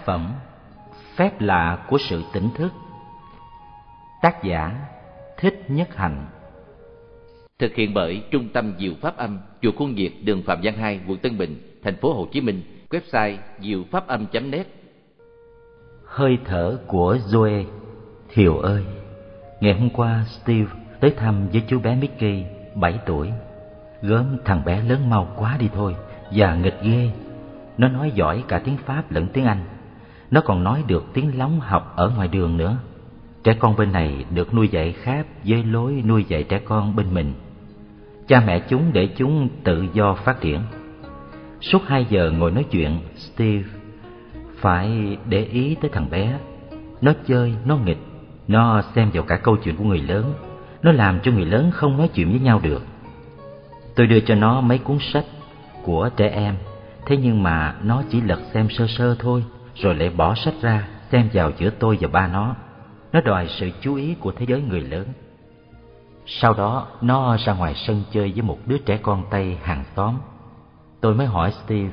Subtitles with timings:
[0.00, 0.32] Tác phẩm
[1.16, 2.72] Phép lạ của sự tỉnh thức.
[4.22, 4.86] Tác giả
[5.38, 6.26] Thích Nhất Hạnh
[7.58, 11.00] Thực hiện bởi Trung tâm Diệu Pháp Âm, Chùa Khuôn Việt, đường Phạm Văn Hai,
[11.08, 14.66] quận Tân Bình, thành phố Hồ Chí Minh, website diệu pháp âm.net
[16.04, 17.64] Hơi thở của Zoe
[18.28, 18.84] Thiều ơi
[19.60, 20.70] Ngày hôm qua Steve
[21.00, 23.30] tới thăm với chú bé Mickey, 7 tuổi.
[24.02, 25.96] Gớm thằng bé lớn mau quá đi thôi
[26.30, 27.10] Và nghịch ghê.
[27.78, 29.64] Nó nói giỏi cả tiếng Pháp lẫn tiếng Anh
[30.30, 32.76] nó còn nói được tiếng lóng học ở ngoài đường nữa.
[33.44, 37.14] Trẻ con bên này được nuôi dạy khác với lối nuôi dạy trẻ con bên
[37.14, 37.32] mình.
[38.28, 40.60] Cha mẹ chúng để chúng tự do phát triển.
[41.60, 43.68] Suốt hai giờ ngồi nói chuyện Steve
[44.56, 46.38] phải để ý tới thằng bé.
[47.00, 48.00] Nó chơi, nó nghịch
[48.48, 50.34] Nó xem vào cả câu chuyện của người lớn.
[50.82, 52.82] Nó làm cho người lớn không nói chuyện với nhau được.
[53.96, 55.24] Tôi đưa cho nó mấy cuốn sách
[55.82, 56.54] của trẻ em
[57.06, 59.44] Thế nhưng mà nó chỉ lật xem sơ sơ thôi.
[59.82, 62.54] Rồi lại bỏ sách ra xem vào giữa tôi và ba nó.
[63.12, 65.06] Nó đòi sự chú ý của thế giới người lớn.
[66.26, 70.14] Sau đó nó ra ngoài sân chơi với một đứa trẻ con Tây hàng xóm.
[71.00, 71.90] Tôi mới hỏi Steve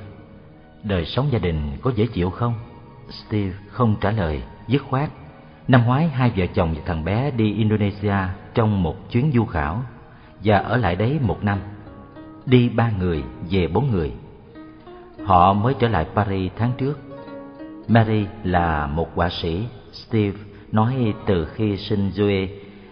[0.84, 2.54] Đời sống gia đình có dễ chịu không?
[3.10, 5.10] Steve không trả lời, dứt khoát.
[5.68, 8.16] Năm ngoái hai vợ chồng và thằng bé đi Indonesia
[8.54, 9.82] trong một chuyến du khảo
[10.44, 11.60] Và ở lại đấy một năm.
[12.46, 14.12] Đi ba người, về bốn người.
[15.26, 17.07] Họ mới trở lại Paris tháng trước.
[17.88, 20.38] Mary là một họa sĩ, Steve
[20.72, 22.48] nói từ khi sinh Joe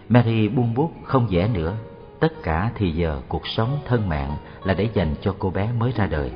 [0.10, 1.76] Mary buông bút không vẽ nữa.
[2.20, 5.92] Tất cả thì giờ cuộc sống thân mạng là để dành cho cô bé mới
[5.96, 6.32] ra đời.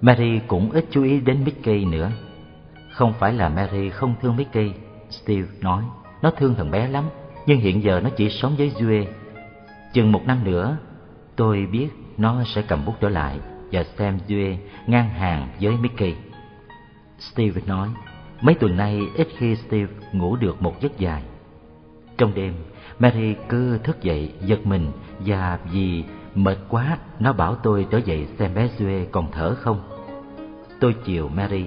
[0.00, 2.10] Mary cũng ít chú ý đến Mickey nữa.
[2.90, 4.72] Không phải là Mary không thương Mickey,
[5.10, 5.84] Steve nói.
[6.22, 7.04] Nó thương thằng bé lắm,
[7.46, 9.04] Nhưng hiện giờ nó chỉ sống với Joe
[9.92, 10.76] Chừng một năm nữa,
[11.36, 13.38] Tôi biết nó sẽ cầm bút trở lại
[13.72, 14.56] Và xem Joe
[14.86, 16.14] ngang hàng với Mickey.
[17.18, 17.88] Steve nói,
[18.40, 21.22] Mấy tuần nay ít khi Steve ngủ được một giấc dài.
[22.18, 22.54] Trong đêm,
[22.98, 26.04] Mary cứ thức dậy giật mình Và vì
[26.34, 29.80] mệt quá, Nó bảo tôi trở dậy xem bé Duê còn thở không.
[30.80, 31.64] Tôi chiều Mary,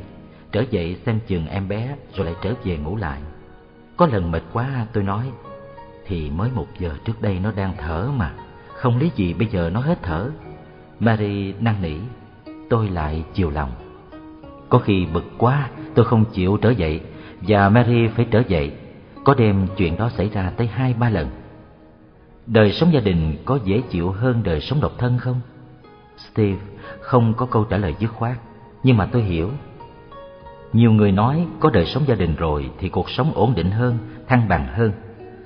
[0.52, 3.22] Trở dậy xem chừng em bé Rồi lại trở về ngủ lại.
[3.98, 5.32] Có lần mệt quá, tôi nói,
[6.06, 8.34] Thì mới một giờ trước đây nó đang thở mà,
[8.74, 10.30] Không lý gì bây giờ nó hết thở.
[11.00, 11.96] Mary năn nỉ,
[12.70, 13.89] Tôi lại chiều lòng.
[14.70, 17.02] Có khi bực quá tôi không chịu trở dậy
[17.42, 18.72] Và Mary phải trở dậy.
[19.24, 21.28] Có đêm chuyện đó xảy ra tới hai ba lần.
[22.48, 25.42] Đời sống gia đình có dễ chịu hơn đời sống độc thân không?
[26.18, 26.60] Steve
[27.00, 28.38] không có câu trả lời dứt khoát
[28.84, 29.50] Nhưng mà tôi hiểu.
[30.74, 33.98] Nhiều người nói có đời sống gia đình rồi Thì cuộc sống ổn định hơn,
[34.28, 34.92] thăng bằng hơn.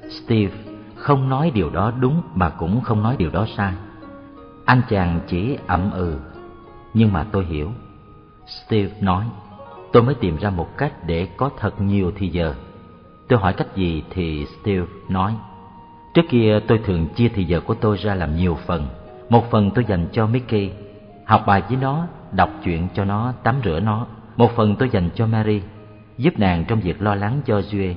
[0.09, 0.53] Steve
[0.95, 3.73] không nói điều đó đúng Mà cũng không nói điều đó sai.
[4.66, 6.19] Anh chàng chỉ ậm ừ
[6.94, 7.72] Nhưng mà tôi hiểu.
[8.47, 9.25] Steve nói
[9.91, 12.55] Tôi mới tìm ra một cách để có thật nhiều thì giờ.
[13.27, 15.35] Tôi hỏi cách gì thì Steve nói
[16.13, 18.87] Trước kia tôi thường chia thì giờ của tôi ra làm nhiều phần.
[19.29, 20.71] Một phần tôi dành cho Mickey
[21.25, 24.07] Học bài với nó, đọc chuyện cho nó, tắm rửa nó.
[24.37, 25.61] Một phần tôi dành cho Mary
[26.17, 27.95] Giúp nàng trong việc lo lắng cho Duy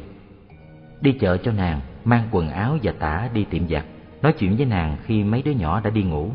[1.00, 3.84] Đi chợ cho nàng, mang quần áo và tả đi tiệm giặt
[4.22, 6.30] Nói chuyện với nàng khi mấy đứa nhỏ đã đi ngủ.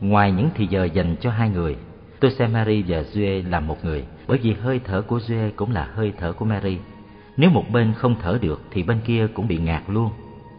[0.00, 1.76] Ngoài những thì giờ dành cho hai người
[2.20, 5.72] Tôi xem Mary và Duê là một người Bởi vì hơi thở của Duê cũng
[5.72, 6.78] là hơi thở của Mary
[7.40, 10.10] nếu một bên không thở được thì bên kia cũng bị ngạt luôn.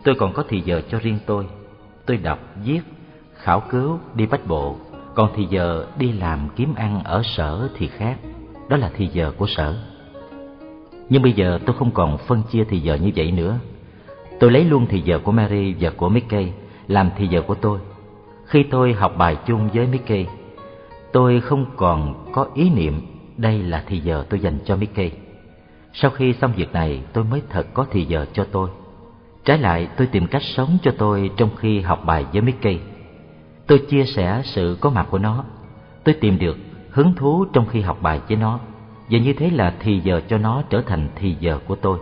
[0.03, 1.45] Tôi còn có thì giờ cho riêng tôi.
[2.06, 2.81] Tôi đọc, viết,
[3.33, 4.75] khảo cứu, đi bách bộ.
[5.15, 8.18] Còn thì giờ đi làm kiếm ăn ở sở thì khác.
[8.69, 9.75] Đó là thì giờ của sở.
[11.09, 13.59] Nhưng bây giờ tôi không còn phân chia thì giờ như vậy nữa.
[14.39, 16.51] Tôi lấy luôn thì giờ của Mary và của Mickey
[16.88, 17.80] làm thì giờ của tôi.
[18.45, 20.25] Khi tôi học bài chung với Mickey,
[21.13, 23.02] tôi không còn có ý niệm
[23.38, 25.12] đây là thì giờ tôi dành cho Mickey.
[25.94, 28.69] Sau khi xong việc này, tôi mới thật có thì giờ cho tôi.
[29.46, 32.80] Trái lại, tôi tìm cách sống cho tôi trong khi học bài với Mickey.
[33.68, 35.44] Tôi chia sẻ sự có mặt của nó.
[36.04, 36.58] Tôi tìm được
[36.90, 38.60] hứng thú trong khi học bài với nó.
[39.10, 42.00] Và như thế là thì giờ cho nó trở thành thì giờ của tôi.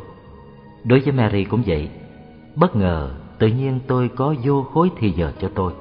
[0.84, 1.90] Đối với Mary cũng vậy.
[2.56, 5.74] Bất ngờ, tự nhiên tôi có vô khối thì giờ cho tôi.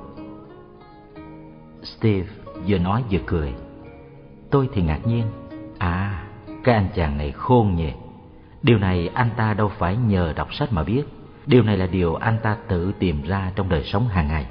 [1.83, 3.52] Steve vừa nói vừa cười.
[4.50, 5.25] Tôi thì ngạc nhiên.
[5.78, 6.25] À
[6.64, 7.93] cái anh chàng này khôn nhỉ.
[8.62, 11.02] Điều này anh ta đâu phải nhờ đọc sách mà biết.
[11.46, 14.46] Điều này là điều anh ta tự tìm ra trong đời sống hàng ngày.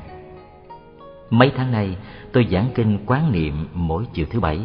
[1.29, 1.97] Mấy tháng nay
[2.31, 4.59] tôi giảng kinh quán niệm mỗi chiều thứ bảy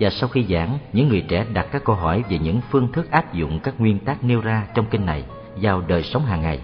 [0.00, 3.10] Và sau khi giảng, những người trẻ đặt các câu hỏi về những phương thức
[3.10, 5.24] áp dụng các nguyên tắc nêu ra trong kinh này
[5.56, 6.60] vào đời sống hàng ngày.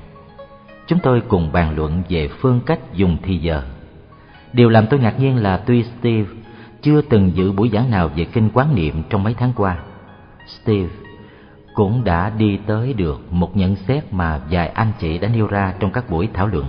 [0.86, 3.62] Chúng tôi cùng bàn luận về phương cách dùng thì giờ.
[4.55, 6.29] Điều làm tôi ngạc nhiên là tuy Steve
[6.83, 9.79] chưa từng dự buổi giảng nào về kinh quán niệm trong mấy tháng qua
[10.47, 10.89] Steve
[11.75, 15.75] cũng đã đi tới được một nhận xét mà vài anh chị đã nêu ra
[15.81, 16.67] trong các buổi thảo luận.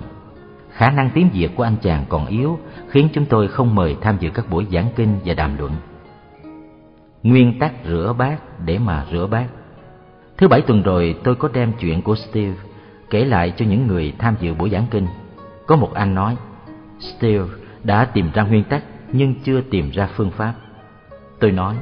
[0.71, 2.59] Khả năng tiếng Việt của anh chàng còn yếu
[2.89, 5.71] khiến chúng tôi không mời tham dự các buổi giảng kinh và đàm luận.
[7.23, 9.47] Nguyên tắc rửa bát để mà rửa bát.
[10.37, 12.55] Thứ bảy tuần rồi tôi có đem chuyện của Steve
[13.09, 15.07] kể lại cho những người tham dự buổi giảng kinh.
[15.67, 16.35] Có một anh nói,
[16.99, 17.45] Steve
[17.85, 20.53] đã tìm ra nguyên tắc nhưng chưa tìm ra phương pháp.
[21.39, 21.75] Tôi nói,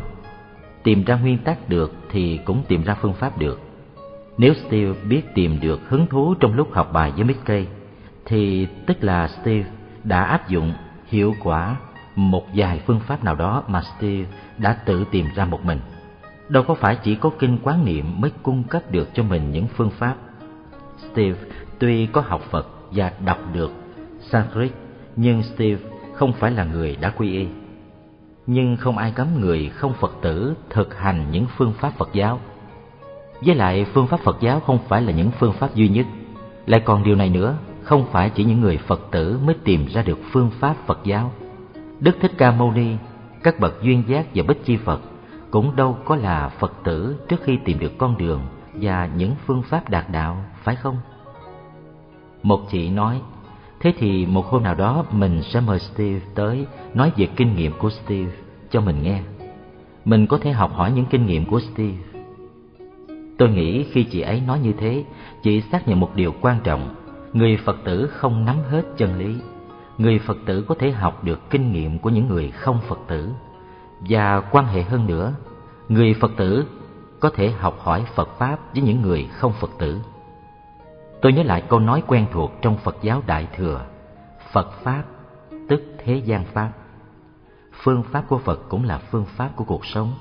[0.84, 3.60] tìm ra nguyên tắc được thì cũng tìm ra phương pháp được.
[4.38, 7.66] Nếu Steve biết tìm được hứng thú trong lúc học bài với Mickey,
[8.26, 9.70] thì tức là Steve
[10.04, 10.74] đã áp dụng
[11.08, 11.76] hiệu quả
[12.16, 14.26] một vài phương pháp nào đó mà Steve
[14.58, 15.80] đã tự tìm ra một mình.
[16.50, 19.68] Đâu có phải chỉ có kinh quán niệm mới cung cấp được cho mình những
[19.76, 20.16] phương pháp.
[20.98, 21.40] Steve
[21.80, 23.72] tuy có học Phật và đọc được
[24.20, 24.72] Sanskrit,
[25.16, 27.48] nhưng Steve không phải là người đã quy y.
[28.48, 32.40] Nhưng không ai cấm người không Phật tử thực hành những phương pháp Phật giáo.
[33.42, 36.06] Với lại phương pháp Phật giáo không phải là những phương pháp duy nhất.
[36.66, 40.02] Lại còn điều này nữa, không phải chỉ những người Phật tử mới tìm ra
[40.02, 41.32] được phương pháp Phật giáo.
[42.00, 42.96] Đức Thích Ca Mâu Ni,
[43.44, 45.02] các bậc duyên giác và bích chi Phật
[45.52, 48.42] cũng đâu có là Phật tử trước khi tìm được con đường
[48.74, 50.98] và những phương pháp đạt đạo, phải không?
[52.44, 53.22] Một chị nói,
[53.84, 57.72] thế thì một hôm nào đó mình sẽ mời Steve tới nói về kinh nghiệm
[57.80, 58.32] của Steve
[58.72, 59.22] cho mình nghe.
[60.06, 61.98] Mình có thể học hỏi những kinh nghiệm của Steve.
[63.38, 65.04] Tôi nghĩ khi chị ấy nói như thế,
[65.44, 66.96] chị xác nhận một điều quan trọng
[67.34, 69.36] người Phật tử không nắm hết chân lý.
[69.98, 73.30] Người Phật tử có thể học được kinh nghiệm của những người không Phật tử.
[74.10, 75.34] Và quan hệ hơn nữa,
[75.90, 76.66] người Phật tử
[77.20, 80.00] có thể học hỏi Phật Pháp với những người không Phật tử.
[81.24, 83.86] Tôi nhớ lại câu nói quen thuộc trong Phật giáo Đại Thừa,
[84.52, 85.04] Phật Pháp
[85.70, 86.72] tức thế gian Pháp.
[87.84, 90.14] Phương pháp của Phật cũng là phương pháp của cuộc sống,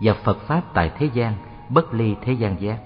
[0.00, 1.34] và Phật Pháp tại thế gian
[1.68, 2.78] bất ly thế gian giác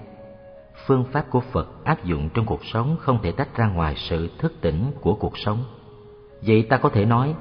[0.85, 4.29] phương pháp của Phật áp dụng trong cuộc sống không thể tách ra ngoài sự
[4.37, 5.63] thức tỉnh của cuộc sống.
[6.41, 7.33] Vậy ta có thể nói,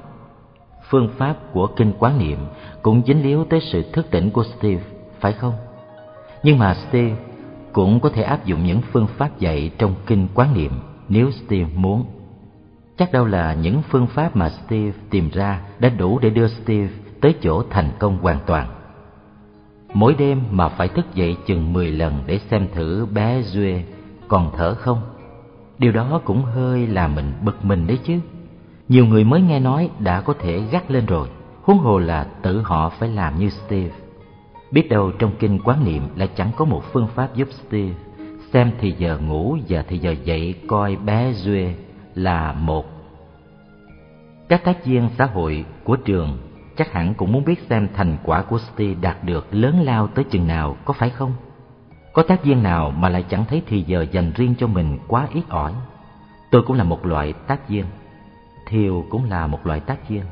[0.88, 2.38] phương pháp của kinh quán niệm
[2.82, 4.82] cũng dính líu tới sự thức tỉnh của Steve,
[5.20, 5.54] phải không?
[6.42, 7.16] Nhưng mà Steve
[7.72, 10.72] cũng có thể áp dụng những phương pháp dạy trong kinh quán niệm
[11.08, 12.04] nếu Steve muốn.
[12.98, 16.88] Chắc đâu là những phương pháp mà Steve tìm ra đã đủ để đưa Steve
[17.20, 18.68] tới chỗ thành công hoàn toàn.
[19.94, 23.84] Mỗi đêm mà phải thức dậy chừng 10 lần để xem thử bé Duê
[24.28, 25.00] còn thở không.
[25.78, 28.14] Điều đó cũng hơi làm mình bực mình đấy chứ.
[28.88, 31.28] Nhiều người mới nghe nói đã có thể gắt lên rồi,
[31.62, 33.90] huống hồ là tự họ phải làm như Steve.
[34.70, 37.94] Biết đâu trong kinh quán niệm lại chẳng có một phương pháp giúp Steve
[38.52, 41.74] xem thì giờ ngủ và thì giờ dậy coi bé Duê
[42.14, 42.86] là một.
[44.48, 46.38] Các tác viên xã hội của trường
[46.76, 50.24] chắc hẳn cũng muốn biết xem thành quả của Steve đạt được lớn lao tới
[50.24, 51.32] chừng nào, có phải không?
[52.12, 55.28] Có tác viên nào mà lại chẳng thấy thì giờ dành riêng cho mình quá
[55.34, 55.72] ít ỏi?
[56.50, 57.84] Tôi cũng là một loại tác viên.
[58.66, 60.24] Thiều cũng là một loại tác viên.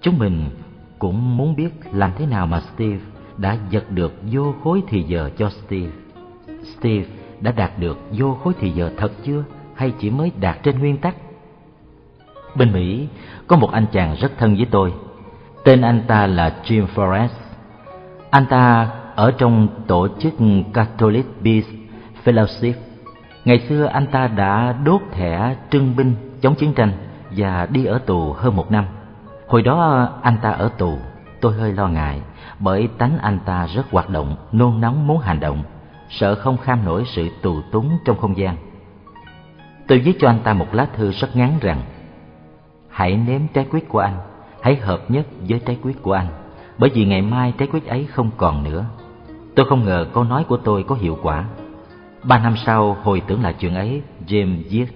[0.00, 0.50] Chúng mình
[0.98, 2.98] cũng muốn biết làm thế nào mà Steve
[3.38, 5.90] đã giật được vô khối thì giờ cho Steve.
[6.62, 7.04] Steve
[7.40, 10.96] đã đạt được vô khối thì giờ thật chưa hay chỉ mới đạt trên nguyên
[10.96, 11.16] tắc?
[12.54, 13.08] Bên Mỹ
[13.46, 14.92] có một anh chàng rất thân với tôi
[15.64, 17.28] Tên anh ta là Jim Forrest.
[18.30, 20.34] Anh ta ở trong tổ chức
[20.74, 21.68] Catholic Peace
[22.24, 22.72] Fellowship.
[23.44, 26.92] Ngày xưa anh ta đã đốt thẻ trưng binh chống chiến tranh
[27.30, 28.84] và đi ở tù hơn một năm.
[29.46, 30.98] Hồi đó anh ta ở tù,
[31.40, 32.20] tôi hơi lo ngại
[32.58, 35.62] bởi tánh anh ta rất hoạt động, nôn nóng muốn hành động,
[36.08, 38.56] sợ không kham nổi sự tù túng trong không gian.
[39.88, 41.82] Tôi viết cho anh ta một lá thư rất ngắn rằng
[42.88, 44.18] Hãy nếm trái quyết của anh
[44.62, 46.26] hãy hợp nhất với trái quyết của anh
[46.78, 48.84] bởi vì ngày mai trái quyết ấy không còn nữa.
[49.54, 51.44] Tôi không ngờ câu nói của tôi có hiệu quả.
[52.22, 54.86] Ba năm sau hồi tưởng lại chuyện ấy james viết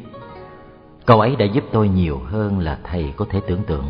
[1.07, 3.85] câu ấy đã giúp tôi nhiều hơn là thầy có thể tưởng tượng.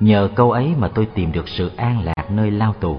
[0.00, 2.98] Nhờ câu ấy mà tôi tìm được sự an lạc nơi lao tù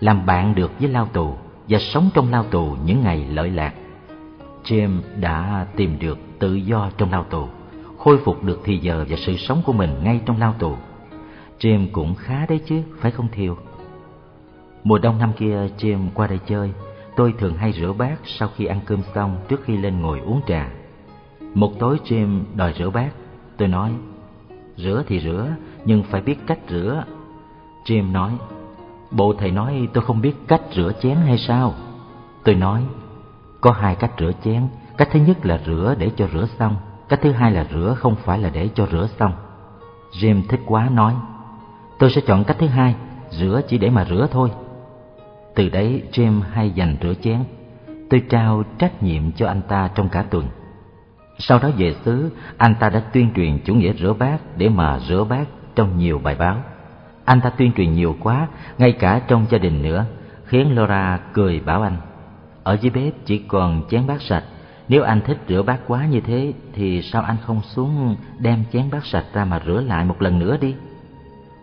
[0.00, 1.34] làm bạn được với lao tù
[1.68, 3.74] và sống trong lao tù những ngày lợi lạc
[4.64, 7.48] james đã tìm được tự do trong lao tù
[7.98, 10.76] khôi phục được thì giờ và sự sống của mình ngay trong lao tù
[11.60, 13.56] Jim cũng khá đấy chứ, phải không Thiều?
[14.84, 16.72] Mùa đông năm kia Jim qua đây chơi,
[17.16, 20.40] tôi thường hay rửa bát sau khi ăn cơm xong trước khi lên ngồi uống
[20.46, 20.70] trà.
[21.54, 23.10] Một tối Jim đòi rửa bát,
[23.56, 23.92] tôi nói,
[24.76, 25.48] rửa thì rửa,
[25.84, 27.04] nhưng phải biết cách rửa.
[27.84, 28.32] Jim nói,
[29.14, 31.74] bộ thầy nói tôi không biết cách rửa chén hay sao?
[32.44, 32.84] Tôi nói,
[33.60, 36.76] có hai cách rửa chén, cách thứ nhất là rửa để cho rửa xong,
[37.08, 39.32] cách thứ hai là rửa không phải là để cho rửa xong.
[40.12, 41.14] Jim thích quá nói,
[41.98, 42.94] Tôi sẽ chọn cách thứ hai,
[43.30, 44.50] rửa chỉ để mà rửa thôi.
[45.54, 47.44] Từ đấy James hay dành rửa chén.
[48.10, 50.48] Tôi trao trách nhiệm cho anh ta trong cả tuần.
[51.38, 54.98] Sau đó về xứ, anh ta đã tuyên truyền chủ nghĩa rửa bát để mà
[54.98, 55.44] rửa bát
[55.74, 56.62] trong nhiều bài báo.
[57.24, 60.04] Anh ta tuyên truyền nhiều quá, ngay cả trong gia đình nữa,
[60.44, 61.96] khiến Laura cười bảo anh.
[62.62, 64.44] Ở dưới bếp chỉ còn chén bát sạch,
[64.88, 68.90] nếu anh thích rửa bát quá như thế thì sao anh không xuống đem chén
[68.90, 70.74] bát sạch ra mà rửa lại một lần nữa đi?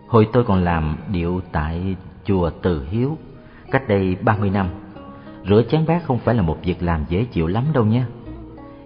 [0.08, 3.18] Hồi tôi còn làm điệu tại chùa Từ Hiếu,
[3.70, 4.66] cách đây ba mươi năm.
[5.48, 8.06] Rửa chén bát không phải là một việc làm dễ chịu lắm đâu nha.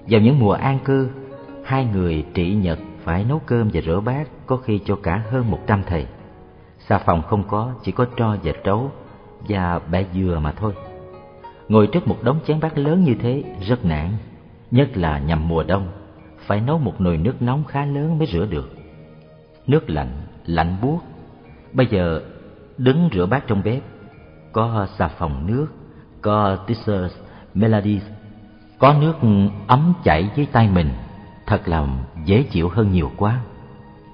[0.09, 1.09] Vào những mùa an cư,
[1.65, 5.51] hai người trị nhật phải nấu cơm và rửa bát có khi cho cả hơn
[5.51, 6.07] một trăm thầy.
[6.89, 8.91] Xà phòng không có, chỉ có tro và trấu
[9.49, 10.75] và bẹ dừa mà thôi.
[11.69, 14.09] Ngồi trước một đống chén bát lớn như thế rất nản,
[14.71, 15.89] nhất là nhằm mùa đông,
[16.39, 18.75] phải nấu một nồi nước nóng khá lớn mới rửa được.
[19.67, 20.13] Nước lạnh,
[20.47, 20.99] lạnh buốt.
[21.73, 22.23] Bây giờ
[22.79, 23.83] đứng rửa bát trong bếp,
[24.53, 25.67] có xà phòng nước,
[26.21, 27.15] có Tissers,
[27.55, 28.03] Melodies,
[28.79, 29.15] có nước
[29.67, 30.91] ấm chảy dưới tay mình,
[31.47, 31.87] thật là
[32.25, 33.41] dễ chịu hơn nhiều quá.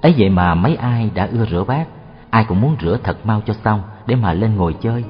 [0.03, 1.87] ấy vậy mà mấy ai đã ưa rửa bát,
[2.33, 5.05] ai cũng muốn rửa thật mau cho xong để mà lên ngồi chơi.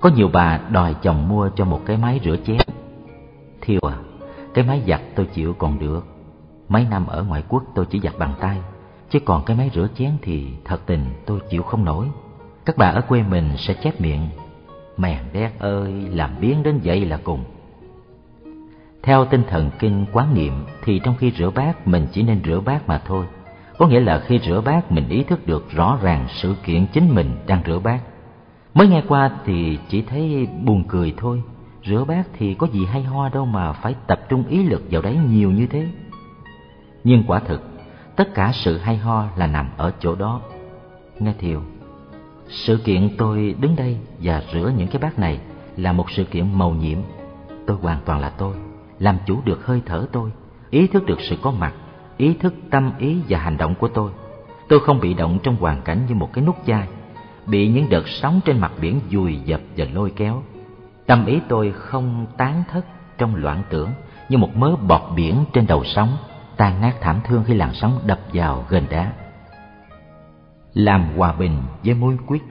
[0.00, 2.56] Có nhiều bà đòi chồng mua cho một cái máy rửa chén.
[3.60, 3.96] Thiêu à,
[4.54, 6.06] cái máy giặt tôi chịu còn được.
[6.68, 8.58] Mấy năm ở ngoại quốc tôi chỉ giặt bằng tay,
[9.10, 12.06] chứ còn cái máy rửa chén thì thật tình tôi chịu không nổi.
[12.64, 14.28] Các bà ở quê mình sẽ chép miệng,
[14.96, 17.44] mèn đét ơi, làm biến đến vậy là cùng.
[19.02, 20.52] Theo tinh thần kinh quán niệm
[20.84, 23.26] thì trong khi rửa bát mình chỉ nên rửa bát mà thôi.
[23.78, 27.14] Có nghĩa là khi rửa bát, mình ý thức được rõ ràng sự kiện chính
[27.14, 28.00] mình đang rửa bát.
[28.74, 31.42] Mới nghe qua thì chỉ thấy buồn cười thôi.
[31.84, 35.02] Rửa bát thì có gì hay ho đâu mà phải tập trung ý lực vào
[35.02, 35.86] đấy nhiều như thế.
[37.04, 37.62] Nhưng quả thực,
[38.16, 40.40] Tất cả sự hay ho là nằm ở chỗ đó.
[41.18, 41.62] Nghe Thiều,
[42.48, 45.40] Sự kiện tôi đứng đây và rửa những cái bát này
[45.76, 46.98] Là một sự kiện màu nhiệm.
[47.66, 48.54] Tôi hoàn toàn là tôi,
[48.98, 50.30] Làm chủ được hơi thở tôi,
[50.70, 51.74] Ý thức được sự có mặt
[52.16, 54.10] Ý thức tâm ý và hành động của tôi
[54.68, 56.88] Tôi không bị động trong hoàn cảnh như một cái nút chai
[57.46, 60.42] bị những đợt sóng trên mặt biển dùi dập và lôi kéo.
[61.06, 62.84] Tâm ý tôi không tán thất
[63.18, 63.90] trong loạn tưởng
[64.28, 66.16] như một mớ bọt biển trên đầu sóng,
[66.56, 69.12] tan nát thảm thương khi làn sóng đập vào gần đá.
[70.74, 72.42] Làm hòa bình với mối quyết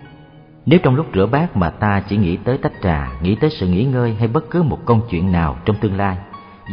[0.66, 3.68] Nếu trong lúc rửa bát mà ta chỉ nghĩ tới tách trà, nghĩ tới sự
[3.68, 6.18] nghỉ ngơi hay bất cứ một công chuyện nào trong tương lai,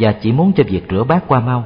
[0.00, 1.64] và chỉ muốn cho việc rửa bát qua mau,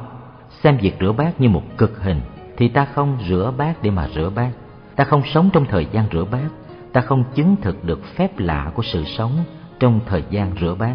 [0.62, 2.20] xem việc rửa bát như một cực hình,
[2.56, 4.50] thì ta không rửa bát để mà rửa bát,
[4.96, 6.48] ta không sống trong thời gian rửa bát.
[6.92, 9.44] Ta không chứng thực được phép lạ của sự sống
[9.78, 10.94] trong thời gian rửa bát.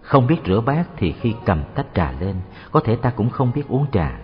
[0.00, 2.36] Không biết rửa bát thì khi cầm tách trà lên
[2.70, 4.18] có thể ta cũng không biết uống trà.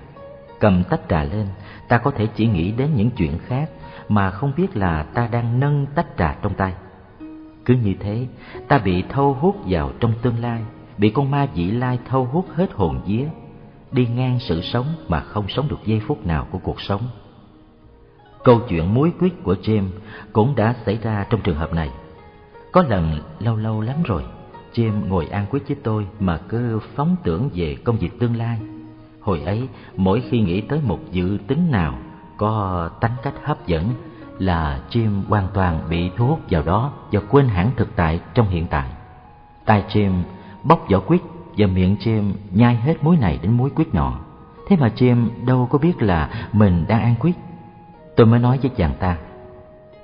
[0.60, 1.46] Cầm tách trà lên
[1.88, 3.70] ta có thể chỉ nghĩ đến những chuyện khác
[4.08, 6.72] mà không biết là ta đang nâng tách trà trong tay.
[7.64, 8.26] Cứ như thế
[8.68, 10.62] ta bị thâu hút vào trong tương lai
[10.98, 13.24] bị con ma dị lai thâu hút hết hồn vía
[13.92, 17.02] đi ngang sự sống mà không sống được giây phút nào của cuộc sống
[18.44, 19.88] Câu chuyện muối quyết của James
[20.32, 21.90] cũng đã xảy ra trong trường hợp này.
[22.72, 24.24] Có lần lâu lâu lắm rồi,
[24.74, 28.58] James ngồi ăn quyết với tôi mà cứ phóng tưởng về công việc tương lai.
[29.20, 31.98] Hồi ấy, mỗi khi nghĩ tới một dự tính nào
[32.36, 33.84] có tánh cách hấp dẫn
[34.38, 38.48] là Jim hoàn toàn bị thu hút vào đó và quên hẳn thực tại trong
[38.48, 38.90] hiện tại.
[39.64, 40.12] Tai Jim
[40.62, 41.22] bóc vỏ quyết
[41.58, 44.18] và miệng chim nhai hết muối này đến muối quyết nọ.
[44.68, 47.36] Thế mà chim đâu có biết là mình đang ăn quyết
[48.18, 49.16] Tôi mới nói với chàng ta,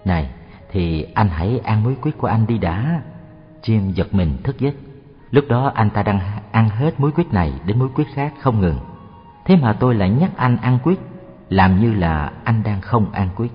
[0.04, 0.30] Này,
[0.70, 3.02] thì anh hãy ăn muối quýt của anh đi đã.
[3.62, 4.74] Chim giật mình thức giấc.
[5.30, 6.20] Lúc đó anh ta đang
[6.52, 8.78] ăn hết muối quýt này đến muối quýt khác không ngừng.
[9.44, 10.98] Thế mà tôi lại nhắc anh ăn quýt,
[11.48, 13.50] Làm như là anh đang không ăn quýt.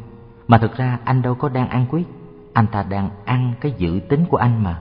[0.48, 2.06] Mà thực ra anh đâu có đang ăn quýt,
[2.54, 4.80] Anh ta đang ăn cái dự tính của anh mà.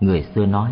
[0.00, 0.70] Người xưa nói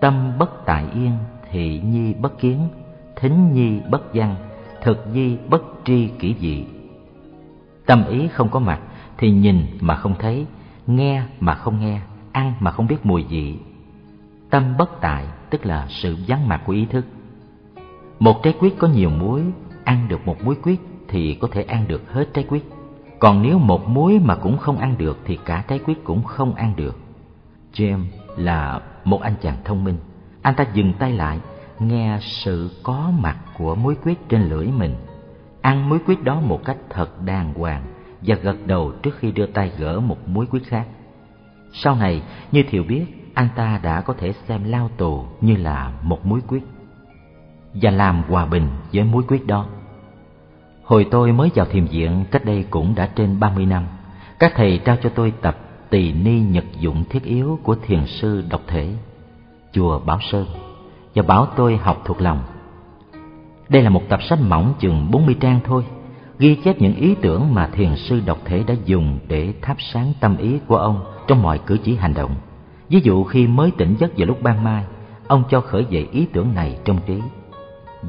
[0.00, 1.12] Tâm bất tại yên
[1.50, 2.68] Thị nhi bất kiến
[3.16, 4.36] Thính nhi bất văn
[4.82, 6.64] Thực nhi bất tri kỹ dị
[7.86, 8.80] Tâm ý không có mặt
[9.18, 10.46] thì nhìn mà không thấy,
[10.86, 12.00] nghe mà không nghe,
[12.32, 13.58] ăn mà không biết mùi vị.
[14.50, 17.04] Tâm bất tại tức là sự vắng mặt của ý thức.
[18.18, 19.42] Một trái quyết có nhiều muối,
[19.84, 22.64] ăn được một muối quyết thì có thể ăn được hết trái quyết.
[23.18, 26.54] Còn nếu một muối mà cũng không ăn được thì cả trái quyết cũng không
[26.54, 26.98] ăn được.
[27.72, 28.04] James
[28.36, 29.98] là một anh chàng thông minh.
[30.42, 31.40] Anh ta dừng tay lại,
[31.78, 34.94] nghe sự có mặt của muối quyết trên lưỡi mình
[35.68, 37.82] ăn muối quyết đó một cách thật đàng hoàng
[38.22, 40.86] và gật đầu trước khi đưa tay gỡ một muối quyết khác.
[41.72, 42.22] Sau này,
[42.52, 46.40] như Thiều biết, anh ta đã có thể xem lao tù như là một muối
[46.48, 46.62] quyết
[47.74, 49.66] và làm hòa bình với muối quyết đó.
[50.84, 53.86] Hồi tôi mới vào thiền viện cách đây cũng đã trên 30 năm,
[54.38, 55.58] các thầy trao cho tôi tập
[55.90, 58.94] Tỳ Ni Nhật Dụng Thiết Yếu của Thiền sư Độc Thể,
[59.72, 60.46] Chùa Bảo Sơn
[61.14, 62.42] và bảo tôi học thuộc lòng.
[63.68, 65.84] Đây là một tập sách mỏng chừng 40 trang thôi,
[66.38, 70.12] ghi chép những ý tưởng mà thiền sư độc thể đã dùng để thắp sáng
[70.20, 72.34] tâm ý của ông trong mọi cử chỉ hành động.
[72.88, 74.84] Ví dụ khi mới tỉnh giấc vào lúc ban mai,
[75.26, 77.20] ông cho khởi dậy ý tưởng này trong trí.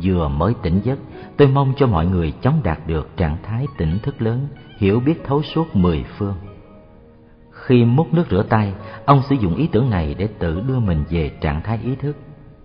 [0.04, 1.00] Vừa mới tỉnh giấc,
[1.38, 5.24] tôi mong cho mọi người chóng đạt được trạng thái tỉnh thức lớn, hiểu biết
[5.26, 6.36] thấu suốt mười phương.
[7.70, 8.74] Khi múc nước rửa tay,
[9.06, 12.18] ông sử dụng ý tưởng này để tự đưa mình về trạng thái ý thức.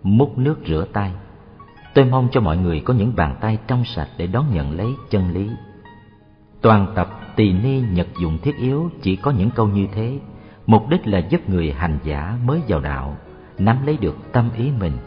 [0.03, 1.13] Múc nước rửa tay
[1.95, 4.95] Tôi mong cho mọi người có những bàn tay trong sạch để đón nhận lấy
[5.11, 5.51] chân lý.
[6.61, 10.19] Toàn tập tỳ ni nhật dụng thiết yếu chỉ có những câu như thế,
[10.67, 13.17] mục đích là giúp người hành giả mới vào đạo
[13.59, 14.99] nắm lấy được tâm ý mình.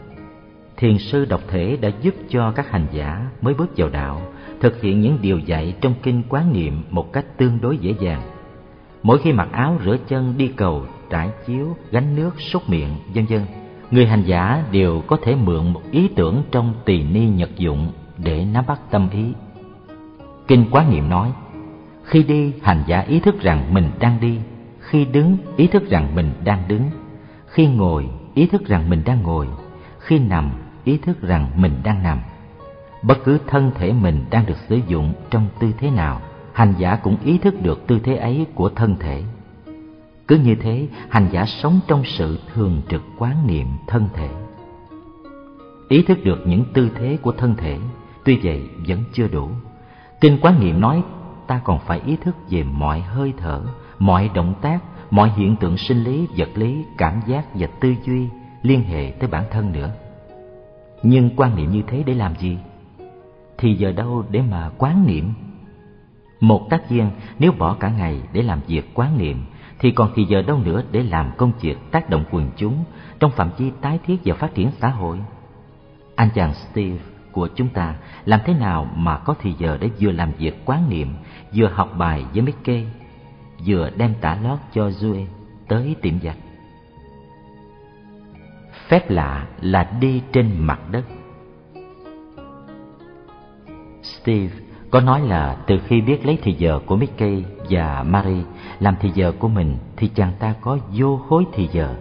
[0.76, 4.22] Thiền sư độc thể đã giúp cho các hành giả mới bước vào đạo
[4.60, 8.37] thực hiện những điều dạy trong kinh quán niệm một cách tương đối dễ dàng.
[9.02, 13.26] Mỗi khi mặc áo rửa chân đi cầu, trải chiếu, gánh nước, súc miệng, vân
[13.26, 13.46] vân
[13.90, 17.92] người hành giả đều có thể mượn một ý tưởng trong tỳ ni nhật dụng
[18.18, 19.32] để nắm bắt tâm ý.
[20.48, 21.32] Kinh Quán Niệm nói,
[22.04, 24.38] khi đi, hành giả ý thức rằng mình đang đi,
[24.80, 26.82] khi đứng, ý thức rằng mình đang đứng,
[27.46, 29.46] khi ngồi, ý thức rằng mình đang ngồi,
[29.98, 30.50] khi nằm,
[30.84, 32.20] ý thức rằng mình đang nằm.
[33.02, 36.20] Bất cứ thân thể mình đang được sử dụng trong tư thế nào,
[36.58, 39.22] hành giả cũng ý thức được tư thế ấy của thân thể.
[40.28, 44.28] Cứ như thế, hành giả sống trong sự thường trực quán niệm thân thể.
[45.88, 47.78] Ý thức được những tư thế của thân thể,
[48.24, 49.48] tuy vậy vẫn chưa đủ.
[50.20, 51.02] Kinh quán niệm nói
[51.46, 53.62] ta còn phải ý thức về mọi hơi thở,
[53.98, 54.78] mọi động tác,
[55.10, 58.28] mọi hiện tượng sinh lý, vật lý, cảm giác và tư duy
[58.62, 59.90] liên hệ tới bản thân nữa.
[61.02, 62.58] Nhưng quan niệm như thế để làm gì?
[63.58, 65.32] Thì giờ đâu để mà quán niệm?
[66.40, 69.44] Một tác viên nếu bỏ cả ngày để làm việc quán niệm
[69.78, 72.84] thì còn thì giờ đâu nữa để làm công việc tác động quần chúng
[73.20, 75.18] trong phạm vi tái thiết và phát triển xã hội.
[76.14, 76.98] Anh chàng Steve
[77.32, 80.90] của chúng ta làm thế nào mà có thì giờ để vừa làm việc quán
[80.90, 81.14] niệm,
[81.54, 82.84] vừa học bài với Mickey,
[83.66, 85.26] vừa đem tả lót cho Zoe
[85.68, 86.36] tới tiệm giặt.
[88.88, 91.04] Phép lạ là đi trên mặt đất.
[94.02, 98.42] Steve có nói là từ khi biết lấy thì giờ của Mickey và Marie
[98.80, 101.94] làm thì giờ của mình thì chàng ta có vô hối thì giờ,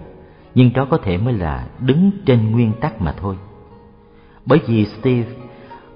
[0.56, 3.36] nhưng đó có thể mới là đứng trên nguyên tắc mà thôi.
[4.46, 5.30] Bởi vì Steve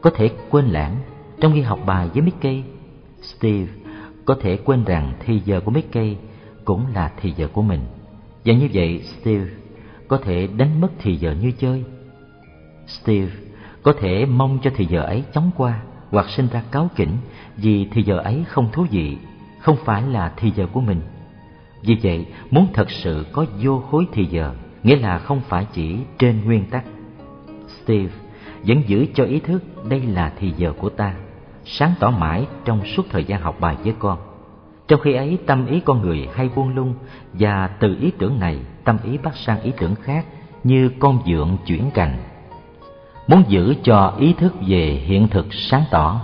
[0.02, 0.96] có thể quên lãng
[1.40, 2.64] trong khi học bài với Mickey,
[3.22, 3.68] Steve
[4.26, 6.18] có thể quên rằng thì giờ của Mickey
[6.66, 7.82] cũng là thì giờ của mình.
[8.46, 9.50] Và như vậy Steve
[10.08, 11.84] có thể đánh mất thì giờ như chơi.
[12.88, 13.32] Steve
[13.84, 17.18] có thể mong cho thì giờ ấy chóng qua hoặc sinh ra cáo kỉnh
[17.58, 19.18] vì thì giờ ấy không thú vị,
[19.60, 21.02] không phải là thì giờ của mình.
[21.82, 25.98] Vì vậy, muốn thật sự có vô khối thì giờ, nghĩa là không phải chỉ
[26.20, 26.84] trên nguyên tắc.
[27.84, 28.14] Steve
[28.64, 31.14] vẫn giữ cho ý thức đây là thì giờ của ta,
[31.66, 34.20] sáng tỏ mãi trong suốt thời gian học bài với con.
[34.88, 36.94] Trong khi ấy tâm ý con người hay buông lung
[37.34, 40.26] và từ ý tưởng này tâm ý bắt sang ý tưởng khác
[40.64, 42.18] như con dượng chuyển cành
[43.28, 46.22] muốn giữ cho ý thức về hiện thực sáng tỏ.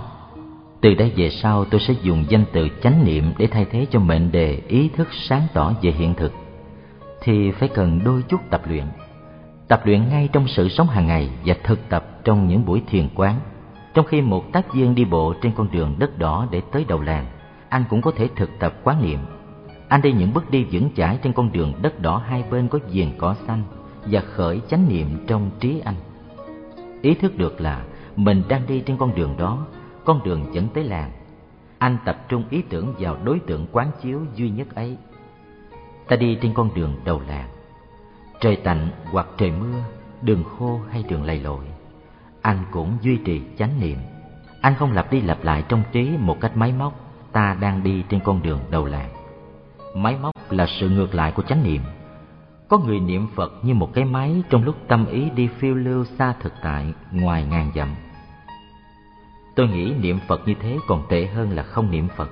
[0.80, 4.00] Từ đây về sau tôi sẽ dùng danh từ chánh niệm để thay thế cho
[4.00, 6.32] mệnh đề ý thức sáng tỏ về hiện thực.
[7.20, 8.84] Thì phải cần đôi chút tập luyện.
[9.68, 13.08] Tập luyện ngay trong sự sống hàng ngày và thực tập trong những buổi thiền
[13.14, 13.40] quán.
[13.94, 17.00] Trong khi một tác viên đi bộ trên con đường đất đỏ để tới đầu
[17.00, 17.26] làng,
[17.68, 19.18] anh cũng có thể thực tập quán niệm.
[19.88, 22.78] Anh đi những bước đi vững chãi trên con đường đất đỏ hai bên có
[22.90, 23.62] viền cỏ xanh
[24.06, 25.94] và khởi chánh niệm trong trí anh
[27.02, 27.84] ý thức được là
[28.16, 29.66] mình đang đi trên con đường đó,
[30.04, 31.10] con đường dẫn tới làng.
[31.78, 34.96] Anh tập trung ý tưởng vào đối tượng quán chiếu duy nhất ấy.
[36.08, 37.48] Ta đi trên con đường đầu làng.
[38.40, 39.82] Trời tạnh hoặc trời mưa,
[40.22, 41.64] đường khô hay đường lầy lội,
[42.42, 43.98] anh cũng duy trì chánh niệm.
[44.60, 46.92] Anh không lặp đi lặp lại trong trí một cách máy móc,
[47.32, 49.10] ta đang đi trên con đường đầu làng.
[49.94, 51.82] Máy móc là sự ngược lại của chánh niệm
[52.68, 56.04] có người niệm Phật như một cái máy trong lúc tâm ý đi phiêu lưu
[56.04, 57.94] xa thực tại ngoài ngàn dặm.
[59.54, 62.30] Tôi nghĩ niệm Phật như thế còn tệ hơn là không niệm Phật.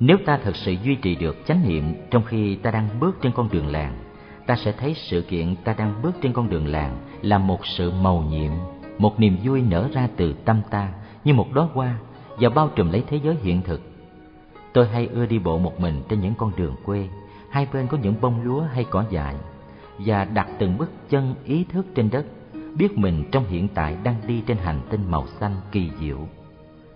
[0.00, 3.32] Nếu ta thật sự duy trì được chánh niệm trong khi ta đang bước trên
[3.32, 3.98] con đường làng,
[4.46, 7.90] ta sẽ thấy sự kiện ta đang bước trên con đường làng là một sự
[7.90, 8.52] màu nhiệm,
[8.98, 10.92] một niềm vui nở ra từ tâm ta
[11.24, 11.96] như một đóa hoa
[12.40, 13.80] và bao trùm lấy thế giới hiện thực.
[14.72, 17.08] Tôi hay ưa đi bộ một mình trên những con đường quê
[17.50, 19.34] hai bên có những bông lúa hay cỏ dại
[19.98, 22.26] và đặt từng bước chân ý thức trên đất
[22.74, 26.18] biết mình trong hiện tại đang đi trên hành tinh màu xanh kỳ diệu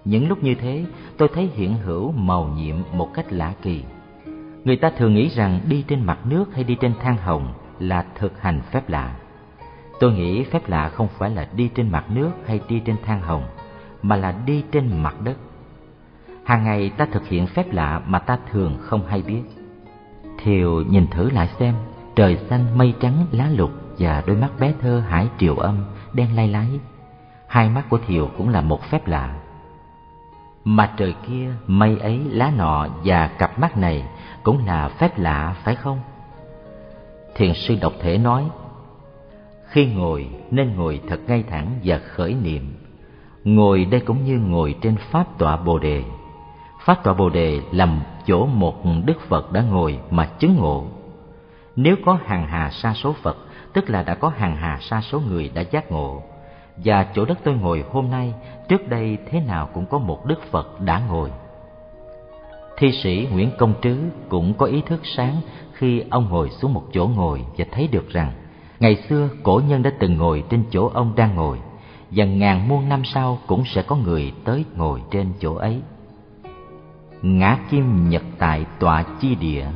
[0.05, 0.85] những lúc như thế
[1.17, 3.85] tôi thấy hiện hữu màu nhiệm một cách lạ kỳ
[4.65, 8.05] Người ta thường nghĩ rằng đi trên mặt nước hay đi trên than hồng là
[8.15, 9.17] thực hành phép lạ.
[10.01, 13.21] Tôi nghĩ phép lạ không phải là đi trên mặt nước hay đi trên than
[13.21, 13.45] hồng,
[14.03, 15.37] mà là đi trên mặt đất.
[16.45, 19.43] Hàng ngày ta thực hiện phép lạ mà ta thường không hay biết.
[20.45, 21.75] Thiều nhìn thử lại xem,
[22.17, 26.37] trời xanh mây trắng lá lục và đôi mắt bé thơ hải triều âm đen
[26.37, 26.69] lay láy.
[27.49, 29.35] Hai mắt của Thiều cũng là một phép lạ.
[30.65, 34.05] Mặt trời kia, mây ấy, lá nọ và cặp mắt này
[34.43, 36.01] cũng là phép lạ phải không?
[37.35, 38.45] Thiền sư độc thể nói,
[39.67, 42.75] khi ngồi nên ngồi thật ngay thẳng và khởi niệm.
[43.45, 46.05] Ngồi đây cũng như ngồi trên pháp tọa Bồ đề.
[46.85, 47.89] Pháp tọa Bồ đề là
[48.27, 50.85] chỗ một Đức Phật đã ngồi mà chứng ngộ.
[51.77, 53.37] Nếu có hàng hà sa số Phật,
[53.73, 56.23] tức là đã có hàng hà sa số người đã giác ngộ.
[56.77, 58.35] Và chỗ đất tôi ngồi hôm nay,
[58.69, 61.31] trước đây thế nào cũng có một Đức Phật đã ngồi.
[62.77, 65.41] Thi sĩ Nguyễn Công Trứ cũng có ý thức sáng
[65.73, 68.33] khi ông ngồi xuống một chỗ ngồi và thấy được rằng
[68.81, 71.59] ngày xưa cổ nhân đã từng ngồi trên chỗ ông đang ngồi
[72.11, 75.81] và ngàn muôn năm sau cũng sẽ có người tới ngồi trên chỗ ấy.
[77.25, 79.67] Ngã kim nhật tại tọa chi địa,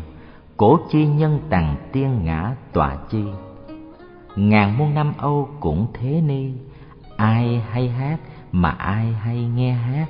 [0.56, 3.24] cổ chi nhân tàng tiên ngã tọa chi.
[4.36, 6.52] Ngàn muôn năm Âu cũng thế ni,
[7.16, 8.16] ai hay hát
[8.52, 10.06] mà ai hay nghe hát.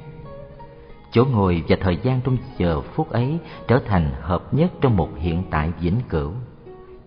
[1.11, 5.09] Chỗ ngồi và thời gian trong giờ phút ấy trở thành hợp nhất trong một
[5.19, 6.33] hiện tại vĩnh cửu.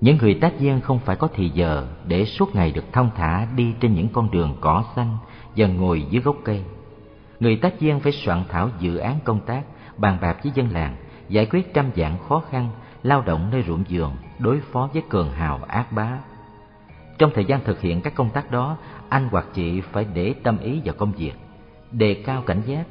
[0.01, 3.47] Những người tác viên không phải có thì giờ để suốt ngày được thông thả
[3.55, 5.17] đi trên những con đường cỏ xanh
[5.55, 6.63] và ngồi dưới gốc cây.
[7.39, 9.63] Người tác viên phải soạn thảo dự án công tác
[10.01, 10.95] bàn bạc với dân làng,
[11.29, 12.69] giải quyết trăm dạng khó khăn,
[13.03, 16.17] lao động nơi ruộng vườn đối phó với cường hào ác bá.
[17.17, 18.77] Trong thời gian thực hiện các công tác đó,
[19.09, 21.33] anh hoặc chị phải để tâm ý vào công việc,
[21.91, 22.83] đề cao cảnh giác,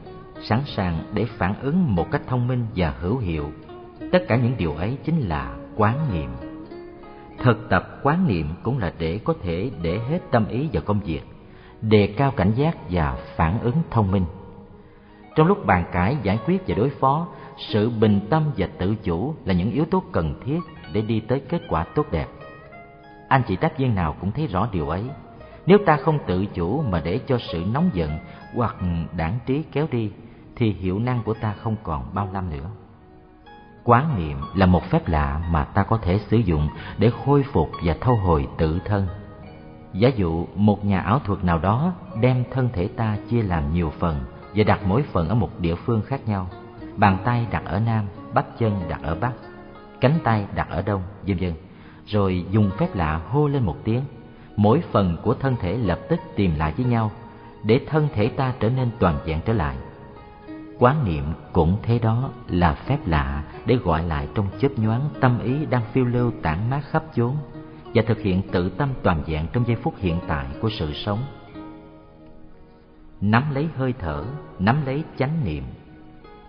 [0.42, 3.52] sẵn sàng để phản ứng một cách thông minh và hữu hiệu.
[4.12, 6.30] Tất cả những điều ấy chính là quán niệm.
[7.38, 11.00] Thực tập quán niệm cũng là để có thể để hết tâm ý vào công
[11.00, 11.22] việc,
[11.80, 14.24] đề cao cảnh giác và phản ứng thông minh
[15.34, 19.34] trong lúc bàn cãi, giải quyết và đối phó, sự bình tâm và tự chủ
[19.44, 20.60] là những yếu tố cần thiết
[20.92, 22.26] để đi tới kết quả tốt đẹp.
[23.28, 25.04] Anh chị tác viên nào cũng thấy rõ điều ấy.
[25.66, 28.10] Nếu ta không tự chủ mà để cho sự nóng giận
[28.54, 28.76] hoặc
[29.16, 30.10] đảng trí kéo đi,
[30.56, 32.70] thì hiệu năng của ta không còn bao năm nữa.
[33.84, 37.70] Quán niệm là một phép lạ mà ta có thể sử dụng để khôi phục
[37.84, 39.06] và thâu hồi tự thân.
[39.92, 43.92] Giả dụ, một nhà ảo thuật nào đó đem thân thể ta chia làm nhiều
[43.98, 46.50] phần và đặt mỗi phần ở một địa phương khác nhau.
[46.96, 49.32] Bàn tay đặt ở nam, bắp chân đặt ở bắc,
[50.00, 51.52] cánh tay đặt ở đông, vân vân.
[52.06, 54.02] Rồi dùng phép lạ hô lên một tiếng.
[54.56, 57.10] Mỗi phần của thân thể lập tức tìm lại với nhau,
[57.62, 59.76] để thân thể ta trở nên toàn vẹn trở lại.
[60.78, 65.40] Quán niệm cũng thế đó là phép lạ để gọi lại trong chớp nhoáng tâm
[65.42, 67.36] ý đang phiêu lưu tản mát khắp chốn
[67.94, 71.18] và thực hiện tự tâm toàn vẹn trong giây phút hiện tại của sự sống
[73.20, 74.24] nắm lấy hơi thở,
[74.58, 75.64] nắm lấy chánh niệm.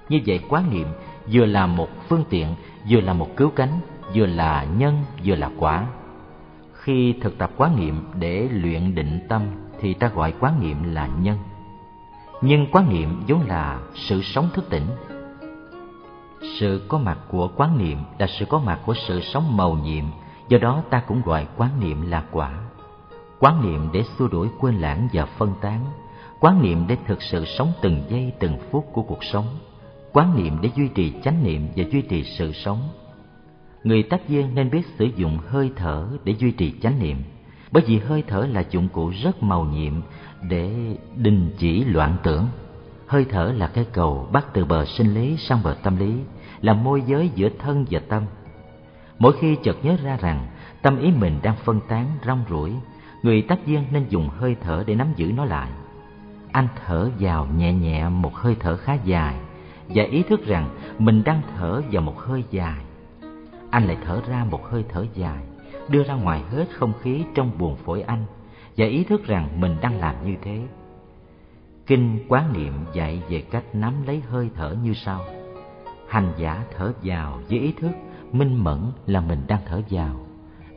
[0.10, 0.88] Như vậy quán niệm
[1.32, 2.56] vừa là một phương tiện,
[2.90, 3.80] vừa là một cứu cánh,
[4.16, 5.88] vừa là nhân, vừa là quả.
[6.74, 9.42] Khi thực tập quán niệm để luyện định tâm
[9.80, 11.38] thì ta gọi quán niệm là nhân.
[12.42, 14.88] Nhưng quán niệm vốn là sự sống thức tỉnh.
[16.60, 20.06] Sự có mặt của quán niệm là sự có mặt của sự sống màu nhiệm,
[20.48, 22.54] do đó ta cũng gọi quán niệm là quả.
[23.40, 25.86] Quán niệm để xua đuổi quên lãng và phân tán
[26.42, 29.46] quán niệm để thực sự sống từng giây, từng phút của cuộc sống.
[30.14, 32.90] Quán niệm để duy trì chánh niệm và duy trì sự sống.
[33.84, 37.18] Người tác viên nên biết sử dụng hơi thở để duy trì chánh niệm,
[37.72, 39.94] bởi vì hơi thở là dụng cụ rất màu nhiệm
[40.50, 42.48] để đình chỉ loạn tưởng.
[43.08, 46.14] Hơi thở là cái cầu bắt từ bờ sinh lý sang bờ tâm lý,
[46.62, 48.24] là môi giới giữa thân và tâm.
[49.20, 50.48] Mỗi khi chợt nhớ ra rằng
[50.82, 52.72] tâm ý mình đang phân tán, rong ruổi,
[53.24, 55.70] người tác viên nên dùng hơi thở để nắm giữ nó lại
[56.52, 59.36] anh thở vào nhẹ nhẹ một hơi thở khá dài
[59.90, 62.84] và ý thức rằng mình đang thở vào một hơi dài
[63.72, 65.44] anh lại thở ra một hơi thở dài
[65.90, 68.26] đưa ra ngoài hết không khí trong buồng phổi anh
[68.78, 70.62] và ý thức rằng mình đang làm như thế.
[71.88, 75.26] Kinh quán niệm dạy về cách nắm lấy hơi thở như sau.
[76.08, 77.92] Hành giả thở vào với ý thức
[78.32, 80.26] minh mẫn là mình đang thở vào.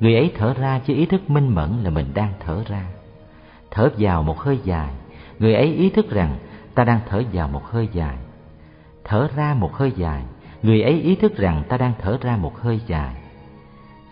[0.01, 2.87] Người ấy thở ra với ý thức minh mẫn là mình đang thở ra.
[3.71, 4.95] Thở vào một hơi dài,
[5.39, 6.37] người ấy ý thức rằng
[6.75, 8.17] ta đang thở vào một hơi dài.
[9.05, 10.23] Thở ra một hơi dài,
[10.63, 13.15] người ấy ý thức rằng ta đang thở ra một hơi dài.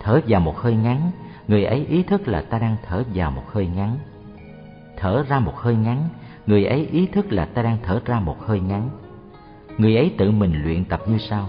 [0.01, 1.11] Thở vào một hơi ngắn,
[1.49, 3.99] người ấy ý thức là ta đang thở vào một hơi ngắn.
[4.97, 6.09] Thở ra một hơi ngắn,
[6.47, 8.91] người ấy ý thức là ta đang thở ra một hơi ngắn.
[9.79, 11.49] Người ấy tự mình luyện tập như sau.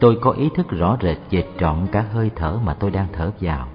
[0.00, 3.30] tôi có ý thức rõ rệt về trọn cả hơi thở mà tôi đang thở
[3.40, 3.68] vào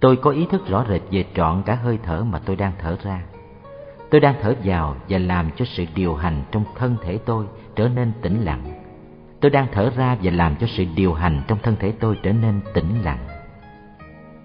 [0.00, 2.96] tôi có ý thức rõ rệt về trọn cả hơi thở mà tôi đang thở
[3.02, 3.22] ra
[4.14, 7.46] tôi đang thở vào và làm cho sự điều hành trong thân thể tôi
[7.76, 8.82] trở nên tĩnh lặng.
[9.40, 12.32] Tôi đang thở ra và làm cho sự điều hành trong thân thể tôi trở
[12.32, 13.26] nên tĩnh lặng.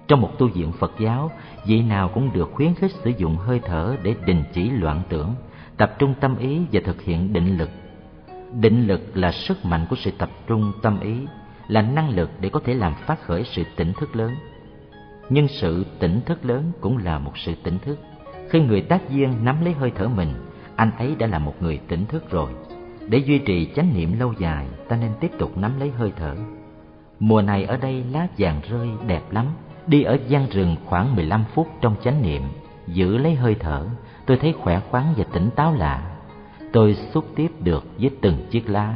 [0.08, 1.32] Trong một tu viện phật giáo,
[1.65, 5.36] vị nào cũng được khuyến khích sử dụng hơi thở để đình chỉ loạn tưởng,
[5.77, 7.69] tập trung tâm ý và thực hiện định lực.
[8.53, 11.15] Định lực là sức mạnh của sự tập trung tâm ý,
[11.67, 14.36] là năng lực để có thể làm phát khởi sự tỉnh thức lớn.
[15.29, 17.99] Nhưng sự tỉnh thức lớn cũng là một sự tỉnh thức
[18.49, 20.33] khi người tác viên nắm lấy hơi thở mình,
[20.75, 22.51] anh ấy đã là một người tỉnh thức rồi.
[23.07, 26.35] Để duy trì chánh niệm lâu dài, ta nên tiếp tục nắm lấy hơi thở.
[27.19, 29.45] Mùa này ở đây lá vàng rơi đẹp lắm.
[29.88, 32.41] Đi ở gian rừng khoảng 15 phút trong chánh niệm,
[32.88, 33.88] giữ lấy hơi thở,
[34.25, 36.15] tôi thấy khỏe khoắn và tỉnh táo lạ.
[36.73, 38.95] Tôi xúc tiếp được với từng chiếc lá.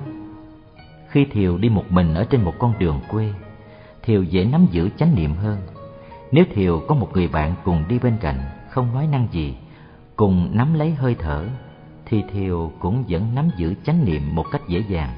[1.09, 3.33] Khi thiều đi một mình ở trên một con đường quê,
[4.03, 5.57] thiều dễ nắm giữ chánh niệm hơn.
[6.31, 8.39] Nếu thiều có một người bạn cùng đi bên cạnh
[8.73, 9.55] không nói năng gì,
[10.15, 11.47] cùng nắm lấy hơi thở,
[12.05, 15.09] thì thiều cũng vẫn nắm giữ chánh niệm một cách dễ dàng.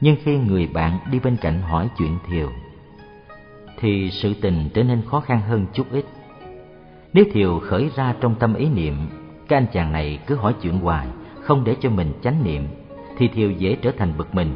[0.00, 2.50] Nhưng khi người bạn đi bên cạnh hỏi chuyện thiều,
[3.78, 6.04] thì sự tình trở nên khó khăn hơn chút ít.
[7.12, 8.94] Nếu thiều khởi ra trong tâm ý niệm
[9.48, 11.06] các anh chàng này cứ hỏi chuyện hoài,
[11.40, 12.68] không để cho mình chánh niệm,
[13.18, 14.50] thì thiều dễ trở thành bực mình.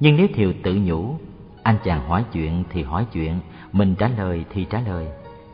[0.00, 1.16] Nhưng nếu thiều tự nhủ,
[1.62, 3.38] anh chàng hỏi chuyện thì hỏi chuyện,
[3.72, 5.06] mình trả lời thì trả lời,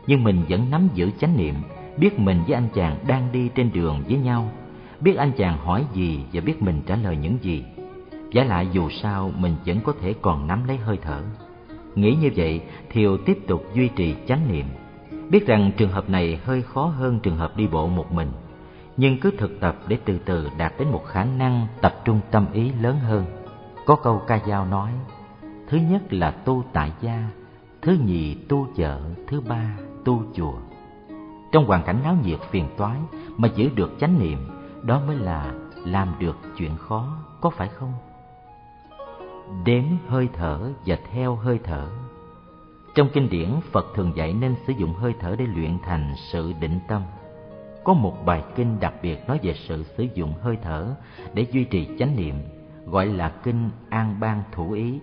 [0.07, 1.55] nhưng mình vẫn nắm giữ chánh niệm
[1.97, 4.51] biết mình với anh chàng đang đi trên đường với nhau,
[4.99, 7.63] biết anh chàng hỏi gì và biết mình trả lời những gì.
[8.31, 11.21] Giả lại dù sao, mình vẫn có thể còn nắm lấy hơi thở.
[11.95, 14.65] Nghĩ như vậy, thiều tiếp tục duy trì chánh niệm.
[15.29, 18.31] Biết rằng trường hợp này hơi khó hơn trường hợp đi bộ một mình,
[18.97, 22.45] nhưng cứ thực tập để từ từ đạt đến một khả năng tập trung tâm
[22.53, 23.25] ý lớn hơn.
[23.85, 24.91] Có câu ca dao nói,
[25.67, 27.29] thứ nhất là tu tại gia,
[27.81, 30.53] thứ nhì tu chợ, thứ ba tu chùa
[31.51, 32.97] trong hoàn cảnh náo nhiệt phiền toái
[33.37, 34.37] mà giữ được chánh niệm,
[34.81, 35.53] đó mới là
[35.85, 37.93] làm được chuyện khó, có phải không?
[39.65, 41.87] Đếm hơi thở và theo hơi thở.
[42.95, 46.53] Trong kinh điển, phật thường dạy nên sử dụng hơi thở để luyện thành sự
[46.59, 47.01] định tâm.
[47.83, 50.95] Có một bài kinh đặc biệt nói về sự sử dụng hơi thở
[51.33, 52.35] để duy trì chánh niệm,
[52.85, 54.99] gọi là kinh an bang thủ ý.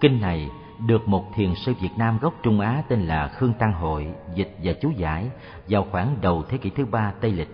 [0.00, 0.50] Kinh này
[0.86, 4.56] được một thiền sư Việt Nam gốc Trung Á tên là Khương Tăng Hội dịch
[4.62, 5.30] và chú giải
[5.68, 7.48] vào khoảng đầu thế kỷ thứ ba Tây lịch.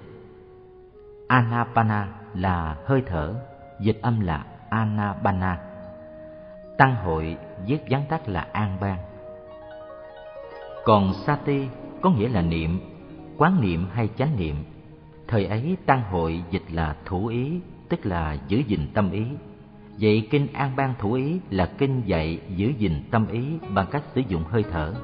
[1.29, 3.35] Anapana là hơi thở,
[3.81, 5.59] dịch âm là Anapana.
[6.79, 8.99] Tăng Hội viết vắn tắt là An Bang.
[10.85, 11.69] Còn Sati
[12.01, 12.81] có nghĩa là niệm,
[13.39, 14.57] quán niệm hay chánh niệm.
[15.29, 19.25] Thời ấy Tăng Hội dịch là thủ ý, tức là giữ gìn tâm ý
[20.01, 23.43] Vậy kinh An Bang Thủ Ý là kinh dạy giữ gìn tâm ý
[23.75, 24.95] bằng cách sử dụng hơi thở.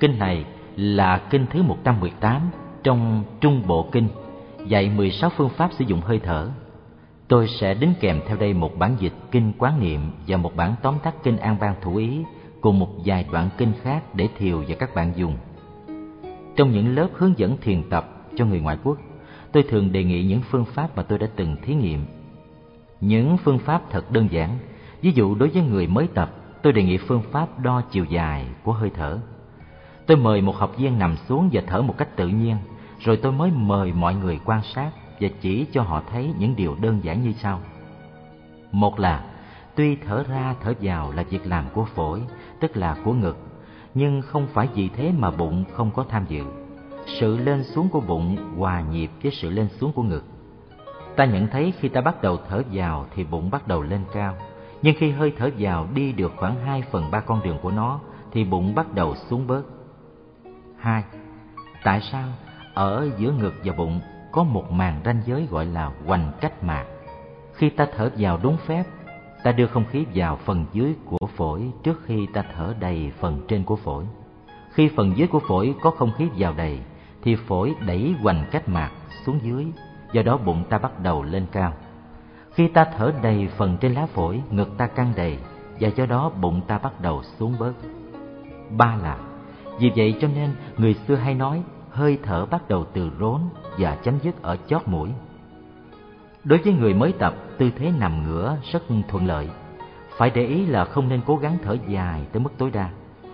[0.00, 0.44] Kinh này
[0.76, 2.50] là kinh thứ 118
[2.82, 4.08] trong Trung Bộ Kinh,
[4.66, 6.50] dạy 16 phương pháp sử dụng hơi thở.
[7.28, 10.74] Tôi sẽ đính kèm theo đây một bản dịch kinh quán niệm và một bản
[10.82, 12.18] tóm tắt kinh An Bang Thủ Ý
[12.60, 15.36] cùng một vài đoạn kinh khác để thiều và các bạn dùng.
[16.56, 18.98] Trong những lớp hướng dẫn thiền tập cho người ngoại quốc,
[19.52, 22.04] tôi thường đề nghị những phương pháp mà tôi đã từng thí nghiệm
[23.00, 24.58] những phương pháp thật đơn giản.
[25.02, 26.30] Ví dụ đối với người mới tập,
[26.62, 29.18] tôi đề nghị phương pháp đo chiều dài của hơi thở.
[30.06, 32.56] Tôi mời một học viên nằm xuống và thở một cách tự nhiên,
[32.98, 36.76] rồi tôi mới mời mọi người quan sát và chỉ cho họ thấy những điều
[36.80, 37.60] đơn giản như sau.
[38.72, 39.24] Một là,
[39.74, 42.22] tuy thở ra thở vào là việc làm của phổi,
[42.60, 43.38] tức là của ngực,
[43.94, 46.44] nhưng không phải vì thế mà bụng không có tham dự.
[47.20, 50.24] Sự lên xuống của bụng hòa nhịp với sự lên xuống của ngực
[51.20, 54.36] Ta nhận thấy khi ta bắt đầu thở vào thì bụng bắt đầu lên cao,
[54.82, 58.00] nhưng khi hơi thở vào đi được khoảng 2 phần 3 con đường của nó
[58.32, 59.62] thì bụng bắt đầu xuống bớt.
[60.78, 61.04] 2.
[61.84, 62.28] Tại sao
[62.74, 64.00] ở giữa ngực và bụng
[64.32, 66.84] có một màn ranh giới gọi là hoành cách mạc?
[67.52, 68.84] Khi ta thở vào đúng phép,
[69.42, 73.40] ta đưa không khí vào phần dưới của phổi trước khi ta thở đầy phần
[73.48, 74.04] trên của phổi.
[74.70, 76.78] Khi phần dưới của phổi có không khí vào đầy
[77.22, 78.90] thì phổi đẩy hoành cách mạc
[79.26, 79.66] xuống dưới
[80.12, 81.72] do đó bụng ta bắt đầu lên cao.
[82.52, 85.38] Khi ta thở đầy phần trên lá phổi, ngực ta căng đầy
[85.80, 87.72] và do đó bụng ta bắt đầu xuống bớt.
[88.70, 89.18] Ba là
[89.78, 93.40] vì vậy cho nên người xưa hay nói hơi thở bắt đầu từ rốn
[93.78, 95.10] và chấm dứt ở chót mũi.
[96.44, 99.48] Đối với người mới tập, tư thế nằm ngửa rất thuận lợi.
[100.16, 102.90] Phải để ý là không nên cố gắng thở dài tới mức tối đa.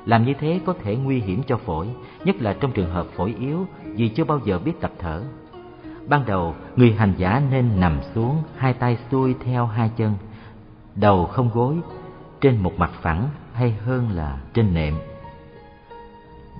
[0.06, 1.88] Làm như thế có thể nguy hiểm cho phổi,
[2.24, 5.22] nhất là trong trường hợp phổi yếu vì chưa bao giờ biết tập thở
[6.08, 10.14] Ban đầu, người hành giả nên nằm xuống, hai tay xuôi theo hai chân,
[10.94, 11.76] đầu không gối,
[12.40, 14.94] trên một mặt phẳng hay hơn là trên nệm.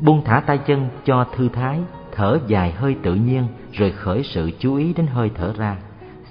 [0.01, 1.81] Buông thả tay chân cho thư thái,
[2.13, 5.77] thở dài hơi tự nhiên rồi khởi sự chú ý đến hơi thở ra,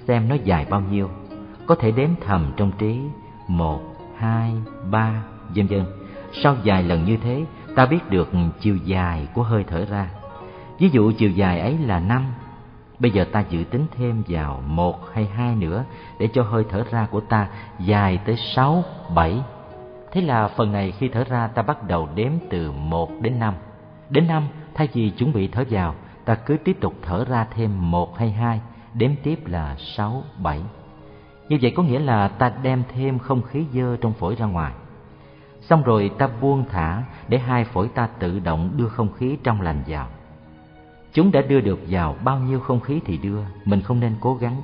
[0.08, 1.10] xem nó dài bao nhiêu.
[1.66, 3.00] Có thể đếm thầm trong trí,
[3.48, 3.80] một,
[4.16, 4.52] hai,
[4.90, 5.22] ba,
[5.54, 5.84] vân vân.
[6.32, 8.28] Sau vài lần như thế, ta biết được
[8.60, 10.10] chiều dài của hơi thở ra.
[10.78, 12.26] Ví dụ chiều dài ấy là năm,
[12.98, 15.84] bây giờ ta dự tính thêm vào một hay hai nữa
[16.18, 17.48] để cho hơi thở ra của ta
[17.80, 19.40] dài tới sáu, bảy.
[20.12, 23.54] Thế là phần này khi thở ra ta bắt đầu đếm từ một đến năm.
[24.10, 27.90] Đến năm, thay vì chuẩn bị thở vào, ta cứ tiếp tục thở ra thêm
[27.90, 28.60] một hay hai,
[28.94, 30.62] đếm tiếp là sáu, bảy.
[31.48, 34.72] Như vậy có nghĩa là ta đem thêm không khí dơ trong phổi ra ngoài.
[35.60, 39.60] Xong rồi ta buông thả để hai phổi ta tự động đưa không khí trong
[39.60, 40.06] lành vào.
[41.12, 44.34] Chúng đã đưa được vào bao nhiêu không khí thì đưa, mình không nên cố
[44.34, 44.62] gắng.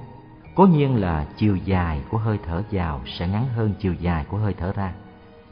[0.55, 4.37] Cố nhiên là chiều dài của hơi thở vào sẽ ngắn hơn chiều dài của
[4.37, 4.92] hơi thở ra.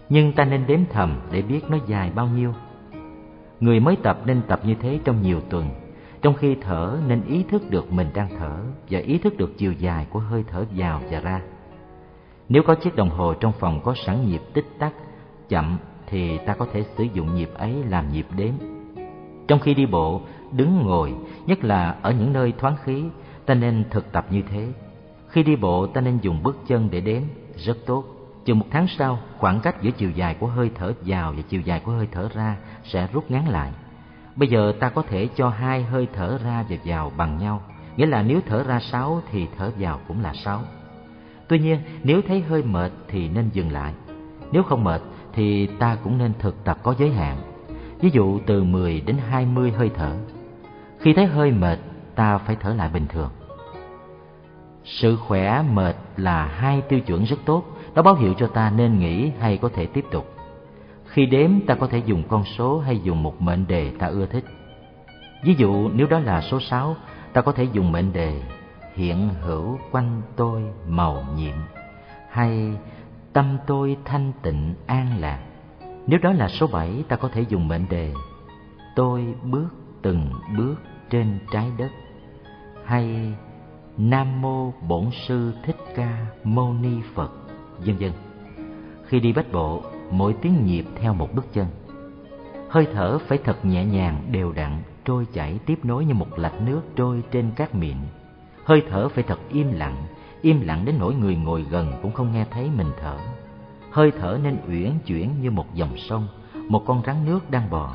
[0.09, 2.55] Nhưng ta nên đếm thầm để biết nó dài bao nhiêu.
[3.61, 5.71] Người mới tập nên tập như thế trong nhiều tuần.
[6.23, 8.59] Trong khi thở nên ý thức được mình đang thở
[8.91, 11.41] và ý thức được chiều dài của hơi thở vào và ra.
[12.49, 14.93] Nếu có chiếc đồng hồ trong phòng có sẵn nhịp tích tắc
[15.49, 18.53] chậm thì ta có thể sử dụng nhịp ấy làm nhịp đếm.
[19.49, 20.21] Trong khi đi bộ,
[20.53, 21.15] đứng ngồi,
[21.47, 23.05] nhất là ở những nơi thoáng khí,
[23.47, 24.69] ta nên thực tập như thế.
[25.29, 27.23] Khi đi bộ ta nên dùng bước chân để đếm,
[27.57, 28.05] rất tốt.
[28.45, 31.61] Chừng một tháng sau, khoảng cách giữa chiều dài của hơi thở vào và chiều
[31.61, 33.73] dài của hơi thở ra sẽ rút ngắn lại.
[34.37, 37.63] Bây giờ ta có thể cho hai hơi thở ra và vào bằng nhau,
[37.97, 40.63] nghĩa là nếu thở ra sáu thì thở vào cũng là sáu.
[41.49, 43.95] Tuy nhiên, nếu thấy hơi mệt thì nên dừng lại.
[44.53, 47.37] Nếu không mệt thì ta cũng nên thực tập có giới hạn.
[48.01, 50.17] Ví dụ từ 10 đến 20 hơi thở.
[51.01, 51.79] Khi thấy hơi mệt,
[52.15, 53.31] ta phải thở lại bình thường.
[54.85, 58.99] Sự khỏe mệt là hai tiêu chuẩn rất tốt, nó báo hiệu cho ta nên
[58.99, 60.37] nghỉ hay có thể tiếp tục.
[61.05, 64.27] Khi đếm ta có thể dùng con số hay dùng một mệnh đề ta ưa
[64.27, 64.45] thích.
[65.45, 66.97] Ví dụ nếu đó là số 6,
[67.33, 68.43] ta có thể dùng mệnh đề
[68.95, 71.57] hiện hữu quanh tôi màu nhiệm
[72.31, 72.73] hay
[73.33, 75.41] tâm tôi thanh tịnh an lạc.
[76.07, 78.13] Nếu đó là số 7, ta có thể dùng mệnh đề
[78.97, 79.69] tôi bước
[80.03, 80.75] từng bước
[81.11, 81.91] trên trái đất
[82.85, 83.35] hay
[83.97, 87.33] Nam mô Bổn sư Thích Ca Mâu Ni Phật,
[87.79, 88.13] vân vân.
[89.07, 91.67] Khi đi bách bộ, mỗi tiếng nhịp theo một bước chân.
[92.69, 96.61] Hơi thở phải thật nhẹ nhàng, đều đặn, trôi chảy tiếp nối như một lạch
[96.61, 98.01] nước trôi trên các miệng.
[98.65, 100.07] Hơi thở phải thật im lặng,
[100.43, 103.19] im lặng đến nỗi người ngồi gần cũng không nghe thấy mình thở.
[103.91, 106.29] Hơi thở nên uyển chuyển như một dòng sông,
[106.69, 107.95] một con rắn nước đang bò,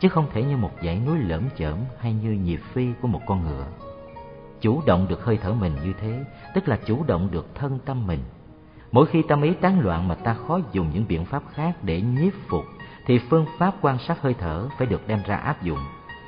[0.00, 3.20] chứ không thể như một dãy núi lởm chởm hay như nhịp phi của một
[3.26, 3.66] con ngựa.
[4.60, 8.06] Chủ động được hơi thở mình như thế, tức là chủ động được thân tâm
[8.06, 8.20] mình.
[8.92, 12.00] Mỗi khi tâm ý tán loạn mà ta khó dùng những biện pháp khác để
[12.00, 12.64] nhiếp phục,
[13.06, 15.78] thì phương pháp quan sát hơi thở phải được đem ra áp dụng.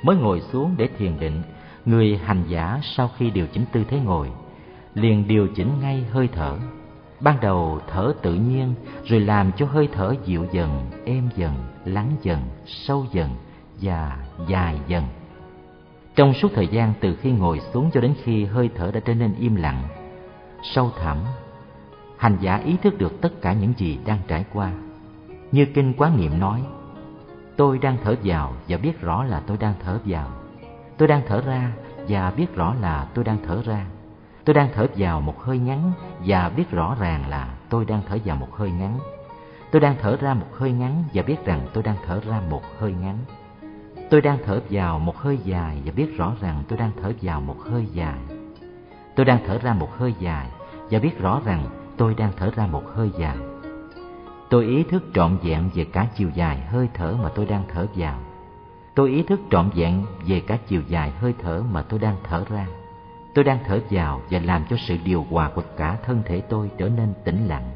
[0.03, 1.41] Mới ngồi xuống để thiền định,
[1.85, 4.29] người hành giả sau khi điều chỉnh tư thế ngồi,
[4.93, 6.57] liền điều chỉnh ngay hơi thở.
[7.19, 8.73] Ban đầu thở tự nhiên,
[9.05, 11.53] rồi làm cho hơi thở dịu dần, êm dần,
[11.85, 13.29] lắng dần, sâu dần
[13.81, 15.03] và dài dần.
[16.15, 19.13] Trong suốt thời gian từ khi ngồi xuống cho đến khi hơi thở đã trở
[19.13, 19.83] nên im lặng,
[20.63, 21.17] sâu thẳm,
[22.17, 24.71] hành giả ý thức được tất cả những gì đang trải qua.
[25.51, 26.63] Như Kinh Quán Niệm nói,
[27.57, 30.31] tôi đang thở vào và biết rõ là tôi đang thở vào.
[30.97, 31.71] Tôi đang thở ra
[32.07, 33.85] và biết rõ là tôi đang thở ra.
[34.45, 35.91] Tôi đang thở vào một hơi ngắn
[36.25, 38.99] và biết rõ ràng là tôi đang thở vào một hơi ngắn.
[39.71, 42.61] Tôi đang thở ra một hơi ngắn và biết rằng tôi đang thở ra một
[42.79, 43.17] hơi ngắn.
[44.09, 47.41] Tôi đang thở vào một hơi dài và biết rõ rằng tôi đang thở vào
[47.41, 48.19] một hơi dài.
[49.15, 50.47] Tôi đang thở ra một hơi dài
[50.91, 51.65] và biết rõ rằng
[51.97, 53.37] tôi đang thở ra một hơi dài.
[54.49, 57.87] Tôi ý thức trọn vẹn về cả chiều dài hơi thở mà tôi đang thở
[57.95, 58.19] vào.
[58.95, 62.43] Tôi ý thức trọn vẹn về cả chiều dài hơi thở mà tôi đang thở
[62.49, 62.67] ra.
[63.35, 66.71] Tôi đang thở vào và làm cho sự điều hòa của cả thân thể tôi
[66.77, 67.71] trở nên tĩnh lặng.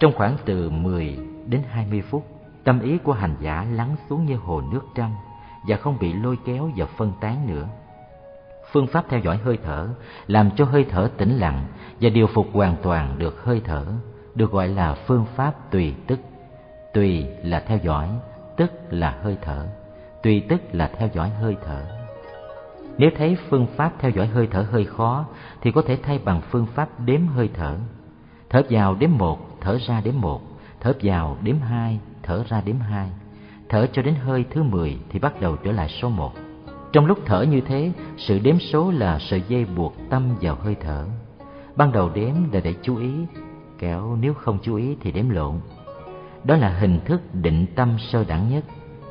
[0.00, 2.37] Trong khoảng từ 10 đến 20 phút,
[2.68, 5.14] tâm ý của hành giả lắng xuống như hồ nước trong
[5.66, 7.68] và không bị lôi kéo và phân tán nữa.
[8.72, 9.88] Phương pháp theo dõi hơi thở
[10.26, 11.66] làm cho hơi thở tĩnh lặng
[12.00, 13.86] và điều phục hoàn toàn được hơi thở,
[14.34, 16.20] được gọi là phương pháp tùy tức.
[16.94, 18.08] Tùy là theo dõi,
[18.56, 19.66] tức là hơi thở.
[20.22, 21.82] Tùy tức là theo dõi hơi thở.
[22.98, 25.24] Nếu thấy phương pháp theo dõi hơi thở hơi khó
[25.60, 27.76] thì có thể thay bằng phương pháp đếm hơi thở.
[28.50, 30.42] Thở vào đếm một, thở ra đếm một,
[30.80, 33.10] thở vào đếm hai, thở ra đếm hai.
[33.68, 36.32] Thở cho đến hơi thứ mười thì bắt đầu trở lại số một.
[36.92, 40.76] Trong lúc thở như thế, sự đếm số là sợi dây buộc tâm vào hơi
[40.80, 41.06] thở.
[41.76, 43.12] Ban đầu đếm là để chú ý,
[43.78, 45.60] kéo nếu không chú ý thì đếm lộn.
[46.44, 48.64] Đó là hình thức định tâm sơ đẳng nhất.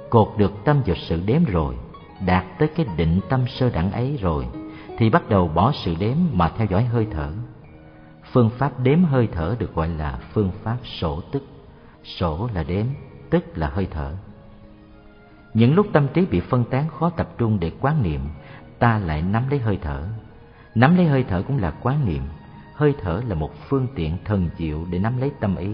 [0.09, 1.75] Cột được tâm vào sự đếm rồi,
[2.25, 4.45] đạt tới cái định tâm sơ đẳng ấy rồi,
[4.97, 7.31] thì bắt đầu bỏ sự đếm mà theo dõi hơi thở.
[8.31, 11.43] Phương pháp đếm hơi thở được gọi là phương pháp sổ tức.
[12.03, 12.85] Sổ là đếm,
[13.29, 14.13] tức là hơi thở.
[15.53, 18.21] Những lúc tâm trí bị phân tán khó tập trung để quán niệm,
[18.79, 20.07] ta lại nắm lấy hơi thở.
[20.75, 22.23] Nắm lấy hơi thở cũng là quán niệm.
[22.73, 25.69] Hơi thở là một phương tiện thần diệu để nắm lấy tâm ý.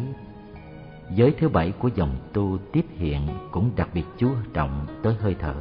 [1.12, 5.36] Giới thứ bảy của dòng tu tiếp hiện cũng đặc biệt chú trọng tới hơi
[5.40, 5.56] thở.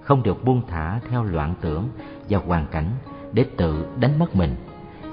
[0.00, 1.88] Không được buông thả theo loạn tưởng
[2.28, 2.90] và hoàn cảnh
[3.32, 4.56] để tự đánh mất mình.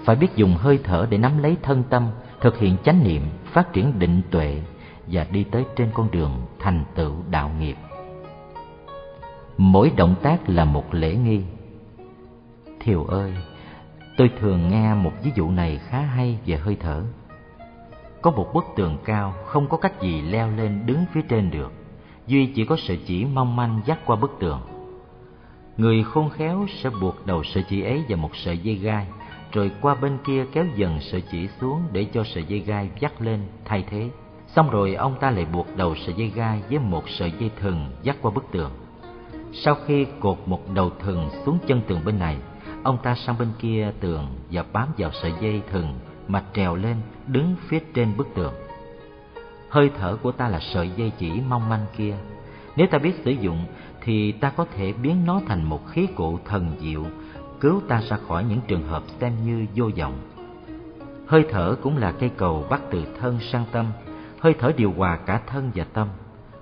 [0.05, 2.07] Phải biết dùng hơi thở để nắm lấy thân tâm,
[2.41, 4.61] thực hiện chánh niệm, phát triển định tuệ
[5.07, 7.75] và đi tới trên con đường thành tựu đạo nghiệp.
[9.57, 11.41] Mỗi động tác là một lễ nghi.
[12.79, 13.33] Thiều ơi,
[14.17, 17.03] tôi thường nghe một ví dụ này khá hay về hơi thở.
[18.21, 21.71] Có một bức tường cao, không có cách gì leo lên đứng phía trên được.
[22.27, 24.61] Duy chỉ có sợi chỉ mong manh dắt qua bức tường.
[25.77, 29.07] Người khôn khéo sẽ buộc đầu sợi chỉ ấy vào một sợi dây gai,
[29.51, 33.21] rồi qua bên kia kéo dần sợi chỉ xuống để cho sợi dây gai dắt
[33.21, 34.09] lên thay thế.
[34.55, 37.89] Xong rồi ông ta lại buộc đầu sợi dây gai với một sợi dây thừng
[38.03, 38.71] dắt qua bức tường.
[39.53, 42.37] Sau khi cột một đầu thừng xuống chân tường bên này,
[42.83, 46.95] ông ta sang bên kia tường và bám vào sợi dây thừng mà trèo lên
[47.27, 48.53] đứng phía trên bức tường.
[49.69, 52.15] Hơi thở của ta là sợi dây chỉ mong manh kia.
[52.75, 53.65] Nếu ta biết sử dụng
[54.01, 57.03] thì ta có thể biến nó thành một khí cụ thần diệu,
[57.59, 60.17] cứu ta ra khỏi những trường hợp xem như vô vọng.
[61.27, 63.85] Hơi thở cũng là cây cầu bắt từ thân sang tâm,
[64.45, 66.07] hơi thở điều hòa cả thân và tâm.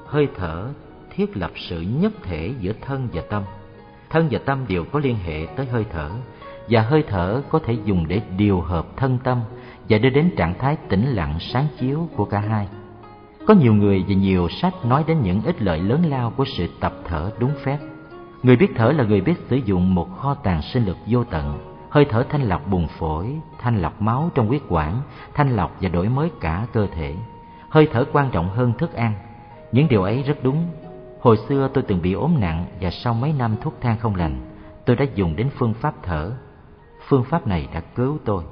[0.05, 0.69] Hơi thở
[1.09, 3.43] thiết lập sự nhất thể giữa thân và tâm.
[4.09, 6.11] Thân và tâm đều có liên hệ tới hơi thở,
[6.69, 9.41] và hơi thở có thể dùng để điều hợp thân tâm
[9.89, 12.67] và đưa đến trạng thái tĩnh lặng sáng chiếu của cả hai.
[13.47, 16.67] Có nhiều người và nhiều sách nói đến những ích lợi lớn lao của sự
[16.79, 17.77] tập thở đúng phép.
[18.43, 21.59] Người biết thở là người biết sử dụng một kho tàng sinh lực vô tận.
[21.89, 25.01] Hơi thở thanh lọc buồng phổi, thanh lọc máu trong huyết quản,
[25.33, 27.15] thanh lọc và đổi mới cả cơ thể.
[27.73, 29.13] Hơi thở quan trọng hơn thức ăn.
[29.71, 30.65] Những điều ấy rất đúng.
[31.21, 34.41] Hồi xưa tôi từng bị ốm nặng và sau mấy năm thuốc thang không lành,
[34.85, 36.31] tôi đã dùng đến phương pháp thở.
[37.07, 38.43] Phương pháp này đã cứu tôi.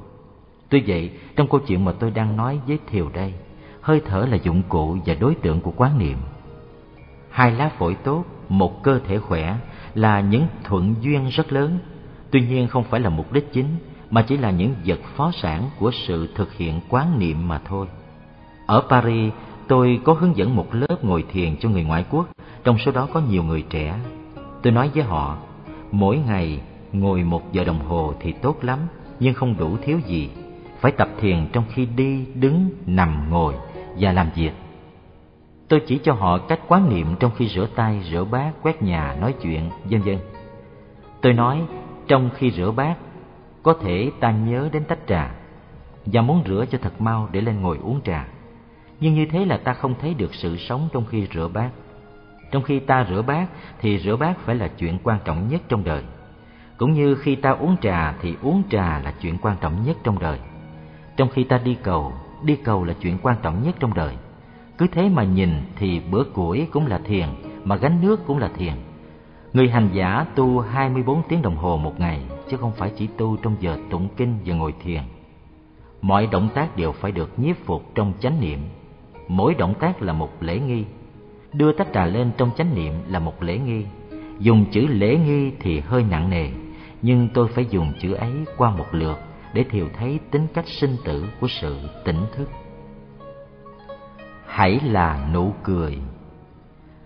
[0.69, 3.33] Tuy vậy, trong câu chuyện mà tôi đang nói với Thiều đây,
[3.81, 6.17] hơi thở là dụng cụ và đối tượng của quán niệm.
[7.29, 9.55] Hai lá phổi tốt, một cơ thể khỏe
[9.93, 11.79] là những thuận duyên rất lớn,
[12.31, 13.67] tuy nhiên không phải là mục đích chính,
[14.09, 17.87] mà chỉ là những vật phó sản của sự thực hiện quán niệm mà thôi.
[18.71, 19.33] Ở Paris,
[19.67, 22.27] tôi có hướng dẫn một lớp ngồi thiền cho người ngoại quốc,
[22.63, 23.95] trong số đó có nhiều người trẻ.
[24.61, 25.37] Tôi nói với họ,
[25.91, 26.61] mỗi ngày
[26.91, 28.79] ngồi một giờ đồng hồ thì tốt lắm,
[29.19, 30.29] nhưng không đủ thiếu gì.
[30.79, 33.53] Phải tập thiền trong khi đi, đứng, nằm, ngồi
[33.99, 34.51] và làm việc.
[35.67, 39.15] Tôi chỉ cho họ cách quán niệm trong khi rửa tay, rửa bát, quét nhà,
[39.21, 40.17] nói chuyện, vân vân.
[41.21, 41.61] Tôi nói,
[42.07, 42.95] trong khi rửa bát,
[43.63, 45.31] có thể ta nhớ đến tách trà
[46.05, 48.27] và muốn rửa cho thật mau để lên ngồi uống trà.
[49.01, 51.69] Nhưng như thế là ta không thấy được sự sống trong khi rửa bát.
[52.51, 53.47] Trong khi ta rửa bát
[53.79, 56.03] thì rửa bát phải là chuyện quan trọng nhất trong đời.
[56.77, 60.19] Cũng như khi ta uống trà thì uống trà là chuyện quan trọng nhất trong
[60.19, 60.39] đời.
[61.17, 64.15] Trong khi ta đi cầu, đi cầu là chuyện quan trọng nhất trong đời.
[64.77, 67.27] Cứ thế mà nhìn thì bữa củi cũng là thiền,
[67.63, 68.73] mà gánh nước cũng là thiền.
[69.53, 73.37] Người hành giả tu 24 tiếng đồng hồ một ngày, chứ không phải chỉ tu
[73.37, 75.01] trong giờ tụng kinh và ngồi thiền.
[76.01, 78.59] Mọi động tác đều phải được nhiếp phục trong chánh niệm.
[79.33, 80.85] Mỗi động tác là một lễ nghi.
[81.53, 83.85] Đưa tách trà lên trong chánh niệm là một lễ nghi.
[84.39, 86.49] Dùng chữ lễ nghi thì hơi nặng nề,
[87.01, 89.19] nhưng tôi phải dùng chữ ấy qua một lượt
[89.53, 92.49] để thiều thấy tính cách sinh tử của sự tỉnh thức.
[94.45, 95.97] Hãy là nụ cười.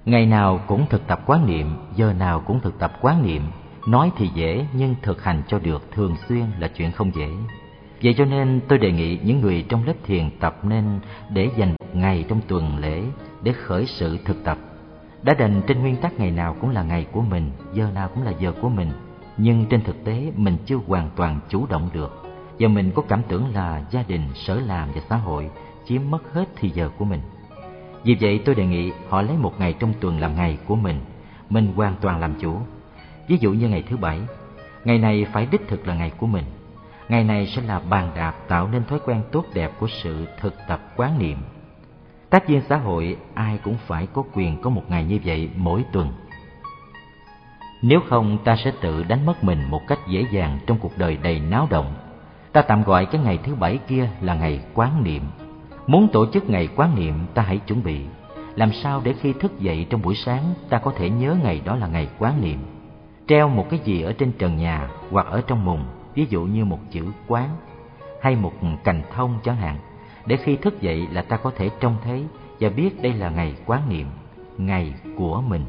[0.06, 3.42] Ngày nào cũng thực tập quán niệm, giờ nào cũng thực tập quán niệm,
[3.88, 7.30] nói thì dễ nhưng thực hành cho được thường xuyên là chuyện không dễ.
[8.04, 11.00] Vậy cho nên tôi đề nghị những người trong lớp thiền tập nên
[11.30, 13.04] để dành một ngày trong tuần lễ
[13.44, 14.58] để khởi sự thực tập.
[15.24, 18.24] Đã đành trên nguyên tắc ngày nào cũng là ngày của mình, giờ nào cũng
[18.24, 18.92] là giờ của mình,
[19.38, 22.24] nhưng trên thực tế mình chưa hoàn toàn chủ động được
[22.60, 25.50] và mình có cảm tưởng là gia đình, sở làm và xã hội
[25.86, 27.22] chiếm mất hết thì giờ của mình.
[28.04, 31.00] Vì vậy tôi đề nghị họ lấy một ngày trong tuần làm ngày của mình,
[31.50, 32.58] mình hoàn toàn làm chủ.
[33.28, 34.20] Ví dụ như ngày thứ bảy,
[34.86, 36.46] ngày này phải đích thực là ngày của mình.
[37.10, 40.54] Ngày này sẽ là bàn đạp tạo nên thói quen tốt đẹp của sự thực
[40.68, 41.38] tập quán niệm.
[42.36, 45.84] Tác viên xã hội ai cũng phải có quyền có một ngày như vậy mỗi
[45.92, 46.14] tuần.
[47.82, 51.18] Nếu không ta sẽ tự đánh mất mình một cách dễ dàng trong cuộc đời
[51.24, 51.94] đầy náo động
[52.52, 55.24] ta tạm gọi cái ngày thứ bảy kia là ngày quán niệm.
[55.88, 58.02] Muốn tổ chức ngày quán niệm ta hãy chuẩn bị
[58.56, 61.76] làm sao để khi thức dậy trong buổi sáng ta có thể nhớ ngày đó
[61.76, 62.60] là ngày quán niệm.
[63.28, 66.66] Treo một cái gì ở trên trần nhà hoặc ở trong mùng, ví dụ như
[66.66, 67.50] một chữ quán
[68.22, 69.78] hay một cành thông chẳng hạn,
[70.26, 72.26] để khi thức dậy là ta có thể trông thấy
[72.60, 74.08] và biết đây là ngày quán niệm,
[74.58, 75.66] ngày của mình.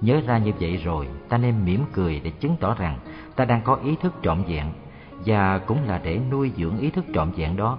[0.00, 2.98] Nhớ ra như vậy rồi, ta nên mỉm cười để chứng tỏ rằng
[3.36, 4.66] ta đang có ý thức trọn vẹn
[5.26, 7.78] và cũng là để nuôi dưỡng ý thức trọn vẹn đó.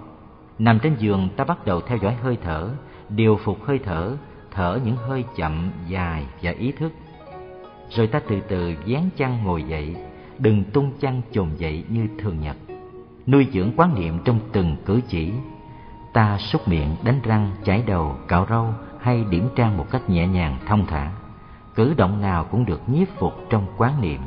[0.60, 2.70] Nằm trên giường ta bắt đầu theo dõi hơi thở,
[3.10, 4.18] điều phục hơi thở,
[4.52, 6.92] thở những hơi chậm, dài và ý thức.
[7.90, 9.96] Rồi ta từ từ dán chăn ngồi dậy,
[10.40, 12.58] đừng tung chăn chồm dậy như thường nhật.
[13.28, 15.32] Nuôi dưỡng quán niệm trong từng cử chỉ.
[16.14, 20.28] Ta súc miệng, đánh răng, chải đầu, cạo râu hay điểm trang một cách nhẹ
[20.28, 21.12] nhàng, thông thả.
[21.76, 24.22] Cử động nào cũng được nhiếp phục trong quán niệm.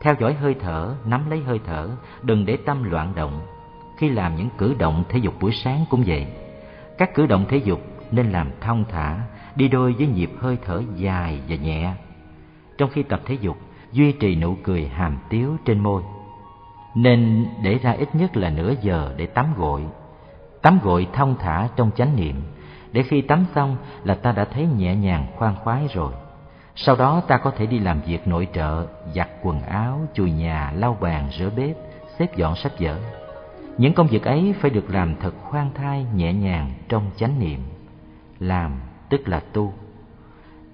[0.00, 1.88] Theo dõi hơi thở, nắm lấy hơi thở,
[2.22, 3.40] đừng để tâm loạn động.
[3.96, 6.26] Khi làm những cử động thể dục buổi sáng cũng vậy.
[6.98, 9.20] Các cử động thể dục nên làm thong thả,
[9.56, 11.94] đi đôi với nhịp hơi thở dài và nhẹ.
[12.78, 13.56] Trong khi tập thể dục,
[13.92, 16.02] duy trì nụ cười hàm tiếu trên môi.
[16.94, 19.82] Nên để ra ít nhất là nửa giờ để tắm gội.
[20.68, 22.42] Tắm gội thong thả trong chánh niệm,
[22.92, 26.12] để khi tắm xong là ta đã thấy nhẹ nhàng khoan khoái rồi.
[26.76, 30.72] Sau đó ta có thể đi làm việc nội trợ, giặt quần áo, chùi nhà,
[30.76, 31.76] lau bàn, rửa bếp,
[32.18, 32.98] xếp dọn sách vở.
[33.78, 37.60] Những công việc ấy phải được làm thật khoan thai, nhẹ nhàng trong chánh niệm.
[38.38, 39.72] Làm tức là tu.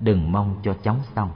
[0.01, 1.31] Đừng mong cho chóng xong.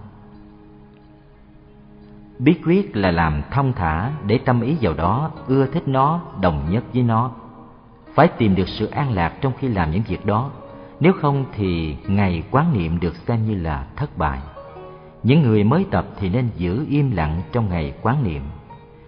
[2.39, 6.71] Bí quyết là làm thông thả để tâm ý vào đó, ưa thích nó, đồng
[6.71, 7.31] nhất với nó.
[8.19, 10.51] Phải tìm được sự an lạc trong khi làm những việc đó.
[11.01, 14.41] Nếu không thì ngày quán niệm được xem như là thất bại.
[15.23, 18.43] Những người mới tập thì nên giữ im lặng trong ngày quán niệm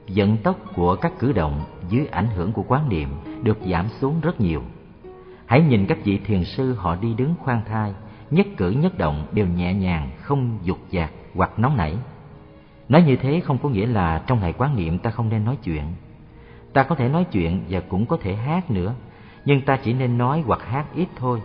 [0.09, 3.09] vận tốc của các cử động dưới ảnh hưởng của quán niệm
[3.43, 4.63] được giảm xuống rất nhiều.
[5.47, 7.95] Hãy nhìn các vị thiền sư họ đi đứng khoan thai,
[8.31, 11.97] nhất cử nhất động đều nhẹ nhàng, không dục dạc hoặc nóng nảy.
[12.89, 15.57] Nói như thế không có nghĩa là trong ngày quán niệm ta không nên nói
[15.65, 15.83] chuyện.
[16.73, 18.95] Ta có thể nói chuyện và cũng có thể hát nữa,
[19.45, 21.43] nhưng ta chỉ nên nói hoặc hát ít thôi,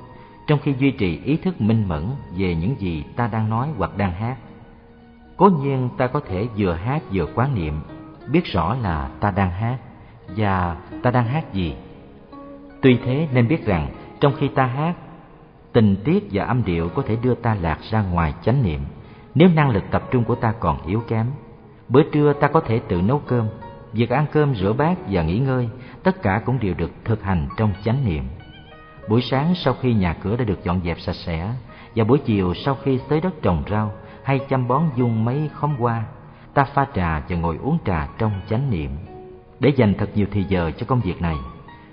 [0.47, 2.05] trong khi duy trì ý thức minh mẫn
[2.37, 4.37] về những gì ta đang nói hoặc đang hát.
[5.37, 7.81] Cố nhiên ta có thể vừa hát vừa quán niệm
[8.27, 9.77] biết rõ là ta đang hát
[10.27, 11.75] và ta đang hát gì.
[12.81, 14.95] Tuy thế nên biết rằng trong khi ta hát,
[15.73, 18.81] tình tiết và âm điệu có thể đưa ta lạc ra ngoài chánh niệm
[19.35, 21.25] nếu năng lực tập trung của ta còn yếu kém.
[21.89, 23.47] Bữa trưa ta có thể tự nấu cơm,
[23.95, 25.69] việc ăn cơm, rửa bát và nghỉ ngơi,
[26.03, 28.23] tất cả cũng đều được thực hành trong chánh niệm.
[29.09, 31.53] Buổi sáng sau khi nhà cửa đã được dọn dẹp sạch sẽ,
[31.95, 33.91] và buổi chiều sau khi tới đất trồng rau
[34.23, 36.03] hay chăm bón dung mấy khóm hoa
[36.53, 38.91] ta pha trà và ngồi uống trà trong chánh niệm
[39.59, 41.35] để dành thật nhiều thời giờ cho công việc này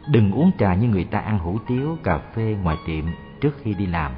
[0.08, 3.04] đừng uống trà như người ta ăn hủ tiếu cà phê ngoài tiệm
[3.40, 4.12] trước khi đi làm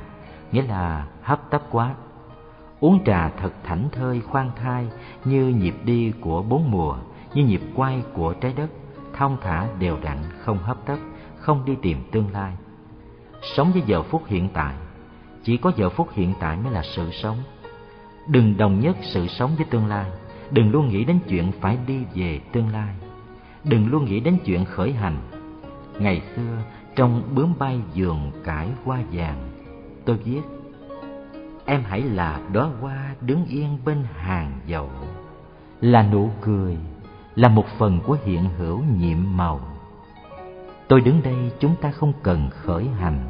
[0.52, 1.94] nghĩa là hấp tấp quá
[2.80, 4.86] uống trà thật thảnh thơi khoan thai
[5.24, 6.96] như nhịp đi của bốn mùa
[7.34, 8.70] như nhịp quay của trái đất,
[9.12, 10.98] thong thả đều đặn không hấp tấp,
[11.36, 12.52] không đi tìm tương lai.
[13.56, 14.74] Sống với giờ phút hiện tại,
[15.42, 17.36] chỉ có giờ phút hiện tại mới là sự sống.
[18.28, 20.10] Đừng đồng nhất sự sống với tương lai,
[20.50, 22.94] Đừng luôn nghĩ đến chuyện phải đi về tương lai.
[23.64, 25.16] Đừng luôn nghĩ đến chuyện khởi hành.
[25.98, 26.62] Ngày xưa,
[26.96, 29.50] trong bướm bay giường cải hoa vàng,
[30.04, 30.40] Tôi viết,
[31.66, 34.90] Em hãy là đóa hoa đứng yên bên hàng dậu
[35.80, 36.76] Là nụ cười
[37.34, 39.60] là một phần của hiện hữu nhiệm màu.
[40.88, 43.20] Tôi đứng đây chúng ta không cần khởi hành.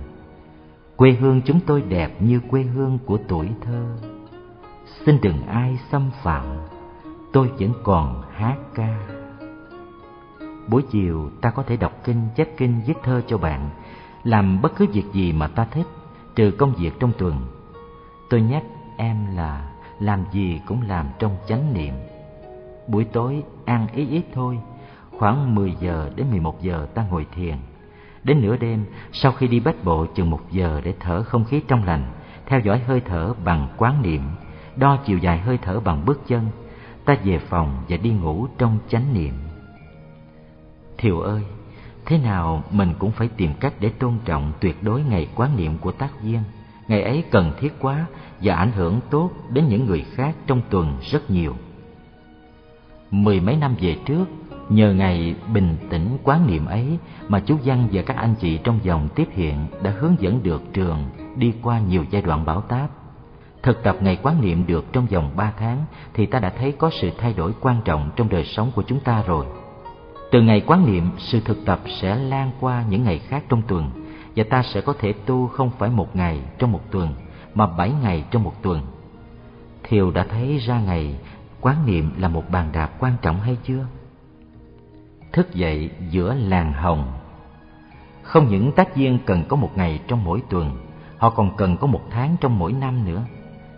[0.96, 3.96] Quê hương chúng tôi đẹp như quê hương của tuổi thơ.
[5.06, 6.46] Xin đừng ai xâm phạm,
[7.32, 8.98] tôi vẫn còn hát ca.
[10.68, 13.70] Buổi chiều ta có thể đọc kinh, chép kinh, viết thơ cho bạn,
[14.24, 15.86] làm bất cứ việc gì mà ta thích,
[16.34, 17.46] trừ công việc trong tuần.
[18.30, 18.62] Tôi nhắc
[18.96, 21.94] em là làm gì cũng làm trong chánh niệm
[22.88, 24.58] buổi tối ăn ít ít thôi.
[25.10, 27.54] Khoảng 10 giờ đến 11 giờ ta ngồi thiền.
[28.24, 31.60] Đến nửa đêm, sau khi đi bách bộ chừng một giờ để thở không khí
[31.68, 32.04] trong lành,
[32.46, 34.22] theo dõi hơi thở bằng quán niệm,
[34.76, 36.48] đo chiều dài hơi thở bằng bước chân,
[37.04, 39.34] ta về phòng và đi ngủ trong chánh niệm.
[40.98, 41.42] Thiều ơi,
[42.06, 45.78] thế nào mình cũng phải tìm cách để tôn trọng tuyệt đối ngày quán niệm
[45.78, 46.42] của tác viên.
[46.88, 48.06] Ngày ấy cần thiết quá
[48.42, 51.54] và ảnh hưởng tốt đến những người khác trong tuần rất nhiều
[53.22, 54.24] mười mấy năm về trước
[54.68, 56.98] nhờ ngày bình tĩnh quán niệm ấy
[57.28, 60.62] mà chú văn và các anh chị trong dòng tiếp hiện đã hướng dẫn được
[60.72, 61.04] trường
[61.36, 62.90] đi qua nhiều giai đoạn bão táp
[63.64, 65.84] Thực tập ngày quán niệm được trong vòng ba tháng
[66.14, 69.00] thì ta đã thấy có sự thay đổi quan trọng trong đời sống của chúng
[69.00, 69.46] ta rồi.
[70.30, 73.90] Từ ngày quán niệm, sự thực tập sẽ lan qua những ngày khác trong tuần
[74.36, 77.14] và ta sẽ có thể tu không phải một ngày trong một tuần
[77.54, 78.80] mà bảy ngày trong một tuần.
[79.82, 81.14] Thiều đã thấy ra ngày
[81.64, 83.86] quán niệm là một bàn đạp quan trọng hay chưa?
[85.32, 87.12] Thức dậy giữa làng hồng
[88.22, 90.86] Không những tác viên cần có một ngày trong mỗi tuần
[91.18, 93.24] Họ còn cần có một tháng trong mỗi năm nữa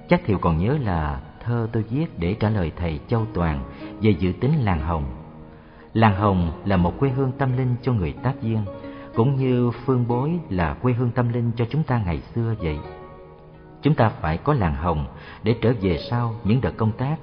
[0.09, 3.61] Chắc Thiều còn nhớ là thơ tôi viết để trả lời thầy Châu Toàn
[4.01, 5.05] về dự tính làng Hồng.
[5.93, 8.65] Làng Hồng là một quê hương tâm linh cho người tác viên,
[9.15, 12.79] cũng như phương bối là quê hương tâm linh cho chúng ta ngày xưa vậy.
[13.83, 15.07] Chúng ta phải có làng Hồng
[15.43, 17.17] để trở về sau những đợt công tác.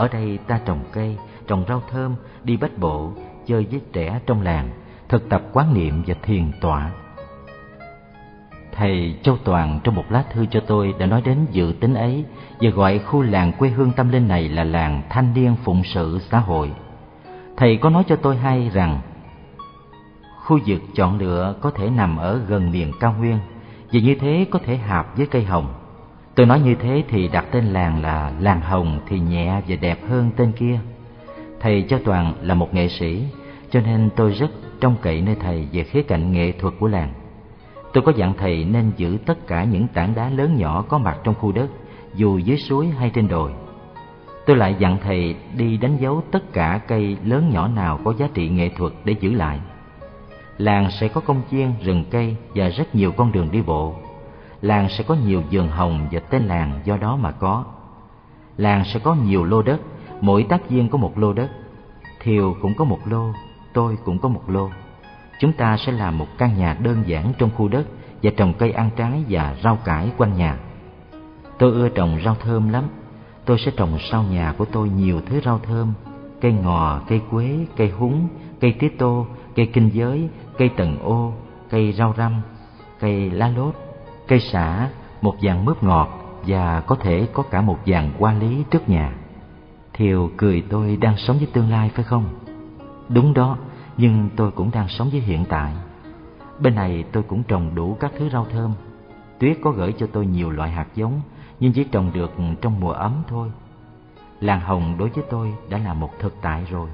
[0.00, 3.12] Ở đây ta trồng cây, trồng rau thơm, đi bách bộ,
[3.46, 4.70] chơi với trẻ trong làng,
[5.08, 6.90] thực tập quán niệm và thiền tọa.
[8.72, 12.24] Thầy Châu Toàn trong một lá thư cho tôi đã nói đến dự tính ấy
[12.60, 16.18] và gọi khu làng quê hương tâm linh này là làng thanh niên phụng sự
[16.30, 16.70] xã hội.
[17.56, 19.00] Thầy có nói cho tôi hay rằng
[20.44, 23.38] khu vực chọn lựa có thể nằm ở gần miền cao nguyên
[23.92, 25.79] và như thế có thể hợp với cây hồng.
[26.34, 29.98] Tôi nói như thế thì đặt tên làng là làng hồng thì nhẹ và đẹp
[30.08, 30.80] hơn tên kia.
[31.60, 33.24] Thầy cho Toàn là một nghệ sĩ
[33.70, 34.50] cho nên tôi rất
[34.80, 37.12] trông cậy nơi thầy về khía cạnh nghệ thuật của làng.
[37.92, 41.18] Tôi có dặn thầy nên giữ tất cả những tảng đá lớn nhỏ có mặt
[41.24, 41.70] trong khu đất,
[42.14, 43.52] dù dưới suối hay trên đồi.
[44.46, 48.28] Tôi lại dặn thầy đi đánh dấu tất cả cây lớn nhỏ nào có giá
[48.34, 49.60] trị nghệ thuật để giữ lại.
[50.58, 53.94] Làng sẽ có công viên, rừng cây và rất nhiều con đường đi bộ.
[54.62, 57.64] Làng sẽ có nhiều vườn hồng và tên làng do đó mà có.
[58.56, 59.80] Làng sẽ có nhiều lô đất,
[60.20, 61.50] mỗi tác viên có một lô đất.
[62.20, 63.32] Thiều cũng có một lô,
[63.72, 64.70] tôi cũng có một lô
[65.40, 67.86] chúng ta sẽ làm một căn nhà đơn giản trong khu đất
[68.22, 70.58] và trồng cây ăn trái và rau cải quanh nhà.
[71.58, 72.84] Tôi ưa trồng rau thơm lắm.
[73.44, 75.92] Tôi sẽ trồng sau nhà của tôi nhiều thứ rau thơm,
[76.40, 78.28] cây ngò, cây quế, cây húng,
[78.60, 81.32] cây tía tô, cây kinh giới, cây tần ô,
[81.70, 82.40] cây rau răm,
[82.98, 83.74] cây lá lốt,
[84.30, 84.88] cây xả,
[85.20, 86.08] một dàn mướp ngọt
[86.46, 89.12] và có thể có cả một dàn hoa lý trước nhà.
[89.92, 92.24] Thiều cười tôi đang sống với tương lai phải không?
[93.08, 93.56] Đúng đó,
[93.96, 95.72] nhưng tôi cũng đang sống với hiện tại.
[96.60, 98.72] Bên này tôi cũng trồng đủ các thứ rau thơm.
[99.38, 101.20] Tuyết có gửi cho tôi nhiều loại hạt giống,
[101.60, 103.52] nhưng chỉ trồng được trong mùa ấm thôi.
[104.40, 106.88] Làng hồng đối với tôi đã là một thực tại rồi.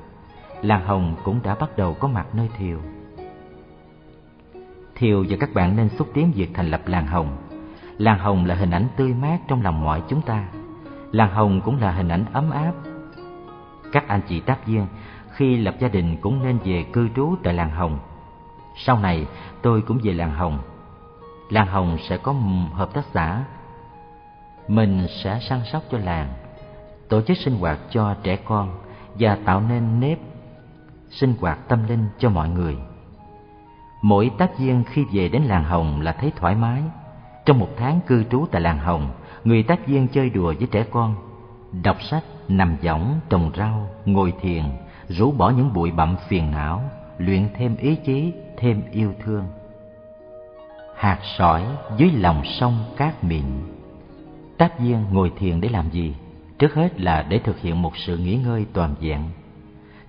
[0.62, 2.78] Làng hồng cũng đã bắt đầu có mặt nơi Thiều.
[4.96, 7.36] Thiều và các bạn nên xúc tiến việc thành lập làng hồng.
[7.98, 10.48] Làng hồng là hình ảnh tươi mát trong lòng mọi chúng ta.
[11.12, 12.72] Làng hồng cũng là hình ảnh ấm áp.
[13.92, 14.86] Các anh chị tác viên
[15.32, 17.98] khi lập gia đình cũng nên về cư trú tại làng Hồng.
[18.76, 19.26] Sau này
[19.62, 20.58] tôi cũng về làng Hồng.
[21.50, 22.32] Làng Hồng sẽ có
[22.72, 23.44] hợp tác xã.
[24.68, 26.28] Mình sẽ săn sóc cho làng,
[27.08, 28.78] tổ chức sinh hoạt cho trẻ con
[29.14, 30.18] và tạo nên nếp
[31.10, 32.76] sinh hoạt tâm linh cho mọi người.
[34.08, 36.82] Mỗi tác viên khi về đến làng Hồng là thấy thoải mái.
[37.44, 39.10] Trong một tháng cư trú tại làng Hồng,
[39.44, 41.14] người tác viên chơi đùa với trẻ con,
[41.82, 44.64] đọc sách, nằm võng, trồng rau, ngồi thiền,
[45.08, 46.82] rũ bỏ những bụi bặm phiền não,
[47.18, 49.44] luyện thêm ý chí, thêm yêu thương.
[50.96, 51.62] Hạt sỏi
[51.96, 53.44] dưới lòng sông cát mịn.
[54.58, 56.14] Tác viên ngồi thiền để làm gì?
[56.58, 59.22] Trước hết là để thực hiện một sự nghỉ ngơi toàn vẹn.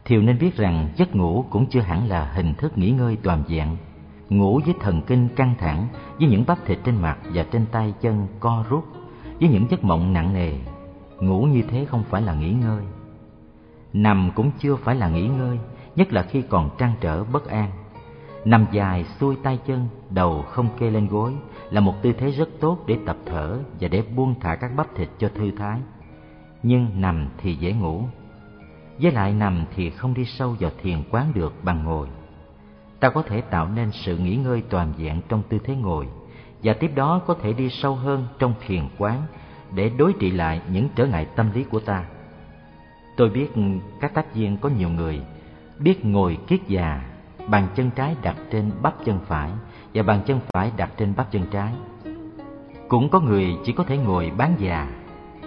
[0.05, 3.43] Thiều nên biết rằng giấc ngủ cũng chưa hẳn là hình thức nghỉ ngơi toàn
[3.47, 3.77] vẹn.
[4.29, 5.87] Ngủ với thần kinh căng thẳng,
[6.19, 8.85] với những bắp thịt trên mặt và trên tay chân co rút,
[9.39, 10.53] với những giấc mộng nặng nề.
[11.19, 12.83] Ngủ như thế không phải là nghỉ ngơi
[13.93, 15.59] Nằm cũng chưa phải là nghỉ ngơi,
[15.95, 17.71] nhất là khi còn trăn trở bất an.
[18.45, 21.33] Nằm dài, xuôi tay chân, đầu không kê lên gối
[21.69, 24.95] là một tư thế rất tốt để tập thở và để buông thả các bắp
[24.95, 25.79] thịt cho thư thái.
[26.63, 28.03] Nhưng nằm thì dễ ngủ.
[29.01, 32.07] Với lại nằm thì không đi sâu vào thiền quán được bằng ngồi.
[32.99, 36.07] Ta có thể tạo nên sự nghỉ ngơi toàn diện trong tư thế ngồi
[36.63, 39.21] và tiếp đó có thể đi sâu hơn trong thiền quán
[39.71, 42.05] để đối trị lại những trở ngại tâm lý của ta.
[43.17, 43.47] Tôi biết
[43.99, 45.21] các tác viên có nhiều người
[45.79, 47.01] biết ngồi kiết già,
[47.47, 49.51] bàn chân trái đặt trên bắp chân phải
[49.93, 51.73] và bàn chân phải đặt trên bắp chân trái.
[52.87, 54.87] Cũng có người chỉ có thể ngồi bán già,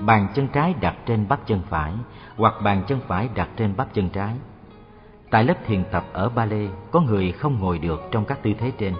[0.00, 1.92] bàn chân trái đặt trên bắp chân phải
[2.36, 4.34] hoặc bàn chân phải đặt trên bắp chân trái.
[5.30, 8.50] Tại lớp thiền tập ở Ba Lê, có người không ngồi được trong các tư
[8.58, 8.94] thế trên.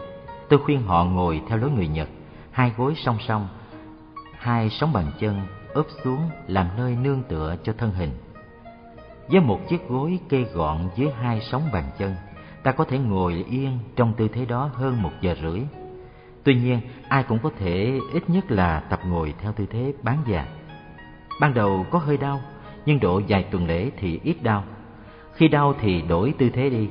[0.48, 2.08] Tôi khuyên họ ngồi theo lối người Nhật,
[2.50, 3.48] hai gối song song,
[4.38, 5.40] hai sóng bàn chân
[5.72, 8.10] ướp xuống làm nơi nương tựa cho thân hình.
[9.28, 12.14] Với một chiếc gối kê gọn dưới hai sóng bàn chân,
[12.62, 15.60] ta có thể ngồi yên trong tư thế đó hơn một giờ rưỡi.
[16.44, 20.18] Tuy nhiên, ai cũng có thể ít nhất là tập ngồi theo tư thế bán
[20.26, 20.46] già.
[21.40, 22.40] Ban đầu có hơi đau,
[22.86, 24.64] nhưng độ vài tuần lễ thì ít đau.
[25.40, 26.88] Khi đau thì đổi tư thế đi.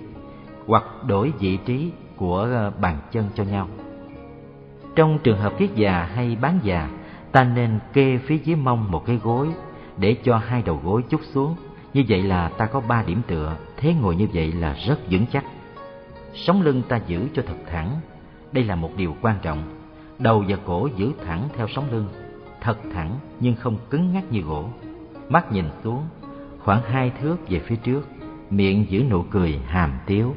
[0.68, 3.68] hoặc đổi vị trí của ờ, bàn chân cho nhau.
[4.96, 6.90] Trong trường hợp kiết già hay bán già,
[7.32, 9.48] ta nên kê phía dưới mông một cái gối
[9.98, 11.56] để cho hai đầu gối chút xuống.
[11.94, 15.26] Như vậy là ta có ba điểm tựa, thế ngồi như vậy là rất vững
[15.32, 15.46] chắc.
[16.34, 18.00] Sống lưng ta giữ cho thật thẳng,
[18.52, 19.64] đây là một điều quan trọng.
[20.20, 22.08] Đầu và cổ giữ thẳng theo sống lưng,
[22.62, 24.70] thật thẳng nhưng không cứng ngắc như gỗ.
[25.30, 26.04] Mắt nhìn xuống,
[26.60, 28.08] khoảng hai thước về phía trước,
[28.50, 30.36] miệng giữ nụ cười hàm tiếu.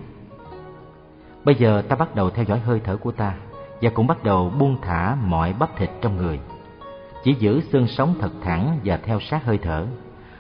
[1.44, 3.34] Bây giờ ta bắt đầu theo dõi hơi thở của ta
[3.80, 6.40] và cũng bắt đầu buông thả mọi bắp thịt trong người.
[7.24, 9.86] Chỉ giữ xương sống thật thẳng và theo sát hơi thở.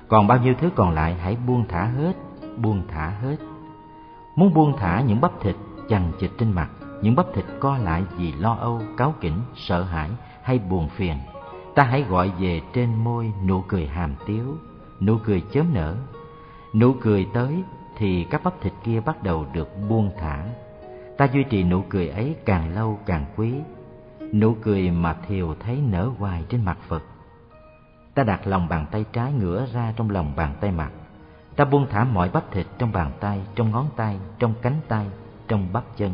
[0.08, 2.12] Còn bao nhiêu thứ còn lại hãy buông thả hết,
[2.56, 3.36] buông thả hết.
[4.36, 5.56] Muốn buông thả những bắp thịt
[5.88, 6.70] chằng chịt trên mặt,
[7.02, 10.10] những bắp thịt co lại vì lo âu, cáu kỉnh, sợ hãi
[10.42, 11.16] hay buồn phiền,
[11.74, 14.56] ta hãy gọi về trên môi nụ cười hàm tiếu,
[15.00, 15.96] nụ cười chớm nở.
[16.74, 17.62] Nụ cười tới
[17.96, 20.44] thì các bắp thịt kia bắt đầu được buông thả.
[21.16, 23.54] Ta duy trì nụ cười ấy càng lâu càng quý,
[24.32, 27.02] nụ cười mà thiều thấy nở hoài trên mặt Phật.
[28.14, 30.90] Ta đặt lòng bàn tay trái ngửa ra trong lòng bàn tay mặt.
[31.56, 35.06] Ta buông thả mọi bắp thịt trong bàn tay, trong ngón tay, trong cánh tay,
[35.48, 36.12] trong bắp chân.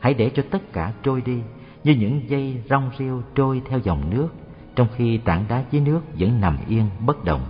[0.00, 1.42] Hãy để cho tất cả trôi đi
[1.84, 4.28] như những dây rong rêu trôi theo dòng nước,
[4.74, 7.40] trong khi tảng đá dưới nước vẫn nằm yên bất động.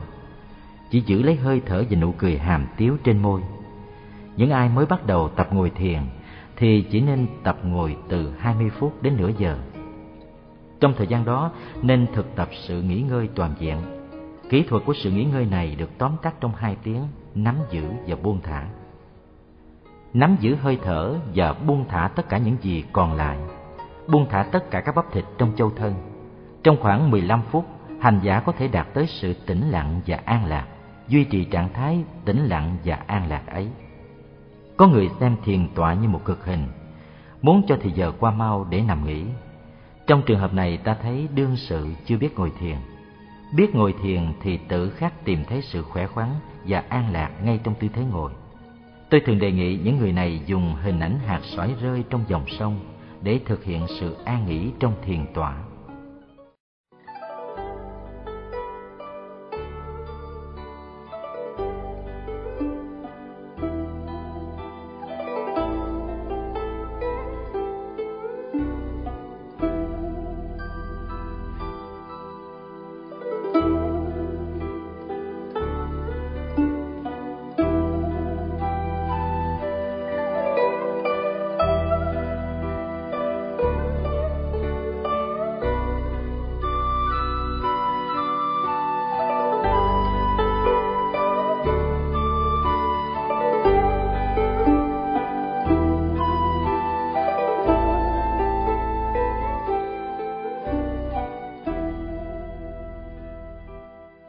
[0.91, 3.41] Chỉ giữ lấy hơi thở và nụ cười hàm tiếu trên môi.
[4.37, 6.01] Những ai mới bắt đầu tập ngồi thiền
[6.57, 9.59] thì chỉ nên tập ngồi từ 20 phút đến nửa giờ.
[10.81, 11.51] Trong thời gian đó
[11.83, 13.77] nên thực tập sự nghỉ ngơi toàn diện.
[14.49, 17.03] Kỹ thuật của sự nghỉ ngơi này được tóm tắt trong hai tiếng
[17.35, 18.65] nắm giữ và buông thả.
[20.15, 23.39] Nắm giữ hơi thở và buông thả tất cả những gì còn lại.
[24.09, 25.95] Buông thả tất cả các bắp thịt trong châu thân.
[26.63, 27.65] Trong khoảng 15 phút,
[28.01, 30.67] hành giả có thể đạt tới sự tĩnh lặng và an lạc,
[31.09, 33.69] duy trì trạng thái tĩnh lặng và an lạc ấy.
[34.77, 36.67] Có người xem thiền tọa như một cực hình,
[37.43, 39.25] muốn cho thì giờ qua mau để nằm nghỉ.
[40.07, 42.77] Trong trường hợp này ta thấy đương sự chưa biết ngồi thiền.
[43.55, 46.29] Biết ngồi thiền thì tự khắc tìm thấy sự khỏe khoắn
[46.65, 48.33] và an lạc ngay trong tư thế ngồi.
[49.11, 52.45] Tôi thường đề nghị những người này dùng hình ảnh hạt sỏi rơi trong dòng
[52.47, 52.81] sông
[53.23, 55.57] để thực hiện sự an nghỉ trong thiền tọa.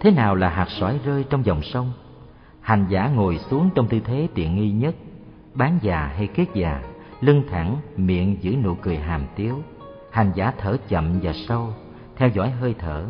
[0.08, 1.92] Thế nào là hạt sỏi rơi trong dòng sông?
[2.62, 4.96] Hành giả ngồi xuống trong tư thế tiện nghi nhất,
[5.54, 6.82] bán già hay kết già,
[7.22, 9.62] lưng thẳng, miệng giữ nụ cười hàm tiếu.
[10.12, 11.74] Hành giả thở chậm và sâu,
[12.16, 13.06] theo dõi hơi thở,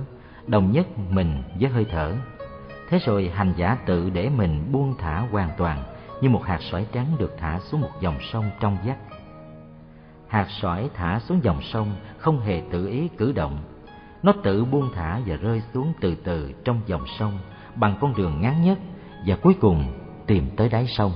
[0.48, 2.14] đồng nhất mình với hơi thở.
[2.90, 5.84] Thế rồi hành giả tự để mình buông thả hoàn toàn
[6.22, 8.98] như một hạt sỏi trắng được thả xuống một dòng sông trong vắt.
[10.28, 13.58] Hạt sỏi thả xuống dòng sông không hề tự ý cử động
[14.24, 17.40] nó tự buông thả và rơi xuống từ từ trong dòng sông
[17.76, 18.80] bằng con đường ngắn nhất
[19.26, 19.94] và cuối cùng
[20.28, 21.12] tìm tới đáy sông.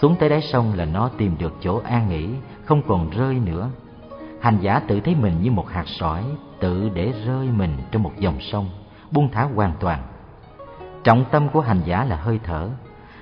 [0.00, 2.28] Xuống tới đáy sông là nó tìm được chỗ an nghỉ,
[2.64, 3.70] không còn rơi nữa.
[4.40, 6.24] Hành giả tự thấy mình như một hạt sỏi,
[6.60, 8.68] tự để rơi mình trong một dòng sông,
[9.10, 10.02] buông thả hoàn toàn.
[11.04, 12.70] Trọng tâm của hành giả là hơi thở,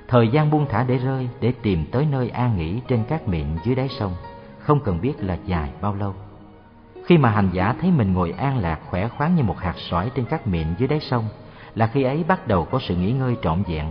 [0.09, 3.59] thời gian buông thả để rơi để tìm tới nơi an nghỉ trên các miệng
[3.65, 4.15] dưới đáy sông,
[4.59, 6.15] không cần biết là dài bao lâu.
[7.07, 10.11] Khi mà hành giả thấy mình ngồi an lạc khỏe khoắn như một hạt sỏi
[10.15, 11.25] trên các miệng dưới đáy sông,
[11.75, 13.87] là khi ấy bắt đầu có sự nghỉ ngơi trọn vẹn.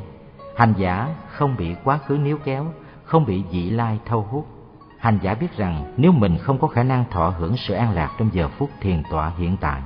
[0.56, 2.66] Hành giả không bị quá khứ níu kéo,
[3.04, 4.48] không bị dị lai thâu hút.
[5.00, 8.12] Hành giả biết rằng nếu mình không có khả năng thọ hưởng sự an lạc
[8.18, 9.82] trong giờ phút thiền tọa hiện tại,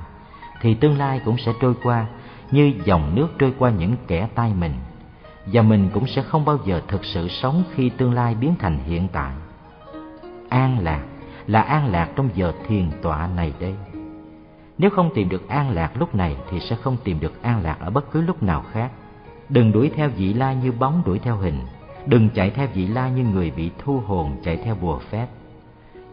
[0.61, 2.05] thì tương lai cũng sẽ trôi qua
[2.51, 4.73] như dòng nước trôi qua những kẻ tay mình.
[5.45, 8.79] Và mình cũng sẽ không bao giờ thực sự sống khi tương lai biến thành
[8.85, 9.31] hiện tại.
[10.49, 11.01] An lạc
[11.49, 13.75] là an lạc trong giờ thiền tọa này đây.
[14.77, 17.77] Nếu không tìm được an lạc lúc này thì sẽ không tìm được an lạc
[17.79, 18.91] ở bất cứ lúc nào khác.
[19.49, 21.59] Đừng đuổi theo vị la như bóng đuổi theo hình,
[22.05, 25.27] đừng chạy theo vị la như người bị thu hồn chạy theo bùa phép.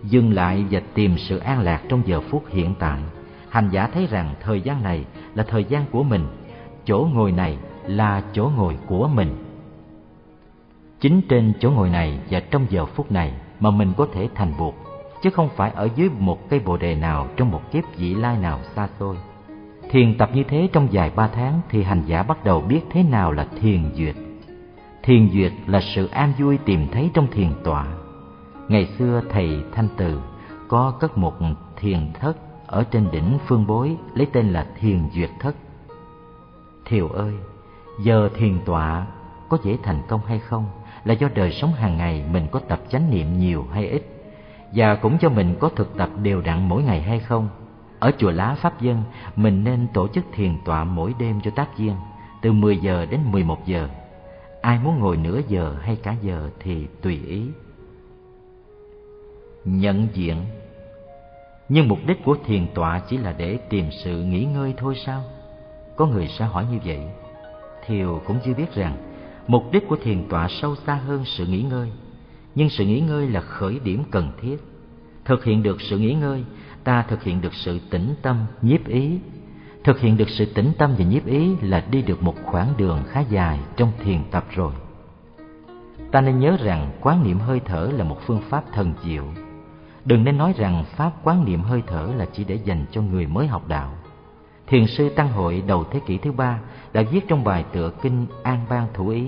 [0.03, 3.01] Dừng lại và tìm sự an lạc trong giờ phút hiện tại.
[3.49, 6.27] Hành giả thấy rằng thời gian này là thời gian của mình,
[6.85, 9.37] chỗ ngồi này là chỗ ngồi của mình.
[11.01, 14.53] chính trên chỗ ngồi này và trong giờ phút này mà mình có thể thành
[14.59, 14.86] buộc
[15.27, 18.39] chứ không phải ở dưới một cây bồ đề nào trong một kiếp vị lai
[18.39, 19.17] nào xa xôi.
[19.91, 23.03] Thiền tập như thế trong vài ba tháng thì hành giả bắt đầu biết thế
[23.03, 24.17] nào là thiền duyệt.
[25.03, 27.87] Thiền duyệt là sự an vui tìm thấy trong thiền tọa.
[28.69, 30.21] Ngày xưa thầy thanh từ
[30.69, 31.35] có cất một
[31.77, 35.57] thiền thất ở trên đỉnh phương bối, lấy tên là thiền duyệt thất.
[36.85, 37.33] Thiều ơi,
[38.01, 39.07] giờ thiền tọa
[39.49, 40.67] có dễ thành công hay không?
[41.05, 44.16] Là do đời sống hàng ngày mình có tập chánh niệm nhiều hay ít?
[44.75, 47.49] Và cũng cho mình có thực tập đều đặn mỗi ngày hay không?
[47.99, 49.03] Ở chùa lá pháp dân,
[49.37, 51.95] mình nên tổ chức thiền tọa mỗi đêm cho tác viên,
[52.43, 53.89] từ 10 giờ đến 11 giờ.
[54.61, 57.43] Ai muốn ngồi nửa giờ hay cả giờ thì tùy ý.
[59.65, 60.37] Nhận diện.
[61.69, 65.23] Nhưng mục đích của thiền tọa chỉ là để tìm sự nghỉ ngơi thôi sao?
[65.97, 67.01] Có người sẽ hỏi như vậy.
[67.87, 68.97] Thiều cũng chưa biết rằng,
[69.47, 71.93] mục đích của thiền tọa sâu xa hơn sự nghỉ ngơi
[72.57, 74.57] nhưng sự nghỉ ngơi là khởi điểm cần thiết.
[75.25, 76.45] Thực hiện được sự nghỉ ngơi,
[76.85, 79.19] ta thực hiện được sự tĩnh tâm, nhiếp ý.
[79.85, 83.03] Thực hiện được sự tĩnh tâm và nhiếp ý là đi được một khoảng đường
[83.09, 84.73] khá dài trong thiền tập rồi.
[86.13, 89.25] Ta nên nhớ rằng quán niệm hơi thở là một phương pháp thần diệu.
[90.05, 93.27] Đừng nên nói rằng pháp quán niệm hơi thở là chỉ để dành cho người
[93.27, 93.95] mới học đạo.
[94.67, 96.61] Thiền sư tăng hội đầu thế kỷ thứ ba
[96.93, 99.27] đã viết trong bài tựa kinh an bang thủ ý,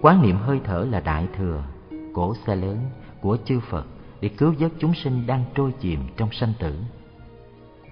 [0.00, 1.62] quán niệm hơi thở là đại thừa
[2.18, 2.78] cổ xe lớn
[3.20, 3.86] của chư phật
[4.20, 6.78] để cứu vớt chúng sinh đang trôi chìm trong sanh tử.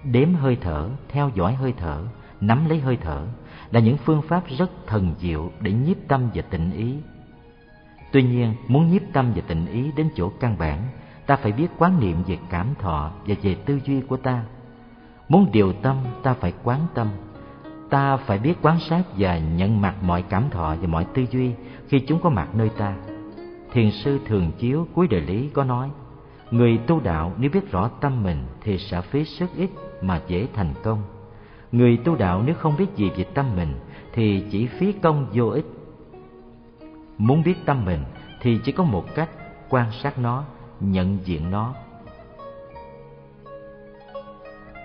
[0.03, 2.03] Đếm hơi thở, theo dõi hơi thở,
[2.41, 3.27] nắm lấy hơi thở
[3.71, 6.95] là những phương pháp rất thần diệu để nhiếp tâm và tịnh ý.
[8.11, 10.81] Tuy nhiên, muốn nhiếp tâm và tịnh ý đến chỗ căn bản,
[11.25, 14.43] ta phải biết quán niệm về cảm thọ và về tư duy của ta.
[15.29, 17.07] Muốn điều tâm, ta phải quán tâm.
[17.89, 21.51] Ta phải biết quan sát và nhận mặt mọi cảm thọ và mọi tư duy
[21.87, 22.95] khi chúng có mặt nơi ta
[23.71, 25.89] thiền sư thường chiếu cuối đời lý có nói,
[26.51, 29.69] người tu đạo nếu biết rõ tâm mình thì sẽ phí sức ít
[30.01, 31.03] mà dễ thành công.
[31.71, 33.73] Người tu đạo nếu không biết gì về tâm mình
[34.13, 35.65] thì chỉ phí công vô ích.
[37.17, 38.03] Muốn biết tâm mình
[38.41, 39.29] thì chỉ có một cách,
[39.69, 40.43] quan sát nó,
[40.79, 41.73] nhận diện nó.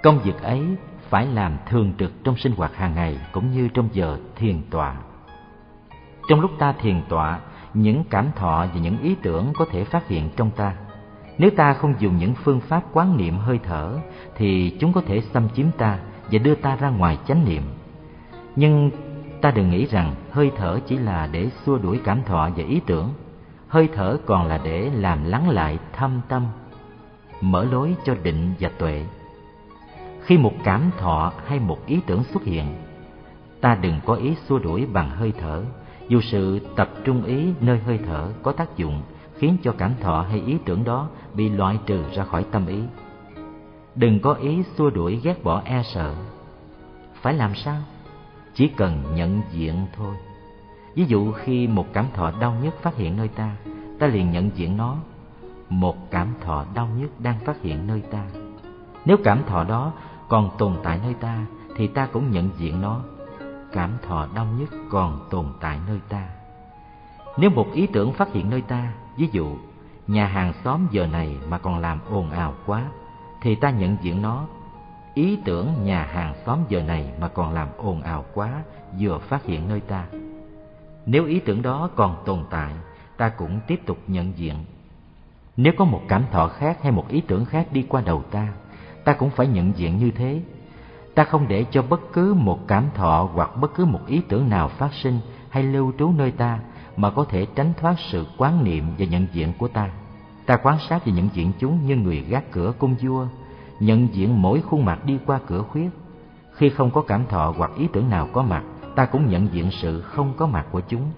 [0.03, 0.62] Công việc ấy
[1.09, 4.97] phải làm thường trực trong sinh hoạt hàng ngày cũng như trong giờ thiền tọa.
[6.28, 7.41] Trong lúc ta thiền tọa
[7.75, 10.75] những cảm thọ và những ý tưởng có thể phát hiện trong ta.
[11.39, 13.99] Nếu ta không dùng những phương pháp quán niệm hơi thở,
[14.37, 15.99] thì chúng có thể xâm chiếm ta
[16.31, 17.62] và đưa ta ra ngoài chánh niệm.
[18.57, 18.91] Nhưng
[19.41, 22.81] ta đừng nghĩ rằng hơi thở chỉ là để xua đuổi cảm thọ và ý
[22.87, 23.11] tưởng.
[23.68, 26.47] Hơi thở còn là để làm lắng lại thâm tâm,
[27.41, 29.05] mở lối cho định và tuệ.
[30.20, 32.66] Khi một cảm thọ hay một ý tưởng xuất hiện,
[33.61, 35.62] ta đừng có ý xua đuổi bằng hơi thở
[36.12, 39.02] dù sự tập trung ý nơi hơi thở có tác dụng
[39.38, 42.80] khiến cho cảm thọ hay ý tưởng đó bị loại trừ ra khỏi tâm ý.
[43.94, 46.14] Đừng có ý xua đuổi ghét bỏ e sợ.
[47.14, 47.80] Phải làm sao?
[48.54, 50.14] Chỉ cần nhận diện thôi.
[50.94, 53.56] Ví dụ khi một cảm thọ đau nhức phát hiện nơi ta
[53.98, 54.96] ta liền nhận diện nó.
[55.68, 58.24] Một cảm thọ đau nhức đang phát hiện nơi ta.
[59.04, 59.92] Nếu cảm thọ đó
[60.28, 61.46] còn tồn tại nơi ta,
[61.76, 63.00] thì ta cũng nhận diện nó
[63.73, 66.29] cảm thọ đau nhức còn tồn tại nơi ta.
[67.37, 69.57] Nếu một ý tưởng phát hiện nơi ta, ví dụ,
[70.07, 72.85] nhà hàng xóm giờ này mà còn làm ồn ào quá,
[73.43, 74.47] thì ta nhận diện nó.
[75.14, 78.62] Ý tưởng nhà hàng xóm giờ này mà còn làm ồn ào quá
[79.01, 80.07] vừa phát hiện nơi ta.
[81.07, 82.73] Nếu ý tưởng đó còn tồn tại,
[83.16, 84.64] ta cũng tiếp tục nhận diện.
[85.57, 88.49] Nếu có một cảm thọ khác hay một ý tưởng khác đi qua đầu ta
[89.05, 90.41] ta cũng phải nhận diện như thế
[91.14, 94.48] ta không để cho bất cứ một cảm thọ hoặc bất cứ một ý tưởng
[94.48, 96.58] nào phát sinh hay lưu trú nơi ta
[96.96, 99.90] mà có thể tránh thoát sự quán niệm và nhận diện của ta.
[100.46, 103.26] Ta quan sát và nhận diện chúng như người gác cửa cung vua,
[103.80, 105.90] nhận diện mỗi khuôn mặt đi qua cửa khuyết.
[106.52, 108.62] Khi không có cảm thọ hoặc ý tưởng nào có mặt,
[108.94, 111.10] ta cũng nhận diện sự không có mặt của chúng.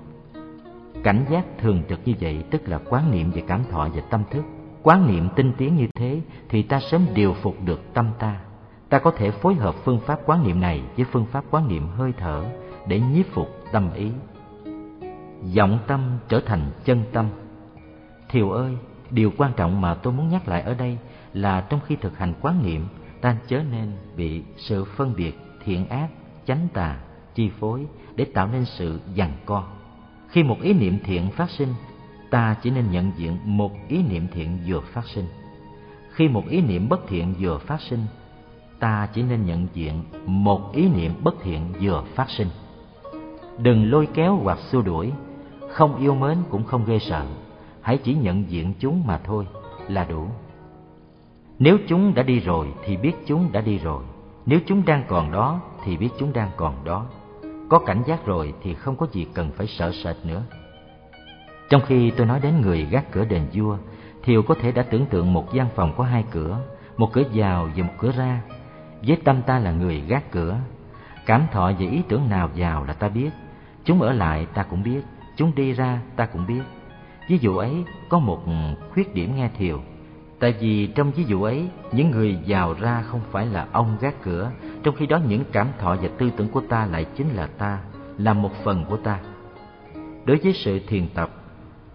[1.04, 4.22] Cảnh giác thường trực như vậy tức là quán niệm về cảm thọ và tâm
[4.30, 4.44] thức.
[4.82, 8.40] Quán niệm tinh tiến như thế thì ta sớm điều phục được tâm ta
[8.94, 11.88] ta có thể phối hợp phương pháp quán niệm này với phương pháp quán niệm
[11.96, 12.44] hơi thở
[12.88, 14.10] để nhiếp phục tâm ý.
[15.56, 17.28] Vọng tâm trở thành chân tâm.
[18.28, 18.76] Thiều ơi,
[19.10, 20.98] điều quan trọng mà tôi muốn nhắc lại ở đây
[21.32, 22.86] là trong khi thực hành quán niệm,
[23.20, 26.08] ta chớ nên bị sự phân biệt thiện ác,
[26.46, 26.98] chánh tà,
[27.34, 27.86] chi phối
[28.16, 29.64] để tạo nên sự giằng co.
[30.28, 31.74] Khi một ý niệm thiện phát sinh,
[32.30, 35.26] ta chỉ nên nhận diện một ý niệm thiện vừa phát sinh.
[36.10, 38.00] Khi một ý niệm bất thiện vừa phát sinh
[38.80, 42.48] ta chỉ nên nhận diện một ý niệm bất thiện vừa phát sinh.
[43.58, 45.12] Đừng lôi kéo hoặc xua đuổi,
[45.70, 47.26] không yêu mến cũng không ghê sợ,
[47.80, 49.46] hãy chỉ nhận diện chúng mà thôi
[49.88, 50.26] là đủ.
[51.58, 54.04] Nếu chúng đã đi rồi thì biết chúng đã đi rồi,
[54.46, 57.06] nếu chúng đang còn đó thì biết chúng đang còn đó.
[57.68, 60.42] Có cảnh giác rồi thì không có gì cần phải sợ sệt nữa.
[61.68, 63.76] Trong khi tôi nói đến người gác cửa đền vua
[64.22, 66.58] thiều có thể đã tưởng tượng một gian phòng có hai cửa,
[66.96, 68.40] một cửa vào và một cửa ra
[69.06, 70.56] với tâm ta là người gác cửa.
[71.26, 73.30] Cảm thọ về ý tưởng nào vào là ta biết.
[73.84, 75.00] Chúng ở lại ta cũng biết.
[75.36, 76.62] Chúng đi ra ta cũng biết.
[77.28, 78.44] Ví dụ ấy, có một
[78.92, 79.80] khuyết điểm nghe thiều.
[80.38, 84.22] Tại vì trong ví dụ ấy, những người vào ra không phải là ông gác
[84.22, 84.50] cửa.
[84.82, 87.78] Trong khi đó những cảm thọ và tư tưởng của ta lại chính là ta,
[88.18, 89.18] là một phần của ta.
[90.24, 91.30] Đối với sự thiền tập,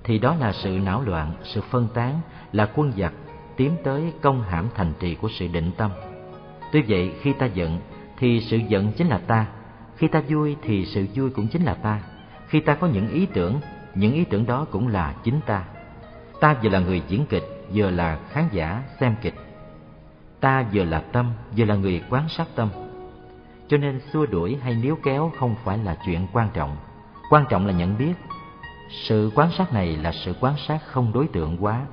[0.04, 3.14] thì đó là sự não loạn, sự phân tán, là quân giặc
[3.56, 5.92] tiến tới công hãm thành trì của sự định tâm
[6.72, 7.80] tuy vậy, khi ta giận,
[8.18, 9.46] thì sự giận chính là ta.
[9.96, 12.00] Khi ta vui, thì sự vui cũng chính là ta.
[12.48, 13.60] Khi ta có những ý tưởng,
[13.96, 15.64] những ý tưởng đó cũng là chính ta.
[16.40, 17.44] Ta vừa là người diễn kịch,
[17.74, 19.36] vừa là khán giả xem kịch.
[20.40, 22.70] Ta vừa là tâm, vừa là người quán sát tâm.
[23.68, 26.78] Cho nên xua đuổi hay níu kéo không phải là chuyện quan trọng.
[27.30, 28.14] Quan trọng là nhận biết,
[28.90, 31.86] sự quan sát này là sự quan sát không đối tượng quá.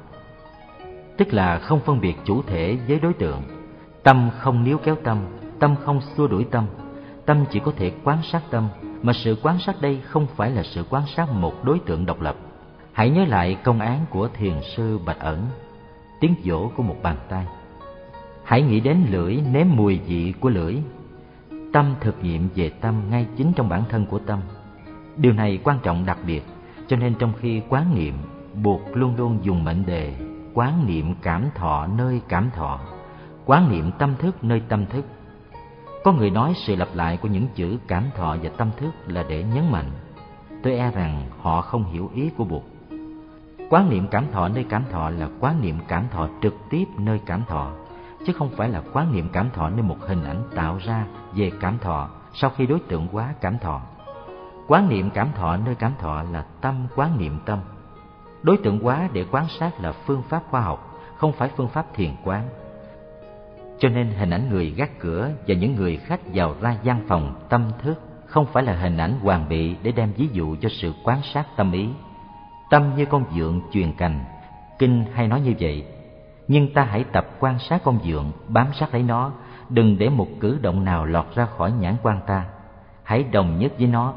[1.17, 3.56] Tức là không phân biệt chủ thể với đối tượng
[4.07, 5.19] tâm không níu kéo tâm
[5.59, 6.67] tâm không xua đuổi tâm.
[7.27, 8.69] Tâm chỉ có thể quan sát tâm,
[9.03, 12.21] mà sự quan sát đây không phải là sự quan sát một đối tượng độc
[12.21, 12.37] lập.
[12.93, 15.47] Hãy nhớ lại công án của thiền sư bạch ẩn,
[16.21, 17.47] tiếng vỗ của một bàn tay.
[18.45, 20.77] Hãy nghĩ đến lưỡi nếm mùi vị của lưỡi.
[21.73, 24.41] Tâm thực nghiệm về tâm ngay chính trong bản thân của tâm.
[25.17, 26.43] Điều này quan trọng đặc biệt,
[26.89, 28.15] cho nên trong khi quán niệm,
[28.63, 30.15] buộc luôn luôn dùng mệnh đề
[30.55, 32.81] quán niệm cảm thọ nơi cảm thọ
[33.47, 35.05] quán niệm tâm thức nơi tâm thức.
[36.05, 39.25] Có người nói sự lặp lại của những chữ cảm thọ và tâm thức là
[39.29, 39.91] để nhấn mạnh,
[40.63, 42.65] tôi e rằng họ không hiểu ý của buộc
[43.71, 47.21] quán niệm cảm thọ nơi cảm thọ là quán niệm cảm thọ trực tiếp nơi
[47.27, 47.73] cảm thọ,
[48.27, 51.51] chứ không phải là quán niệm cảm thọ nơi một hình ảnh tạo ra về
[51.61, 53.81] cảm thọ sau khi đối tượng quá cảm thọ.
[54.69, 57.59] Quán niệm cảm thọ nơi cảm thọ là tâm quán niệm tâm.
[58.43, 61.87] Đối tượng quá để quan sát là phương pháp khoa học, không phải phương pháp
[61.95, 62.49] thiền quán
[63.79, 67.35] cho nên hình ảnh người gác cửa và những người khách vào ra gian phòng
[67.49, 70.93] tâm thức không phải là hình ảnh hoàn bị để đem ví dụ cho sự
[71.05, 71.89] quan sát tâm ý.
[72.71, 74.25] Tâm như con dượng truyền cành.
[74.79, 75.85] Kinh hay nói như vậy,
[76.49, 79.33] nhưng ta hãy tập quan sát con dượng, bám sát lấy nó,
[79.69, 82.45] đừng để một cử động nào lọt ra khỏi nhãn quan ta.
[83.03, 84.15] Hãy đồng nhất với nó.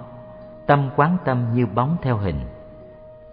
[0.67, 2.39] Tâm quán tâm như bóng theo hình.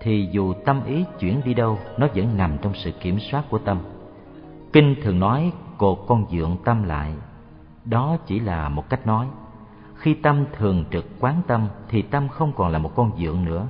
[0.01, 3.59] Thì dù tâm ý chuyển đi đâu, nó vẫn nằm trong sự kiểm soát của
[3.59, 3.79] tâm.
[4.73, 7.15] Kinh thường nói cột con dượng tâm lại.
[7.85, 9.27] Đó chỉ là một cách nói.
[9.95, 13.67] Khi tâm thường trực quán tâm thì tâm không còn là một con dượng nữa.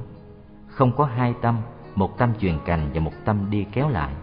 [0.67, 1.57] Không có hai tâm
[1.95, 4.15] một tâm truyền cành và một tâm đi kéo lại.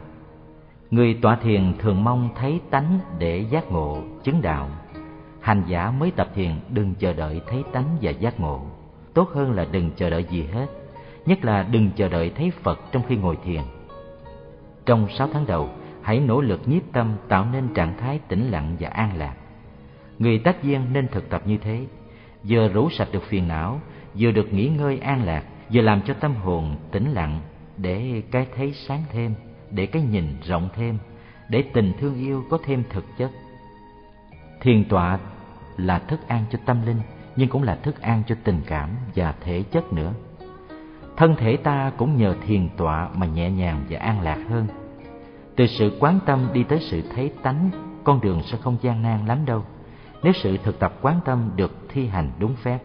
[0.92, 4.70] Người tọa thiền thường mong thấy tánh để giác ngộ, chứng đạo.
[5.40, 8.62] Hành giả mới tập thiền, đừng chờ đợi thấy tánh và giác ngộ.
[9.14, 10.68] Tốt hơn là đừng chờ đợi gì hết,
[11.26, 13.62] nhất là đừng chờ đợi thấy phật trong khi ngồi thiền.
[14.86, 15.70] Trong sáu tháng đầu
[16.04, 19.36] hãy nỗ lực nhiếp tâm tạo nên trạng thái tĩnh lặng và an lạc.
[20.20, 21.86] Người tác viên nên thực tập như thế.
[22.44, 23.82] Vừa rũ sạch được phiền não,
[24.20, 25.44] vừa được nghỉ ngơi an lạc,
[25.74, 27.40] vừa làm cho tâm hồn tĩnh lặng
[27.78, 29.34] để cái thấy sáng thêm,
[29.72, 30.98] để cái nhìn rộng thêm,
[31.50, 33.32] để tình thương yêu có thêm thực chất.
[34.62, 35.20] Thiền tọa
[35.78, 37.02] là thức ăn cho tâm linh,
[37.36, 40.14] nhưng cũng là thức ăn cho tình cảm và thể chất nữa.
[41.18, 44.68] Thân thể ta cũng nhờ thiền tọa mà nhẹ nhàng và an lạc hơn
[45.56, 47.70] từ sự quán tâm đi tới sự thấy tánh,
[48.04, 49.64] con đường sẽ không gian nan lắm đâu.
[50.24, 52.80] Nếu sự thực tập quán tâm được thi hành đúng phép.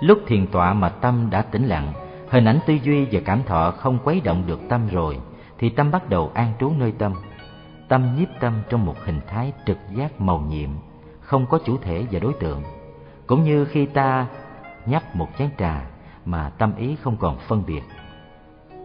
[0.00, 1.92] Lúc thiền tọa mà tâm đã tĩnh lặng,
[2.28, 5.18] hình ảnh tư duy và cảm thọ không quấy động được tâm rồi,
[5.58, 7.12] thì tâm bắt đầu an trú nơi tâm.
[7.88, 10.70] Tâm nhiếp tâm trong một hình thái trực giác màu nhiệm,
[11.20, 12.62] không có chủ thể và đối tượng.
[13.26, 14.26] Cũng như khi ta
[14.86, 15.86] nhấp một chén trà
[16.24, 17.82] mà tâm ý không còn phân biệt.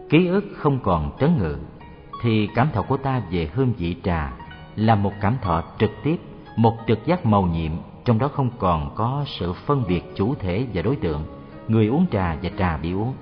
[0.08, 1.56] Ký ức không còn trấn ngự
[2.20, 4.32] thì cảm thọ của ta về hương vị trà
[4.76, 6.16] là một cảm thọ trực tiếp,
[6.56, 7.72] một trực giác màu nhiệm,
[8.04, 11.24] trong đó không còn có sự phân biệt chủ thể và đối tượng.
[11.68, 13.14] Người uống trà và trà bị uống.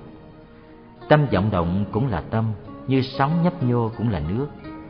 [1.09, 2.45] Tâm vọng động cũng là tâm,
[2.87, 4.47] như sóng nhấp nhô cũng là nước.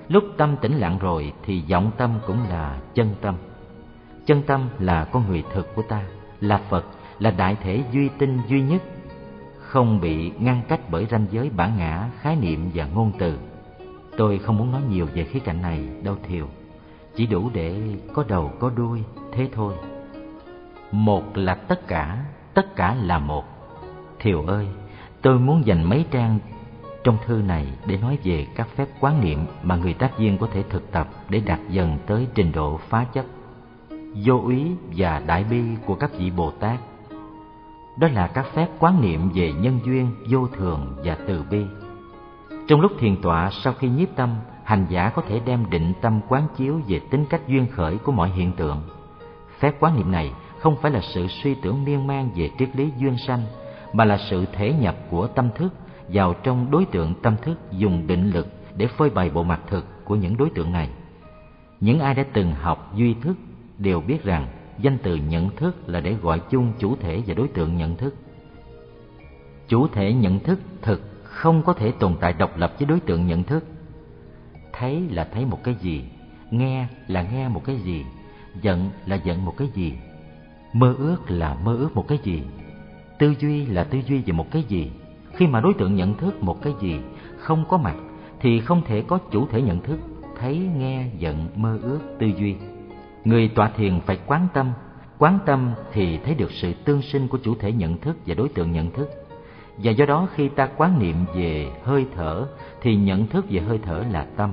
[0.08, 3.36] Lúc tâm tĩnh lặng rồi thì vọng tâm cũng là chân tâm.
[4.26, 6.04] Chân tâm là con người thực của ta,
[6.42, 6.86] là phật,
[7.20, 8.82] là đại thể duy tinh duy nhất,
[9.60, 13.38] không bị ngăn cách bởi ranh giới bản ngã, khái niệm và ngôn từ
[14.20, 16.48] tôi không muốn nói nhiều về khía cạnh này đâu thiều
[17.16, 17.82] chỉ đủ để
[18.14, 19.74] có đầu có đuôi thế thôi
[20.92, 23.46] một là tất cả tất cả là một
[24.20, 24.68] thiều ơi
[25.22, 26.40] Tôi muốn dành mấy trang
[27.04, 30.48] trong thư này để nói về các phép quán niệm mà người tác viên có
[30.52, 33.26] thể thực tập để đạt dần tới trình độ phá chấp,
[34.26, 36.80] vô úy và đại bi của các vị Bồ Tát.
[37.98, 41.66] Đó là các phép quán niệm về nhân duyên, vô thường và từ bi.
[42.70, 46.22] Trong lúc thiền tọa sau khi nhiếp tâm, hành giả có thể đem định tâm
[46.28, 48.82] quán chiếu về tính cách duyên khởi của mọi hiện tượng.
[49.60, 52.92] Phép quán niệm này không phải là sự suy tưởng miên man về triết lý
[52.98, 53.42] duyên sanh,
[53.94, 55.74] mà là sự thể nhập của tâm thức
[56.08, 60.06] vào trong đối tượng tâm thức dùng định lực để phơi bày bộ mặt thực
[60.06, 60.90] của những đối tượng này.
[61.80, 63.38] Những ai đã từng học duy thức
[63.78, 64.48] đều biết rằng
[64.78, 68.16] danh từ nhận thức là để gọi chung chủ thể và đối tượng nhận thức.
[69.68, 73.28] Chủ thể nhận thức thực không có thể tồn tại độc lập với đối tượng
[73.28, 73.64] nhận thức.
[74.74, 76.04] Thấy là thấy một cái gì,
[76.52, 78.06] nghe là nghe một cái gì,
[78.62, 79.94] giận là giận một cái gì,
[80.74, 82.44] mơ ước là mơ ước một cái gì,
[83.20, 84.92] tư duy là tư duy về một cái gì.
[85.34, 87.00] Khi mà đối tượng nhận thức một cái gì
[87.38, 87.96] không có mặt
[88.40, 90.00] thì không thể có chủ thể nhận thức,
[90.40, 92.56] thấy, nghe, giận, mơ ước, tư duy.
[93.26, 94.72] Người tọa thiền phải quán tâm,
[95.18, 98.50] quán tâm thì thấy được sự tương sinh của chủ thể nhận thức và đối
[98.50, 99.29] tượng nhận thức.
[99.84, 102.48] Và do đó khi ta quán niệm về hơi thở
[102.82, 104.52] thì nhận thức về hơi thở là tâm.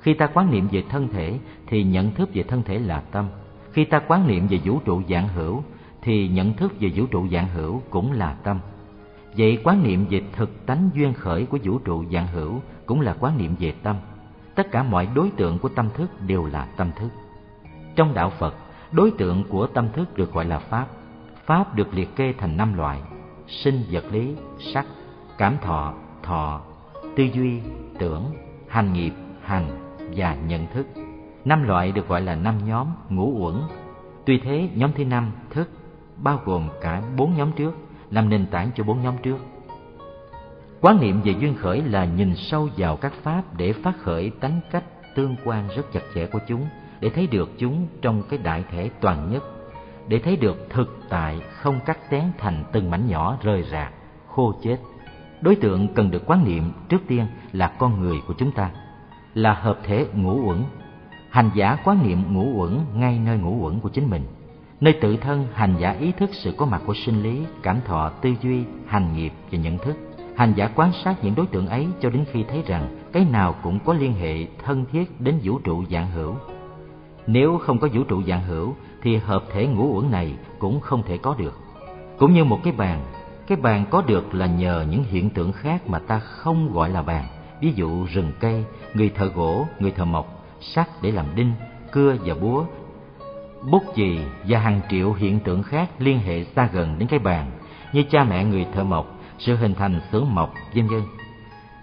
[0.00, 3.28] Khi ta quán niệm về thân thể thì nhận thức về thân thể là tâm.
[3.72, 5.62] Khi ta quán niệm về vũ trụ dạng hữu
[6.02, 8.60] thì nhận thức về vũ trụ dạng hữu cũng là tâm.
[9.36, 13.16] Vậy quán niệm về thực tánh duyên khởi của vũ trụ dạng hữu cũng là
[13.20, 13.96] quán niệm về tâm.
[14.54, 17.08] Tất cả mọi đối tượng của tâm thức đều là tâm thức.
[17.96, 18.54] Trong đạo Phật,
[18.92, 20.86] đối tượng của tâm thức được gọi là Pháp.
[21.44, 23.00] Pháp được liệt kê thành năm loại:
[23.48, 24.86] sinh vật lý, sắc,
[25.38, 26.60] cảm thọ, thọ,
[27.16, 27.60] tư duy,
[27.98, 28.24] tưởng,
[28.68, 29.68] hành nghiệp, hành
[30.16, 30.86] và nhận thức.
[31.44, 33.54] Năm loại được gọi là năm nhóm ngũ uẩn.
[34.24, 35.70] Tuy thế, nhóm thứ năm thức
[36.16, 37.74] bao gồm cả bốn nhóm trước,
[38.10, 39.38] làm nền tảng cho bốn nhóm trước.
[40.80, 44.60] Quán niệm về duyên khởi là nhìn sâu vào các pháp để phát khởi tánh
[44.70, 44.84] cách
[45.14, 46.66] tương quan rất chặt chẽ của chúng,
[47.00, 49.42] để thấy được chúng trong cái đại thể toàn nhất,
[50.08, 53.92] để thấy được thực tại không cắt xén thành từng mảnh nhỏ rời rạc,
[54.28, 54.76] khô chết.
[55.40, 58.70] Đối tượng cần được quán niệm trước tiên là con người của chúng ta,
[59.34, 60.62] là hợp thể ngũ uẩn.
[61.30, 64.22] Hành giả quán niệm ngũ uẩn ngay nơi ngũ uẩn của chính mình
[64.80, 68.08] nơi tự thân hành giả ý thức sự có mặt của sinh lý cảm thọ
[68.08, 69.96] tư duy hành nghiệp và nhận thức
[70.36, 73.54] hành giả quan sát những đối tượng ấy cho đến khi thấy rằng cái nào
[73.62, 76.34] cũng có liên hệ thân thiết đến vũ trụ dạng hữu
[77.26, 78.74] nếu không có vũ trụ dạng hữu
[79.06, 81.60] thì hợp thể ngũ uẩn này cũng không thể có được
[82.18, 83.04] cũng như một cái bàn
[83.46, 87.02] cái bàn có được là nhờ những hiện tượng khác mà ta không gọi là
[87.02, 87.24] bàn
[87.60, 88.64] ví dụ rừng cây
[88.94, 91.52] người thợ gỗ người thợ mộc sắt để làm đinh
[91.92, 92.64] cưa và búa
[93.70, 94.18] bút chì
[94.48, 97.50] và hàng triệu hiện tượng khác liên hệ xa gần đến cái bàn
[97.92, 99.06] như cha mẹ người thợ mộc,
[99.38, 101.02] sự hình thành xưởng mộc, vân vân.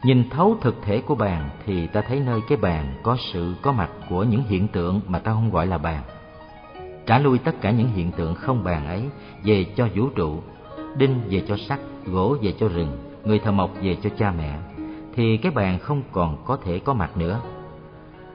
[0.04, 3.72] Nhìn thấu thực thể của bàn thì ta thấy nơi cái bàn có sự có
[3.72, 6.04] mặt của những hiện tượng mà ta không gọi là bàn.
[7.06, 9.04] Trả lui tất cả những hiện tượng không bàn ấy
[9.44, 10.40] về cho vũ trụ,
[10.98, 14.58] đinh về cho sắt, gỗ về cho rừng, người thợ mộc về cho cha mẹ,
[15.16, 17.42] thì cái bàn không còn có thể có mặt nữa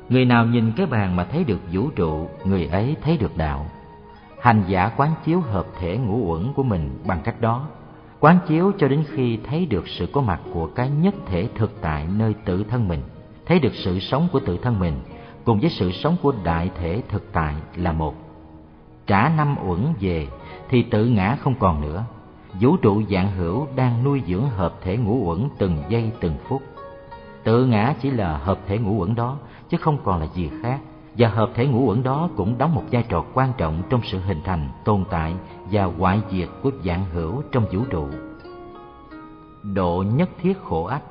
[0.08, 3.66] Người nào nhìn cái bàn mà thấy được vũ trụ, người ấy thấy được đạo.
[4.40, 7.66] Hành giả quán chiếu hợp thể ngũ uẩn của mình bằng cách đó.
[8.20, 11.80] Quán chiếu cho đến khi thấy được sự có mặt của cái nhất thể thực
[11.80, 13.00] tại nơi tự thân mình,
[13.46, 15.00] thấy được sự sống của tự thân mình
[15.44, 18.27] cùng với sự sống của đại thể thực tại là một.
[19.08, 20.28] Trả năm uẩn về
[20.68, 22.04] thì tự ngã không còn nữa.
[22.60, 26.62] Vũ trụ dạng hữu đang nuôi dưỡng hợp thể ngũ uẩn từng giây từng phút.
[27.44, 29.36] Tự ngã chỉ là hợp thể ngũ uẩn đó
[29.68, 30.80] chứ không còn là gì khác
[31.16, 34.18] và hợp thể ngũ uẩn đó cũng đóng một vai trò quan trọng trong sự
[34.18, 35.34] hình thành, tồn tại
[35.70, 38.08] và hoại diệt của dạng hữu trong vũ trụ.
[39.62, 41.02] Độ nhất thiết khổ ách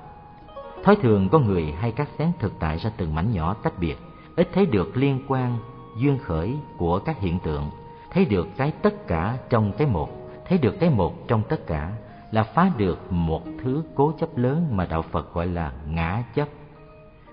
[0.84, 3.98] Thói thường có người hay cắt xén thực tại ra từng mảnh nhỏ tách biệt,
[4.36, 5.58] ít thấy được liên quan,
[5.98, 7.70] duyên khởi của các hiện tượng,
[8.18, 10.10] thấy được cái tất cả trong cái một,
[10.46, 11.92] thấy được cái một trong tất cả,
[12.32, 16.48] là phá được một thứ cố chấp lớn mà đạo Phật gọi là ngã chấp.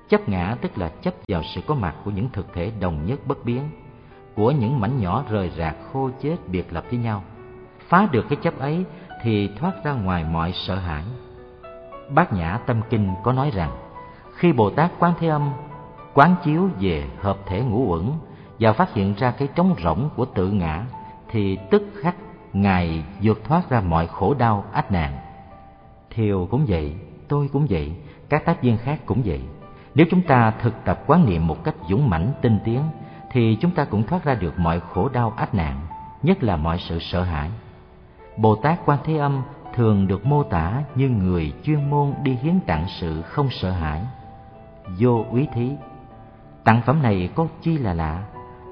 [0.08, 3.18] Chấp ngã tức là chấp vào sự có mặt của những thực thể đồng nhất
[3.26, 3.62] bất biến,
[4.34, 7.22] của những mảnh nhỏ rời rạc khô chết biệt lập với nhau.
[7.88, 8.84] Phá được cái chấp ấy
[9.22, 11.04] thì thoát ra ngoài mọi sợ hãi.
[12.10, 13.70] Bát Nhã Tâm Kinh có nói rằng,
[14.34, 15.50] khi Bồ Tát Quán Thế Âm
[16.14, 18.10] quán chiếu về hợp thể ngũ uẩn
[18.58, 20.84] và phát hiện ra cái trống rỗng của tự ngã,
[21.30, 22.16] thì tức khắc
[22.52, 25.18] Ngài vượt thoát ra mọi khổ đau ách nạn.
[26.10, 26.94] Thiều cũng vậy,
[27.28, 27.92] tôi cũng vậy,
[28.28, 29.40] các tác viên khác cũng vậy.
[29.94, 32.82] Nếu chúng ta thực tập quán niệm một cách dũng mãnh tinh tiến
[33.30, 35.80] thì chúng ta cũng thoát ra được mọi khổ đau ách nạn,
[36.22, 37.50] nhất là mọi sự sợ hãi.
[38.36, 39.42] Bồ Tát Quan Thế Âm
[39.74, 44.02] thường được mô tả như người chuyên môn đi hiến tặng sự không sợ hãi
[44.98, 45.70] vô úy thí
[46.64, 48.24] tặng phẩm này có chi là lạ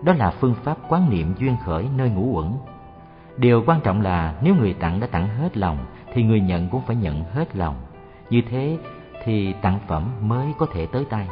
[0.02, 2.52] đó là phương pháp quán niệm duyên khởi nơi ngũ uẩn.
[3.36, 5.78] Điều quan trọng là nếu người tặng đã tặng hết lòng,
[6.12, 7.74] thì người nhận cũng phải nhận hết lòng.
[8.30, 8.78] Như thế
[9.24, 11.28] thì tặng phẩm mới có thể tới tay.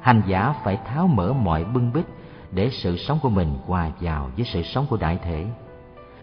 [0.00, 2.04] Hành giả phải tháo mở mọi bưng bít
[2.50, 5.46] để sự sống của mình hòa vào với sự sống của đại thể.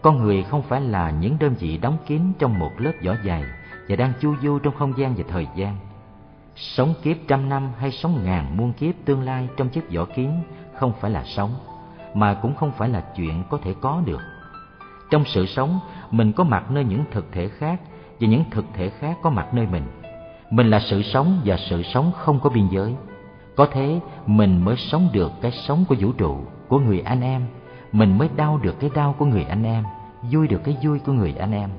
[0.02, 3.44] Con người không phải là những đơn vị đóng kín trong một lớp vỏ dày
[3.88, 5.76] và đang chu du trong không gian và thời gian.
[6.56, 10.30] Sống kiếp trăm năm hay sống ngàn muôn kiếp tương lai trong chiếc vỏ kín
[10.82, 11.50] không phải là sống,
[12.14, 14.20] mà cũng không phải là chuyện có thể có được.
[15.10, 15.80] Trong sự sống,
[16.10, 17.80] mình có mặt nơi những thực thể khác
[18.20, 19.82] và những thực thể khác có mặt nơi mình.
[20.50, 22.94] Mình là sự sống và sự sống không có biên giới.
[23.56, 26.36] Có thế, mình mới sống được cái sống của vũ trụ,
[26.68, 27.46] của người anh em.
[27.92, 29.84] Mình mới đau được cái đau của người anh em,
[30.30, 31.70] vui được cái vui của người anh em.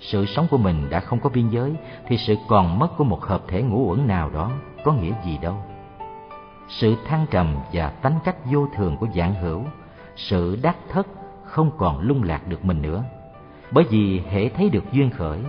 [0.00, 1.74] Sự sống của mình đã không có biên giới
[2.06, 4.50] thì sự còn mất của một hợp thể ngũ uẩn nào đó
[4.84, 5.54] có nghĩa gì đâu
[6.68, 9.62] sự thăng trầm và tánh cách vô thường của dạng hữu,
[10.16, 11.06] sự đắc thất
[11.44, 13.04] không còn lung lạc được mình nữa.
[13.70, 15.40] Bởi vì hễ thấy được duyên khởi,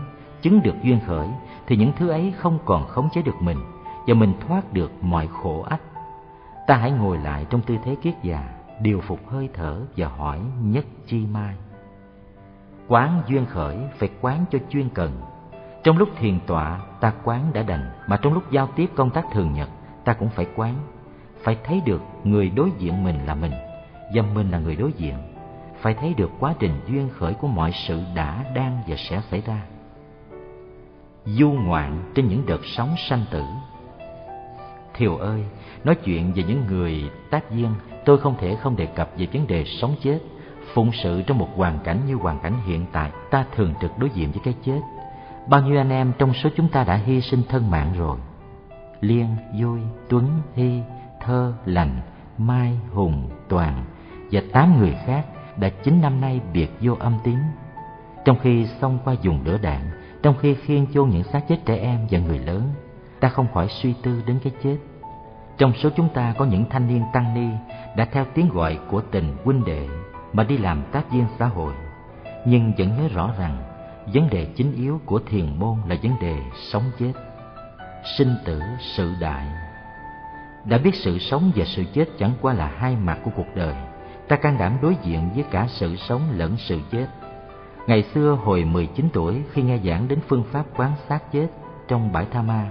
[0.42, 1.28] chứng được duyên khởi,
[1.68, 3.58] thì những thứ ấy không còn khống chế được mình
[4.08, 5.82] và mình thoát được mọi khổ ách.
[6.68, 8.50] Ta hãy ngồi lại trong tư thế kiết già,
[8.82, 11.56] điều phục hơi thở và hỏi nhất chi mai.
[12.88, 15.12] Quán duyên khởi phải quán cho chuyên cần.
[15.84, 19.26] Trong lúc thiền tọa, ta quán đã đành, mà trong lúc giao tiếp công tác
[19.32, 19.70] thường nhật,
[20.04, 20.76] ta cũng phải quán
[21.48, 23.52] phải thấy được người đối diện mình là mình,
[24.14, 25.16] và mình là người đối diện.
[25.82, 29.42] Phải thấy được quá trình duyên khởi của mọi sự đã, đang và sẽ xảy
[29.42, 29.62] ra.
[31.26, 33.44] Du ngoạn trên những đợt sóng sanh tử.
[34.94, 35.44] Thiều ơi,
[35.84, 37.70] nói chuyện về những người tác duyên
[38.06, 40.20] tôi không thể không đề cập về vấn đề sống chết.
[40.74, 44.10] Phụng sự trong một hoàn cảnh như hoàn cảnh hiện tại, ta thường trực đối
[44.10, 44.80] diện với cái chết.
[45.50, 48.18] Bao nhiêu anh em trong số chúng ta đã hy sinh thân mạng rồi?
[49.02, 49.80] Liên vui
[50.10, 50.26] tuấn,
[50.56, 50.82] hy
[51.28, 52.02] thơ lành
[52.38, 53.86] mai hùng toàn
[54.32, 55.26] và tám người khác
[55.58, 57.38] đã chín năm nay biệt vô âm tín.
[58.26, 59.82] Trong khi xông qua dùng lửa đạn
[60.24, 62.62] trong khi khiêng chôn những xác chết trẻ em và người lớn
[63.20, 64.78] ta không khỏi suy tư đến cái chết.
[65.58, 67.50] Trong số chúng ta có những thanh niên tăng ni
[67.96, 69.88] đã theo tiếng gọi của tình huynh đệ
[70.34, 71.74] mà đi làm tác viên xã hội,
[72.46, 73.58] nhưng vẫn nhớ rõ rằng
[74.14, 76.38] vấn đề chính yếu của thiền môn là vấn đề
[76.72, 77.14] sống chết,
[78.18, 78.62] sinh tử
[78.96, 79.67] sự đại.
[80.70, 83.76] Đã biết sự sống và sự chết chẳng qua là hai mặt của cuộc đời,
[84.28, 87.08] ta can đảm đối diện với cả sự sống lẫn sự chết.
[87.88, 91.48] Ngày xưa hồi 19 tuổi khi nghe giảng đến phương pháp quán sát chết
[91.88, 92.70] trong bãi Tha Ma,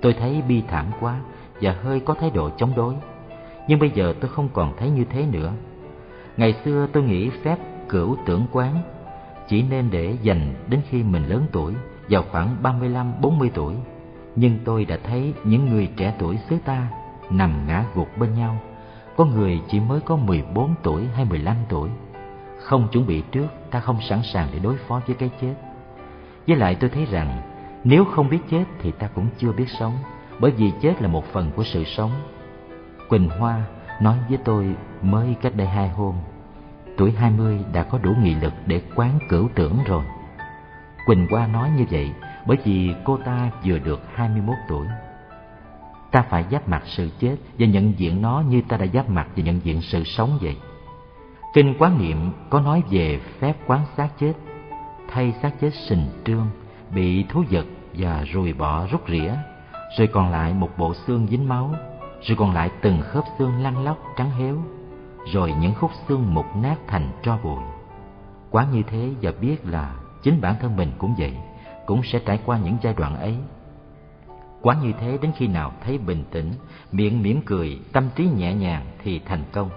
[0.00, 1.20] tôi thấy bi thảm quá
[1.60, 2.94] và hơi có thái độ chống đối.
[3.68, 5.52] Nhưng bây giờ tôi không còn thấy như thế nữa.
[6.36, 7.56] Ngày xưa tôi nghĩ phép
[7.88, 8.82] cửu tưởng quán
[9.48, 11.74] chỉ nên để dành đến khi mình lớn tuổi,
[12.08, 13.74] vào khoảng 35-40 tuổi.
[14.36, 16.88] Nhưng tôi đã thấy những người trẻ tuổi xứ ta
[17.30, 18.56] nằm ngã gục bên nhau.
[19.16, 21.88] Có người chỉ mới có 14 tuổi hay 15 tuổi.
[22.58, 25.54] Không chuẩn bị trước, ta không sẵn sàng để đối phó với cái chết.
[26.46, 27.42] Với lại tôi thấy rằng
[27.84, 29.92] nếu không biết chết thì ta cũng chưa biết sống
[30.38, 32.10] bởi vì chết là một phần của sự sống.
[33.08, 33.62] Quỳnh Hoa
[34.00, 36.14] nói với tôi mới cách đây hai hôm,
[36.96, 40.04] tuổi hai mươi đã có đủ nghị lực để quán cửu tưởng rồi.
[41.06, 42.12] Quỳnh Hoa nói như vậy
[42.46, 44.86] bởi vì cô ta vừa được hai mươi 21 tuổi.
[46.10, 49.28] Ta phải giáp mặt sự chết và nhận diện nó như ta đã giáp mặt
[49.36, 50.56] và nhận diện sự sống vậy.
[51.54, 54.32] Kinh quán niệm có nói về phép quán sát chết,
[55.08, 56.46] thay xác chết sình trương,
[56.94, 59.32] bị thú vật và ruồi bọ rút rỉa
[59.98, 61.74] rồi còn lại một bộ xương dính máu,
[62.22, 64.56] rồi còn lại từng khớp xương lăn lóc trắng héo,
[65.32, 67.62] rồi những khúc xương mục nát thành tro bụi.
[68.50, 71.36] Quá như thế và biết là chính bản thân mình cũng vậy,
[71.86, 73.36] cũng sẽ trải qua những giai đoạn ấy.
[74.62, 76.52] Quá như thế đến khi nào thấy bình tĩnh,
[76.92, 79.70] miệng mỉm cười, tâm trí nhẹ nhàng thì thành công.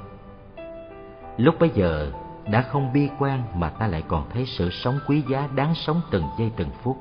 [1.38, 2.11] Lúc bấy giờ
[2.52, 6.02] đã không bi quan mà ta lại còn thấy sự sống quý giá đáng sống
[6.11, 6.98] từng giây từng phút.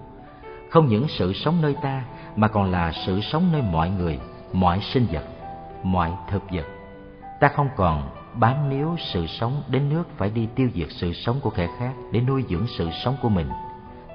[0.71, 2.05] Không những sự sống nơi ta
[2.37, 4.19] mà còn là sự sống nơi mọi người,
[4.53, 5.25] mọi sinh vật,
[5.83, 6.67] mọi thực vật.
[7.41, 11.41] Ta không còn bám níu sự sống đến nước phải đi tiêu diệt sự sống
[11.41, 13.49] của kẻ khác để nuôi dưỡng sự sống của mình.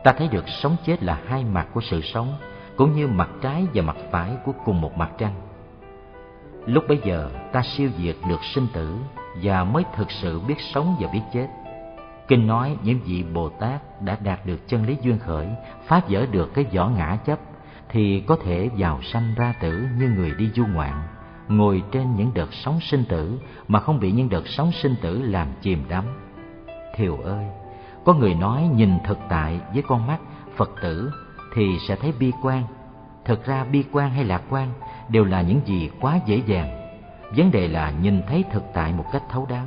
[0.04, 2.34] Ta thấy được sống chết là hai mặt của sự sống,
[2.76, 5.34] cũng như mặt trái và mặt phải của cùng một mặt trăng.
[6.66, 8.98] Lúc bấy giờ ta siêu diệt được sinh tử
[9.44, 11.48] và mới thực sự biết sống và biết chết.
[12.28, 15.48] Kinh nói những vị Bồ Tát đã đạt được chân lý duyên khởi,
[15.88, 17.40] phá vỡ được cái vỏ ngã chấp
[17.90, 21.02] thì có thể vào sanh ra tử như người đi du ngoạn,
[21.48, 25.22] ngồi trên những đợt sóng sinh tử mà không bị những đợt sóng sinh tử
[25.22, 26.06] làm chìm đắm.
[26.96, 27.46] Thiều ơi,
[28.10, 30.18] có người nói nhìn thực tại với con mắt
[30.56, 31.12] phật tử
[31.54, 32.64] thì sẽ thấy bi quan.
[33.26, 34.70] Thực ra bi quan hay lạc quan
[35.10, 36.70] đều là những gì quá dễ dàng.
[37.38, 39.66] Vấn đề là nhìn thấy thực tại một cách thấu đáo.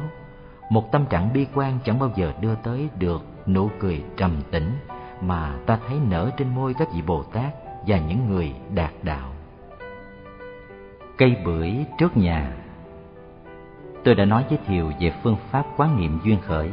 [0.70, 4.72] Một tâm trạng bi quan chẳng bao giờ đưa tới được nụ cười trầm tĩnh
[5.20, 7.52] mà ta thấy nở trên môi các vị bồ tát
[7.86, 9.32] và những người đạt đạo.
[11.18, 12.52] Cây bưởi trước nhà.
[14.04, 16.70] Tôi đã nói với thiều về phương pháp quán niệm duyên khởi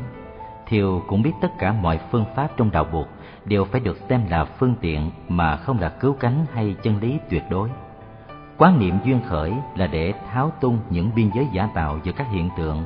[0.69, 3.07] thiều cũng biết tất cả mọi phương pháp trong đạo buộc
[3.45, 7.17] đều phải được xem là phương tiện mà không là cứu cánh hay chân lý
[7.29, 7.69] tuyệt đối
[8.59, 12.27] quán niệm duyên khởi là để tháo tung những biên giới giả tạo giữa các
[12.31, 12.83] hiện tượng,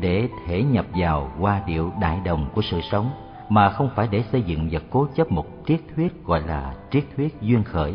[0.00, 3.10] để thể nhập vào qua điệu đại đồng của sự sống,
[3.48, 7.04] mà không phải để xây dựng và cố chấp một triết thuyết gọi là triết
[7.16, 7.94] thuyết duyên khởi.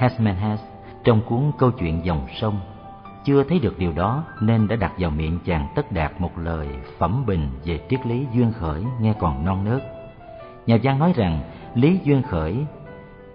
[0.00, 0.62] Hesman Hess
[1.04, 2.60] trong cuốn câu chuyện dòng sông
[3.24, 6.68] chưa thấy được điều đó nên đã đặt vào miệng chàng tất đạt một lời
[6.98, 9.82] phẩm bình về triết lý duyên khởi nghe còn non nớt.
[10.66, 11.40] Nhà văn nói rằng
[11.74, 12.56] lý duyên khởi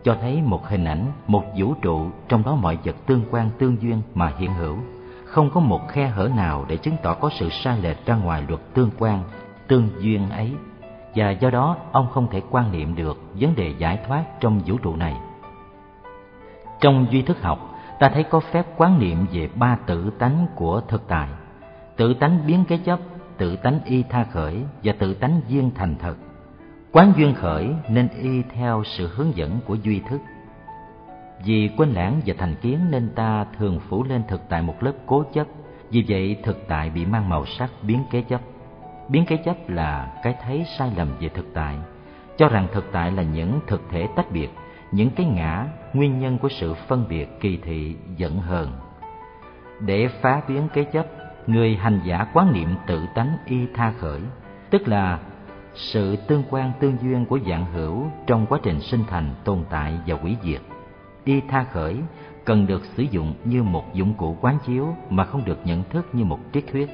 [0.03, 3.81] cho thấy một hình ảnh, một vũ trụ trong đó mọi vật tương quan tương
[3.81, 4.77] duyên mà hiện hữu,
[5.25, 8.43] không có một khe hở nào để chứng tỏ có sự sai lệch ra ngoài
[8.47, 9.23] luật tương quan,
[9.67, 10.53] tương duyên ấy
[11.15, 14.77] và do đó ông không thể quan niệm được vấn đề giải thoát trong vũ
[14.77, 15.15] trụ này.
[16.81, 20.81] Trong duy thức học, ta thấy có phép quán niệm về ba tự tánh của
[20.87, 21.29] thực tại,
[21.95, 22.99] tự tánh biến cái chấp,
[23.37, 26.15] tự tánh y tha khởi và tự tánh duyên thành thật.
[26.91, 30.21] Quán duyên khởi nên y theo sự hướng dẫn của duy thức.
[31.45, 34.93] Vì quên lãng và thành kiến nên ta thường phủ lên thực tại một lớp
[35.05, 35.47] cố chấp,
[35.89, 38.41] vì vậy thực tại bị mang màu sắc biến kế chấp.
[39.09, 41.75] Biến cái chấp là cái thấy sai lầm về thực tại.
[42.37, 44.49] Cho rằng thực tại là những thực thể tách biệt
[44.91, 48.71] những cái ngã nguyên nhân của sự phân biệt kỳ thị giận hờn.
[49.79, 51.07] Để phá biến cái chấp,
[51.47, 54.21] người hành giả quán niệm tự tánh y tha khởi,
[54.69, 55.19] tức là
[55.75, 59.93] sự tương quan tương duyên của dạng hữu trong quá trình sinh thành, tồn tại
[60.07, 60.61] và hủy diệt.
[61.23, 61.95] Y tha khởi
[62.45, 66.07] cần được sử dụng như một dụng cụ quán chiếu mà không được nhận thức
[66.13, 66.89] như một triết thuyết.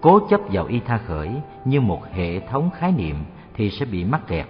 [0.00, 1.30] Cố chấp vào y tha khởi
[1.64, 3.16] như một hệ thống khái niệm
[3.54, 4.46] thì sẽ bị mắc kẹt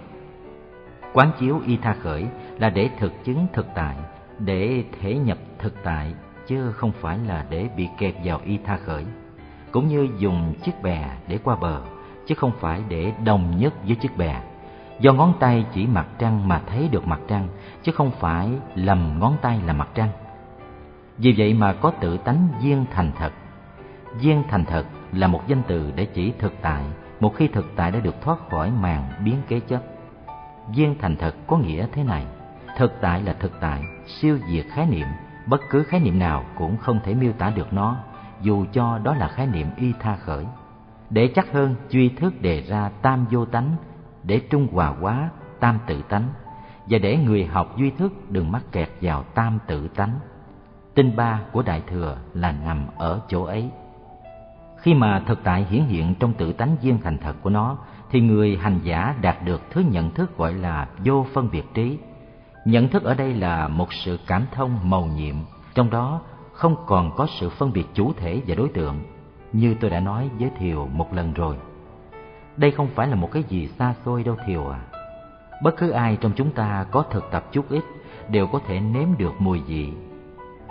[1.13, 2.25] quán chiếu y tha khởi
[2.59, 3.95] là để thực chứng thực tại,
[4.39, 6.13] để thể nhập thực tại,
[6.47, 9.05] chứ không phải là để bị kẹt vào y tha khởi.
[9.71, 11.81] Cũng như dùng chiếc bè để qua bờ,
[12.25, 14.41] chứ không phải để đồng nhất với chiếc bè.
[14.99, 17.47] Do ngón tay chỉ mặt trăng mà thấy được mặt trăng,
[17.83, 20.09] chứ không phải lầm ngón tay là mặt trăng.
[21.17, 23.33] Vì vậy mà có tự tánh viên thành thật.
[24.19, 26.83] Viên thành thật là một danh từ để chỉ thực tại,
[27.19, 29.92] một khi thực tại đã được thoát khỏi màn biến kế chấp.
[30.67, 32.25] Viên thành thật có nghĩa thế này,
[32.77, 35.07] thực tại là thực tại, siêu diệt khái niệm,
[35.45, 37.97] bất cứ khái niệm nào cũng không thể miêu tả được nó,
[38.41, 40.45] dù cho đó là khái niệm y tha khởi.
[41.09, 43.75] Để chắc hơn, duy thức đề ra tam vô tánh,
[44.23, 45.29] để trung hòa quá
[45.59, 46.27] tam tự tánh,
[46.85, 50.19] và để người học duy thức đừng mắc kẹt vào tam tự tánh.
[50.95, 53.69] Tinh ba của Đại Thừa là nằm ở chỗ ấy.
[54.77, 57.77] Khi mà thực tại hiển hiện trong tự tánh viên thành thật của nó,
[58.13, 61.97] thì người hành giả đạt được thứ nhận thức gọi là vô phân biệt trí.
[62.65, 65.35] Nhận thức ở đây là một sự cảm thông màu nhiệm,
[65.73, 66.21] trong đó
[66.51, 69.03] không còn có sự phân biệt chủ thể và đối tượng,
[69.53, 71.55] như tôi đã nói với Thiều một lần rồi.
[72.57, 74.81] Đây không phải là một cái gì xa xôi đâu Thiều à.
[75.63, 77.83] Bất cứ ai trong chúng ta có thực tập chút ít
[78.29, 79.93] đều có thể nếm được mùi vị.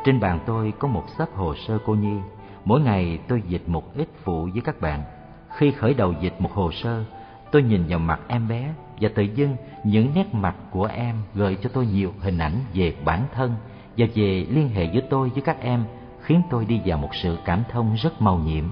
[0.05, 2.17] Trên bàn tôi có một sấp hồ sơ cô nhi
[2.65, 5.03] Mỗi ngày tôi dịch một ít phụ với các bạn.
[5.57, 7.05] Khi khởi đầu dịch một hồ sơ,
[7.53, 11.57] tôi nhìn vào mặt em bé và tự dưng những nét mặt của em gợi
[11.63, 13.55] cho tôi nhiều hình ảnh về bản thân
[13.97, 15.85] và về liên hệ giữa tôi với các em
[16.21, 18.65] khiến tôi đi vào một sự cảm thông rất màu nhiệm.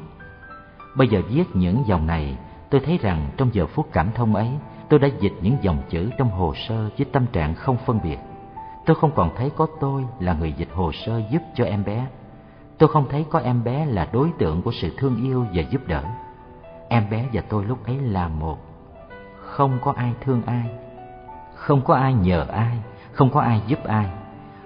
[0.96, 2.36] Bây giờ viết những dòng này,
[2.70, 4.48] tôi thấy rằng trong giờ phút cảm thông ấy,
[4.88, 8.18] tôi đã dịch những dòng chữ trong hồ sơ với tâm trạng không phân biệt.
[8.86, 12.06] Tôi không còn thấy có tôi là người dịch hồ sơ giúp cho em bé
[12.80, 15.80] Tôi không thấy có em bé là đối tượng của sự thương yêu và giúp
[15.86, 16.04] đỡ.
[16.88, 18.69] Em bé và tôi lúc ấy là một.
[19.50, 20.70] Không có ai thương ai,
[21.54, 22.78] không có ai nhờ ai,
[23.12, 24.06] không có ai giúp ai,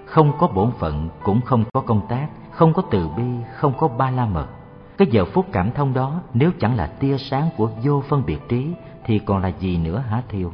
[0.05, 3.23] không có bổn phận cũng không có công tác, không có từ bi,
[3.55, 4.47] không có ba la mật.
[4.97, 8.49] Cái giờ phút cảm thông đó nếu chẳng là tia sáng của vô phân biệt
[8.49, 8.73] trí
[9.05, 10.51] thì còn là gì nữa hả Thiêu?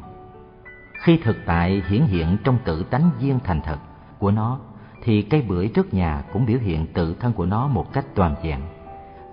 [1.04, 3.78] Khi thực tại hiển hiện trong tự tánh viên thành thật
[4.20, 4.60] của nó
[5.04, 8.36] thì cây bưởi trước nhà cũng biểu hiện tự thân của nó một cách toàn
[8.44, 8.62] vẹn.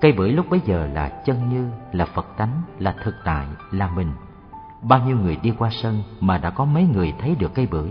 [0.00, 3.90] Cây bưởi lúc bấy giờ là chân như, là Phật tánh, là thực tại, là
[3.90, 4.12] mình.
[4.82, 7.90] Bao nhiêu người đi qua sân mà đã có mấy người thấy được cây bưởi.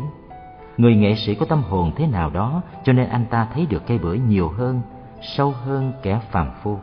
[0.77, 3.87] Người nghệ sĩ có tâm hồn thế nào đó cho nên anh ta thấy được
[3.87, 4.81] cây bưởi nhiều hơn,
[5.21, 6.79] sâu hơn kẻ phàm phu.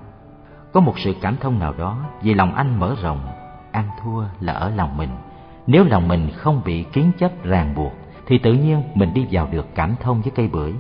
[0.73, 3.21] Có một sự cảm thông nào đó vì lòng anh mở rộng,
[3.73, 5.11] ăn thua là ở lòng mình
[5.67, 7.93] nếu lòng mình không bị kiến chấp ràng buộc
[8.27, 10.75] thì tự nhiên mình đi vào được cảm thông với cây bưởi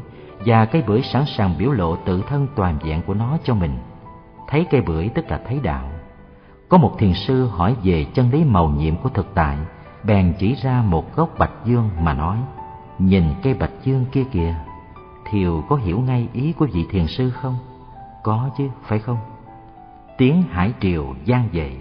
[0.46, 3.78] và cây bưởi sẵn sàng biểu lộ tự thân toàn vẹn của nó cho mình
[4.48, 5.90] thấy cây bưởi tức là thấy đạo
[6.74, 9.59] có một thiền sư hỏi về chân lý màu nhiệm của thực tại,
[10.05, 12.38] bèn chỉ ra một gốc bạch dương mà nói,
[12.98, 14.55] nhìn cây bạch dương kia kìa,
[15.30, 17.56] thiều có hiểu ngay ý của vị thiền sư không?
[18.22, 19.16] Có chứ, phải không?
[20.18, 21.76] Tiếng hải triều gian dậy.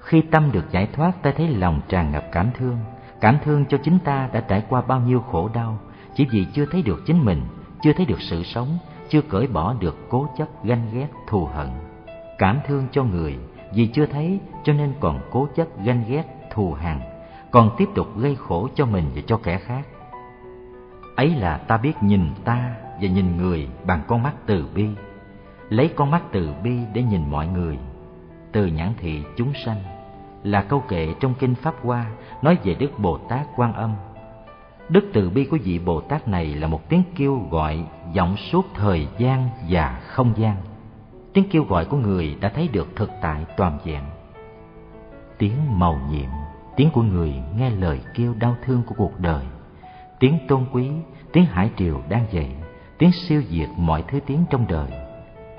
[0.00, 2.76] Khi tâm được giải thoát, ta thấy lòng tràn ngập cảm thương
[3.20, 5.78] cảm thương cho chính ta đã trải qua bao nhiêu khổ đau,
[6.14, 7.42] chỉ vì chưa thấy được chính mình,
[7.82, 11.68] chưa thấy được sự sống, chưa cởi bỏ được cố chấp ganh ghét thù hận.
[12.38, 13.38] Cảm thương cho người
[13.74, 17.00] vì chưa thấy, cho nên còn cố chấp ganh ghét, thù hằn,
[17.50, 19.86] còn tiếp tục gây khổ cho mình và cho kẻ khác.
[21.16, 24.86] Ấy là ta biết nhìn ta và nhìn người bằng con mắt từ bi,
[25.68, 27.78] lấy con mắt từ bi để nhìn mọi người.
[28.52, 29.82] Từ nhãn thị chúng sanh
[30.42, 32.06] là câu kệ trong kinh pháp hoa
[32.42, 33.94] nói về đức bồ tát quan âm.
[34.88, 37.84] Đức từ bi của vị bồ tát này là một tiếng kêu gọi
[38.16, 40.56] vọng suốt thời gian và không gian
[41.32, 44.02] tiếng kêu gọi của người đã thấy được thực tại toàn vẹn
[45.40, 46.30] tiếng màu nhiệm,
[46.76, 49.44] tiếng của người nghe lời kêu đau thương của cuộc đời.
[50.18, 50.90] Tiếng tôn quý,
[51.32, 52.50] tiếng hải triều đang dậy,
[52.98, 54.90] tiếng siêu diệt mọi thứ tiếng trong đời.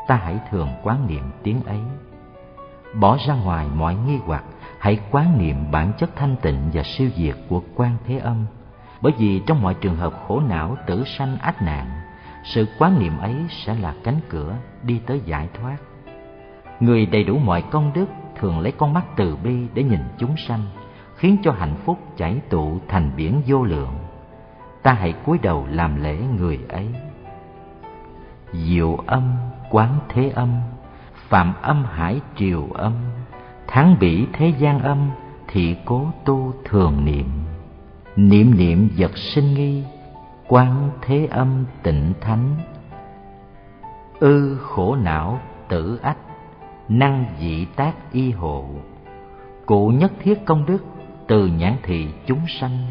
[0.07, 1.80] Ta hãy thường quán niệm tiếng ấy.
[2.99, 4.43] Bỏ ra ngoài mọi nghi hoặc,
[4.80, 8.45] hãy quán niệm bản chất thanh tịnh và siêu diệt của quan thế âm.
[9.02, 12.00] Bởi vì trong mọi trường hợp khổ não, tử sanh, ách nạn
[12.43, 15.77] sự quán niệm ấy sẽ là cánh cửa đi tới giải thoát.
[16.80, 18.05] Người đầy đủ mọi công đức
[18.39, 20.61] thường lấy con mắt từ bi để nhìn chúng sanh,
[21.15, 23.93] khiến cho hạnh phúc chảy tụ thành biển vô lượng.
[24.84, 26.88] Ta hãy cúi đầu làm lễ người ấy.
[28.53, 29.34] Diệu âm,
[29.69, 30.61] quán thế âm
[31.31, 32.93] phạm âm hải triều âm
[33.68, 35.09] tháng bỉ thế gian âm
[35.47, 37.30] thị cố tu thường niệm.
[38.15, 39.84] Niệm niệm vật sinh nghi
[40.51, 42.55] Quán thế âm tịnh thánh.
[44.19, 46.17] Ư khổ não tử ách,
[46.89, 48.65] năng dị tác y hộ.
[49.65, 50.85] Cụ nhất thiết công đức,
[51.27, 52.87] từ nhãn thị chúng sanh,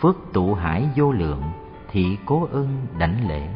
[0.00, 1.42] phước tụ hải vô lượng
[1.90, 3.48] thị cố ưng đảnh lễ.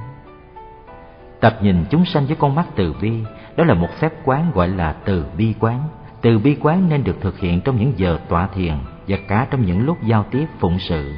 [1.40, 3.12] Tập nhìn chúng sanh với con mắt từ bi,
[3.56, 5.81] đó là một phép quán gọi là từ bi quán.
[6.20, 8.74] Từ bi quán nên được thực hiện trong những giờ tọa thiền
[9.09, 11.12] và cả trong những lúc giao tiếp phụng sự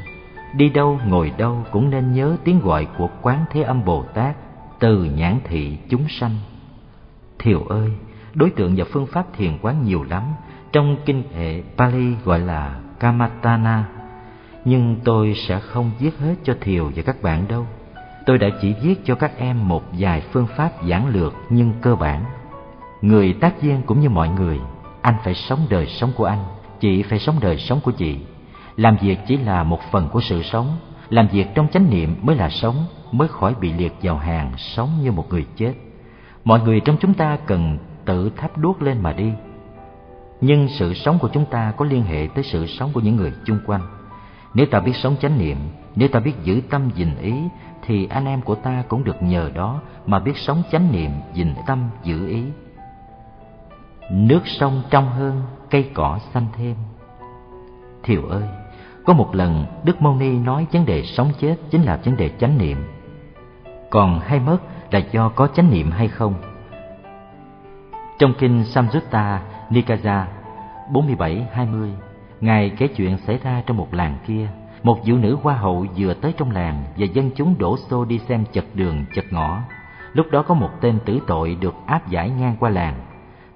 [0.57, 4.37] đi đâu, ngồi đâu cũng nên nhớ tiếng gọi của quán thế âm bồ tát,
[4.79, 6.37] từ nhãn thị chúng sanh.
[7.39, 7.93] Thiều ơi,
[8.35, 10.23] đối tượng và phương pháp thiền quán nhiều lắm.
[10.73, 13.85] Trong kinh hệ pali gọi là kamatana.
[14.65, 17.67] Nhưng tôi sẽ không viết hết cho thiều và các bạn đâu.
[18.27, 21.95] Tôi đã chỉ viết cho các em một vài phương pháp giản lược nhưng cơ
[21.95, 22.25] bản.
[23.03, 24.61] Người tác viên cũng như mọi người,
[25.03, 26.45] anh phải sống đời sống của anh,
[26.81, 28.19] chị phải sống đời sống của chị
[28.77, 30.77] làm việc chỉ là một phần của sự sống.
[31.09, 34.91] Làm việc trong chánh niệm mới là sống, mới khỏi bị liệt vào hàng sống
[35.03, 35.75] như một người chết.
[36.45, 39.33] Mọi người trong chúng ta cần tự thắp đuốc lên mà đi.
[40.41, 43.33] Nhưng sự sống của chúng ta có liên hệ tới sự sống của những người
[43.45, 43.83] chung quanh.
[44.55, 45.57] Nếu ta biết sống chánh niệm,
[45.97, 47.35] nếu ta biết giữ tâm dình ý,
[47.83, 51.55] thì anh em của ta cũng được nhờ đó mà biết sống chánh niệm dình
[51.67, 52.43] tâm, giữ ý.
[54.11, 56.77] Nước sông trong hơn cây cỏ xanh thêm.
[58.03, 58.43] Thiều ơi!
[59.07, 62.29] Có một lần, đức mâu ni nói vấn đề sống chết chính là vấn đề
[62.29, 62.79] chánh niệm.
[63.91, 64.59] Còn hay mất
[64.91, 66.35] là do có chánh niệm hay không?
[68.19, 70.27] Trong kinh samyutta nikaya
[70.93, 71.91] 47-20
[72.41, 74.49] Ngài kể chuyện xảy ra trong một làng kia.
[74.83, 78.19] Một phụ nữ hoa hậu vừa tới trong làng Và dân chúng đổ xô đi
[78.19, 79.63] xem chật đường, chật ngõ.
[80.13, 82.95] Lúc đó có một tên tử tội được áp giải ngang qua làng.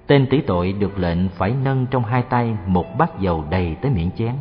[0.07, 3.91] Tên tử tội được lệnh phải nâng trong hai tay một bát dầu đầy tới
[3.91, 4.33] miệng chén.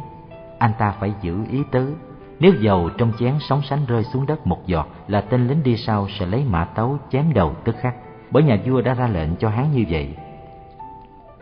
[0.61, 1.95] Anh ta phải giữ ý tứ.
[2.41, 5.77] Nếu dầu trong chén sóng sánh rơi xuống đất một giọt Là tên lính đi
[5.77, 7.95] sau sẽ lấy mã tấu chém đầu tức khắc.
[8.31, 10.17] Bởi nhà vua đã ra lệnh cho hắn như vậy.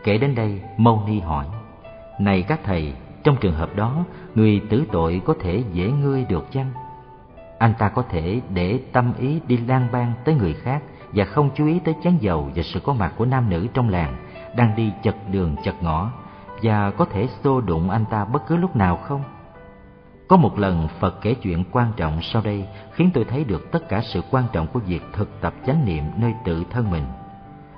[0.03, 1.45] Kể đến đây, Mâu Ni hỏi
[2.19, 2.93] này các thầy,
[3.23, 4.05] trong trường hợp đó,
[4.35, 6.71] người tử tội có thể dễ ngươi được chăng?
[7.59, 10.83] Anh ta có thể để tâm ý đi lang bang tới người khác
[11.13, 13.89] và không chú ý tới chén dầu và sự có mặt của nam nữ trong
[13.89, 14.15] làng
[14.55, 16.11] đang đi chật đường chật ngõ
[16.63, 19.23] và có thể xô đụng anh ta bất cứ lúc nào không?
[20.27, 23.89] Có một lần Phật kể chuyện quan trọng sau đây khiến tôi thấy được tất
[23.89, 27.03] cả sự quan trọng của việc thực tập chánh niệm nơi tự thân mình.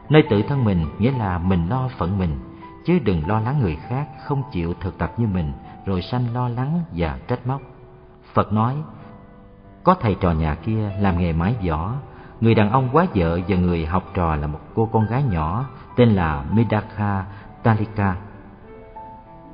[0.09, 2.39] Nơi tự thân mình nghĩa là mình lo phận mình,
[2.85, 5.53] chứ đừng lo lắng người khác không chịu thực tập như mình
[5.85, 7.61] rồi sanh lo lắng và trách móc
[8.33, 8.75] phật nói
[9.83, 11.93] có thầy trò nhà kia làm nghề mái võ
[12.41, 15.65] người đàn ông quá vợ và người học trò là một cô con gái nhỏ
[15.95, 17.25] tên là midaka
[17.63, 18.15] talika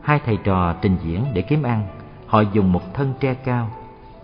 [0.08, 1.84] hai thầy trò trình diễn để kiếm ăn.
[2.28, 3.70] Họ dùng một thân tre cao.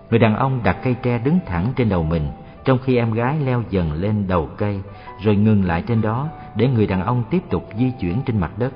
[0.10, 2.28] Người đàn ông đặt cây tre đứng thẳng trên đầu mình,
[2.66, 4.80] trong khi em gái leo dần lên đầu cây,
[5.24, 8.52] rồi ngừng lại trên đó để người đàn ông tiếp tục di chuyển trên mặt
[8.58, 8.74] đất.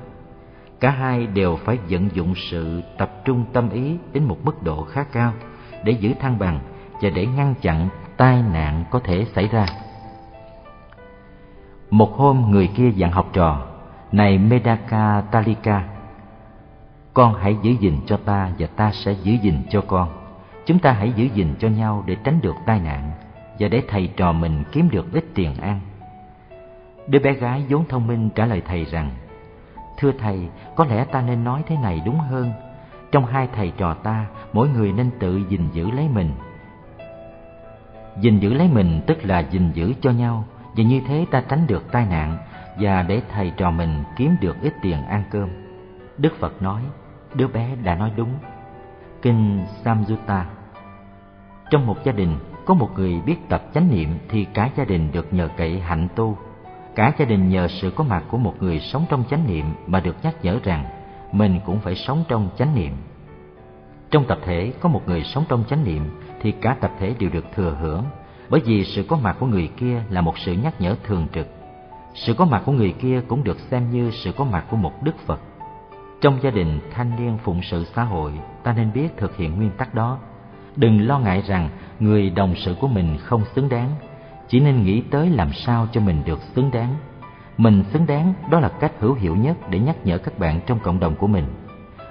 [0.79, 4.83] Cả hai đều phải vận dụng sự tập trung tâm ý đến một mức độ
[4.83, 5.33] khá cao
[5.83, 6.59] để giữ thăng bằng
[7.01, 9.65] và để ngăn chặn tai nạn có thể xảy ra.
[11.89, 13.65] Một hôm người kia dặn học trò,
[14.11, 15.83] này Medaka Talika,
[17.17, 20.09] con hãy giữ gìn cho ta và ta sẽ giữ gìn cho con.
[20.65, 23.11] Chúng ta hãy giữ gìn cho nhau để tránh được tai nạn
[23.59, 25.79] và để thầy trò mình kiếm được ít tiền ăn.
[27.07, 29.11] Đứa bé gái vốn thông minh trả lời thầy rằng,
[29.97, 32.51] Thưa thầy, có lẽ ta nên nói thế này đúng hơn.
[33.11, 36.31] Trong hai thầy trò ta, mỗi người nên tự gìn giữ lấy mình.
[38.21, 40.43] Gìn giữ lấy mình tức là gìn giữ cho nhau,
[40.75, 42.37] và như thế ta tránh được tai nạn
[42.79, 45.49] và để thầy trò mình kiếm được ít tiền ăn cơm.
[46.17, 46.81] Đức Phật nói,
[47.33, 48.29] đứa bé đã nói đúng.
[49.21, 50.45] Kinh Samyutta
[51.71, 55.11] Trong một gia đình, có một người biết tập chánh niệm thì cả gia đình
[55.11, 56.37] được nhờ cậy hạnh tu.
[56.95, 59.99] Cả gia đình nhờ sự có mặt của một người sống trong chánh niệm mà
[59.99, 60.85] được nhắc nhở rằng
[61.31, 62.91] mình cũng phải sống trong chánh niệm.
[64.11, 67.29] Trong tập thể có một người sống trong chánh niệm thì cả tập thể đều
[67.29, 68.03] được thừa hưởng
[68.49, 71.47] bởi vì sự có mặt của người kia là một sự nhắc nhở thường trực.
[72.13, 75.03] Sự có mặt của người kia cũng được xem như sự có mặt của một
[75.03, 75.39] Đức Phật.
[76.21, 78.31] Trong gia đình thanh niên phụng sự xã hội,
[78.63, 80.17] ta nên biết thực hiện nguyên tắc đó.
[80.75, 81.69] Đừng lo ngại rằng
[81.99, 83.89] người đồng sự của mình không xứng đáng,
[84.47, 86.95] chỉ nên nghĩ tới làm sao cho mình được xứng đáng.
[87.57, 90.79] Mình xứng đáng đó là cách hữu hiệu nhất để nhắc nhở các bạn trong
[90.79, 91.45] cộng đồng của mình.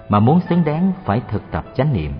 [0.08, 2.12] Mà muốn xứng đáng phải thực tập chánh niệm.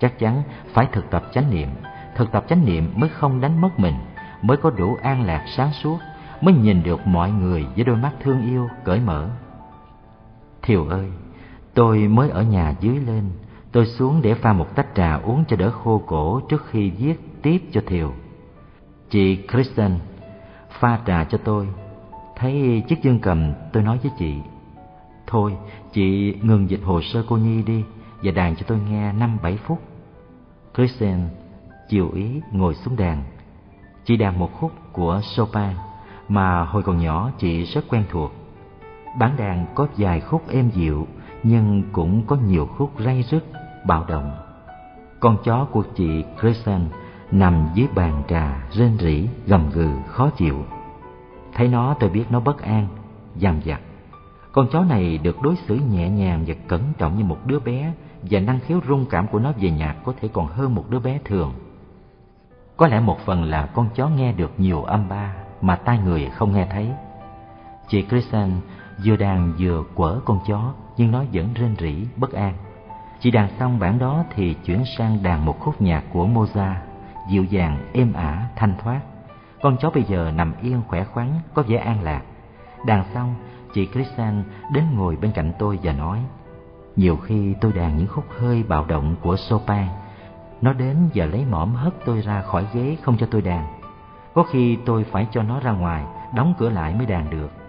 [0.00, 0.42] Chắc chắn
[0.72, 1.68] phải thực tập chánh niệm.
[2.14, 3.94] Thực tập chánh niệm mới không đánh mất mình,
[4.42, 5.98] mới có đủ an lạc sáng suốt,
[6.40, 9.28] mới nhìn được mọi người với đôi mắt thương yêu, cởi mở.
[10.66, 11.06] Thiều ơi,
[11.74, 13.24] tôi mới ở nhà dưới lên,
[13.72, 17.14] tôi xuống để pha một tách trà uống cho đỡ khô cổ trước khi viết
[17.42, 18.12] tiếp cho Thiều.
[19.10, 19.98] Chị Kristen,
[20.80, 21.68] pha trà cho tôi.
[22.36, 24.34] Thấy chiếc dương cầm, tôi nói với chị,
[25.26, 25.56] Thôi,
[25.92, 27.84] chị ngừng dịch hồ sơ cô Nhi đi
[28.22, 29.78] và đàn cho tôi nghe năm bảy phút.
[30.74, 31.28] Kristen
[31.88, 33.22] chiều ý ngồi xuống đàn.
[34.04, 35.76] Chị đàn một khúc của Chopin
[36.28, 38.32] mà hồi còn nhỏ chị rất quen thuộc.
[39.18, 41.06] Bản đàn có vài khúc êm dịu
[41.42, 43.44] nhưng cũng có nhiều khúc ray rứt,
[43.86, 44.36] bạo động.
[45.20, 46.88] Con chó của chị Kristen
[47.30, 50.64] nằm dưới bàn trà rên rỉ, gầm gừ, khó chịu.
[51.54, 52.88] Thấy nó tôi biết nó bất an,
[53.36, 53.80] dằn vặt.
[54.52, 57.92] Con chó này được đối xử nhẹ nhàng và cẩn trọng như một đứa bé
[58.22, 60.98] và năng khiếu rung cảm của nó về nhạc có thể còn hơn một đứa
[60.98, 61.52] bé thường.
[62.76, 66.30] Có lẽ một phần là con chó nghe được nhiều âm ba mà tai người
[66.34, 66.90] không nghe thấy.
[67.88, 68.50] Chị Kristen
[69.04, 72.54] vừa đàn vừa quở con chó nhưng nó vẫn rên rỉ, bất an.
[73.20, 76.76] Chị đàn xong bản đó thì chuyển sang đàn một khúc nhạc của Mozart,
[77.30, 79.00] dịu dàng, êm ả, thanh thoát.
[79.62, 82.22] Con chó bây giờ nằm yên khỏe khoắn, có vẻ an lạc.
[82.86, 83.34] Đàn xong,
[83.74, 84.42] chị Christian
[84.72, 86.22] đến ngồi bên cạnh tôi và nói
[86.96, 89.86] Nhiều khi tôi đàn những khúc hơi bạo động của Chopin
[90.60, 93.80] nó đến và lấy mõm hất tôi ra khỏi ghế không cho tôi đàn.
[94.34, 96.04] Có khi tôi phải cho nó ra ngoài,
[96.34, 97.65] đóng cửa lại mới đàn được.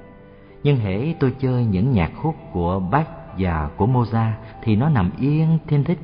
[0.67, 3.07] Nhưng hễ tôi chơi những nhạc khúc của Bach
[3.37, 4.31] và của Mozart
[4.63, 5.99] thì nó nằm yên thiên thích.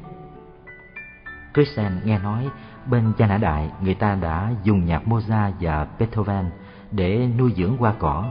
[1.54, 2.50] Christian nghe nói
[2.86, 6.46] bên cha nã đại người ta đã dùng nhạc Mozart và Beethoven
[6.92, 8.26] để nuôi dưỡng hoa cỏ.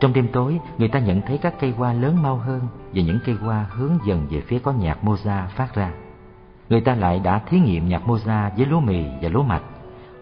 [0.00, 2.60] Trong đêm tối, người ta nhận thấy các cây hoa lớn mau hơn
[2.94, 5.92] và những cây hoa hướng dần về phía có nhạc Mozart phát ra
[6.68, 9.62] người ta lại đã thí nghiệm nhạc Mozart với lúa mì và lúa mạch.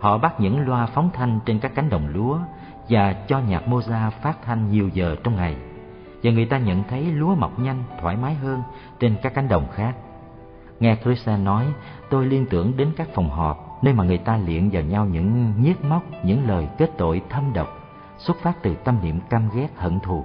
[0.00, 2.38] Họ bắt những loa phóng thanh trên các cánh đồng lúa
[2.88, 5.56] và cho nhạc Moza phát thanh nhiều giờ trong ngày.
[6.22, 8.62] Và người ta nhận thấy lúa mọc nhanh, thoải mái hơn
[9.00, 9.96] trên các cánh đồng khác.
[10.80, 11.66] Nghe Christian nói,
[12.10, 15.52] tôi liên tưởng đến các phòng họp nơi mà người ta luyện vào nhau những
[15.62, 17.68] nhiếc móc, những lời kết tội thâm độc,
[18.18, 20.24] xuất phát từ tâm niệm căm ghét hận thù.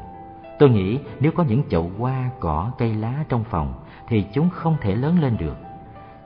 [0.60, 3.73] Tôi nghĩ nếu có những chậu hoa, cỏ, cây lá trong phòng
[4.07, 5.57] thì chúng không thể lớn lên được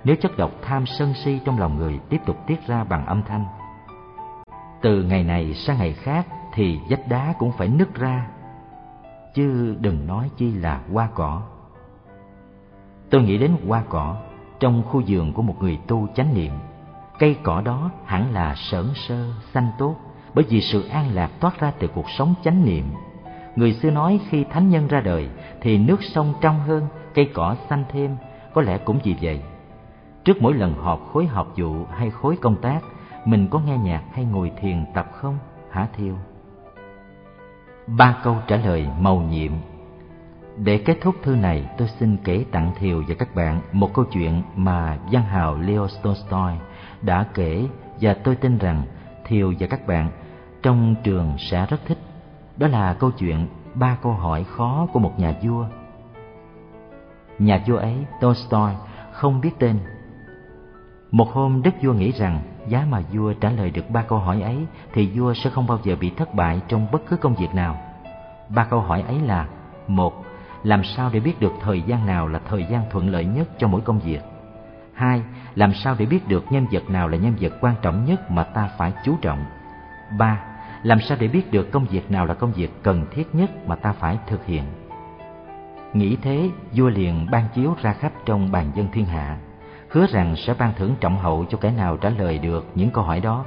[0.08, 3.24] nếu chất độc tham sân si trong lòng người tiếp tục tiết ra bằng âm
[3.24, 3.46] thanh.
[4.82, 8.28] Từ ngày này sang ngày khác thì vách đá cũng phải nứt ra,
[9.34, 11.42] chứ đừng nói chi là hoa cỏ.
[13.10, 14.18] Tôi nghĩ đến hoa cỏ
[14.60, 16.52] trong khu vườn của một người tu chánh niệm.
[17.20, 19.96] Cây cỏ đó hẳn là sởn sơ, xanh tốt,
[20.34, 22.86] bởi vì sự an lạc toát ra từ cuộc sống chánh niệm.
[23.56, 25.30] Người xưa nói khi thánh nhân ra đời
[25.62, 28.18] thì nước sông trong hơn, cây cỏ xanh thêm,
[28.54, 29.42] có lẽ cũng vì vậy
[30.28, 32.80] Trước mỗi lần họp khối học vụ hay khối công tác,
[33.28, 35.38] mình có nghe nhạc hay ngồi thiền tập không,
[35.70, 36.16] hả Thiêu?
[37.88, 39.52] Ba câu trả lời màu nhiệm
[40.58, 44.06] Để kết thúc thư này, tôi xin kể tặng Thiều và các bạn một câu
[44.06, 46.54] chuyện mà văn hào Leo Tolstoy
[47.02, 47.68] đã kể
[48.02, 48.84] và tôi tin rằng
[49.26, 50.12] Thiều và các bạn
[50.64, 51.98] trong trường sẽ rất thích.
[52.58, 55.66] Đó là câu chuyện ba câu hỏi khó của một nhà vua.
[57.40, 58.74] Nhà vua ấy, Tolstoy,
[59.12, 59.80] không biết tên.
[61.12, 64.42] Một hôm đức vua nghĩ rằng giá mà vua trả lời được ba câu hỏi
[64.42, 64.58] ấy,
[64.94, 67.78] thì vua sẽ không bao giờ bị thất bại trong bất cứ công việc nào.
[68.50, 69.48] Ba câu hỏi ấy là,
[69.88, 70.26] một,
[70.64, 73.68] làm sao để biết được thời gian nào là thời gian thuận lợi nhất cho
[73.68, 74.22] mỗi công việc?
[74.94, 75.24] Hai,
[75.56, 78.44] làm sao để biết được nhân vật nào là nhân vật quan trọng nhất mà
[78.44, 79.46] ta phải chú trọng?
[80.18, 80.40] Ba,
[80.84, 83.76] làm sao để biết được công việc nào là công việc cần thiết nhất mà
[83.76, 84.64] ta phải thực hiện?
[85.94, 89.38] Nghĩ thế, vua liền ban chiếu ra khắp trong bàn dân thiên hạ
[89.90, 93.04] hứa rằng sẽ ban thưởng trọng hậu cho kẻ nào trả lời được những câu
[93.04, 93.46] hỏi đó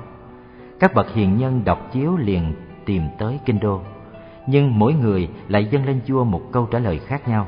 [0.80, 2.54] các bậc hiền nhân đọc chiếu liền
[2.84, 3.80] tìm tới kinh đô
[4.46, 7.46] nhưng mỗi người lại dâng lên vua một câu trả lời khác nhau.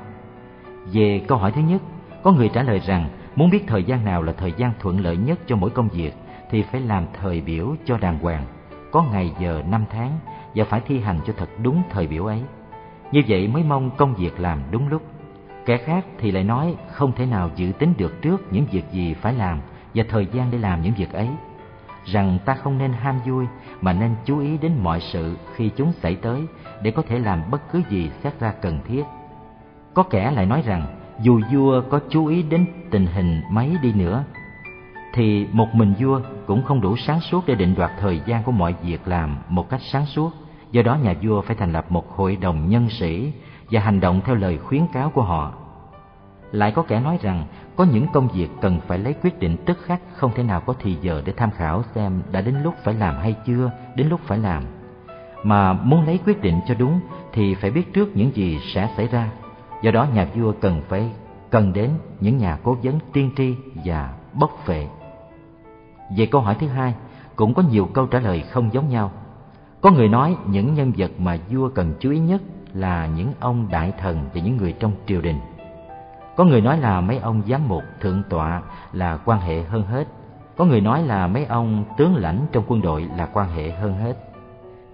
[0.93, 1.83] Về câu hỏi thứ nhất,
[2.23, 5.17] có người trả lời rằng muốn biết thời gian nào là thời gian thuận lợi
[5.17, 6.15] nhất cho mỗi công việc
[6.51, 8.45] thì phải làm thời biểu cho đàng hoàng,
[8.91, 10.19] có ngày giờ năm tháng
[10.55, 12.43] và phải thi hành cho thật đúng thời biểu ấy.
[13.13, 15.03] Như vậy mới mong công việc làm đúng lúc.
[15.67, 19.15] Kẻ khác thì lại nói không thể nào dự tính được trước những việc gì
[19.15, 19.61] phải làm
[19.95, 21.29] và thời gian để làm những việc ấy
[22.05, 23.47] rằng ta không nên ham vui
[23.81, 26.47] mà nên chú ý đến mọi sự khi chúng xảy tới
[26.83, 29.03] để có thể làm bất cứ gì xét ra cần thiết.
[29.95, 30.87] Có kẻ lại nói rằng
[31.21, 34.25] dù vua có chú ý đến tình hình mấy đi nữa,
[35.15, 38.53] thì một mình vua cũng không đủ sáng suốt để định đoạt thời gian của
[38.53, 40.33] mọi việc làm một cách sáng suốt.
[40.71, 43.33] Do đó nhà vua phải thành lập một hội đồng nhân sĩ
[43.73, 45.53] và hành động theo lời khuyến cáo của họ
[46.53, 47.45] lại có kẻ nói rằng
[47.77, 50.75] có những công việc cần phải lấy quyết định tức khắc không thể nào có
[50.79, 54.21] thì giờ để tham khảo xem đã đến lúc phải làm hay chưa, đến lúc
[54.25, 54.65] phải làm.
[55.43, 57.01] Mà muốn lấy quyết định cho đúng
[57.33, 59.31] thì phải biết trước những gì sẽ xảy ra.
[59.83, 61.11] Do đó nhà vua cần phải
[61.51, 61.91] cần đến
[62.21, 63.55] những nhà cố vấn tiên tri
[63.85, 64.87] và bốc phệ.
[66.17, 66.95] Về câu hỏi thứ hai,
[67.37, 69.13] cũng có nhiều câu trả lời không giống nhau.
[69.81, 72.43] Có người nói những nhân vật mà vua cần chú ý nhất
[72.75, 75.41] là những ông đại thần và những người trong triều đình
[76.37, 78.63] có người nói là mấy ông giám mục, thượng tọa
[78.93, 80.09] là quan hệ hơn hết.
[80.57, 83.95] Có người nói là mấy ông tướng lãnh trong quân đội là quan hệ hơn
[83.95, 84.15] hết.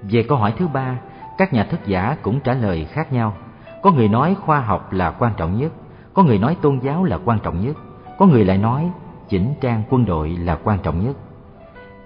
[0.02, 0.98] Về câu hỏi thứ ba,
[1.38, 3.34] các nhà thức giả cũng trả lời khác nhau.
[3.82, 5.72] Có người nói khoa học là quan trọng nhất,
[6.14, 7.76] có người nói tôn giáo là quan trọng nhất,
[8.18, 8.90] có người lại nói
[9.28, 11.16] chỉnh trang quân đội là quan trọng nhất.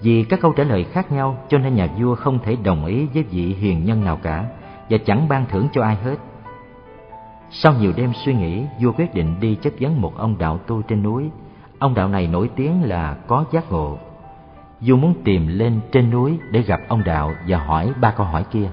[0.01, 3.07] Vì các câu trả lời khác nhau cho nên nhà vua không thể đồng ý
[3.15, 4.45] với vị hiền nhân nào cả
[4.93, 6.17] và chẳng ban thưởng cho ai hết
[7.55, 10.83] sau nhiều đêm suy nghĩ, vua quyết định đi chất vấn một ông đạo tu
[10.83, 11.31] trên núi.
[11.79, 13.99] Ông đạo này nổi tiếng là có giác ngộ.
[14.81, 18.45] Vua muốn tìm lên trên núi để gặp ông đạo và hỏi ba câu hỏi
[18.51, 18.69] kia.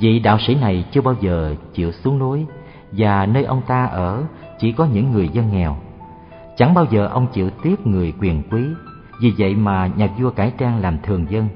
[0.00, 2.46] Vị đạo sĩ này chưa bao giờ chịu xuống núi
[2.92, 4.24] và nơi ông ta ở
[4.58, 5.76] chỉ có những người dân nghèo.
[6.56, 8.64] Chẳng bao giờ ông chịu tiếp người quyền quý,
[9.20, 11.48] vì vậy mà nhà vua cải trang làm thường dân.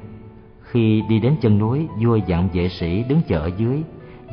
[0.73, 3.83] Khi đi đến chân núi, vua dặn vệ sĩ đứng chờ ở dưới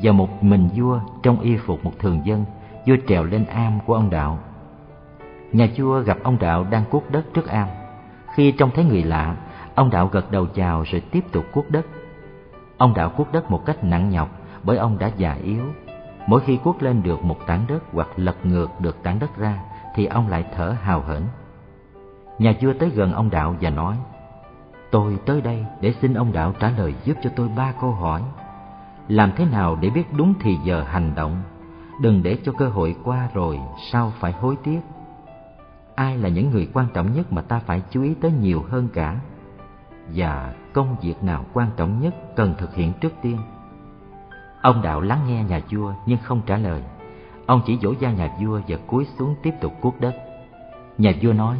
[0.03, 2.45] và một mình vua trong y phục một thường dân
[2.87, 4.39] vua trèo lên am của ông đạo.
[5.51, 7.67] Nhà vua gặp ông đạo đang cuốc đất trước am.
[8.35, 9.35] Khi trông thấy người lạ
[9.75, 11.85] ông đạo gật đầu chào rồi tiếp tục cuốc đất.
[12.77, 14.29] Ông đạo cuốc đất một cách nặng nhọc
[14.63, 15.63] bởi ông đã già yếu.
[16.27, 19.59] Mỗi khi cuốc lên được một tảng đất hoặc lật ngược được tảng đất ra
[19.95, 21.21] thì ông lại thở hào hển.
[22.39, 23.95] Nhà vua tới gần ông đạo và nói
[24.91, 28.21] tôi tới đây để xin ông đạo trả lời giúp cho tôi ba câu hỏi.
[29.07, 31.41] Làm thế nào để biết đúng thì giờ hành động?
[32.01, 33.59] Đừng để cho cơ hội qua rồi
[33.91, 34.79] sao phải hối tiếc.
[35.95, 38.87] Ai là những người quan trọng nhất mà ta phải chú ý tới nhiều hơn
[38.93, 39.19] cả?
[40.15, 43.37] Và công việc nào quan trọng nhất cần thực hiện trước tiên?
[44.61, 46.83] Ông đạo lắng nghe nhà vua nhưng không trả lời.
[47.45, 50.15] Ông chỉ dỗ da nhà vua và cúi xuống tiếp tục cuốc đất.
[50.97, 51.57] Nhà vua nói,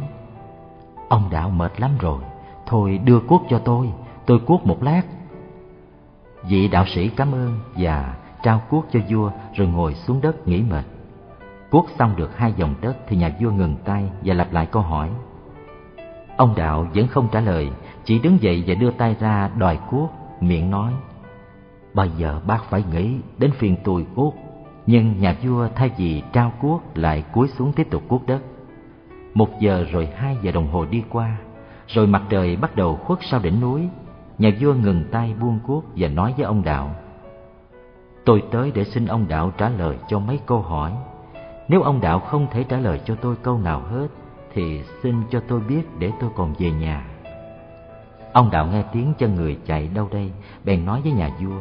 [1.08, 2.22] ông đạo mệt lắm rồi
[2.70, 3.92] thôi đưa cuốc cho tôi
[4.26, 5.02] tôi cuốc một lát
[6.48, 10.62] Vị đạo sĩ cảm ơn và trao cuốc cho vua rồi ngồi xuống đất nghỉ
[10.62, 10.84] mệt.
[11.70, 14.82] Cuốc xong được hai dòng đất thì nhà vua ngừng tay và lặp lại câu
[14.82, 15.10] hỏi.
[16.36, 17.70] Ông đạo vẫn không trả lời,
[18.04, 20.92] chỉ đứng dậy và đưa tay ra đòi cuốc, miệng nói.
[21.94, 24.34] Bây giờ bác phải nghĩ đến phiền tôi cuốc.
[24.86, 28.42] Nhưng nhà vua thay vì trao cuốc lại cúi xuống tiếp tục cuốc đất.
[29.34, 31.36] Một giờ rồi hai giờ đồng hồ đi qua,
[31.94, 33.88] rồi mặt trời bắt đầu khuất sau đỉnh núi
[34.38, 36.94] nhà vua ngừng tay buông cuốc và nói với ông đạo
[38.24, 40.92] tôi tới để xin ông đạo trả lời cho mấy câu hỏi.
[41.68, 44.06] Nếu ông đạo không thể trả lời cho tôi câu nào hết
[44.54, 47.06] thì xin cho tôi biết để tôi còn về nhà.
[48.32, 50.32] Ông đạo nghe tiếng chân người chạy đâu đây
[50.64, 51.60] bèn nói với nhà vua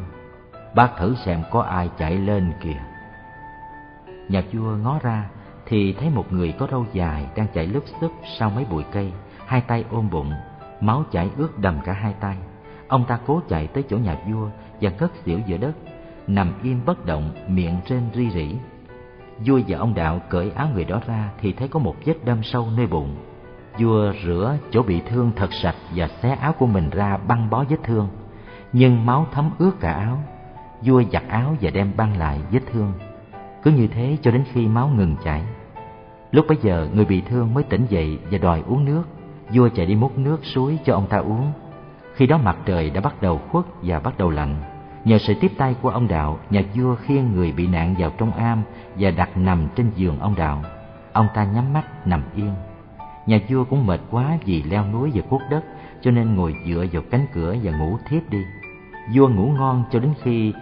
[0.76, 2.82] bác thử xem có ai chạy lên kìa.
[4.30, 5.30] Nhà vua ngó ra
[5.66, 9.12] thì thấy một người có râu dài đang chạy lúp xúp sau mấy bụi cây,
[9.50, 10.34] hai tay ôm bụng,
[10.82, 12.38] máu chảy ướt đầm cả hai tay.
[12.88, 14.50] Ông ta cố chạy tới chỗ nhà vua
[14.82, 15.72] và ngất xỉu giữa đất,
[16.28, 18.56] nằm im bất động, miệng trên ri rỉ.
[19.46, 22.44] Vua và ông đạo cởi áo người đó ra thì thấy có một vết đâm
[22.44, 23.16] sâu nơi bụng.
[23.80, 27.64] Vua rửa chỗ bị thương thật sạch và xé áo của mình ra băng bó
[27.70, 28.08] vết thương,
[28.74, 30.24] nhưng máu thấm ướt cả áo.
[30.82, 32.94] Vua giặt áo và đem băng lại vết thương.
[33.64, 35.44] Cứ như thế cho đến khi máu ngừng chảy.
[36.32, 39.04] Lúc bấy giờ người bị thương mới tỉnh dậy và đòi uống nước.
[39.54, 41.52] Vua chạy đi múc nước suối cho ông ta uống.
[42.16, 44.56] Khi đó mặt trời đã bắt đầu khuất và bắt đầu lạnh.
[45.06, 48.32] Nhờ sự tiếp tay của ông Đạo, nhà vua khiêng người bị nạn vào trong
[48.32, 48.64] am
[48.96, 50.64] và đặt nằm trên giường ông Đạo.
[51.14, 52.54] Ông ta nhắm mắt nằm yên.
[53.26, 55.66] Nhà vua cũng mệt quá vì leo núi và cuốc đất,
[56.02, 58.44] cho nên ngồi dựa vào cánh cửa và ngủ thiếp đi.
[59.14, 60.54] Vua ngủ ngon cho đến khi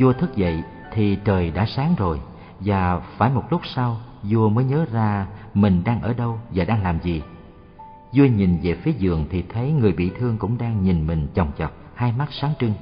[0.00, 0.62] vua thức dậy
[0.92, 2.20] thì trời đã sáng rồi
[2.60, 6.82] và phải một lúc sau vua mới nhớ ra mình đang ở đâu và đang
[6.82, 7.22] làm gì.
[8.12, 11.52] Vua nhìn về phía giường thì thấy người bị thương cũng đang nhìn mình chòng
[11.58, 12.74] chọc, hai mắt sáng trưng.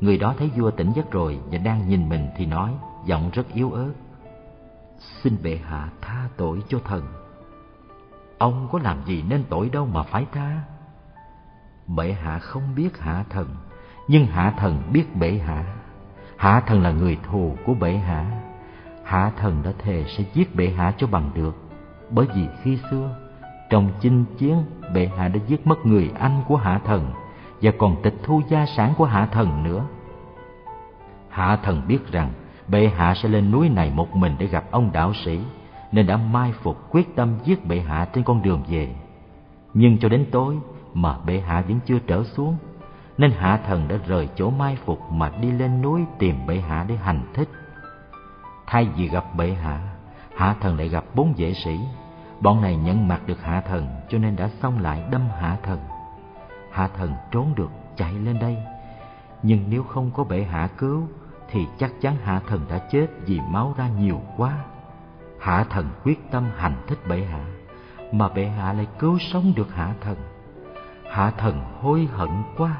[0.00, 2.70] Người đó thấy vua tỉnh giấc rồi và đang nhìn mình thì nói,
[3.06, 3.92] giọng rất yếu ớt.
[4.98, 7.02] Xin bệ hạ tha tội cho thần.
[8.38, 10.60] Ông có làm gì nên tội đâu mà phải tha.
[11.86, 13.48] Bệ hạ không biết hạ thần,
[14.08, 15.76] nhưng hạ thần biết bệ hạ.
[16.36, 18.40] Hạ thần là người thù của bệ hạ.
[19.04, 21.56] Hạ thần đã thề sẽ giết bệ hạ cho bằng được,
[22.10, 23.27] bởi vì khi xưa
[23.70, 24.62] trong chinh chiến
[24.94, 27.12] bệ hạ đã giết mất người anh của hạ thần
[27.62, 29.84] và còn tịch thu gia sản của hạ thần nữa.
[31.28, 32.32] Hạ thần biết rằng
[32.68, 35.40] bệ hạ sẽ lên núi này một mình để gặp ông đạo sĩ,
[35.92, 38.94] nên đã mai phục quyết tâm giết bệ hạ trên con đường về.
[39.74, 40.58] Nhưng cho đến tối
[40.94, 42.56] mà bệ hạ vẫn chưa trở xuống,
[43.18, 46.84] nên hạ thần đã rời chỗ mai phục mà đi lên núi tìm bệ hạ
[46.88, 47.48] để hành thích.
[48.66, 49.80] Thay vì gặp bệ hạ,
[50.36, 51.78] hạ thần lại gặp bốn vệ sĩ.
[52.40, 55.78] Bọn này nhận mặt được hạ thần cho nên đã xông lại đâm hạ thần.
[56.72, 58.56] Hạ thần trốn được chạy lên đây,
[59.42, 61.08] nhưng nếu không có bệ hạ cứu
[61.50, 64.56] thì chắc chắn hạ thần đã chết vì máu ra nhiều quá.
[65.40, 67.44] Hạ thần quyết tâm hành thích bệ hạ,
[68.12, 70.16] mà bệ hạ lại cứu sống được hạ thần.
[71.10, 72.76] Hạ thần hối hận quá.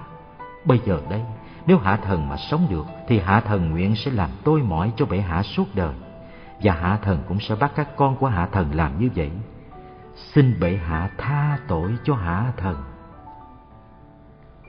[0.64, 1.22] Bây giờ đây,
[1.66, 5.06] nếu hạ thần mà sống được thì hạ thần nguyện sẽ làm tôi mỏi cho
[5.06, 5.94] bệ hạ suốt đời.
[6.62, 9.30] Và hạ thần cũng sẽ bắt các con của hạ thần làm như vậy.
[10.18, 12.76] Xin bệ hạ tha tội cho hạ thần.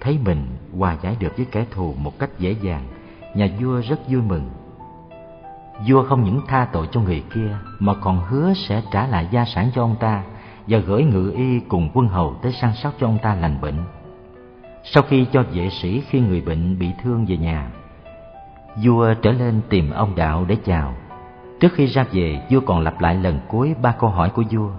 [0.01, 0.47] Thấy mình
[0.77, 2.88] hòa giải được với kẻ thù một cách dễ dàng,
[3.35, 4.49] nhà vua rất vui mừng.
[5.88, 9.45] Vua không những tha tội cho người kia mà còn hứa sẽ trả lại gia
[9.45, 10.23] sản cho ông ta
[10.67, 13.77] và gửi ngự y cùng quân hầu tới săn sóc cho ông ta lành bệnh.
[14.84, 17.71] Sau khi cho vệ sĩ khi người bệnh bị thương về nhà,
[18.84, 20.93] vua trở lên tìm ông đạo để chào.
[21.59, 24.69] Trước khi ra về, vua còn lặp lại lần cuối ba câu hỏi của vua.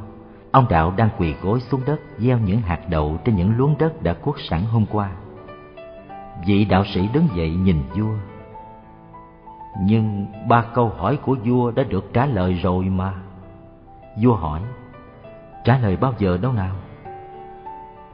[0.52, 4.02] Ông đạo đang quỳ gối xuống đất gieo những hạt đậu trên những luống đất
[4.02, 5.10] đã cuốc sẵn hôm qua.
[6.46, 8.14] Vị đạo sĩ đứng dậy nhìn vua.
[9.82, 13.14] Nhưng ba câu hỏi của vua đã được trả lời rồi mà.
[14.22, 14.60] Vua hỏi,
[15.64, 16.76] trả lời bao giờ đâu nào?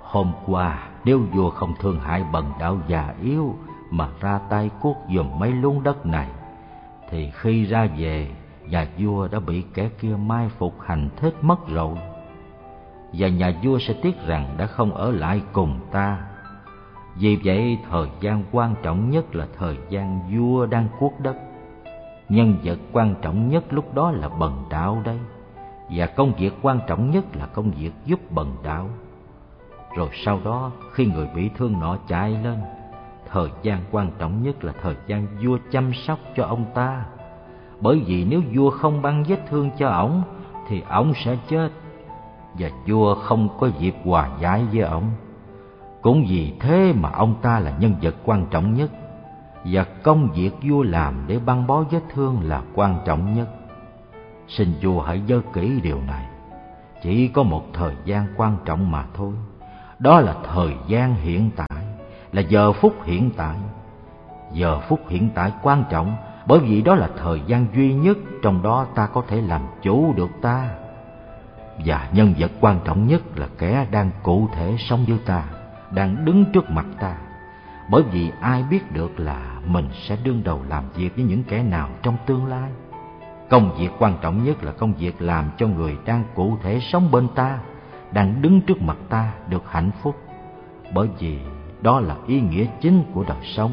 [0.02, 3.54] Hôm qua nếu vua không thương hại bần đạo già yếu
[3.90, 6.28] mà ra tay cuốc dùm mấy luống đất này,
[7.10, 8.30] thì khi ra về,
[8.68, 11.96] nhà vua đã bị kẻ kia mai phục hành thích mất rồi.
[13.18, 16.18] Và nhà vua sẽ tiếc rằng đã không ở lại cùng ta.
[17.14, 21.36] Vì vậy, thời gian quan trọng nhất là thời gian vua đang cuốc đất.
[22.28, 25.18] Nhân vật quan trọng nhất lúc đó là bần đạo đây,
[25.90, 28.88] và công việc quan trọng nhất là công việc giúp bần đạo
[29.96, 32.58] rồi sau đó khi người bị thương nọ chạy lên
[33.30, 37.04] Thời gian quan trọng nhất là thời gian vua chăm sóc cho ông ta
[37.80, 40.22] Bởi vì nếu vua không băng vết thương cho ổng
[40.68, 41.70] Thì ổng sẽ chết
[42.58, 45.10] và vua không có dịp hòa giải với ông.
[46.02, 48.90] Cũng vì thế mà ông ta là nhân vật quan trọng nhất.
[49.64, 53.48] Và công việc vua làm để băng bó vết thương là quan trọng nhất.
[54.48, 56.26] Xin vua hãy nhớ kỹ điều này.
[57.02, 59.32] Chỉ có một thời gian quan trọng mà thôi.
[59.98, 61.84] Đó là thời gian hiện tại,
[62.32, 63.56] là giờ phút hiện tại.
[64.52, 66.16] Giờ phút hiện tại quan trọng
[66.46, 70.12] bởi vì đó là thời gian duy nhất trong đó ta có thể làm chủ
[70.16, 70.68] được ta.
[71.84, 75.44] Và nhân vật quan trọng nhất là kẻ đang cụ thể sống với ta,
[75.90, 77.16] đang đứng trước mặt ta.
[77.90, 81.62] Bởi vì ai biết được là mình sẽ đương đầu làm việc với những kẻ
[81.62, 82.70] nào trong tương lai.
[83.50, 87.10] Công việc quan trọng nhất là công việc làm cho người đang cụ thể sống
[87.10, 87.58] bên ta
[88.12, 90.16] đang đứng trước mặt ta được hạnh phúc
[90.94, 91.38] bởi vì
[91.82, 93.72] đó là ý nghĩa chính của đời sống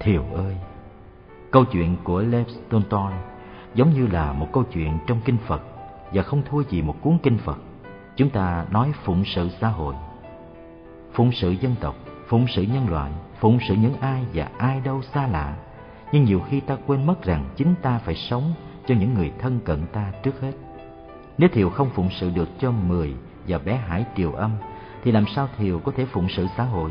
[0.00, 0.56] thiều ơi
[1.50, 3.12] câu chuyện của lev Stonton
[3.74, 5.62] giống như là một câu chuyện trong kinh Phật
[6.14, 7.58] và không thua gì một cuốn kinh Phật.
[8.16, 9.94] Chúng ta nói phụng sự xã hội,
[11.12, 11.96] phụng sự dân tộc,
[12.26, 15.56] phụng sự nhân loại, phụng sự những ai và ai đâu xa lạ.
[16.12, 18.54] Nhưng nhiều khi ta quên mất rằng chính ta phải sống
[18.86, 20.52] cho những người thân cận ta trước hết.
[21.38, 23.14] Nếu Thiều không phụng sự được cho mười
[23.48, 24.50] và bé Hải Triều Âm,
[25.04, 26.90] thì làm sao Thiều có thể phụng sự xã hội?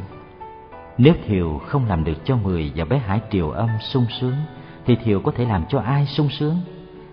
[0.97, 4.35] Nếu Thiều không làm được cho mười và bé Hải Triều Âm sung sướng,
[4.85, 6.61] thì Thiều có thể làm cho ai sung sướng?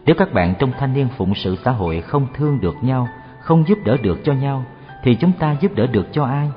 [0.06, 3.08] Nếu các bạn trong thanh niên phụng sự xã hội không thương được nhau,
[3.40, 4.64] không giúp đỡ được cho nhau,
[5.02, 6.50] thì chúng ta giúp đỡ được cho ai?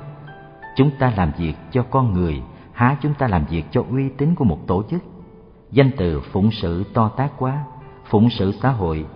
[0.76, 2.42] Chúng ta làm việc cho con người,
[2.72, 5.02] há chúng ta làm việc cho uy tín của một tổ chức?
[5.70, 7.64] Danh từ phụng sự to tác quá,
[8.04, 9.06] phụng sự xã hội,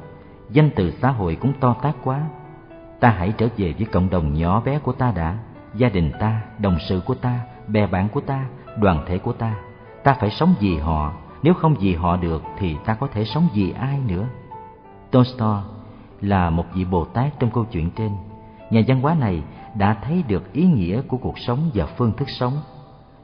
[0.50, 2.20] danh từ xã hội cũng to tác quá.
[3.00, 5.38] Ta hãy trở về với cộng đồng nhỏ bé của ta đã,
[5.74, 8.44] gia đình ta, đồng sự của ta, bè bạn của ta,
[8.78, 9.54] đoàn thể của ta.
[10.04, 13.48] Ta phải sống vì họ, nếu không vì họ được thì ta có thể sống
[13.54, 14.26] vì ai nữa.
[15.10, 15.56] Tolstoy
[16.20, 18.12] là một vị Bồ Tát trong câu chuyện trên.
[18.70, 19.42] Nhà văn hóa này
[19.74, 22.52] đã thấy được ý nghĩa của cuộc sống và phương thức sống.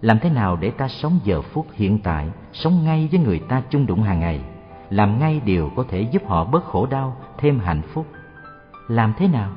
[0.00, 3.62] Làm thế nào để ta sống giờ phút hiện tại, sống ngay với người ta
[3.70, 4.40] chung đụng hàng ngày,
[4.90, 8.06] làm ngay điều có thể giúp họ bớt khổ đau, thêm hạnh phúc.
[8.88, 9.50] Làm thế nào?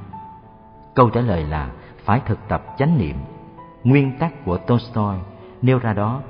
[0.95, 1.71] Câu trả lời là
[2.05, 3.15] phải thực tập chánh niệm.
[3.83, 5.17] Nguyên tắc của Tolstoy
[5.61, 6.21] nêu ra đó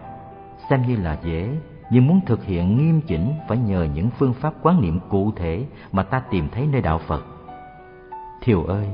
[0.70, 1.50] xem như là dễ,
[1.90, 5.66] nhưng muốn thực hiện nghiêm chỉnh phải nhờ những phương pháp quán niệm cụ thể
[5.92, 7.26] mà ta tìm thấy nơi đạo Phật.
[8.42, 8.88] Thiều ơi,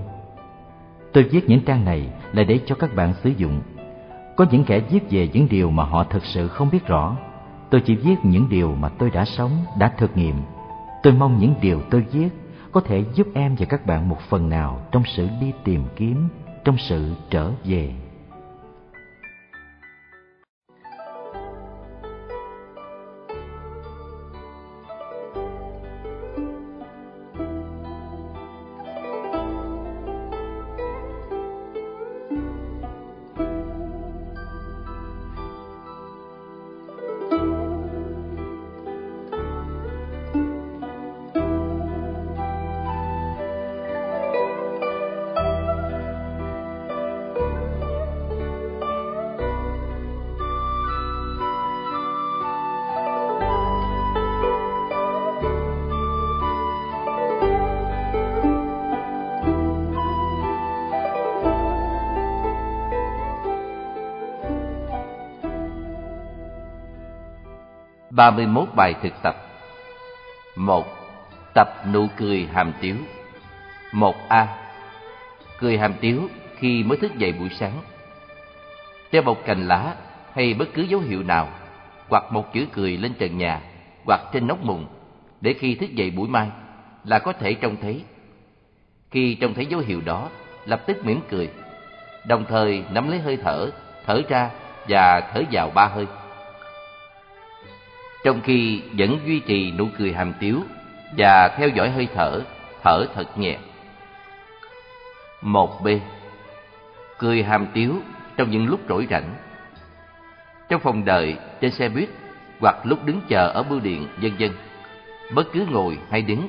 [1.14, 3.62] tôi viết những trang này là để cho các bạn sử dụng.
[4.36, 7.18] Có những kẻ viết về những điều mà họ thực sự không biết rõ.
[7.70, 10.36] Tôi chỉ viết những điều mà tôi đã sống, đã thực nghiệm.
[11.04, 12.30] Tôi mong những điều tôi viết
[12.72, 16.28] có thể giúp em và các bạn một phần nào trong sự đi tìm kiếm,
[16.64, 17.92] trong sự trở về.
[68.16, 69.36] 31 bài thực tập.
[70.56, 70.88] 1
[71.54, 72.96] Tập nụ cười hàm tiếu.
[73.92, 74.46] 1a
[75.60, 77.82] Cười hàm tiếu khi mới thức dậy buổi sáng.
[79.12, 79.96] Treo một cành lá
[80.34, 81.50] hay bất cứ dấu hiệu nào,
[82.10, 83.62] Hoặc một chữ cười lên trần nhà,
[84.06, 84.88] Hoặc trên nóc mùng,
[85.42, 86.50] Để khi thức dậy buổi mai
[87.04, 88.04] Là có thể trông thấy.
[89.12, 90.30] Khi trông thấy dấu hiệu đó,
[90.66, 91.50] Lập tức mỉm cười,
[92.28, 93.72] Đồng thời nắm lấy hơi thở
[94.06, 94.50] Thở ra
[94.88, 96.08] và thở vào ba hơi
[98.24, 100.62] trong khi vẫn duy trì nụ cười hàm tiếu
[101.18, 102.42] và theo dõi hơi thở,
[102.84, 103.58] thở thật nhẹ.
[105.42, 105.88] một b
[107.18, 107.96] Cười hàm tiếu
[108.38, 109.36] trong những lúc rỗi rảnh.
[110.70, 112.10] Trong phòng đợi, trên xe buýt
[112.60, 114.52] hoặc lúc đứng chờ ở bưu điện, vân vân.
[115.34, 116.48] Bất cứ ngồi hay đứng,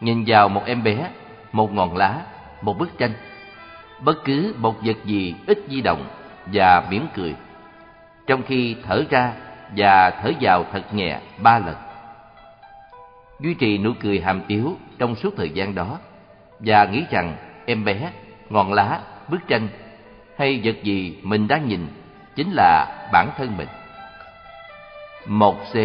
[0.00, 1.10] nhìn vào một em bé,
[1.52, 2.20] một ngọn lá,
[2.62, 3.12] một bức tranh,
[4.00, 6.06] bất cứ một vật gì ít di động
[6.46, 7.34] và mỉm cười.
[8.26, 9.32] Trong khi thở ra
[9.76, 11.76] và thở vào thật nhẹ ba lần.
[13.40, 15.98] Duy trì nụ cười hàm tiếu trong suốt thời gian đó
[16.60, 17.36] và nghĩ rằng
[17.66, 18.10] em bé,
[18.50, 19.68] ngọn lá, bức tranh
[20.38, 21.86] hay vật gì mình đang nhìn
[22.36, 23.68] chính là bản thân mình.
[25.26, 25.76] một c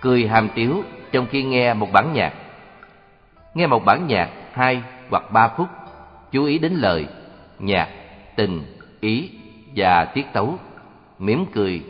[0.00, 2.32] Cười hàm tiếu trong khi nghe một bản nhạc.
[3.54, 5.68] Nghe một bản nhạc hai hoặc ba phút,
[6.32, 7.06] chú ý đến lời,
[7.58, 7.88] nhạc,
[8.36, 8.62] tình,
[9.00, 9.30] ý
[9.76, 10.58] và tiết tấu,
[11.18, 11.82] mỉm cười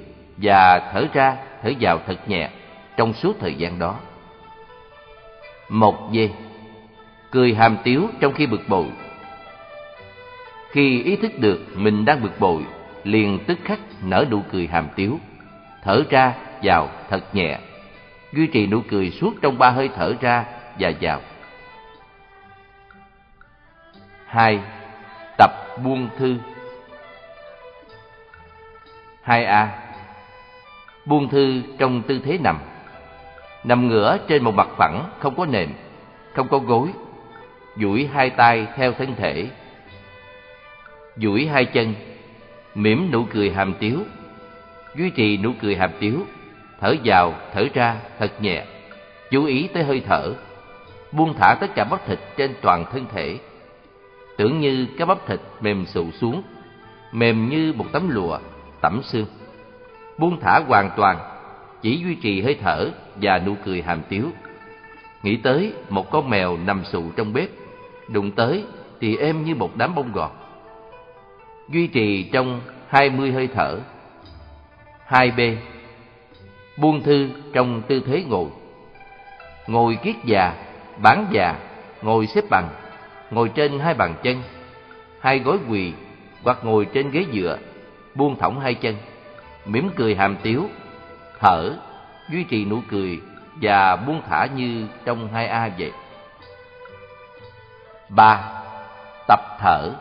[0.42, 2.50] và thở ra, thở vào thật nhẹ
[2.96, 3.96] trong suốt thời gian đó.
[5.68, 6.30] Một dê
[7.30, 8.86] Cười hàm tiếu trong khi bực bội.
[10.70, 12.66] Khi ý thức được mình đang bực bội
[13.04, 15.18] Liền tức khắc nở nụ cười hàm tiếu
[15.82, 17.58] Thở ra, vào thật nhẹ
[18.32, 20.44] Duy trì nụ cười suốt trong ba hơi thở ra
[20.78, 21.20] và vào.
[24.26, 24.60] Hai
[25.38, 25.50] Tập
[25.84, 26.36] buông thư.
[29.22, 29.87] Hai a
[31.08, 32.58] buông thư trong tư thế nằm.
[33.64, 35.68] Nằm ngửa trên một mặt phẳng không có nệm
[36.32, 36.88] không có gối.
[37.76, 39.46] Duỗi hai tay theo thân thể.
[41.16, 41.94] Duỗi hai chân.
[42.74, 43.98] Mỉm nụ cười hàm tiếu.
[44.96, 46.26] Duy trì nụ cười hàm tiếu.
[46.80, 48.64] Thở vào thở ra thật nhẹ.
[49.30, 50.34] Chú ý tới hơi thở,
[51.12, 53.38] buông thả tất cả bắp thịt trên toàn thân thể.
[54.36, 56.42] Tưởng như các bắp thịt mềm sụ xuống,
[57.12, 58.38] mềm như một tấm lụa,
[58.80, 59.26] tẩm xương.
[60.18, 61.18] Buông thả hoàn toàn,
[61.82, 64.24] chỉ duy trì hơi thở và nụ cười hàm tiếu.
[65.22, 67.48] Nghĩ tới một con mèo nằm sụ trong bếp,
[68.08, 68.64] đụng tới
[69.00, 70.30] thì êm như một đám bông gọt.
[71.68, 73.78] Duy trì trong hai mươi hơi thở.
[75.06, 75.40] hai b
[76.76, 78.46] Buông thư trong tư thế ngồi.
[79.66, 80.54] Ngồi kiết già,
[81.02, 81.54] bán già,
[82.02, 82.68] ngồi xếp bằng,
[83.30, 84.42] ngồi trên hai bàn chân,
[85.20, 85.92] hai gối quỳ
[86.42, 87.58] hoặc ngồi trên ghế dựa,
[88.14, 88.94] buông thõng hai chân,
[89.68, 90.68] mỉm cười hàm tiếu,
[91.40, 91.76] thở,
[92.30, 93.20] duy trì nụ cười
[93.62, 95.92] và buông thả như trong hai a vậy.
[98.08, 98.62] ba
[99.28, 99.92] Tập thở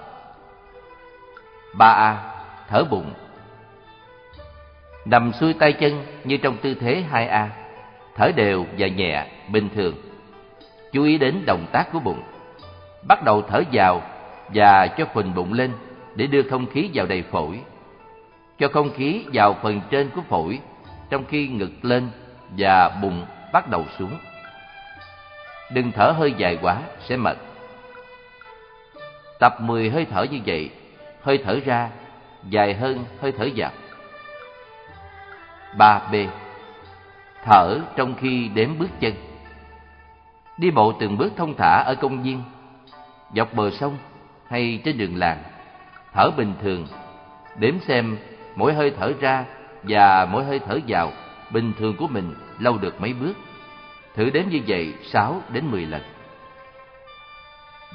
[1.73, 2.33] ba a
[2.69, 3.13] Thở bụng
[5.05, 7.49] Nằm xuôi tay chân như trong tư thế hai a
[8.15, 9.95] Thở đều và nhẹ, bình thường
[10.91, 12.21] Chú ý đến động tác của bụng
[13.07, 14.01] Bắt đầu thở vào
[14.53, 15.71] và cho phình bụng lên
[16.15, 17.59] để đưa không khí vào đầy phổi.
[18.59, 20.59] Cho không khí vào phần trên của phổi
[21.09, 22.09] trong khi ngực lên
[22.57, 24.17] và bụng bắt đầu xuống.
[25.71, 27.37] Đừng thở hơi dài quá, sẽ mệt.
[29.39, 30.69] Tập 10 hơi thở như vậy,
[31.21, 31.89] hơi thở ra
[32.49, 33.71] dài hơn hơi thở vào.
[35.77, 36.27] 3B
[37.43, 39.13] Thở trong khi đếm bước chân
[40.57, 42.41] Đi bộ từng bước thông thả ở công viên,
[43.35, 43.97] dọc bờ sông
[44.47, 45.43] hay trên đường làng,
[46.13, 46.87] thở bình thường,
[47.55, 48.17] đếm xem
[48.57, 49.45] mỗi hơi thở ra
[49.83, 51.11] và mỗi hơi thở vào
[51.51, 53.33] bình thường của mình lâu được mấy bước.
[54.15, 56.01] Thử đếm như vậy 6 đến 10 lần.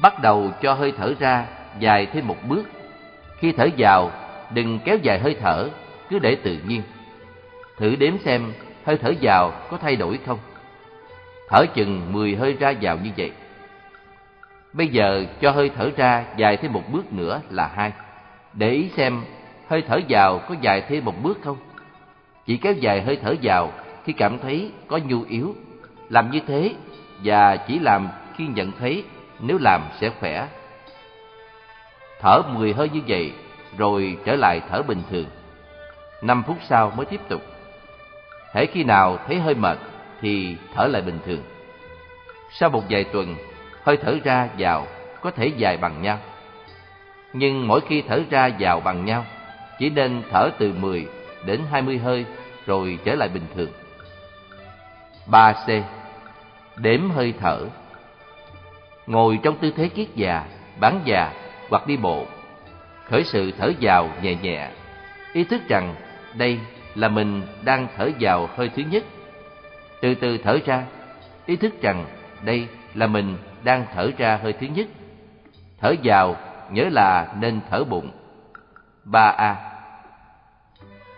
[0.02, 1.46] Bắt đầu cho hơi thở ra
[1.78, 2.62] dài thêm một bước.
[3.38, 4.10] Khi thở vào,
[4.54, 5.68] đừng kéo dài hơi thở,
[6.08, 6.82] cứ để tự nhiên.
[7.76, 8.52] Thử đếm xem
[8.84, 10.38] hơi thở vào có thay đổi không.
[11.48, 13.32] Thở chừng 10 hơi ra vào như vậy.
[14.72, 17.92] Bây giờ cho hơi thở ra dài thêm một bước nữa là hai.
[18.52, 19.22] Để ý xem
[19.72, 21.56] hơi thở vào có dài thêm một bước không.
[22.46, 23.72] Chỉ kéo dài hơi thở vào
[24.04, 25.54] khi cảm thấy có nhu yếu.
[26.08, 26.74] Làm như thế
[27.24, 29.04] và chỉ làm khi nhận thấy
[29.40, 30.48] nếu làm sẽ khỏe.
[32.20, 33.32] Thở 10 hơi như vậy
[33.78, 35.26] rồi trở lại thở bình thường.
[36.22, 37.42] 5 phút sau mới tiếp tục.
[38.54, 39.78] Hễ khi nào thấy hơi mệt
[40.20, 41.42] thì thở lại bình thường.
[42.50, 43.36] Sau một vài tuần,
[43.82, 44.86] hơi thở ra vào
[45.20, 46.18] có thể dài bằng nhau.
[47.32, 49.24] Nhưng mỗi khi thở ra vào bằng nhau,
[49.78, 51.06] chỉ nên thở từ 10
[51.46, 52.24] đến 20 hơi
[52.66, 53.70] rồi trở lại bình thường.
[55.26, 55.82] 3C.
[56.76, 57.66] Đếm hơi thở
[59.06, 60.44] Ngồi trong tư thế kiết già,
[60.80, 61.32] bán già
[61.70, 62.26] hoặc đi bộ.
[63.08, 64.68] Khởi sự thở vào nhẹ nhẹ,
[65.32, 65.94] ý thức rằng
[66.34, 66.58] đây
[66.94, 69.04] là mình đang thở vào hơi thứ nhất.
[70.00, 70.84] Từ từ thở ra,
[71.46, 72.04] ý thức rằng
[72.44, 74.86] đây là mình đang thở ra hơi thứ nhất.
[75.80, 76.36] Thở vào
[76.70, 78.10] nhớ là nên thở bụng.
[79.06, 79.54] 3A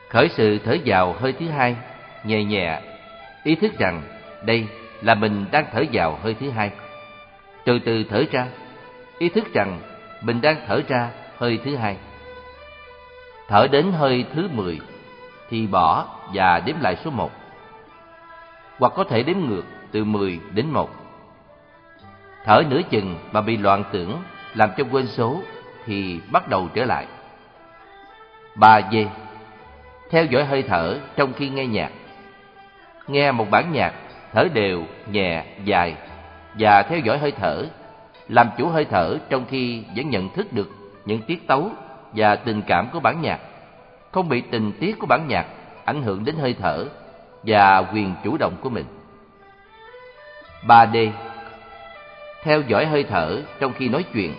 [0.09, 1.77] Khởi sự thở vào hơi thứ hai,
[2.25, 2.81] nhẹ nhẹ,
[3.45, 4.03] ý thức rằng
[4.45, 4.67] đây
[5.03, 6.71] là mình đang thở vào hơi thứ hai.
[7.65, 8.47] Từ từ thở ra,
[9.19, 9.81] ý thức rằng
[10.23, 11.97] mình đang thở ra hơi thứ hai.
[13.49, 14.81] Thở đến hơi thứ mười
[15.51, 17.31] thì bỏ và đếm lại số một.
[18.79, 20.91] Hoặc có thể đếm ngược từ mười đến một.
[22.45, 24.23] Thở nửa chừng mà bị loạn tưởng
[24.55, 25.43] làm cho quên số
[25.85, 27.07] thì bắt đầu trở lại.
[28.55, 28.95] Ba D
[30.11, 31.91] Theo dõi hơi thở trong khi nghe nhạc.
[33.07, 33.93] Nghe một bản nhạc,
[34.33, 35.95] thở đều, nhẹ, dài
[36.59, 37.67] và theo dõi hơi thở,
[38.29, 40.71] làm chủ hơi thở trong khi vẫn nhận thức được
[41.05, 41.71] những tiết tấu
[42.13, 43.41] và tình cảm của bản nhạc,
[44.13, 45.47] không bị tình tiết của bản nhạc
[45.85, 46.85] ảnh hưởng đến hơi thở
[47.43, 48.85] và quyền chủ động của mình.
[50.67, 51.11] 3D
[52.43, 54.35] theo dõi hơi thở trong khi nói chuyện.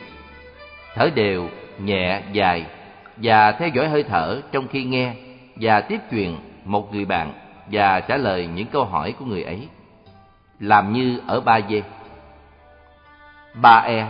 [0.96, 2.66] Thở đều, nhẹ, dài
[3.18, 5.14] và theo dõi hơi thở trong khi nghe
[5.56, 7.34] và tiếp chuyện một người bạn
[7.72, 9.68] và trả lời những câu hỏi của người ấy.
[10.60, 11.82] Làm như ở 3D.
[13.62, 14.06] 3E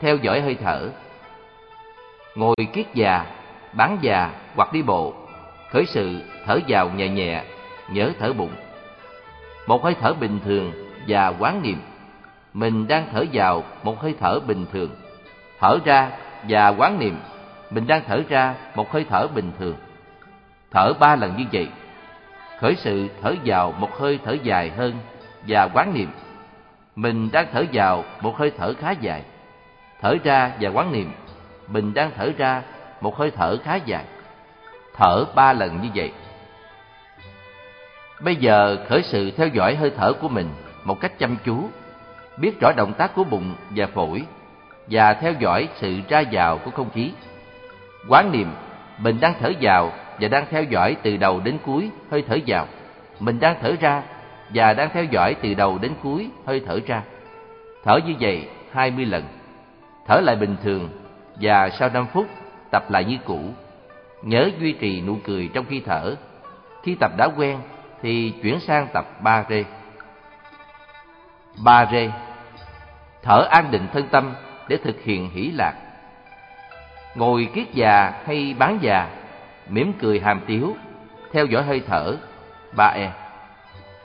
[0.00, 0.88] Theo dõi hơi thở.
[2.34, 3.26] Ngồi kiết già,
[3.72, 5.14] bán già hoặc đi bộ
[5.70, 7.42] Khởi sự thở vào nhẹ nhẹ,
[7.92, 8.52] nhớ thở bụng.
[9.66, 10.72] Một hơi thở bình thường
[11.08, 11.80] và quán niệm.
[12.54, 14.90] Mình đang thở vào một hơi thở bình thường,
[15.60, 16.10] thở ra
[16.48, 17.16] và quán niệm
[17.70, 19.76] mình đang thở ra một hơi thở bình thường.
[20.70, 21.68] Thở ba lần như vậy,
[22.60, 24.94] khởi sự thở vào một hơi thở dài hơn
[25.46, 26.10] và quán niệm
[26.96, 29.22] mình đang thở vào một hơi thở khá dài.
[30.00, 31.12] Thở ra và quán niệm
[31.68, 32.62] mình đang thở ra
[33.00, 34.04] một hơi thở khá dài.
[34.96, 36.12] Thở ba lần như vậy.
[38.20, 40.48] Bây giờ khởi sự theo dõi hơi thở của mình
[40.84, 41.68] một cách chăm chú,
[42.36, 44.22] biết rõ động tác của bụng và phổi
[44.86, 47.12] và theo dõi sự ra vào của không khí.
[48.08, 48.54] Quán niệm,
[48.98, 52.66] mình đang thở vào và đang theo dõi từ đầu đến cuối hơi thở vào.
[53.20, 54.02] Mình đang thở ra
[54.54, 57.02] và đang theo dõi từ đầu đến cuối hơi thở ra.
[57.84, 59.24] Thở như vậy 20 lần.
[60.06, 60.88] Thở lại bình thường
[61.40, 62.26] và sau 5 phút
[62.70, 63.40] tập lại như cũ.
[64.22, 66.16] Nhớ duy trì nụ cười trong khi thở.
[66.82, 67.58] Khi tập đã quen
[68.02, 69.64] thì chuyển sang tập 3 rê.
[71.64, 72.10] 3 rê
[73.22, 74.34] Thở an định thân tâm
[74.68, 75.74] để thực hiện hỷ lạc.
[77.14, 79.08] Ngồi kiết già hay bán già,
[79.68, 80.76] mỉm cười hàm tiếu,
[81.32, 82.16] theo dõi hơi thở.
[82.76, 83.10] ba e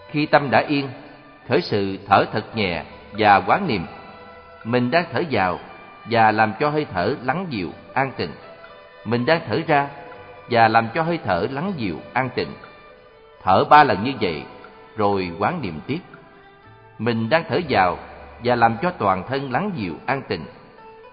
[0.09, 0.89] Khi tâm đã yên,
[1.49, 3.85] khởi sự thở thật nhẹ và quán niệm.
[4.63, 5.59] Mình đang thở vào
[6.05, 8.31] và làm cho hơi thở lắng dịu, an tịnh.
[9.05, 9.87] Mình đang thở ra
[10.49, 12.49] và làm cho hơi thở lắng dịu, an tịnh.
[13.43, 14.43] Thở ba lần như vậy,
[14.97, 15.99] rồi quán niệm tiếp.
[16.99, 17.97] Mình đang thở vào
[18.43, 20.45] và làm cho toàn thân lắng dịu, an tịnh.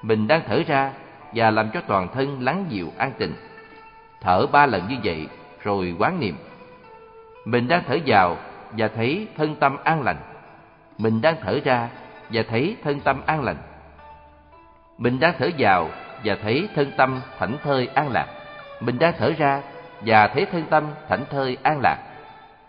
[0.02, 0.93] Mình đang thở ra
[1.35, 3.35] và làm cho toàn thân lắng dịu, an tịnh.
[4.21, 5.29] Thở ba lần như vậy,
[5.63, 6.37] rồi quán niệm.
[7.45, 8.37] Mình đang thở vào
[8.73, 10.17] và thấy thân tâm an lành.
[10.99, 11.89] Mình đang thở ra
[12.31, 13.57] và thấy thân tâm an lành.
[14.99, 15.89] Mình đang thở vào
[16.25, 18.27] và thấy thân tâm thảnh thơi an lạc.
[18.81, 19.63] Mình đang thở ra
[20.01, 21.99] và thấy thân tâm thảnh thơi an lạc.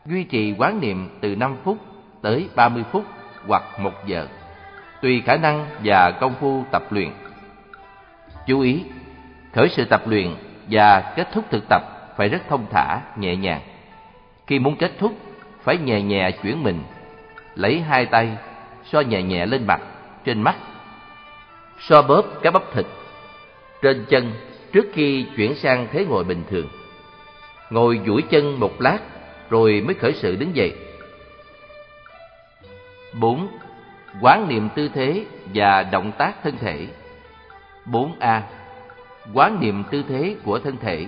[0.06, 1.77] Duy trì quán niệm từ 5 phút
[2.22, 3.06] tới 30 phút
[3.48, 4.27] hoặc 1 giờ,
[5.02, 7.10] tùy khả năng và công phu tập luyện.
[8.48, 8.84] Chú ý,
[9.53, 10.36] khởi sự tập luyện
[10.70, 11.82] và kết thúc thực tập
[12.18, 13.61] phải rất thông thả, nhẹ nhàng.
[14.48, 15.18] Khi muốn kết thúc,
[15.64, 16.84] phải nhẹ nhẹ chuyển mình,
[17.56, 18.30] lấy hai tay
[18.84, 19.82] so nhẹ nhẹ lên mặt,
[20.26, 20.56] trên mắt,
[21.80, 22.86] so bóp các bắp thịt
[23.82, 24.32] trên chân
[24.72, 26.68] trước khi chuyển sang thế ngồi bình thường.
[27.70, 28.99] Ngồi duỗi chân một lát
[29.49, 30.74] rồi mới khởi sự đứng dậy.
[33.20, 33.48] 4.
[34.22, 36.88] Quán niệm tư thế và động tác thân thể.
[37.85, 38.41] 4A.
[39.34, 41.05] Quán niệm tư thế của thân thể.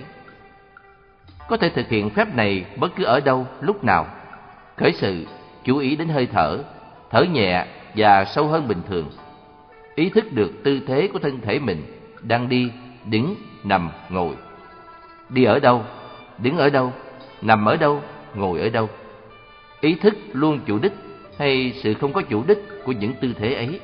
[1.48, 4.06] Có thể thực hiện phép này bất cứ ở đâu, lúc nào.
[4.76, 5.26] Khởi sự,
[5.64, 6.58] chú ý đến hơi thở,
[7.10, 7.66] thở nhẹ
[7.96, 9.10] và sâu hơn bình thường.
[9.94, 11.82] Ý thức được tư thế của thân thể mình
[12.22, 12.70] đang đi,
[13.04, 13.34] đứng,
[13.64, 14.34] nằm, ngồi.
[15.28, 15.84] Đi ở đâu,
[16.38, 16.92] đứng ở đâu,
[17.42, 18.02] nằm ở đâu,
[18.34, 18.88] ngồi ở đâu.
[19.80, 20.92] Ý thức luôn chủ đích
[21.38, 23.80] hay sự không có chủ đích của những tư thế ấy.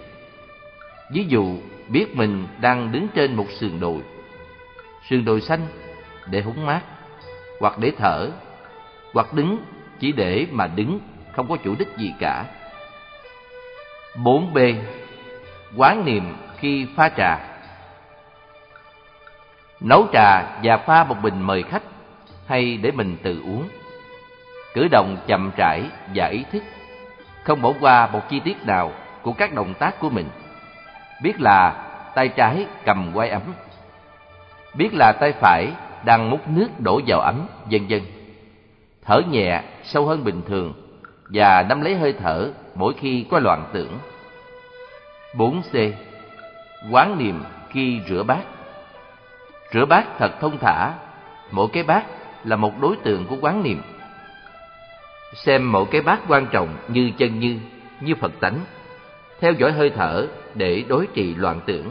[1.12, 1.56] Ví dụ,
[1.88, 4.02] biết mình đang đứng trên một sườn đồi,
[5.10, 5.66] sườn đồi xanh
[6.26, 6.80] để húng mát,
[7.60, 8.30] hoặc để thở,
[9.14, 9.58] hoặc đứng
[9.98, 11.00] chỉ để mà đứng,
[11.32, 12.44] không có chủ đích gì cả.
[14.14, 14.76] 4B.
[15.76, 17.38] Quán niệm khi pha trà
[19.80, 21.82] Nấu trà và pha một bình mời khách
[22.46, 23.68] hay để mình tự uống.
[24.74, 25.82] Cử động chậm rãi
[26.14, 26.62] và ý thức,
[27.42, 28.92] không bỏ qua một chi tiết nào
[29.22, 30.26] của các động tác của mình.
[31.22, 31.70] Biết là
[32.14, 33.42] tay trái cầm quay ấm,
[34.74, 35.72] biết là tay phải
[36.04, 38.00] đang múc nước đổ vào ấm, vân vân.
[39.04, 40.72] Thở nhẹ, sâu hơn bình thường
[41.28, 43.98] và nắm lấy hơi thở mỗi khi có loạn tưởng.
[45.34, 45.92] 4C.
[46.90, 48.42] Quán niệm khi rửa bát
[49.72, 50.92] Rửa bát thật thông thả,
[51.50, 52.04] mỗi cái bát
[52.44, 53.82] là một đối tượng của quán niệm.
[55.34, 57.58] Xem mỗi cái bát quan trọng như chân như,
[58.00, 58.58] như Phật tánh.
[59.42, 61.90] Theo dõi hơi thở để đối trị loạn tưởng.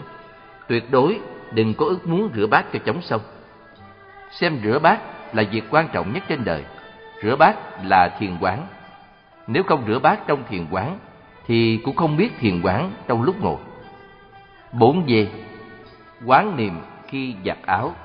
[0.67, 1.19] Tuyệt đối
[1.53, 3.21] đừng có ước muốn rửa bát cho chóng sông.
[4.31, 4.99] Xem rửa bát
[5.35, 6.63] là việc quan trọng nhất trên đời.
[7.23, 8.67] Rửa bát là thiền quán.
[9.47, 10.99] Nếu không rửa bát trong thiền quán,
[11.47, 13.57] thì cũng không biết thiền quán trong lúc ngồi.
[14.71, 15.27] Bốn về
[16.25, 17.95] quán niệm khi giặt áo.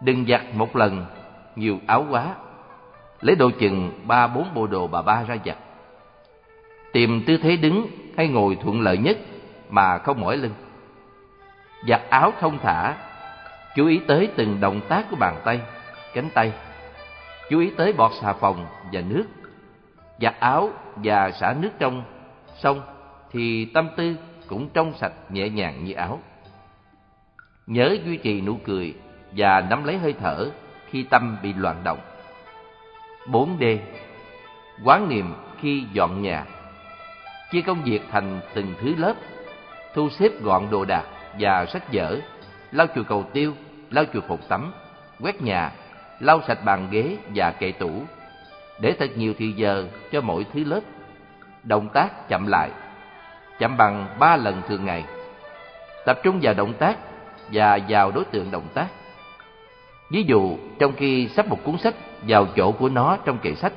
[0.00, 1.06] Đừng giặt một lần
[1.56, 2.34] nhiều áo quá.
[3.20, 5.56] Lấy đồ chừng ba bốn bộ đồ bà ba ra giặt.
[6.94, 9.18] Tìm tư thế đứng hay ngồi thuận lợi nhất
[9.70, 10.54] mà không mỏi lưng.
[11.88, 12.94] Giặt áo thông thả,
[13.76, 15.60] chú ý tới từng động tác của bàn tay,
[16.14, 16.52] cánh tay.
[17.50, 19.24] Chú ý tới bọt xà phòng và nước.
[20.20, 22.02] Giặt áo và xả nước trong
[22.58, 22.80] xong
[23.32, 24.16] thì tâm tư
[24.46, 26.20] cũng trong sạch nhẹ nhàng như áo.
[27.66, 28.94] Nhớ duy trì nụ cười
[29.32, 30.50] và nắm lấy hơi thở
[30.90, 31.98] khi tâm bị loạn động.
[33.26, 33.78] 4D.
[34.84, 36.44] Quán niệm khi dọn nhà.
[37.54, 39.14] Chia công việc thành từng thứ lớp,
[39.94, 41.04] thu xếp gọn đồ đạc
[41.38, 42.18] và sách vở,
[42.72, 43.52] lau chùi cầu tiêu,
[43.90, 44.72] lau chùi phòng tắm,
[45.20, 45.72] quét nhà,
[46.20, 47.90] lau sạch bàn ghế và kệ tủ,
[48.80, 50.80] để thật nhiều thì giờ cho mỗi thứ lớp.
[51.62, 52.70] Động tác chậm lại,
[53.58, 55.04] chậm bằng ba lần thường ngày.
[56.06, 56.96] Tập trung vào động tác
[57.52, 58.86] và vào đối tượng động tác.
[60.10, 61.94] Ví dụ, trong khi sắp một cuốn sách
[62.28, 63.72] vào chỗ của nó trong kệ sách,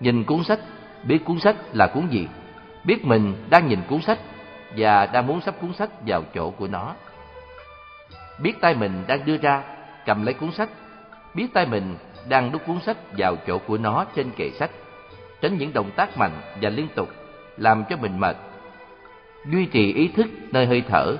[0.00, 0.60] nhìn cuốn sách
[1.04, 2.28] biết cuốn sách là cuốn gì,
[2.86, 4.18] biết mình đang nhìn cuốn sách
[4.76, 6.94] và đang muốn sắp cuốn sách vào chỗ của nó.
[8.40, 9.62] Biết tay mình đang đưa ra,
[10.06, 10.68] cầm lấy cuốn sách,
[11.34, 11.96] biết tay mình
[12.28, 14.70] đang đút cuốn sách vào chỗ của nó trên kệ sách,
[15.40, 17.08] tránh những động tác mạnh và liên tục
[17.56, 18.36] làm cho mình mệt.
[19.46, 21.16] Duy trì ý thức nơi hơi thở,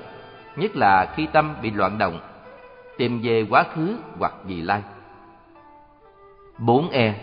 [0.55, 2.19] nhất là khi tâm bị loạn động,
[2.97, 4.81] tìm về quá khứ hoặc vị lai.
[6.59, 7.13] 4E.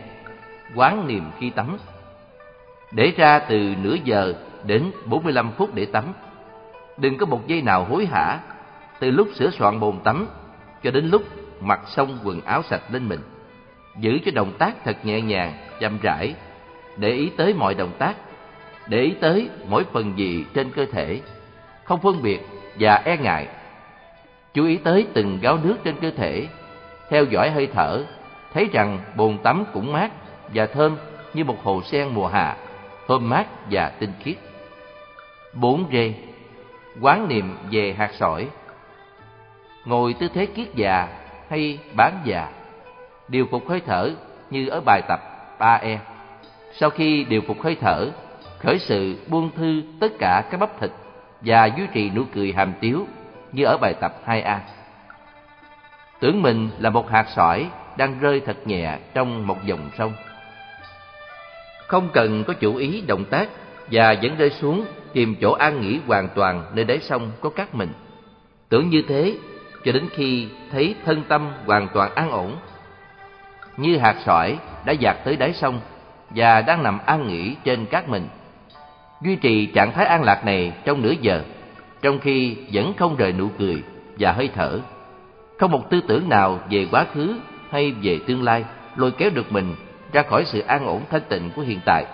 [0.75, 1.77] Quán niệm khi tắm
[2.95, 4.35] để ra từ nửa giờ
[4.67, 6.05] đến 45 phút để tắm.
[6.97, 8.39] Đừng có một giây nào hối hả,
[9.01, 10.27] từ lúc sửa soạn bồn tắm
[10.83, 11.23] cho đến lúc
[11.61, 13.21] mặc xong quần áo sạch lên mình.
[13.99, 16.35] Giữ cho động tác thật nhẹ nhàng, chậm rãi,
[16.97, 18.15] để ý tới mọi động tác,
[18.87, 21.21] để ý tới mỗi phần gì trên cơ thể,
[21.85, 22.41] không phân biệt
[22.79, 23.49] và e ngại.
[24.55, 26.47] Chú ý tới từng gáo nước trên cơ thể,
[27.11, 28.05] theo dõi hơi thở,
[28.53, 30.11] thấy rằng bồn tắm cũng mát
[30.55, 30.97] và thơm
[31.35, 32.57] như một hồ sen mùa hạ,
[33.07, 34.37] hôm mát và tinh khiết.
[35.53, 36.15] 4 rê
[37.01, 38.49] Quán niệm về hạt sỏi.
[39.85, 41.09] Ngồi tư thế kiết già
[41.51, 42.49] hay bán già.
[43.29, 44.11] Điều phục hơi thở
[44.51, 45.21] như ở bài tập
[45.59, 45.97] 3E
[46.73, 48.11] Sau khi điều phục hơi thở,
[48.59, 50.91] Khởi sự buông thư tất cả các bắp thịt
[51.41, 53.07] Và duy trì nụ cười hàm tiếu
[53.53, 54.59] như ở bài tập 2A
[56.21, 60.13] Tưởng mình là một hạt sỏi đang rơi thật nhẹ trong một dòng sông.
[61.87, 63.49] Không cần có chủ ý động tác
[63.91, 67.75] và vẫn rơi xuống tìm chỗ an nghỉ hoàn toàn nơi đáy sông có cát
[67.75, 67.89] mình.
[68.69, 69.35] Tưởng như thế
[69.85, 72.57] cho đến khi thấy thân tâm hoàn toàn an ổn.
[73.77, 75.81] Như hạt sỏi đã dạt tới đáy sông
[76.31, 78.29] và đang nằm an nghỉ trên cát mình.
[79.23, 81.43] Duy trì trạng thái an lạc này trong nửa giờ,
[82.03, 83.83] trong khi vẫn không rời nụ cười
[84.19, 84.81] và hơi thở.
[85.59, 87.35] Không một tư tưởng nào về quá khứ
[87.71, 88.65] hay về tương lai
[88.97, 89.75] lôi kéo được mình
[90.15, 92.05] ra khỏi sự an ổn thanh tịnh của hiện tại,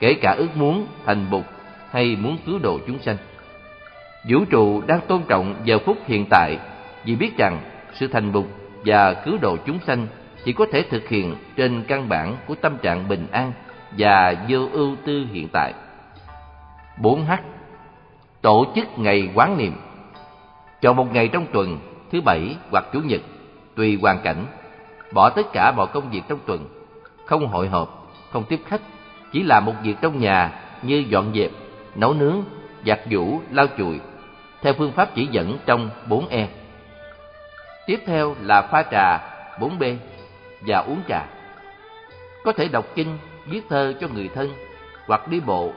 [0.00, 1.44] kể cả ước muốn thành bục
[1.90, 3.16] hay muốn cứu độ chúng sanh.
[4.28, 6.58] Vũ trụ đang tôn trọng giờ phút hiện tại
[7.04, 7.60] vì biết rằng
[7.94, 8.46] sự thành bục
[8.84, 10.06] và cứu độ chúng sanh
[10.44, 13.52] chỉ có thể thực hiện trên căn bản của tâm trạng bình an
[13.98, 15.74] và vô ưu tư hiện tại.
[17.02, 17.36] 4H
[18.42, 19.72] Tổ chức ngày quán niệm
[20.80, 21.78] Chọn một ngày trong tuần,
[22.12, 23.20] thứ bảy hoặc chủ nhật,
[23.76, 24.46] tùy hoàn cảnh.
[25.12, 26.77] Bỏ tất cả mọi công việc trong tuần,
[27.28, 28.80] không hội họp, không tiếp khách,
[29.32, 30.52] chỉ làm một việc trong nhà
[30.82, 31.50] như dọn dẹp,
[31.94, 32.44] nấu nướng,
[32.86, 34.00] giặt giũ, lau chùi,
[34.62, 36.46] theo phương pháp chỉ dẫn trong 4E.
[37.86, 39.18] Tiếp theo là pha trà
[39.58, 39.96] 4B
[40.60, 41.26] và uống trà.
[42.44, 44.50] Có thể đọc kinh, viết thơ cho người thân
[45.06, 45.72] hoặc đi bộ,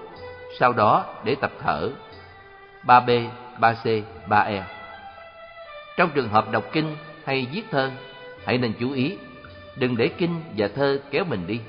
[0.59, 1.89] sau đó để tập thở
[2.85, 3.27] 3B,
[3.59, 4.61] 3C, 3E.
[5.97, 6.95] Trong trường hợp đọc kinh
[7.25, 7.91] hay viết thơ,
[8.45, 9.17] hãy nên chú ý,
[9.81, 11.59] đừng để kinh và thơ kéo mình đi.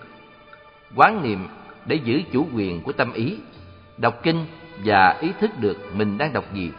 [0.96, 1.48] Quán niệm
[1.86, 3.36] để giữ chủ quyền của tâm ý
[3.96, 4.46] đọc kinh
[4.84, 6.70] và ý thức được mình đang đọc gì,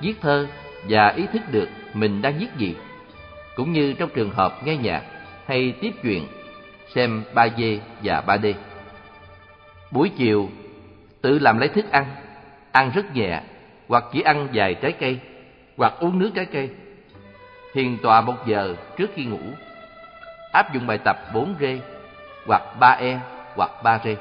[0.00, 0.46] viết thơ
[0.88, 2.74] và ý thức được mình đang viết gì,
[3.56, 5.02] cũng như trong trường hợp nghe nhạc
[5.46, 6.26] hay tiếp chuyện,
[6.94, 8.54] xem 3D và 3D.
[9.90, 10.48] Buổi chiều,
[11.22, 12.06] tự làm lấy thức ăn,
[12.72, 13.42] ăn rất nhẹ,
[13.88, 15.18] hoặc chỉ ăn vài trái cây,
[15.76, 16.70] hoặc uống nước trái cây.
[17.72, 19.40] Thiền tọa một giờ trước khi ngủ.
[20.52, 21.78] Áp dụng bài tập 4G
[22.46, 23.18] hoặc 3E,
[23.56, 24.16] hoặc 3G.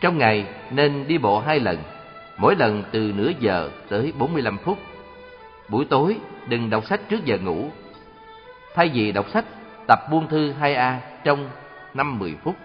[0.00, 1.78] Trong ngày nên đi bộ hai lần,
[2.36, 4.78] mỗi lần từ nửa giờ tới 45 phút.
[5.68, 6.16] Buổi tối
[6.48, 7.70] đừng đọc sách trước giờ ngủ.
[8.74, 9.44] Thay vì đọc sách,
[9.88, 11.50] tập buông thư 2A trong
[11.94, 12.56] 5-10 phút.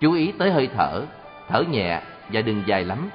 [0.00, 1.02] Chú ý tới hơi thở,
[1.48, 2.00] thở nhẹ
[2.32, 3.10] và đừng dài lắm.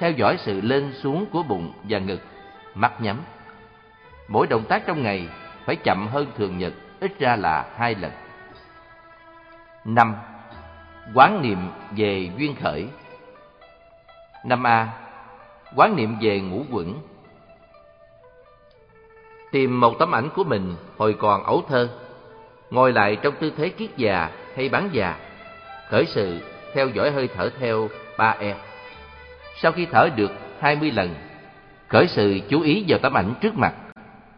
[0.00, 2.20] Theo dõi sự lên xuống của bụng và ngực,
[2.74, 3.16] mắt nhắm.
[4.28, 5.28] Mỗi động tác trong ngày
[5.64, 8.12] phải chậm hơn thường nhật, ít ra là hai lần.
[9.84, 10.14] Năm,
[11.14, 11.58] quán niệm
[11.96, 12.88] về duyên khởi.
[14.44, 14.88] Năm A.
[15.76, 16.94] Quán niệm về ngũ quẩn.
[19.52, 21.88] Tìm một tấm ảnh của mình hồi còn ấu thơ,
[22.70, 25.16] ngồi lại trong tư thế kiết già hay bán già,
[25.88, 26.40] khởi sự
[26.74, 27.88] theo dõi hơi thở theo
[28.18, 28.54] ba e.
[29.56, 31.14] Sau khi thở được hai mươi lần,
[31.88, 33.74] khởi sự chú ý vào tấm ảnh trước mặt,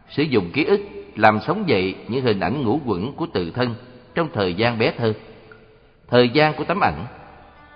[0.09, 0.81] sử dụng ký ức
[1.17, 3.75] làm sống dậy những hình ảnh ngũ quẩn của tự thân
[4.15, 5.13] trong thời gian bé thơ
[6.07, 7.05] thời gian của tấm ảnh,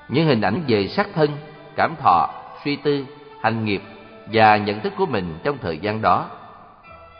[0.09, 1.29] những hình ảnh về sắc thân,
[1.75, 2.29] cảm thọ,
[2.63, 3.05] suy tư,
[3.41, 3.81] hành nghiệp
[4.31, 6.29] và nhận thức của mình trong thời gian đó.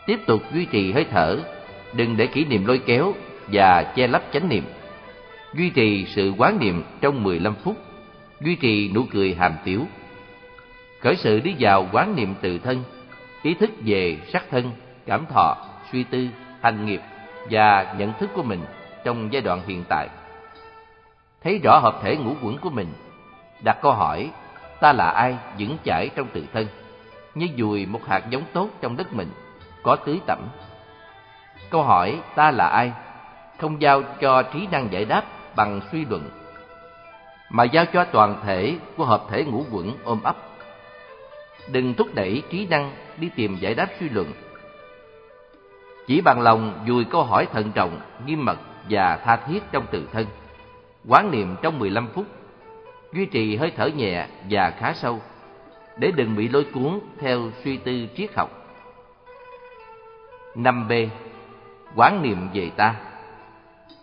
[0.06, 1.38] Tiếp tục duy trì hơi thở,
[1.92, 3.14] đừng để kỷ niệm lôi kéo
[3.52, 4.64] và che lấp chánh niệm.
[5.54, 7.76] Duy trì sự quán niệm trong 15 phút,
[8.40, 9.86] duy trì nụ cười hàm tiếu.
[11.00, 12.82] Khởi sự đi vào quán niệm tự thân,
[13.42, 14.70] ý thức về sắc thân,
[15.06, 15.56] cảm thọ,
[15.92, 16.28] suy tư,
[16.60, 17.00] hành nghiệp
[17.50, 18.60] và nhận thức của mình
[19.04, 20.08] trong giai đoạn hiện tại.
[21.42, 22.92] thấy rõ hợp thể ngũ quẩn của mình,
[23.64, 24.30] đặt câu hỏi
[24.80, 26.66] ta là ai vững chãi trong tự thân,
[27.34, 29.30] như dùi một hạt giống tốt trong đất mình,
[29.82, 30.48] có tưới tẩm.
[31.70, 32.92] Câu hỏi ta là ai
[33.58, 35.24] không giao cho trí năng giải đáp
[35.56, 36.30] bằng suy luận,
[37.50, 40.36] mà giao cho toàn thể của hợp thể ngũ quẩn ôm ấp.
[41.68, 44.32] Đừng thúc đẩy trí năng đi tìm giải đáp suy luận.
[46.06, 48.58] Chỉ bằng lòng dùi câu hỏi thận trọng, nghiêm mật
[48.90, 50.26] và tha thiết trong tự thân.
[51.08, 52.26] Quán niệm trong 15 phút,
[53.12, 55.20] duy trì hơi thở nhẹ và khá sâu,
[55.96, 58.50] để đừng bị lôi cuốn theo suy tư triết học.
[60.54, 61.08] 5B.
[61.96, 62.94] Quán niệm về ta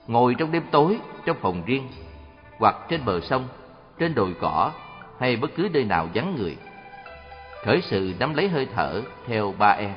[0.07, 1.87] Ngồi trong đêm tối, trong phòng riêng,
[2.57, 3.47] hoặc trên bờ sông,
[3.99, 4.71] trên đồi cỏ,
[5.19, 6.57] hay bất cứ nơi nào vắng người.
[7.65, 9.93] Khởi sự nắm lấy hơi thở theo ba e.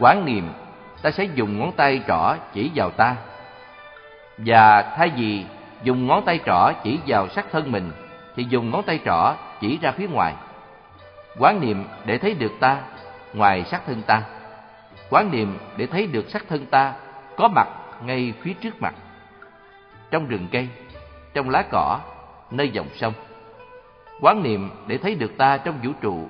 [0.00, 0.48] Quán niệm,
[1.02, 3.16] ta sẽ dùng ngón tay trỏ chỉ vào ta.
[4.38, 5.44] Và thay vì
[5.82, 7.92] dùng ngón tay trỏ chỉ vào sắc thân mình,
[8.36, 10.34] thì dùng ngón tay trỏ chỉ ra phía ngoài.
[11.38, 12.78] Quán niệm để thấy được ta
[13.34, 14.22] ngoài sắc thân ta.
[15.10, 16.94] Quán niệm để thấy được sắc thân ta
[17.36, 17.68] có mặt
[18.02, 18.94] ngay phía trước mặt.
[20.10, 20.68] Trong rừng cây,
[21.34, 22.00] trong lá cỏ,
[22.50, 23.12] nơi dòng sông.
[24.20, 26.28] Quán niệm để thấy được ta trong vũ trụ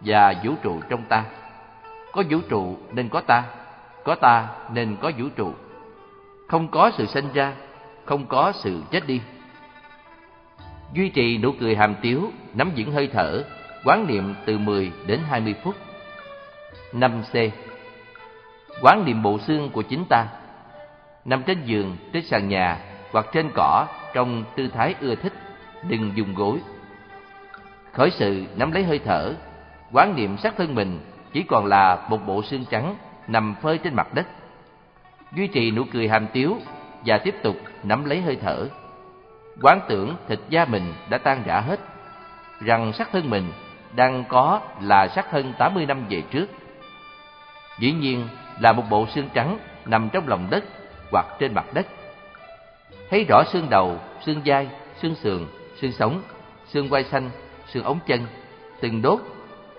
[0.00, 1.24] và vũ trụ trong ta.
[2.12, 3.44] Có vũ trụ nên có ta,
[4.06, 5.54] có ta nên có vũ trụ.
[6.48, 7.52] Không có sự sinh ra,
[8.04, 9.20] không có sự chết đi.
[10.92, 13.44] Duy trì nụ cười hàm tiếu, nắm vững hơi thở,
[13.84, 15.74] quán niệm từ 10 đến 20 phút.
[16.92, 17.50] 5C.
[18.82, 20.26] Quán niệm bộ xương của chính ta.
[21.24, 22.78] Nằm trên giường, trên sàn nhà
[23.12, 25.32] hoặc trên cỏ trong tư thái ưa thích,
[25.88, 26.58] đừng dùng gối.
[27.92, 29.34] Khởi sự nắm lấy hơi thở,
[29.92, 31.00] quán niệm sát thân mình
[31.32, 32.96] chỉ còn là một bộ xương trắng
[33.28, 34.26] nằm phơi trên mặt đất.
[35.32, 36.56] Duy trì nụ cười hàm tiếu
[37.04, 38.68] và tiếp tục nắm lấy hơi thở.
[39.62, 41.80] Quán tưởng thịt da mình đã tan rã hết,
[42.60, 43.52] rằng xác thân mình
[43.96, 46.46] đang có là xác thân 80 năm về trước.
[47.78, 48.28] Dĩ nhiên
[48.60, 50.64] là một bộ xương trắng nằm trong lòng đất
[51.10, 51.86] hoặc trên mặt đất.
[53.10, 54.68] Thấy rõ xương đầu, xương vai,
[55.02, 55.46] xương sườn,
[55.80, 56.22] xương sống,
[56.66, 57.30] xương quai xanh,
[57.66, 58.26] xương ống chân,
[58.80, 59.20] từng đốt,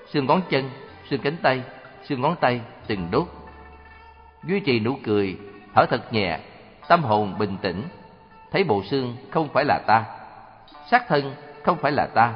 [0.08, 0.70] xương ngón chân,
[1.10, 1.62] xương cánh tay,
[2.04, 3.28] xương ngón tay, từng đốt.
[4.48, 5.38] Duy trì nụ cười,
[5.76, 6.40] thở thật nhẹ,
[6.88, 7.84] tâm hồn bình tĩnh,
[8.52, 10.06] thấy bộ xương không phải là ta,
[10.92, 12.34] xác thân không phải là ta,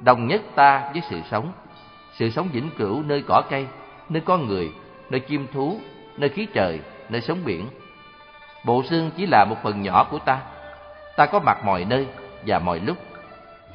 [0.00, 1.52] đồng nhất ta với sự sống,
[2.12, 3.66] sự sống vĩnh cửu nơi cỏ cây,
[4.08, 4.70] nơi con người,
[5.10, 5.80] nơi chim thú,
[6.16, 7.68] nơi khí trời, nơi sống biển.
[8.64, 10.40] Bộ xương chỉ là một phần nhỏ của ta,
[11.16, 12.06] ta có mặt mọi nơi
[12.46, 12.96] và mọi lúc.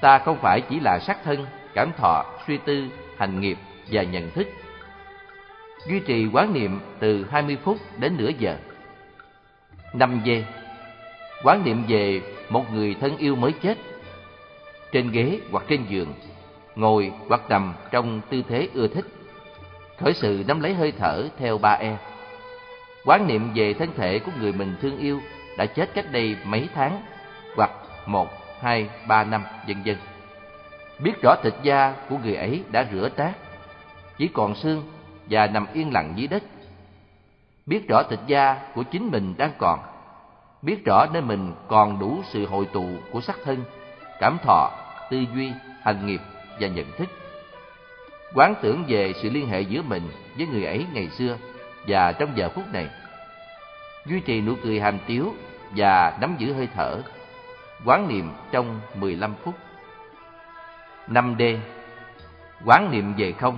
[0.01, 2.87] Ta không phải chỉ là xác thân, cảm thọ, suy tư,
[3.17, 3.57] hành nghiệp
[3.91, 4.47] và nhận thức.
[5.87, 8.57] Duy trì quán niệm từ 20 phút đến nửa giờ.
[9.93, 10.41] 5D.
[11.43, 13.77] Quán niệm về một người thân yêu mới chết.
[14.91, 16.13] Trên ghế hoặc trên giường,
[16.75, 19.05] ngồi hoặc nằm trong tư thế ưa thích.
[19.97, 21.97] Khởi sự nắm lấy hơi thở theo ba e.
[23.05, 25.19] Quán niệm về thân thể của người mình thương yêu
[25.57, 27.01] đã chết cách đây mấy tháng
[27.55, 27.71] hoặc
[28.05, 28.29] một,
[28.61, 29.95] hai, ba năm, vân vân.
[30.99, 33.31] Biết rõ thịt da của người ấy đã rửa trát,
[34.17, 34.83] chỉ còn xương
[35.29, 36.43] và nằm yên lặng dưới đất.
[37.65, 39.79] Biết rõ thịt da của chính mình đang còn,
[40.61, 43.63] biết rõ nơi mình còn đủ sự hội tụ của sắc thân,
[44.19, 44.71] cảm thọ,
[45.09, 46.21] tư duy, hành nghiệp
[46.59, 47.09] và nhận thức.
[48.35, 50.03] Quán tưởng về sự liên hệ giữa mình
[50.37, 51.37] với người ấy ngày xưa
[51.87, 52.89] và trong giờ phút này.
[54.05, 55.33] Duy trì nụ cười hàm tiếu
[55.75, 57.01] và nắm giữ hơi thở.
[57.85, 59.55] Quán niệm trong 15 phút.
[61.07, 61.57] 5D.
[62.65, 63.57] Quán niệm về không.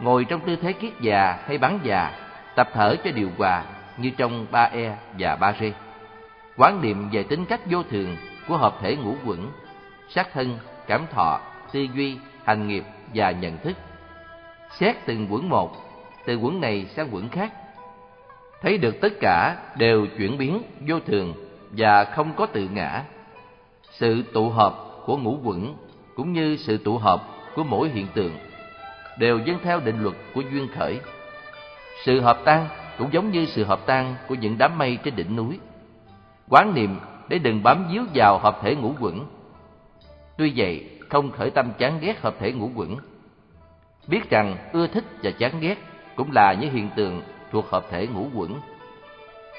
[0.00, 2.12] Ngồi trong tư thế kiết già hay bắn già,
[2.54, 3.64] tập thở cho điều hòa
[3.96, 5.72] như trong 3E và 3R.
[6.56, 8.16] Quán niệm về tính cách vô thường
[8.48, 9.50] của hợp thể ngũ quẩn,
[10.08, 11.40] sát thân, cảm thọ,
[11.72, 12.84] tư duy, hành nghiệp
[13.14, 13.76] và nhận thức.
[14.78, 15.76] Xét từng quẩn một,
[16.26, 17.52] từ quẩn này sang quẩn khác.
[18.62, 21.34] Thấy được tất cả đều chuyển biến vô thường
[21.70, 23.02] và không có tự ngã.
[23.90, 24.74] Sự tụ hợp
[25.06, 25.74] của ngũ quẩn
[26.14, 27.22] cũng như sự tụ hợp
[27.54, 28.32] của mỗi hiện tượng
[29.18, 31.00] đều dâng theo định luật của duyên khởi.
[32.04, 32.68] Sự hợp tan
[32.98, 35.58] cũng giống như sự hợp tan của những đám mây trên đỉnh núi.
[36.48, 39.26] Quán niệm để đừng bám víu vào hợp thể ngũ quẩn.
[40.38, 42.96] Tuy vậy, không khởi tâm chán ghét hợp thể ngũ quẩn.
[44.06, 45.78] Biết rằng ưa thích và chán ghét
[46.16, 48.60] cũng là những hiện tượng thuộc hợp thể ngũ quẩn.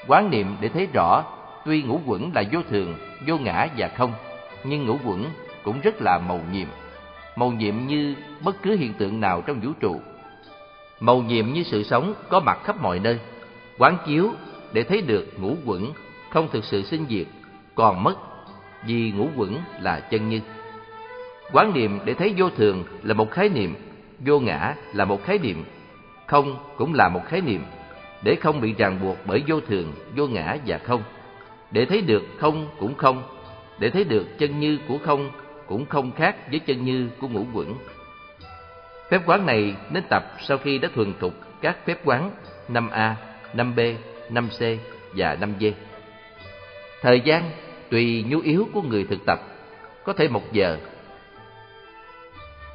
[0.08, 1.24] Quán niệm để thấy rõ,
[1.64, 2.94] tuy ngũ quẩn là vô thường,
[3.26, 4.12] vô ngã và không,
[4.64, 5.24] nhưng ngũ quẩn
[5.64, 6.68] cũng rất là màu nhiệm.
[7.40, 8.14] Màu nhiệm như
[8.44, 10.00] bất cứ hiện tượng nào trong vũ trụ.
[11.00, 13.18] Màu nhiệm như sự sống có mặt khắp mọi nơi.
[13.78, 14.30] Quán chiếu
[14.72, 15.92] để thấy được ngũ quẩn
[16.30, 17.26] không thực sự sinh diệt,
[17.74, 18.16] còn mất
[18.86, 20.40] vì ngũ quẩn là chân như.
[21.52, 23.74] Quán niệm để thấy vô thường là một khái niệm,
[24.26, 25.64] vô ngã là một khái niệm,
[26.26, 27.62] không cũng là một khái niệm,
[28.24, 31.02] để không bị ràng buộc bởi vô thường, vô ngã và không.
[31.70, 33.22] Để thấy được không cũng không,
[33.78, 35.30] để thấy được chân như của không
[35.70, 37.74] cũng không khác với chân như của ngũ quẩn.
[39.10, 42.30] Phép quán này nên tập sau khi đã thuần thục các phép quán
[42.68, 43.14] 5A,
[43.54, 43.94] 5B,
[44.30, 44.76] 5C
[45.16, 45.72] và 5D.
[47.02, 47.50] Thời gian
[47.90, 49.40] tùy nhu yếu của người thực tập,
[50.04, 50.78] có thể một giờ,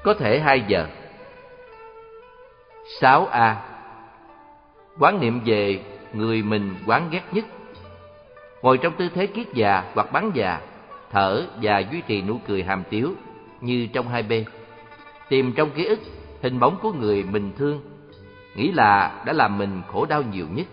[0.04, 0.88] có thể hai giờ.
[3.02, 3.56] 6A
[5.00, 5.80] Quán niệm về
[6.14, 7.46] người mình quán ghét nhất
[8.62, 10.60] Ngồi trong tư thế kiết già hoặc bán già
[11.16, 13.14] Thở và duy trì nụ cười hàm tiếu
[13.62, 14.34] như trong hai b
[15.30, 16.00] Tìm trong ký ức
[16.42, 17.82] hình bóng của người mình thương
[18.56, 20.68] Nghĩ là đã làm mình khổ đau nhiều nhất.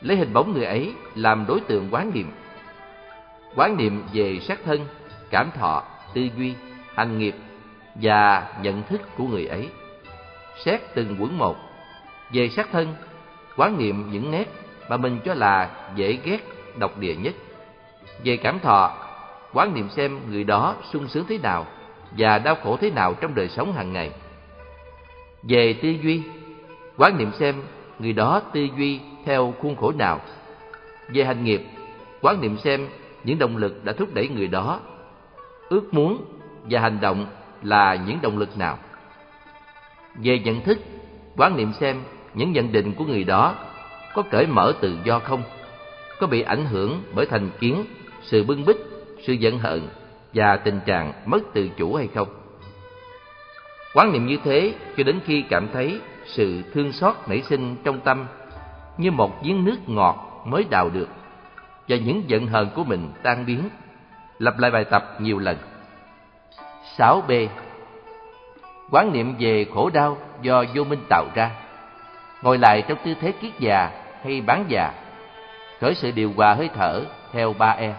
[0.00, 2.30] Lấy hình bóng người ấy làm đối tượng quán niệm.
[3.56, 4.86] Quán niệm về sát thân,
[5.30, 5.84] cảm thọ,
[6.14, 6.54] tư duy,
[6.94, 7.34] hành nghiệp
[7.94, 9.68] và nhận thức của người ấy.
[10.64, 11.56] Xét từng quẩn một
[12.32, 12.94] Về sát thân,
[13.56, 14.48] quán niệm những nét
[14.88, 16.40] mà mình cho là dễ ghét,
[16.78, 17.34] độc địa nhất.
[18.24, 18.92] Về cảm thọ,
[19.52, 21.66] quán niệm xem người đó sung sướng thế nào
[22.18, 24.10] và đau khổ thế nào trong đời sống hàng ngày.
[25.42, 26.22] Về tư duy,
[26.98, 27.62] quán niệm xem
[27.98, 30.20] người đó tư duy theo khuôn khổ nào.
[31.08, 31.62] Về hành nghiệp,
[32.20, 32.88] quán niệm xem
[33.24, 34.80] những động lực đã thúc đẩy người đó,
[35.68, 36.24] ước muốn
[36.70, 37.26] và hành động
[37.62, 38.78] là những động lực nào.
[40.14, 40.78] Về nhận thức,
[41.36, 42.02] quán niệm xem
[42.34, 43.54] những nhận định của người đó
[44.14, 45.42] có cởi mở tự do không,
[46.20, 47.84] có bị ảnh hưởng bởi thành kiến,
[48.22, 48.76] sự bưng bít,
[49.22, 49.88] sự giận hận
[50.34, 52.28] và tình trạng mất tự chủ hay không.
[53.94, 58.00] Quán niệm như thế cho đến khi cảm thấy sự thương xót nảy sinh trong
[58.00, 58.26] tâm
[58.98, 61.08] như một giếng nước ngọt mới đào được
[61.88, 63.68] và những giận hờn của mình tan biến.
[64.38, 65.56] Lặp lại bài tập nhiều lần.
[66.96, 67.48] 6B
[68.90, 71.50] Quán niệm về khổ đau do vô minh tạo ra.
[72.42, 73.90] Ngồi lại trong tư thế kiết già
[74.24, 74.92] hay bán già.
[75.80, 77.92] Khởi sự điều hòa hơi thở theo 3E.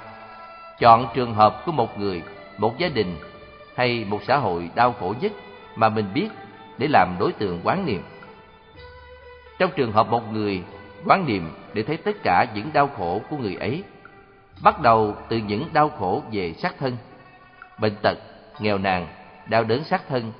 [0.83, 2.21] Chọn trường hợp của một người,
[2.57, 3.15] một gia đình
[3.75, 5.31] hay một xã hội đau khổ nhất
[5.75, 6.27] mà mình biết
[6.77, 8.03] để làm đối tượng quán niệm.
[9.59, 10.63] Trong trường hợp một người
[11.05, 13.83] quán niệm để thấy tất cả những đau khổ của người ấy,
[14.63, 16.97] bắt đầu từ những đau khổ về xác thân,
[17.79, 18.17] bệnh tật,
[18.59, 19.07] nghèo nàn,
[19.47, 20.31] đau đớn xác thân,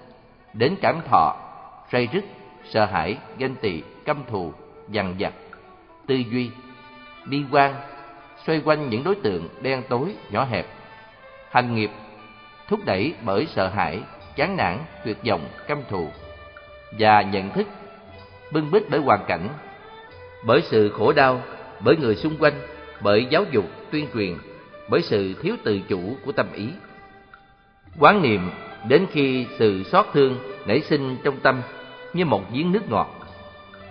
[0.53, 1.35] đến cảm thọ,
[1.91, 2.25] say rứt,
[2.69, 4.53] sợ hãi, ganh tị, căm thù,
[4.89, 5.33] dằn vặt,
[6.07, 6.49] tư duy,
[7.25, 7.73] bi quan,
[8.47, 10.65] xoay quanh những đối tượng đen tối, nhỏ hẹp,
[11.51, 11.91] hành nghiệp,
[12.67, 13.99] thúc đẩy bởi sợ hãi,
[14.35, 16.07] chán nản, tuyệt vọng, căm thù,
[16.99, 17.67] và nhận thức,
[18.51, 19.49] bưng bít bởi hoàn cảnh,
[20.45, 21.41] bởi sự khổ đau,
[21.79, 22.53] bởi người xung quanh,
[23.01, 24.37] bởi giáo dục, tuyên truyền,
[24.89, 26.67] bởi sự thiếu tự chủ của tâm ý.
[27.99, 28.49] Quán niệm
[28.87, 31.61] đến khi sự xót thương nảy sinh trong tâm
[32.13, 33.09] như một giếng nước ngọt,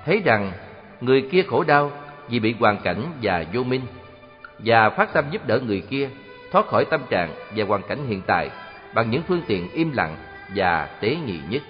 [0.05, 0.53] thấy rằng
[1.01, 1.91] người kia khổ đau
[2.29, 3.81] vì bị hoàn cảnh và vô minh,
[4.64, 6.09] và phát tâm giúp đỡ người kia
[6.52, 8.51] thoát khỏi tâm trạng và hoàn cảnh hiện tại
[8.94, 10.16] bằng những phương tiện im lặng
[10.55, 11.62] và tế nhị nhất.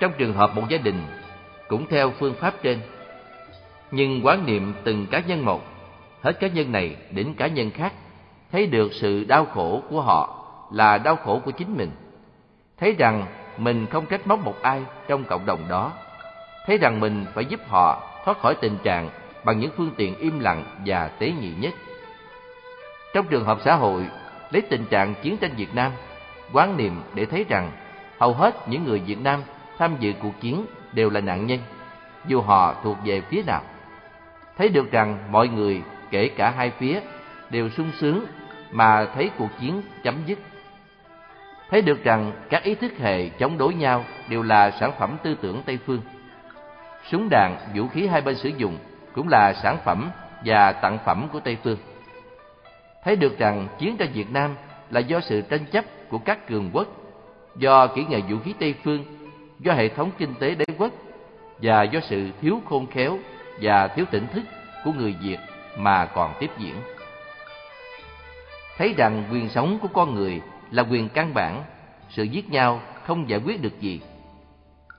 [0.00, 1.02] Trong trường hợp một gia đình,
[1.68, 2.80] cũng theo phương pháp trên,
[3.90, 5.62] nhưng quán niệm từng cá nhân một,
[6.22, 7.92] hết cá nhân này đến cá nhân khác,
[8.52, 11.90] thấy được sự đau khổ của họ là đau khổ của chính mình.
[12.78, 13.26] Thấy rằng
[13.56, 15.92] mình không trách móc một ai trong cộng đồng đó.
[16.66, 19.08] Thấy rằng mình phải giúp họ thoát khỏi tình trạng
[19.44, 21.74] bằng những phương tiện im lặng và tế nhị nhất.
[23.14, 24.06] Trong trường hợp xã hội,
[24.50, 25.92] lấy tình trạng chiến tranh Việt Nam,
[26.52, 27.70] quán niệm để thấy rằng
[28.18, 29.42] hầu hết những người Việt Nam
[29.78, 31.58] tham dự cuộc chiến đều là nạn nhân,
[32.26, 33.62] dù họ thuộc về phía nào.
[34.58, 37.00] Thấy được rằng mọi người, kể cả hai phía,
[37.50, 38.26] đều sung sướng
[38.70, 40.38] mà thấy cuộc chiến chấm dứt.
[41.70, 45.36] Thấy được rằng các ý thức hệ chống đối nhau đều là sản phẩm tư
[45.40, 46.00] tưởng Tây Phương.
[47.10, 48.78] Súng đạn, vũ khí hai bên sử dụng
[49.14, 50.10] cũng là sản phẩm
[50.44, 51.78] và tặng phẩm của Tây Phương.
[53.04, 54.54] Thấy được rằng chiến tranh Việt Nam
[54.90, 56.86] là do sự tranh chấp của các cường quốc,
[57.56, 59.04] do kỹ nghệ vũ khí Tây Phương,
[59.60, 60.92] do hệ thống kinh tế đế quốc
[61.62, 63.18] và do sự thiếu khôn khéo
[63.60, 64.42] và thiếu tỉnh thức
[64.84, 65.38] của người Việt
[65.76, 66.74] mà còn tiếp diễn.
[68.78, 70.40] Thấy rằng quyền sống của con người
[70.70, 71.62] là quyền căn bản,
[72.08, 74.00] sự giết nhau không giải quyết được gì.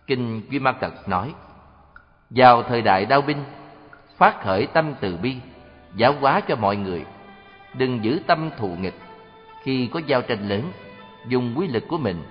[0.07, 1.33] Kinh Duy Ma Cật nói,
[2.29, 3.43] vào thời đại đao binh,
[4.23, 5.35] phát khởi tâm từ bi,
[5.95, 7.05] giáo hóa cho mọi người,
[7.73, 8.93] đừng giữ tâm thù nghịch.
[9.63, 10.71] Khi có giao tranh lớn,
[11.27, 12.23] dùng quy lực của mình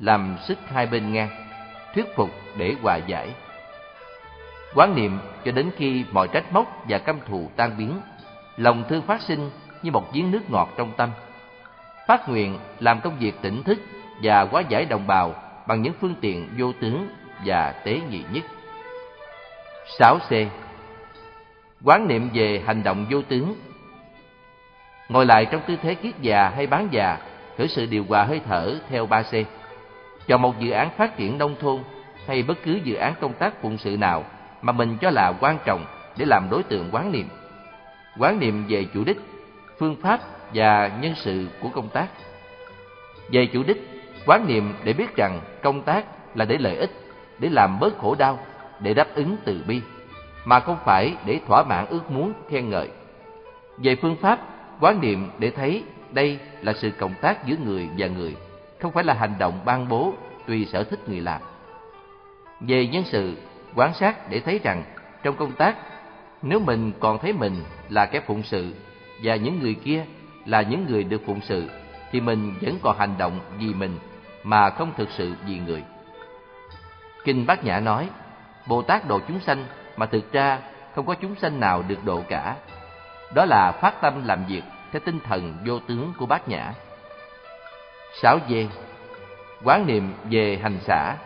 [0.00, 1.28] làm sức hai bên ngang,
[1.94, 3.28] thuyết phục để hòa giải.
[4.74, 8.00] Quán niệm cho đến khi mọi trách móc và căm thù tan biến,
[8.56, 9.50] lòng thương phát sinh
[9.82, 11.10] như một giếng nước ngọt trong tâm.
[12.06, 13.78] Phát nguyện làm công việc tỉnh thức
[14.22, 15.34] và hóa giải đồng bào
[15.66, 17.08] bằng những phương tiện vô tướng
[17.44, 18.44] và tế nhị nhất.
[19.98, 20.46] 6C
[21.86, 23.54] Quán niệm về hành động vô tướng
[25.08, 27.18] Ngồi lại trong tư thế kiết già hay bán già,
[27.56, 29.44] thử sự điều hòa hơi thở theo 3C.
[30.26, 31.82] Chọn một dự án phát triển nông thôn
[32.26, 34.24] hay bất cứ dự án công tác phụng sự nào
[34.62, 35.84] mà mình cho là quan trọng
[36.16, 37.28] để làm đối tượng quán niệm.
[38.18, 39.18] Quán niệm về chủ đích,
[39.78, 40.20] phương pháp
[40.54, 42.06] và nhân sự của công tác.
[43.32, 43.88] Về chủ đích,
[44.26, 46.04] quán niệm để biết rằng công tác
[46.34, 46.90] là để lợi ích,
[47.38, 48.38] để làm bớt khổ đau,
[48.80, 49.80] để đáp ứng từ bi,
[50.46, 52.88] mà không phải để thỏa mãn ước muốn khen ngợi.
[53.78, 54.40] Về phương pháp,
[54.80, 58.36] quán niệm để thấy đây là sự cộng tác giữa người và người,
[58.80, 60.14] không phải là hành động ban bố
[60.46, 61.40] tùy sở thích người làm.
[62.60, 63.36] Về nhân sự,
[63.74, 64.84] quan sát để thấy rằng
[65.22, 65.76] trong công tác,
[66.42, 67.54] nếu mình còn thấy mình
[67.88, 68.74] là kẻ phụng sự
[69.22, 70.04] và những người kia
[70.44, 71.68] là những người được phụng sự,
[72.12, 73.98] thì mình vẫn còn hành động vì mình
[74.42, 75.82] mà không thực sự vì người.
[77.24, 78.08] Kinh Bát Nhã nói,
[78.66, 79.64] Bồ Tát độ chúng sanh
[79.96, 80.58] mà thực ra
[80.94, 82.56] không có chúng sanh nào được độ cả.
[83.34, 84.62] Đó là phát tâm làm việc
[84.92, 86.72] theo tinh thần vô tướng của Bát Nhã.
[88.22, 88.52] Sáu D.
[89.64, 91.16] Quán niệm về hành xả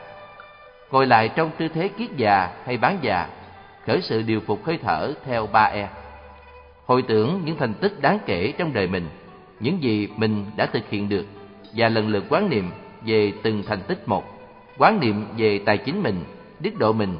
[0.90, 3.28] Ngồi lại trong tư thế kiết già hay bán già,
[3.86, 5.88] khởi sự điều phục hơi thở theo ba e.
[6.86, 9.08] Hồi tưởng những thành tích đáng kể trong đời mình,
[9.60, 11.26] những gì mình đã thực hiện được
[11.76, 12.70] và lần lượt quán niệm
[13.06, 14.24] về từng thành tích một,
[14.78, 16.24] quán niệm về tài chính mình,
[16.60, 17.16] đức độ mình,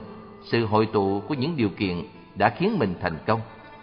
[0.51, 2.03] sự hội tụ của những điều kiện
[2.35, 3.41] đã khiến mình thành công,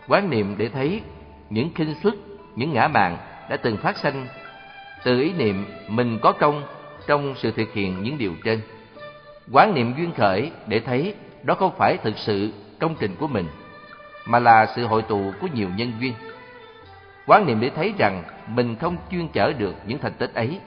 [0.07, 1.02] quán niệm để thấy
[1.49, 2.14] những khinh suất,
[2.56, 3.18] những ngã mạn
[3.49, 4.27] đã từng phát sanh
[5.03, 6.64] từ ý niệm mình có công
[7.07, 8.61] trong sự thực hiện những điều trên.
[9.52, 13.48] Quán niệm duyên khởi để thấy đó không phải thực sự công trình của mình,
[14.26, 16.14] mà là sự hội tụ của nhiều nhân duyên.
[17.27, 20.60] Quán niệm để thấy rằng mình không chuyên chở được những thành tích ấy,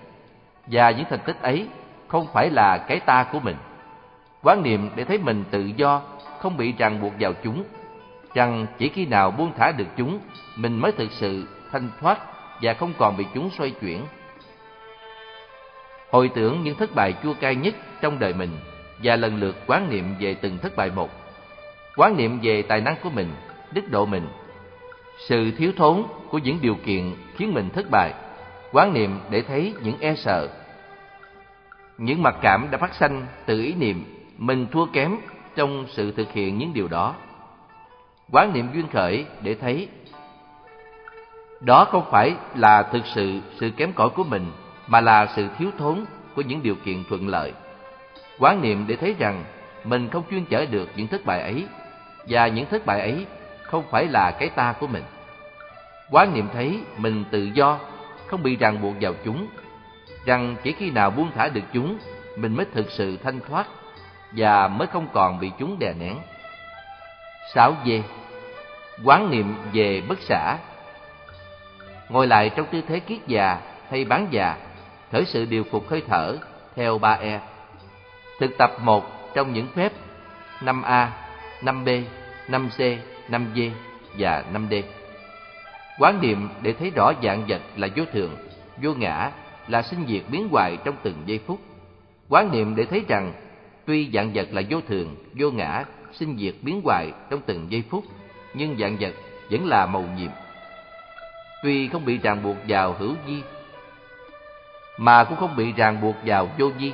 [0.66, 1.68] và những thành tích ấy
[2.08, 3.56] không phải là cái ta của mình.
[4.42, 6.02] Quán niệm để thấy mình tự do,
[6.38, 7.64] không bị ràng buộc vào chúng,
[8.34, 10.20] rằng chỉ khi nào buông thả được chúng,
[10.56, 12.18] mình mới thực sự thanh thoát
[12.62, 14.02] và không còn bị chúng xoay chuyển.
[16.10, 18.50] Hồi tưởng những thất bại chua cay nhất trong đời mình
[19.02, 21.10] và lần lượt quán niệm về từng thất bại một.
[21.96, 23.28] Quán niệm về tài năng của mình,
[23.72, 24.28] đức độ mình,
[25.18, 28.14] sự thiếu thốn của những điều kiện khiến mình thất bại.
[28.72, 30.48] Quán niệm để thấy những e sợ,
[31.98, 35.16] những mặc cảm đã phát sanh từ ý niệm mình thua kém
[35.56, 37.14] trong sự thực hiện những điều đó.
[38.32, 39.88] Quán niệm duyên khởi để thấy
[41.60, 44.46] đó không phải là thực sự sự kém cỏi của mình
[44.86, 46.04] mà là sự thiếu thốn
[46.36, 47.52] của những điều kiện thuận lợi.
[48.38, 49.44] Quán niệm để thấy rằng
[49.84, 51.66] mình không chuyên chở được những thất bại ấy
[52.28, 53.26] và những thất bại ấy
[53.62, 55.04] không phải là cái ta của mình.
[56.10, 57.78] Quán niệm thấy mình tự do,
[58.26, 59.46] không bị ràng buộc vào chúng,
[60.24, 61.98] rằng chỉ khi nào buông thả được chúng,
[62.36, 63.66] mình mới thực sự thanh thoát
[64.32, 66.16] và mới không còn bị chúng đè nén.
[67.54, 67.88] 6 D.
[69.04, 70.56] Quán niệm về bất xả
[72.10, 73.58] Ngồi lại trong tư thế kiết già
[73.90, 74.56] hay bán già,
[75.12, 76.36] khởi sự điều phục hơi thở
[76.76, 77.40] theo 3 E.
[78.40, 79.92] Thực tập một trong những phép
[80.60, 81.06] 5A,
[81.60, 82.02] 5B,
[82.48, 82.96] 5C,
[83.28, 83.70] 5D
[84.18, 84.82] và 5D.
[85.98, 88.36] Quán niệm để thấy rõ dạng vật là vô thường,
[88.82, 89.30] vô ngã,
[89.68, 91.60] là sinh diệt biến hoại trong từng giây phút.
[92.28, 93.32] Quán niệm để thấy rằng
[93.84, 97.82] tuy dạng vật là vô thường, vô ngã, sinh diệt biến hoại trong từng giây
[97.90, 98.04] phút,
[98.54, 99.12] nhưng dạng vật
[99.50, 100.30] vẫn là màu nhiệm.
[101.62, 103.42] Tuy không bị ràng buộc vào hữu di,
[104.98, 106.92] mà cũng không bị ràng buộc vào vô di.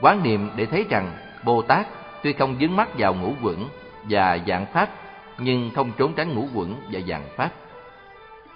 [0.00, 1.12] Quán niệm để thấy rằng
[1.44, 1.86] Bồ Tát
[2.22, 3.68] tuy không dướng mắt vào ngũ quẩn
[4.02, 4.90] và dạng pháp,
[5.38, 7.50] nhưng không trốn tránh ngũ quẩn và dạng pháp.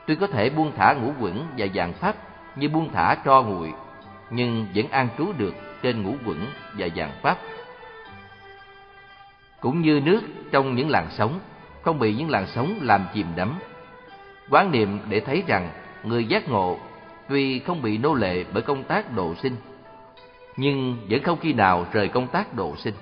[0.07, 2.17] Tuy có thể buông thả ngũ quẩn và dạng pháp
[2.57, 3.73] như buông thả tro nguội,
[4.31, 5.55] nhưng vẫn an trú được
[5.87, 6.47] trên ngũ quẩn
[6.79, 7.39] và vàng pháp.
[9.61, 11.41] Cũng như nước trong những làn sóng,
[11.83, 13.59] không bị những làn sóng làm chìm đắm.
[14.51, 15.71] Quán niệm để thấy rằng
[16.05, 16.79] người giác ngộ
[17.29, 19.57] tuy không bị nô lệ bởi công tác độ sinh,
[20.57, 22.95] nhưng vẫn không khi nào rời công tác độ sinh.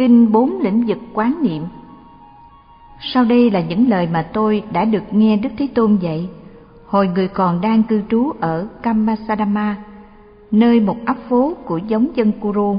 [0.00, 1.62] Kinh bốn lĩnh vực quán niệm
[3.00, 6.28] Sau đây là những lời mà tôi đã được nghe Đức Thế Tôn dạy
[6.86, 9.76] hồi người còn đang cư trú ở Kamasadama,
[10.50, 12.78] nơi một ấp phố của giống dân Kuru.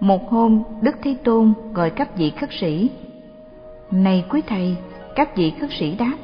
[0.00, 2.90] Một hôm, Đức Thế Tôn gọi các vị khất sĩ.
[3.90, 4.76] Này quý thầy,
[5.16, 6.16] các vị khất sĩ đáp,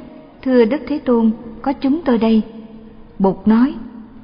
[0.43, 1.31] thưa Đức Thế Tôn,
[1.63, 2.43] có chúng tôi đây.
[3.19, 3.75] Bụt nói,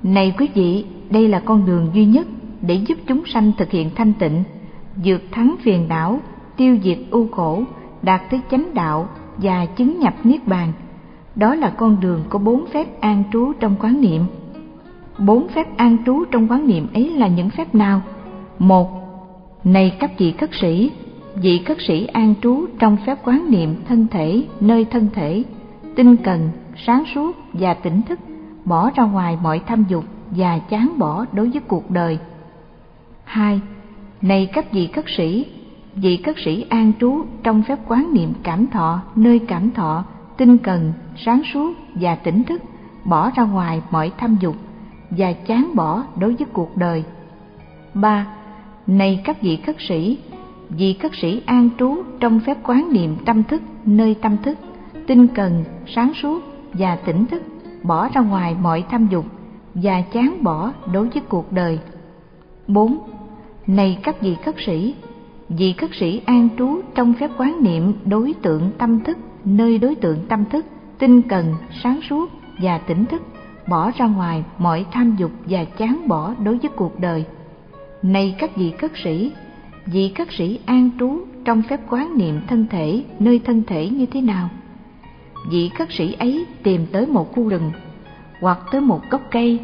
[0.02, 2.26] này quý vị, đây là con đường duy nhất
[2.62, 4.44] để giúp chúng sanh thực hiện thanh tịnh,
[5.04, 6.20] vượt thắng phiền não,
[6.56, 7.62] tiêu diệt ưu khổ,
[8.02, 10.72] đạt tới chánh đạo và chứng nhập niết bàn.
[11.34, 14.24] Đó là con đường có bốn phép an trú trong quán niệm.
[15.18, 18.00] Bốn phép an trú trong quán niệm ấy là những phép nào?
[18.58, 18.90] Một,
[19.64, 20.90] này các vị khất sĩ,
[21.34, 25.44] vị khất sĩ an trú trong phép quán niệm thân thể nơi thân thể,
[25.96, 26.50] tinh cần,
[26.86, 28.18] sáng suốt và tỉnh thức,
[28.64, 32.18] bỏ ra ngoài mọi tham dục và chán bỏ đối với cuộc đời.
[33.24, 33.60] Hai,
[34.22, 35.46] này các vị cất sĩ,
[35.94, 40.04] vị cất sĩ an trú trong phép quán niệm cảm thọ nơi cảm thọ,
[40.36, 42.62] tinh cần, sáng suốt và tỉnh thức,
[43.04, 44.56] bỏ ra ngoài mọi tham dục
[45.10, 47.04] và chán bỏ đối với cuộc đời.
[47.94, 48.26] Ba,
[48.86, 50.18] này các vị cất sĩ,
[50.68, 54.58] vị cất sĩ an trú trong phép quán niệm tâm thức nơi tâm thức,
[55.06, 57.42] tinh cần, sáng suốt và tỉnh thức,
[57.82, 59.24] bỏ ra ngoài mọi tham dục
[59.74, 61.80] và chán bỏ đối với cuộc đời.
[62.68, 62.98] 4.
[63.66, 64.94] Này các vị khất sĩ,
[65.48, 69.94] vị khất sĩ an trú trong phép quán niệm đối tượng tâm thức nơi đối
[69.94, 70.66] tượng tâm thức,
[70.98, 72.30] tinh cần, sáng suốt
[72.62, 73.22] và tỉnh thức,
[73.68, 77.24] bỏ ra ngoài mọi tham dục và chán bỏ đối với cuộc đời.
[78.02, 79.32] Này các vị khất sĩ,
[79.86, 84.06] vị khất sĩ an trú trong phép quán niệm thân thể nơi thân thể như
[84.06, 84.48] thế nào?
[85.50, 87.70] Vị khất sĩ ấy tìm tới một khu rừng,
[88.40, 89.60] hoặc tới một gốc cây,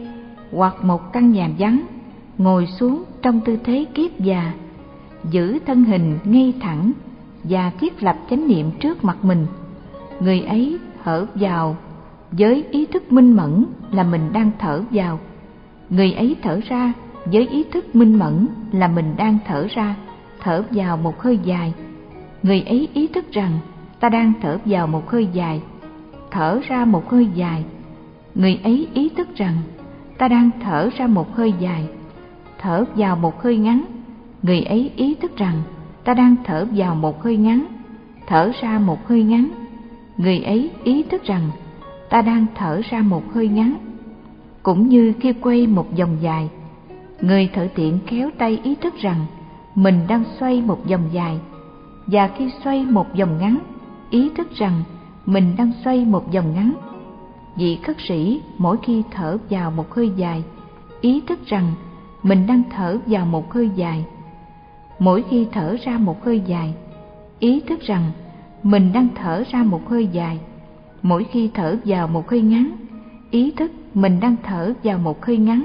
[0.52, 1.82] hoặc một căn nhà vắng,
[2.38, 4.52] ngồi xuống trong tư thế kiết già,
[5.30, 6.92] giữ thân hình ngay thẳng
[7.44, 9.46] và thiết lập chánh niệm trước mặt mình.
[10.20, 11.76] Người ấy thở vào
[12.30, 15.18] với ý thức minh mẫn là mình đang thở vào.
[15.90, 16.92] Người ấy thở ra
[17.24, 19.96] với ý thức minh mẫn là mình đang thở ra,
[20.40, 21.74] thở vào một hơi dài.
[22.42, 23.58] Người ấy ý thức rằng
[24.00, 25.62] ta đang thở vào một hơi dài,
[26.30, 27.64] thở ra một hơi dài.
[28.34, 29.56] Người ấy ý thức rằng
[30.18, 31.88] ta đang thở ra một hơi dài,
[32.62, 33.84] thở vào một hơi ngắn.
[34.42, 35.62] Người ấy ý thức rằng
[36.04, 37.66] ta đang thở vào một hơi ngắn,
[38.26, 39.48] thở ra một hơi ngắn.
[40.16, 41.50] Người ấy ý thức rằng
[42.10, 43.76] ta đang thở ra một hơi ngắn.
[44.62, 46.48] Cũng như khi quay một vòng dài,
[47.20, 49.26] người thợ tiện kéo tay ý thức rằng
[49.74, 51.38] mình đang xoay một vòng dài
[52.06, 53.58] và khi xoay một vòng ngắn
[54.10, 54.82] ý thức rằng
[55.26, 56.74] mình đang xoay một vòng ngắn
[57.56, 60.44] vị khất sĩ mỗi khi thở vào một hơi dài
[61.00, 61.74] ý thức rằng
[62.22, 64.04] mình đang thở vào một hơi dài.
[64.98, 66.74] Mỗi khi thở ra một hơi dài,
[67.38, 68.12] ý thức rằng
[68.62, 70.38] mình đang thở ra một hơi dài.
[71.02, 72.70] Mỗi khi thở vào một hơi ngắn,
[73.30, 75.64] ý thức mình đang thở vào một hơi ngắn.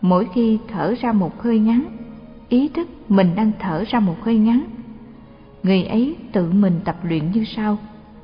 [0.00, 1.84] Mỗi khi thở ra một hơi ngắn,
[2.48, 4.64] ý thức mình đang thở ra một hơi ngắn.
[5.62, 7.78] Người ấy tự mình tập luyện như sau.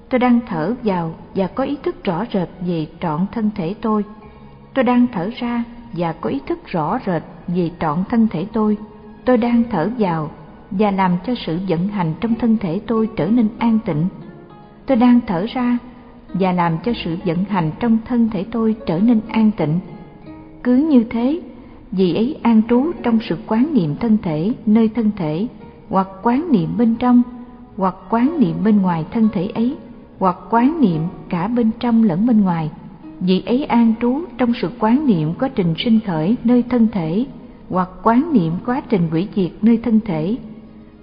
[0.09, 4.05] Tôi đang thở vào và có ý thức rõ rệt về trọn thân thể tôi.
[4.75, 7.23] Tôi đang thở ra và có ý thức rõ rệt
[7.57, 8.77] về trọn thân thể tôi
[9.25, 10.31] tôi đang thở vào
[10.71, 14.07] và làm cho sự vận hành trong thân thể tôi trở nên an tịnh.
[14.87, 15.79] Tôi đang thở ra
[16.35, 19.81] và làm cho sự vận hành trong thân thể tôi trở nên an tịnh.
[20.63, 21.41] Cứ như thế,
[21.93, 25.47] vì ấy an trú trong sự quán niệm thân thể nơi thân thể,
[25.89, 27.23] hoặc quán niệm bên trong,
[27.77, 29.77] hoặc quán niệm bên ngoài thân thể ấy,
[30.19, 32.71] hoặc quán niệm cả bên trong lẫn bên ngoài.
[33.21, 37.27] Vị ấy an trú trong sự quán niệm quá trình sinh khởi nơi thân thể
[37.71, 40.37] hoặc quán niệm quá trình hủy diệt nơi thân thể,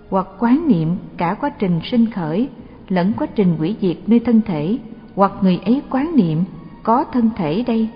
[0.09, 2.49] hoặc quán niệm cả quá trình sinh khởi
[2.89, 4.77] lẫn quá trình hủy diệt nơi thân thể,
[5.15, 6.43] hoặc người ấy quán niệm
[6.83, 7.89] có thân thể đây,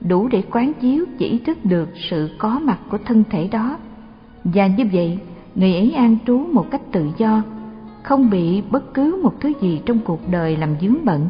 [0.00, 3.78] đủ để quán chiếu chỉ ý thức được sự có mặt của thân thể đó.
[4.44, 5.18] Và như vậy,
[5.54, 7.42] người ấy an trú một cách tự do,
[8.02, 11.28] không bị bất cứ một thứ gì trong cuộc đời làm dướng bận.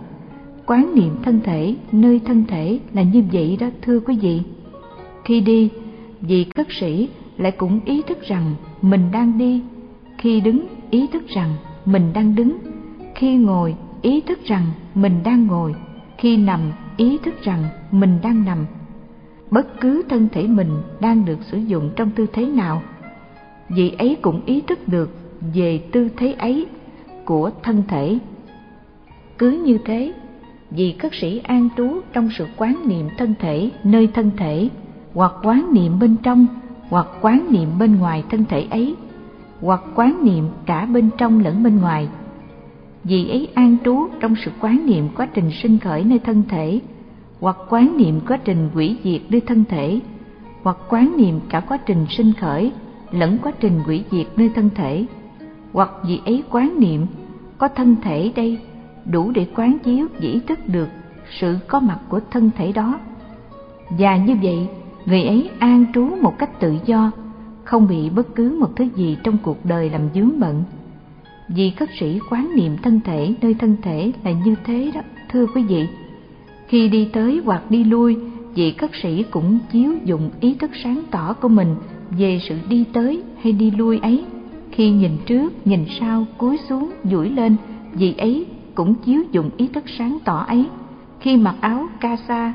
[0.67, 4.43] Quán niệm thân thể, nơi thân thể là như vậy đó, thưa quý vị.
[5.25, 5.71] Khi đi
[6.21, 9.63] vị cất sĩ lại cũng ý thức rằng mình đang đi.
[10.19, 12.59] Khi đứng, ý thức rằng mình đang đứng.
[13.15, 15.75] Khi ngồi, ý thức rằng mình đang ngồi.
[16.19, 16.61] Khi nằm,
[16.97, 18.67] ý thức rằng mình đang nằm.
[19.51, 22.83] Bất cứ thân thể mình đang được sử dụng trong tư thế nào,
[23.69, 25.11] vị ấy cũng ý thức được
[25.55, 26.67] về tư thế ấy
[27.25, 28.19] của thân thể.
[29.39, 30.13] Cứ như thế
[30.71, 34.69] vì cất sĩ an trú trong sự quán niệm thân thể nơi thân thể
[35.15, 36.47] hoặc quán niệm bên trong,
[36.89, 38.97] hoặc quán niệm bên ngoài thân thể ấy,
[39.61, 42.09] hoặc quán niệm cả bên trong lẫn bên ngoài.
[43.05, 46.81] Vì ấy an trú trong sự quán niệm quá trình sinh khởi nơi thân thể,
[47.41, 50.01] hoặc quán niệm quá trình hủy diệt nơi thân thể,
[50.63, 52.73] hoặc quán niệm cả quá trình sinh khởi
[53.11, 55.07] lẫn quá trình hủy diệt nơi thân thể.
[55.73, 57.07] Hoặc vì ấy quán niệm,
[57.59, 58.59] có thân thể đây,
[59.05, 60.89] đủ để quán chiếu, dĩ thức được
[61.41, 63.01] sự có mặt của thân thể đó.
[63.91, 64.69] Và như vậy
[65.09, 67.11] người ấy an trú một cách tự do,
[67.65, 70.65] không bị bất cứ một thứ gì trong cuộc đời làm dướng bận.
[71.49, 75.47] Vì khất sĩ quán niệm thân thể, nơi thân thể là như thế đó, thưa
[75.55, 75.87] quý vị.
[76.67, 78.17] Khi đi tới hoặc đi lui,
[78.55, 81.75] vị khất sĩ cũng chiếu dụng ý thức sáng tỏ của mình
[82.11, 84.25] về sự đi tới hay đi lui ấy.
[84.71, 87.57] Khi nhìn trước, nhìn sau, cúi xuống, duỗi lên,
[87.93, 90.67] vị ấy cũng chiếu dụng ý thức sáng tỏ ấy.
[91.21, 92.53] Khi mặc áo ca sa,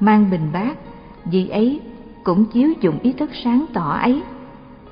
[0.00, 0.78] mang bình bát,
[1.24, 1.80] vị ấy
[2.24, 4.22] cũng chiếu dụng ý thức sáng tỏ ấy.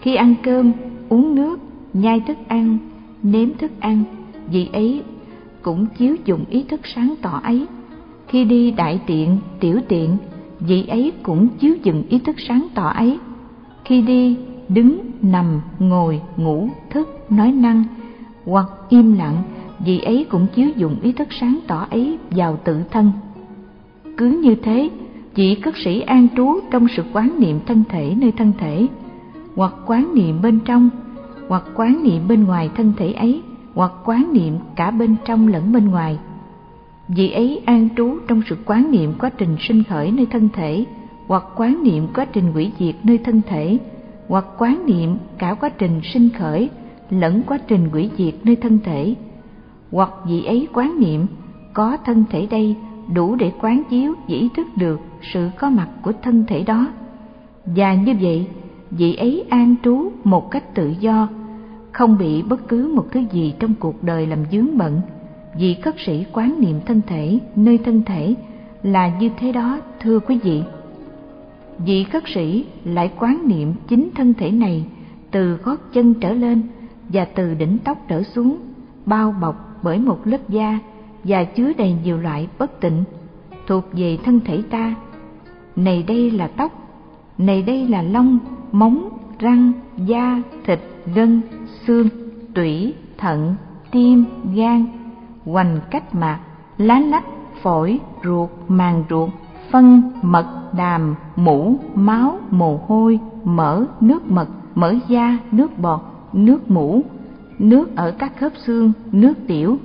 [0.00, 0.72] Khi ăn cơm,
[1.08, 1.58] uống nước,
[1.92, 2.78] nhai thức ăn,
[3.22, 4.04] nếm thức ăn
[4.46, 5.02] vị ấy
[5.62, 7.66] cũng chiếu dụng ý thức sáng tỏ ấy.
[8.28, 10.16] Khi đi đại tiện, tiểu tiện
[10.60, 13.18] vị ấy cũng chiếu dụng ý thức sáng tỏ ấy.
[13.84, 14.36] Khi đi,
[14.68, 17.84] đứng, nằm, ngồi, ngủ, thức, nói năng,
[18.44, 19.42] hoặc im lặng
[19.84, 23.12] vị ấy cũng chiếu dụng ý thức sáng tỏ ấy vào tự thân.
[24.16, 24.90] Cứ như thế
[25.34, 28.86] chỉ cất sĩ an trú trong sự quán niệm thân thể nơi thân thể,
[29.56, 30.90] hoặc quán niệm bên trong,
[31.48, 33.42] hoặc quán niệm bên ngoài thân thể ấy,
[33.74, 36.18] hoặc quán niệm cả bên trong lẫn bên ngoài.
[37.08, 40.84] Vị ấy an trú trong sự quán niệm quá trình sinh khởi nơi thân thể,
[41.26, 43.78] hoặc quán niệm quá trình hủy diệt nơi thân thể,
[44.28, 46.70] hoặc quán niệm cả quá trình sinh khởi
[47.10, 49.14] lẫn quá trình hủy diệt nơi thân thể,
[49.90, 51.26] hoặc vị ấy quán niệm,
[51.72, 52.76] có thân thể đây
[53.14, 55.00] đủ để quán chiếu dĩ thức được
[55.32, 56.86] sự có mặt của thân thể đó.
[57.66, 58.46] Và như vậy,
[58.90, 61.28] vị ấy an trú một cách tự do,
[61.92, 65.00] không bị bất cứ một thứ gì trong cuộc đời làm dướng bận.
[65.58, 68.34] Vì cất sĩ quán niệm thân thể nơi thân thể
[68.82, 70.62] là như thế đó, thưa quý vị.
[71.78, 74.84] Vị cất sĩ lại quán niệm chính thân thể này
[75.30, 76.62] từ gót chân trở lên
[77.08, 78.58] và từ đỉnh tóc trở xuống,
[79.06, 80.78] bao bọc bởi một lớp da
[81.24, 83.04] và chứa đầy nhiều loại bất tịnh,
[83.66, 84.94] thuộc về thân thể ta.
[85.76, 86.72] Này đây là tóc,
[87.38, 88.38] này đây là lông,
[88.72, 90.80] móng, răng, da, thịt,
[91.14, 91.40] gân,
[91.86, 92.08] xương,
[92.54, 93.54] tủy, thận,
[93.90, 94.86] tim, gan,
[95.44, 96.40] hoành cách mạc,
[96.78, 97.24] lá lách,
[97.62, 99.30] phổi, ruột, màng ruột,
[99.70, 106.00] phân, mật, đàm, mũ, máu, mồ hôi, mỡ, nước mật, mỡ da, nước bọt,
[106.32, 107.02] nước mũ,
[107.58, 109.78] nước ở các khớp xương, nước tiểu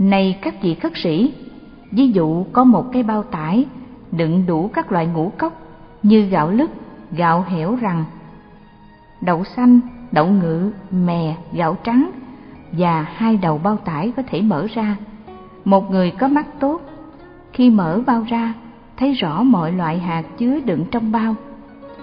[0.00, 1.32] này các vị khất sĩ,
[1.90, 3.66] ví dụ có một cái bao tải,
[4.12, 5.52] đựng đủ các loại ngũ cốc
[6.02, 6.70] như gạo lứt,
[7.12, 8.04] gạo hẻo rằng
[9.20, 9.80] đậu xanh,
[10.12, 12.10] đậu ngự, mè, gạo trắng
[12.72, 14.96] và hai đầu bao tải có thể mở ra.
[15.64, 16.80] Một người có mắt tốt,
[17.52, 18.54] khi mở bao ra,
[18.96, 21.34] thấy rõ mọi loại hạt chứa đựng trong bao.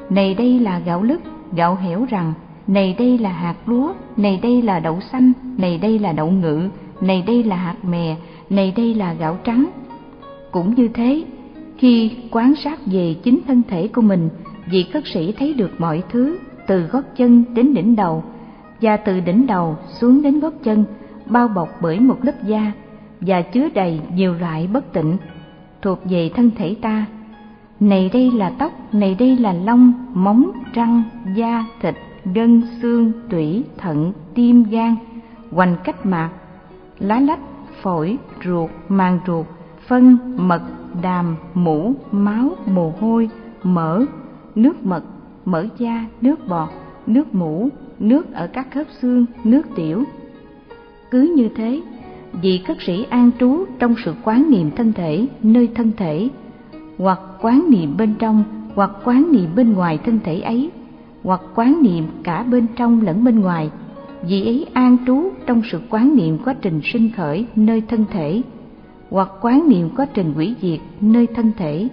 [0.09, 1.21] Này đây là gạo lứt,
[1.53, 2.33] gạo hẻo rằng
[2.67, 6.69] này đây là hạt lúa, này đây là đậu xanh, này đây là đậu ngự
[7.01, 8.15] này đây là hạt mè,
[8.49, 9.65] này đây là gạo trắng.
[10.51, 11.23] Cũng như thế,
[11.77, 14.29] khi quan sát về chính thân thể của mình,
[14.71, 18.23] vị cất sĩ thấy được mọi thứ từ gót chân đến đỉnh đầu,
[18.81, 20.85] và từ đỉnh đầu xuống đến gót chân,
[21.25, 22.71] bao bọc bởi một lớp da,
[23.21, 25.17] và chứa đầy nhiều loại bất tịnh
[25.81, 27.05] thuộc về thân thể ta.
[27.79, 31.03] Này đây là tóc, này đây là lông, móng, răng,
[31.35, 31.95] da, thịt,
[32.35, 34.95] gân, xương, tủy, thận, tim, gan.
[35.51, 36.29] Hoành cách mạc
[36.99, 37.39] lá lách,
[37.81, 39.45] phổi, ruột, màng ruột,
[39.87, 40.61] phân, mật,
[41.01, 43.29] đàm, mũ, máu, mồ hôi,
[43.63, 44.05] mỡ,
[44.55, 45.03] nước mật,
[45.45, 46.69] mỡ da, nước bọt,
[47.07, 47.69] nước mũ,
[47.99, 50.03] nước ở các khớp xương, nước tiểu.
[51.11, 51.81] Cứ như thế,
[52.41, 56.29] vị cất sĩ an trú trong sự quán niệm thân thể nơi thân thể,
[56.97, 58.43] hoặc quán niệm bên trong,
[58.75, 60.71] hoặc quán niệm bên ngoài thân thể ấy,
[61.23, 63.69] hoặc quán niệm cả bên trong lẫn bên ngoài
[64.23, 68.41] vì ấy an trú trong sự quán niệm quá trình sinh khởi nơi thân thể,
[69.09, 71.87] hoặc quán niệm quá trình hủy diệt nơi thân thể,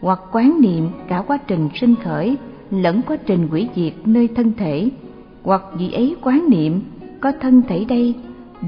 [0.00, 2.36] hoặc quán niệm cả quá trình sinh khởi
[2.70, 4.88] lẫn quá trình hủy diệt nơi thân thể,
[5.42, 6.80] hoặc vì ấy quán niệm
[7.20, 8.14] có thân thể đây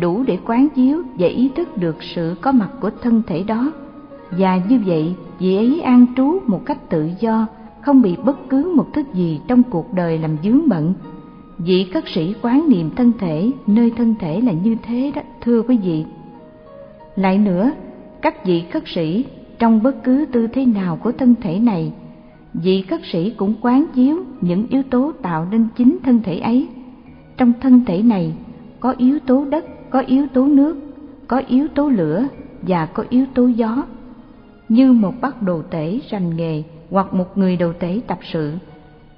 [0.00, 3.72] đủ để quán chiếu và ý thức được sự có mặt của thân thể đó.
[4.30, 7.46] Và như vậy vị ấy an trú một cách tự do,
[7.80, 10.94] không bị bất cứ một thứ gì trong cuộc đời làm dướng bận
[11.58, 15.62] vị cất sĩ quán niệm thân thể nơi thân thể là như thế đó thưa
[15.62, 16.04] quý vị
[17.16, 17.70] lại nữa
[18.22, 19.24] các vị cất sĩ
[19.58, 21.92] trong bất cứ tư thế nào của thân thể này
[22.54, 26.68] vị cất sĩ cũng quán chiếu những yếu tố tạo nên chính thân thể ấy
[27.36, 28.34] trong thân thể này
[28.80, 30.76] có yếu tố đất có yếu tố nước,
[31.26, 32.26] có yếu tố lửa
[32.62, 33.84] và có yếu tố gió.
[34.68, 38.52] Như một bác đồ tể rành nghề hoặc một người đồ tể tập sự,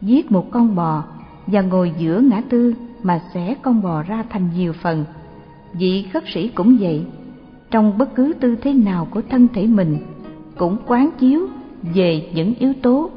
[0.01, 1.05] giết một con bò
[1.47, 5.05] và ngồi giữa ngã tư mà xẻ con bò ra thành nhiều phần.
[5.73, 7.05] Vị khất sĩ cũng vậy,
[7.71, 9.99] trong bất cứ tư thế nào của thân thể mình
[10.57, 11.47] cũng quán chiếu
[11.95, 13.11] về những yếu tố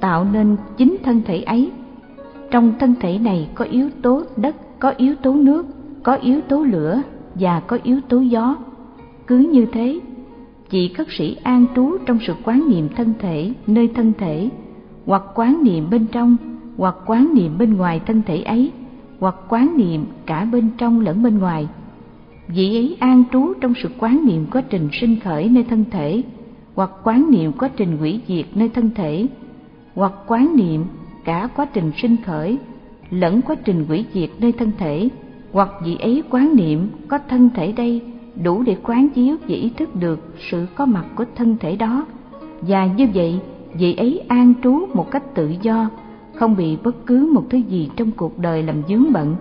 [0.00, 1.70] tạo nên chính thân thể ấy.
[2.50, 5.66] Trong thân thể này có yếu tố đất, có yếu tố nước,
[6.02, 7.02] có yếu tố lửa
[7.34, 8.56] và có yếu tố gió.
[9.26, 10.00] Cứ như thế,
[10.70, 14.48] chị khất sĩ an trú trong sự quán niệm thân thể nơi thân thể,
[15.06, 16.36] hoặc quán niệm bên trong,
[16.76, 18.72] hoặc quán niệm bên ngoài thân thể ấy,
[19.20, 21.68] hoặc quán niệm cả bên trong lẫn bên ngoài.
[22.48, 26.22] Vị ấy an trú trong sự quán niệm quá trình sinh khởi nơi thân thể,
[26.74, 29.26] hoặc quán niệm quá trình hủy diệt nơi thân thể,
[29.94, 30.84] hoặc quán niệm
[31.24, 32.58] cả quá trình sinh khởi
[33.10, 35.08] lẫn quá trình hủy diệt nơi thân thể,
[35.52, 38.02] hoặc vị ấy quán niệm có thân thể đây
[38.42, 42.06] đủ để quán chiếu và ý thức được sự có mặt của thân thể đó,
[42.60, 43.40] và như vậy
[43.74, 45.90] vị ấy an trú một cách tự do,
[46.36, 49.36] không bị bất cứ một thứ gì trong cuộc đời làm dướng bận.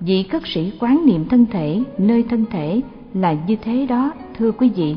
[0.00, 2.80] Vị cất sĩ quán niệm thân thể nơi thân thể
[3.14, 4.96] là như thế đó, thưa quý vị.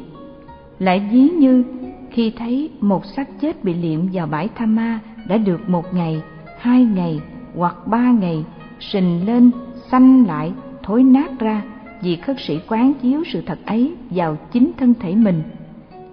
[0.80, 1.64] Lại ví như
[2.12, 6.22] khi thấy một xác chết bị liệm vào bãi tha ma đã được một ngày,
[6.60, 7.22] hai ngày
[7.56, 8.46] hoặc ba ngày,
[8.80, 9.52] sình lên,
[9.92, 10.52] xanh lại,
[10.84, 11.62] thối nát ra,
[12.02, 15.42] vì khất sĩ quán chiếu sự thật ấy vào chính thân thể mình.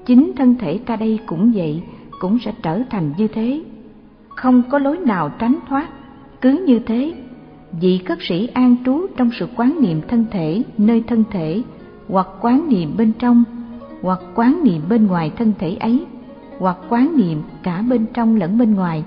[0.06, 1.82] Chính thân thể ta đây cũng vậy,
[2.20, 3.62] cũng sẽ trở thành như thế.
[4.34, 5.88] Không có lối nào tránh thoát,
[6.40, 7.14] cứ như thế.
[7.80, 11.62] Vị cất sĩ an trú trong sự quán niệm thân thể nơi thân thể,
[12.10, 13.44] hoặc quán niệm bên trong
[14.02, 16.06] hoặc quán niệm bên ngoài thân thể ấy
[16.58, 19.04] hoặc quán niệm cả bên trong lẫn bên ngoài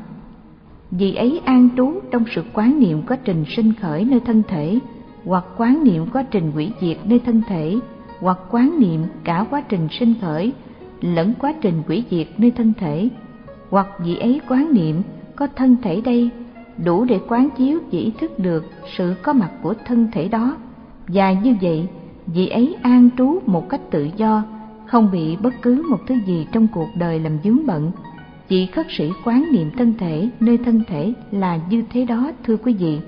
[0.91, 4.79] vì ấy an trú trong sự quán niệm quá trình sinh khởi nơi thân thể
[5.25, 7.79] hoặc quán niệm quá trình hủy diệt nơi thân thể
[8.19, 10.53] hoặc quán niệm cả quá trình sinh khởi
[11.01, 13.09] lẫn quá trình hủy diệt nơi thân thể
[13.73, 15.01] hoặc vị ấy quán niệm
[15.35, 16.29] có thân thể đây
[16.85, 18.65] đủ để quán chiếu chỉ ý thức được
[18.97, 20.57] sự có mặt của thân thể đó
[21.07, 21.87] và như vậy
[22.27, 24.43] vị ấy an trú một cách tự do
[24.85, 27.91] không bị bất cứ một thứ gì trong cuộc đời làm dướng bận.
[28.47, 32.57] Chỉ khất sĩ quán niệm thân thể nơi thân thể là như thế đó thưa
[32.57, 32.99] quý vị.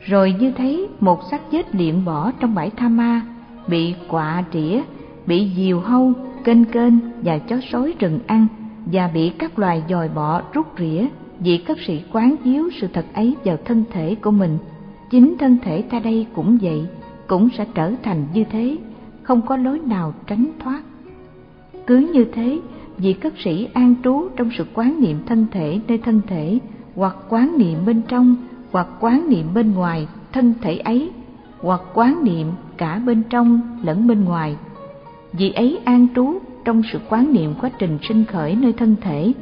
[0.00, 3.20] Rồi như thấy một xác chết liệm bỏ trong bãi tha ma,
[3.68, 4.82] bị quạ trĩa,
[5.26, 6.12] bị diều hâu,
[6.44, 6.92] kênh kênh
[7.22, 8.46] và chó sói rừng ăn
[8.92, 11.04] và bị các loài dòi bọ rút rỉa
[11.40, 14.58] vì các sĩ quán chiếu sự thật ấy vào thân thể của mình
[15.10, 16.86] chính thân thể ta đây cũng vậy
[17.26, 18.76] cũng sẽ trở thành như thế
[19.22, 20.82] không có lối nào tránh thoát
[21.88, 22.60] cứ như thế,
[22.98, 26.58] vị các sĩ an trú trong sự quán niệm thân thể nơi thân thể,
[26.94, 28.36] hoặc quán niệm bên trong,
[28.70, 31.10] hoặc quán niệm bên ngoài thân thể ấy,
[31.60, 34.56] hoặc quán niệm cả bên trong lẫn bên ngoài.
[35.32, 39.32] Vị ấy an trú trong sự quán niệm quá trình sinh khởi nơi thân thể,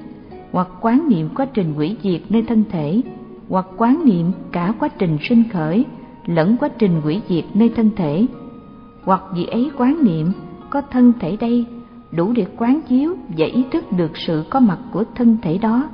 [0.52, 3.00] hoặc quán niệm quá trình hủy diệt nơi thân thể,
[3.48, 5.84] hoặc quán niệm cả quá trình sinh khởi
[6.26, 8.26] lẫn quá trình hủy diệt nơi thân thể,
[9.04, 10.32] hoặc vị ấy quán niệm
[10.70, 11.64] có thân thể đây
[12.12, 15.88] đủ để quán chiếu và ý thức được sự có mặt của thân thể đó.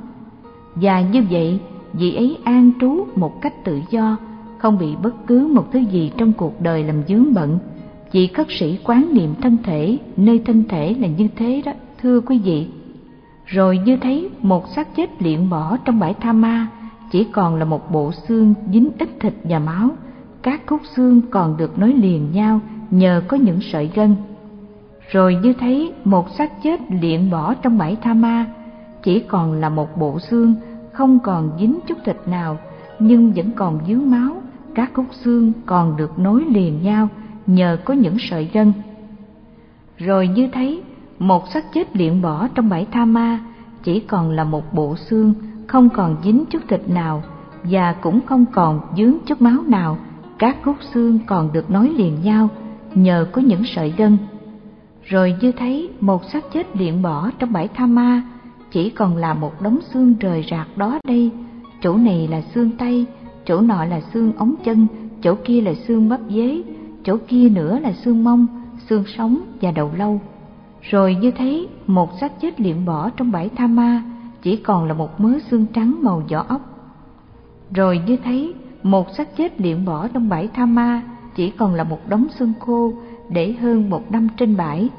[0.75, 1.59] Và như vậy,
[1.93, 4.17] vị ấy an trú một cách tự do,
[4.57, 7.59] không bị bất cứ một thứ gì trong cuộc đời làm dướng bận.
[8.13, 12.21] Vị khất sĩ quán niệm thân thể, nơi thân thể là như thế đó, thưa
[12.21, 12.67] quý vị.
[13.45, 16.67] Rồi như thấy một xác chết liện bỏ trong bãi tha ma,
[17.11, 19.89] chỉ còn là một bộ xương dính ít thịt và máu,
[20.41, 22.59] các khúc xương còn được nối liền nhau
[22.91, 24.15] nhờ có những sợi gân.
[25.11, 28.45] Rồi như thấy một xác chết liện bỏ trong bãi tha ma
[29.03, 30.55] chỉ còn là một bộ xương
[30.93, 32.57] không còn dính chút thịt nào
[32.99, 34.41] nhưng vẫn còn dướng máu.
[34.75, 37.09] Các khúc xương còn được nối liền nhau
[37.47, 38.73] nhờ có những sợi gân
[39.97, 40.81] rồi như thấy,
[41.19, 43.39] một xác chết liệm bỏ trong bãi tha ma,
[43.83, 45.33] chỉ còn là một bộ xương,
[45.67, 47.23] không còn dính chút thịt nào,
[47.63, 49.97] và cũng không còn dướng chút máu nào.
[50.39, 52.49] Các khúc xương còn được nối liền nhau,
[52.95, 54.17] nhờ có những sợi gân
[55.03, 58.23] rồi như thấy, một xác chết liệm bỏ trong bãi tha ma,
[58.71, 61.31] chỉ còn là một đống xương rời rạc đó đây.
[61.81, 63.05] Chỗ này là xương tay,
[63.45, 64.87] chỗ nọ là xương ống chân,
[65.21, 66.61] chỗ kia là xương bắp dế
[67.03, 68.47] chỗ kia nữa là xương mông,
[68.89, 70.21] xương sống và đầu lâu.
[70.81, 74.03] Rồi như thấy, một xác chết liệm bỏ trong bãi tha ma,
[74.41, 76.61] chỉ còn là một mớ xương trắng màu vỏ ốc.
[77.73, 81.01] Rồi như thấy, một xác chết liệm bỏ trong bãi tha ma,
[81.35, 82.93] chỉ còn là một đống xương khô,
[83.29, 84.89] để hơn một năm trên bãi.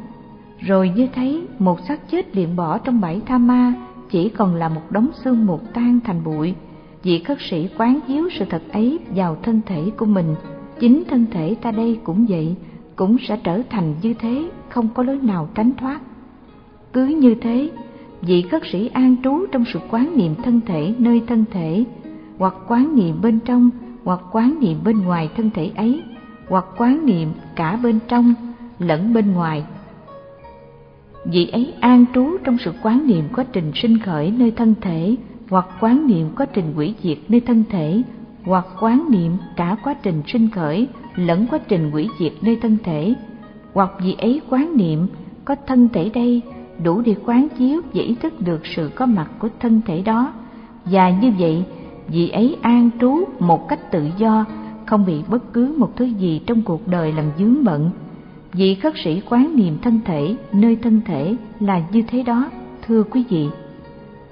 [0.58, 3.72] Rồi như thấy, một xác chết liệm bỏ trong bãi tha ma,
[4.10, 6.54] chỉ còn là một đống xương một tan thành bụi.
[7.02, 10.34] Vị khất sĩ quán chiếu sự thật ấy vào thân thể của mình
[10.80, 12.54] chính thân thể ta đây cũng vậy,
[12.96, 16.00] cũng sẽ trở thành như thế, không có lối nào tránh thoát.
[16.92, 17.70] Cứ như thế,
[18.22, 21.84] vị khất sĩ an trú trong sự quán niệm thân thể nơi thân thể,
[22.38, 23.70] hoặc quán niệm bên trong,
[24.04, 26.02] hoặc quán niệm bên ngoài thân thể ấy,
[26.48, 28.34] hoặc quán niệm cả bên trong
[28.78, 29.64] lẫn bên ngoài.
[31.24, 35.16] Vị ấy an trú trong sự quán niệm quá trình sinh khởi nơi thân thể,
[35.50, 38.02] hoặc quán niệm quá trình hủy diệt nơi thân thể
[38.44, 42.76] hoặc quán niệm cả quá trình sinh khởi lẫn quá trình hủy diệt nơi thân
[42.84, 43.14] thể,
[43.72, 45.06] hoặc vì ấy quán niệm,
[45.44, 46.42] có thân thể đây,
[46.82, 50.32] đủ để quán chiếu và ý thức được sự có mặt của thân thể đó.
[50.84, 51.64] Và như vậy
[52.08, 54.44] vị ấy an trú một cách tự do,
[54.86, 57.90] không bị bất cứ một thứ gì trong cuộc đời làm dướng bận.
[58.52, 62.50] Vị khất sĩ quán niệm thân thể, nơi thân thể là như thế đó,
[62.86, 63.48] thưa quý vị.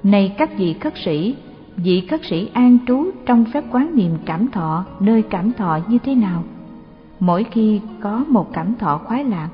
[0.03, 1.35] Này các vị khất sĩ
[1.77, 5.99] vị khất sĩ an trú trong phép quán niệm cảm thọ nơi cảm thọ như
[5.99, 6.43] thế nào?
[7.21, 9.49] Mỗi khi có một cảm thọ khoái lạc,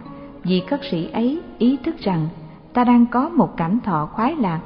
[0.45, 2.29] vị khất sĩ ấy ý thức rằng
[2.73, 4.61] ta đang có một cảm thọ khoái lạc.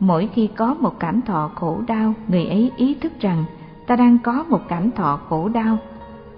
[0.00, 3.44] Mỗi khi có một cảm thọ khổ đau, người ấy ý thức rằng
[3.86, 5.78] ta đang có một cảm thọ khổ đau.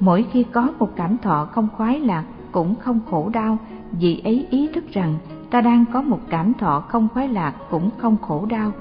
[0.00, 3.58] Mỗi khi có một cảm thọ không khoái lạc, cũng không khổ đau,
[3.92, 5.14] vị ấy ý thức rằng
[5.50, 8.72] ta đang có một cảm thọ không khoái lạc, cũng không khổ đau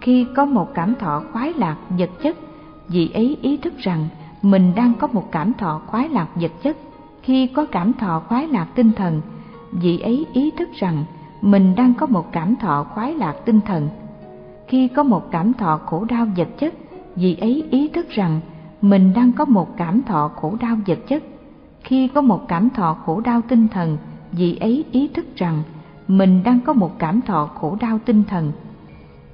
[0.00, 2.36] khi có một cảm thọ khoái lạc vật chất,
[2.88, 4.08] vị ấy ý thức rằng
[4.42, 6.76] mình đang có một cảm thọ khoái lạc vật chất.
[7.22, 9.20] Khi có cảm thọ khoái lạc tinh thần,
[9.72, 11.04] vị ấy ý thức rằng
[11.42, 13.88] mình đang có một cảm thọ khoái lạc tinh thần.
[14.68, 16.74] Khi có một cảm thọ khổ đau vật chất,
[17.16, 18.40] vị ấy ý thức rằng
[18.80, 21.22] mình đang có một cảm thọ khổ đau vật chất.
[21.82, 23.96] Khi có một cảm thọ khổ đau tinh thần,
[24.32, 25.62] vị ấy ý thức rằng
[26.08, 28.52] mình đang có một cảm thọ khổ đau tinh thần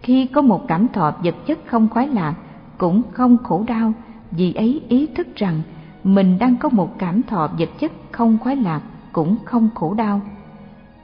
[0.04, 2.34] khi có một cảm thọ vật chất không khoái lạc,
[2.78, 3.92] cũng không khổ đau,
[4.30, 5.62] vì ấy ý thức rằng
[6.04, 8.80] mình đang có một cảm thọ vật chất không khoái lạc
[9.12, 10.20] cũng không khổ đau.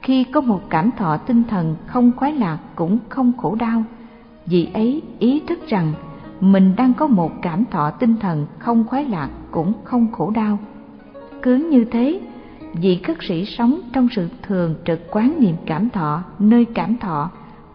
[0.01, 3.83] Khi có một cảm thọ tinh thần không khoái lạc cũng không khổ đau,
[4.45, 5.93] vì ấy ý thức rằng
[6.39, 10.59] mình đang có một cảm thọ tinh thần không khoái lạc cũng không khổ đau.
[11.41, 12.19] Cứ như thế,
[12.73, 17.29] vị khất sĩ sống trong sự thường trực quán niệm cảm thọ nơi cảm thọ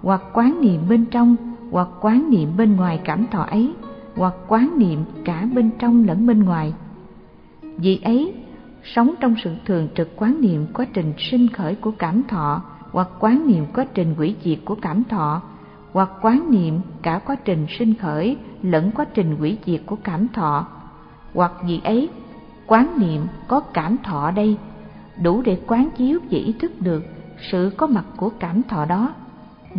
[0.07, 1.37] hoặc quán niệm bên trong,
[1.71, 3.75] hoặc quán niệm bên ngoài cảm thọ ấy,
[4.17, 6.75] hoặc quán niệm cả bên trong lẫn bên ngoài.
[7.63, 8.35] Vì ấy,
[8.85, 12.63] sống trong sự thường trực quán niệm quá trình sinh khởi của cảm thọ,
[12.93, 15.43] hoặc quán niệm quá trình hủy diệt của cảm thọ,
[15.93, 20.29] hoặc quán niệm cả quá trình sinh khởi lẫn quá trình hủy diệt của cảm
[20.29, 20.67] thọ.
[21.35, 22.09] Hoặc gì ấy,
[22.67, 24.57] quán niệm có cảm thọ đây,
[25.23, 27.05] đủ để quán chiếu và ý thức được
[27.51, 29.15] sự có mặt của cảm thọ đó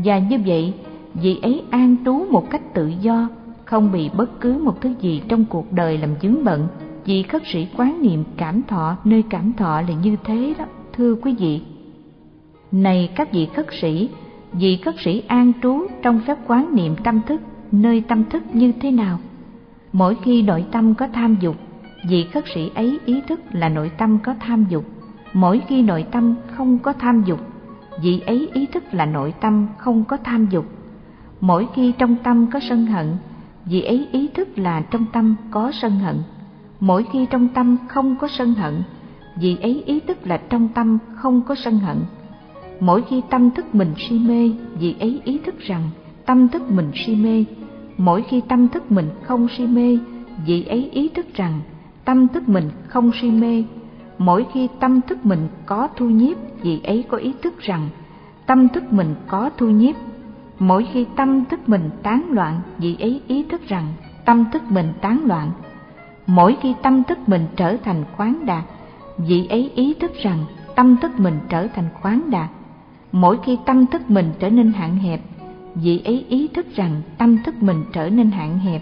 [0.04, 0.74] và như vậy,
[1.14, 3.30] vị ấy an trú một cách tự do,
[3.66, 6.68] không bị bất cứ một thứ gì trong cuộc đời làm dướng bận.
[7.06, 11.16] Vì khất sĩ quán niệm cảm thọ, nơi cảm thọ là như thế đó, thưa
[11.16, 11.62] quý vị.
[12.72, 14.10] Này các vị khất sĩ,
[14.54, 18.72] vị khất sĩ an trú trong phép quán niệm tâm thức, nơi tâm thức như
[18.82, 19.20] thế nào?
[19.94, 21.56] Mỗi khi nội tâm có tham dục,
[22.10, 24.86] vị khất sĩ ấy ý thức là nội tâm có tham dục.
[25.34, 27.40] Mỗi khi nội tâm không có tham dục
[28.02, 30.66] vị ấy ý thức là nội tâm không có tham dục.
[31.42, 33.16] Mỗi khi trong tâm có sân hận
[33.66, 36.16] vị ấy ý thức là trong tâm có sân hận.
[36.80, 38.84] Mỗi khi trong tâm không có sân hận
[39.36, 41.98] vị ấy ý thức là trong tâm không có sân hận.
[42.80, 45.90] Mỗi khi tâm thức mình si mê vị ấy ý thức rằng
[46.26, 47.46] tâm thức mình si mê.
[47.98, 49.98] Mỗi khi tâm thức mình không si mê
[50.46, 51.62] vị ấy ý thức rằng
[52.06, 53.64] tâm thức mình không si mê
[54.18, 57.90] mỗi khi tâm thức mình có thu nhiếp vị ấy có ý thức rằng
[58.46, 59.96] tâm thức mình có thu nhiếp.
[60.60, 63.88] Mỗi khi tâm thức mình tán loạn vị ấy ý thức rằng
[64.26, 65.52] tâm thức mình tán loạn.
[66.28, 68.64] Mỗi khi tâm thức mình trở thành khoáng đạt
[69.18, 70.40] vị ấy ý thức rằng
[70.76, 72.50] tâm thức mình trở thành khoáng đạt.
[73.12, 75.22] Mỗi khi tâm thức mình trở nên hạn hẹp
[75.76, 78.82] vị ấy ý thức rằng tâm thức mình trở nên hạn hẹp.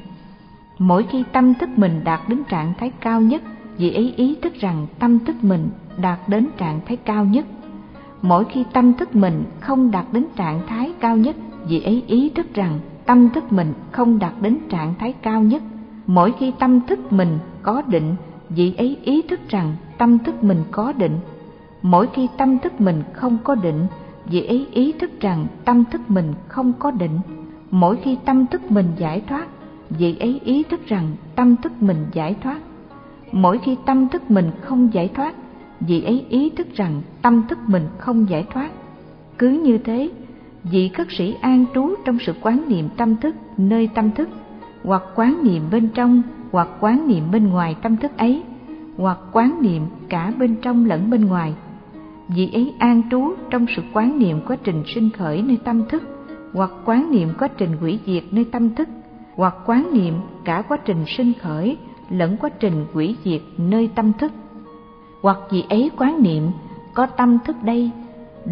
[0.78, 3.42] Mỗi khi tâm thức mình đạt đến trạng thái cao nhất
[3.78, 7.46] vì ấy ý thức rằng tâm thức mình đạt đến trạng thái cao nhất.
[8.22, 11.36] Mỗi khi tâm thức mình không đạt đến trạng thái cao nhất
[11.68, 15.64] vị ấy ý thức rằng tâm thức mình không đạt đến trạng thái cao nhất.
[16.08, 18.16] Mỗi khi tâm thức mình có định
[18.50, 21.18] vị ấy ý thức rằng tâm thức mình có định.
[21.82, 23.88] Mỗi khi tâm thức mình không có định
[24.26, 27.20] vị ấy ý thức rằng tâm thức mình không có định.
[27.72, 29.48] Mỗi khi tâm thức mình giải thoát
[29.90, 32.60] vị ấy ý thức rằng tâm thức mình giải thoát
[33.36, 35.36] mỗi khi tâm thức mình không giải thoát,
[35.80, 38.70] vị ấy ý thức rằng tâm thức mình không giải thoát.
[39.38, 40.10] Cứ như thế,
[40.64, 44.30] vị khất sĩ an trú trong sự quán niệm tâm thức nơi tâm thức,
[44.84, 48.44] hoặc quán niệm bên trong, hoặc quán niệm bên ngoài tâm thức ấy,
[48.98, 51.54] hoặc quán niệm cả bên trong lẫn bên ngoài.
[52.28, 56.04] Vị ấy an trú trong sự quán niệm quá trình sinh khởi nơi tâm thức,
[56.54, 58.90] hoặc quán niệm quá trình hủy diệt nơi tâm thức,
[59.36, 60.14] hoặc quán niệm
[60.46, 61.78] cả quá trình sinh khởi
[62.10, 64.32] lẫn quá trình hủy diệt nơi tâm thức.
[65.22, 66.44] Hoặc vì ấy quán niệm,
[66.94, 67.92] có tâm thức đây,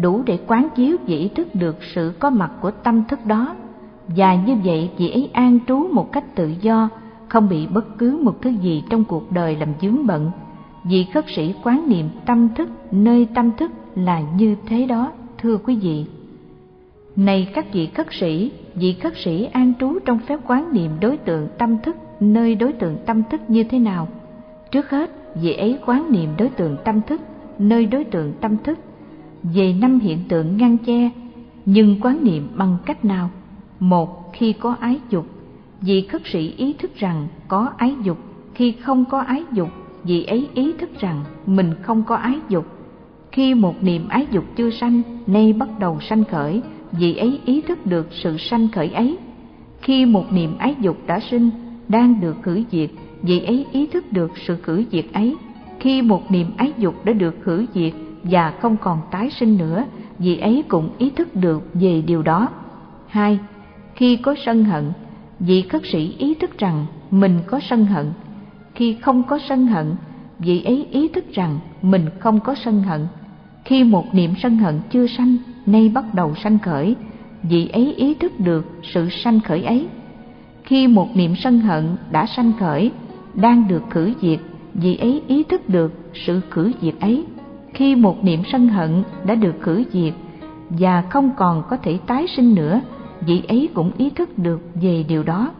[0.02, 3.54] đủ để quán chiếu và ý thức được sự có mặt của tâm thức đó.
[4.08, 6.88] Và như vậy vị ấy an trú một cách tự do,
[7.28, 10.30] không bị bất cứ một thứ gì trong cuộc đời làm dướng bận.
[10.84, 15.56] Vị khất sĩ quán niệm tâm thức, nơi tâm thức là như thế đó, thưa
[15.56, 16.04] quý vị.
[17.16, 21.16] Này các vị khất sĩ, vị khất sĩ an trú trong phép quán niệm đối
[21.16, 21.96] tượng tâm thức
[22.32, 24.08] nơi đối tượng tâm thức như thế nào.
[24.70, 25.10] Trước hết,
[25.42, 27.20] vị ấy quán niệm đối tượng tâm thức,
[27.58, 28.78] nơi đối tượng tâm thức.
[29.42, 31.10] Về năm hiện tượng ngăn che,
[31.66, 33.30] nhưng quán niệm bằng cách nào?
[33.80, 35.26] Một, khi có ái dục.
[35.80, 38.18] Vị khất sĩ ý thức rằng có ái dục,
[38.54, 39.68] khi không có ái dục,
[40.04, 42.66] vị ấy ý thức rằng mình không có ái dục.
[43.32, 46.62] Khi một niệm ái dục chưa sanh, nay bắt đầu sanh khởi,
[46.92, 49.18] vị ấy ý thức được sự sanh khởi ấy.
[49.80, 51.50] Khi một niệm ái dục đã sinh
[51.88, 52.90] đang được khử diệt
[53.22, 55.36] vị ấy ý thức được sự khử diệt ấy.
[55.80, 59.84] Khi một niềm ái dục đã được khử diệt và không còn tái sinh nữa
[60.18, 62.48] vị ấy cũng ý thức được về điều đó.
[63.06, 63.38] Hai,
[63.94, 64.92] khi có sân hận,
[65.40, 68.12] vị khất sĩ ý thức rằng mình có sân hận.
[68.74, 69.94] Khi không có sân hận,
[70.38, 73.06] vị ấy ý thức rằng mình không có sân hận.
[73.64, 76.96] Khi một niệm sân hận chưa sanh, nay bắt đầu sanh khởi,
[77.42, 79.88] vị ấy ý thức được sự sanh khởi ấy
[80.64, 82.90] khi một niệm sân hận đã sanh khởi,
[83.34, 84.38] đang được khử diệt
[84.74, 87.24] vị ấy ý thức được sự khử diệt ấy.
[87.74, 90.14] Khi một niệm sân hận đã được khử diệt
[90.70, 92.80] và không còn có thể tái sinh nữa,
[93.26, 95.50] vị ấy cũng ý thức được về điều đó.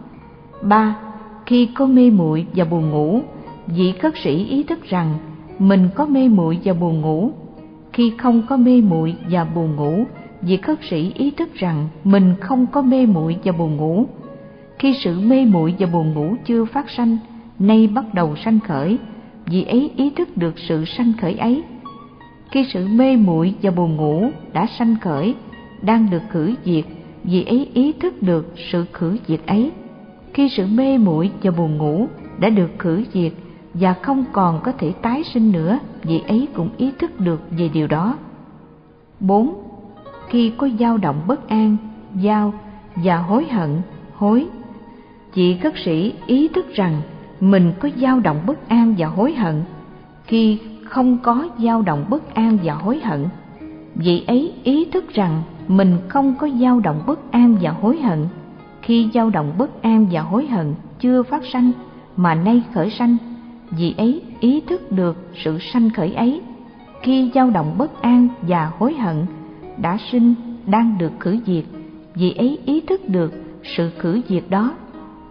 [0.63, 0.97] Ba,
[1.47, 3.21] khi có mê muội và buồn ngủ,
[3.67, 5.15] vị khất sĩ ý thức rằng
[5.59, 7.31] mình có mê muội và buồn ngủ.
[7.93, 10.05] Khi không có mê muội và buồn ngủ,
[10.43, 14.07] vị khất sĩ ý thức rằng mình không có mê muội và buồn ngủ
[14.79, 17.19] khi sự mê muội và buồn ngủ chưa phát sanh
[17.59, 18.99] nay bắt đầu sanh khởi
[19.47, 21.63] vì ấy ý thức được sự sanh khởi ấy
[22.51, 25.35] khi sự mê muội và buồn ngủ đã sanh khởi
[25.83, 26.85] đang được khử diệt
[27.25, 29.71] vì ấy ý thức được sự khử diệt ấy
[30.35, 32.07] khi sự mê muội và buồn ngủ
[32.39, 33.33] đã được khử diệt
[33.75, 37.69] và không còn có thể tái sinh nữa vì ấy cũng ý thức được về
[37.69, 38.17] điều đó
[39.21, 39.55] 4.
[40.29, 41.77] Khi có dao động bất an,
[42.23, 42.53] dao
[42.97, 43.83] và hối hận,
[44.15, 44.47] hối
[45.35, 47.03] Chị cất sĩ ý thức rằng
[47.41, 49.63] mình có dao động bất an và hối hận.
[50.25, 53.27] Khi không có dao động bất an và hối hận,
[53.95, 58.27] vị ấy ý thức rằng mình không có dao động bất an và hối hận.
[58.83, 61.73] Khi dao động bất an và hối hận chưa phát sanh
[62.17, 63.17] mà nay khởi sanh,
[63.71, 66.41] vị ấy ý thức được sự sanh khởi ấy.
[67.03, 69.17] Khi dao động bất an và hối hận
[69.77, 70.35] đã sinh,
[70.67, 71.65] đang được khử diệt,
[72.15, 73.33] vị ấy ý thức được
[73.77, 74.75] sự khử diệt đó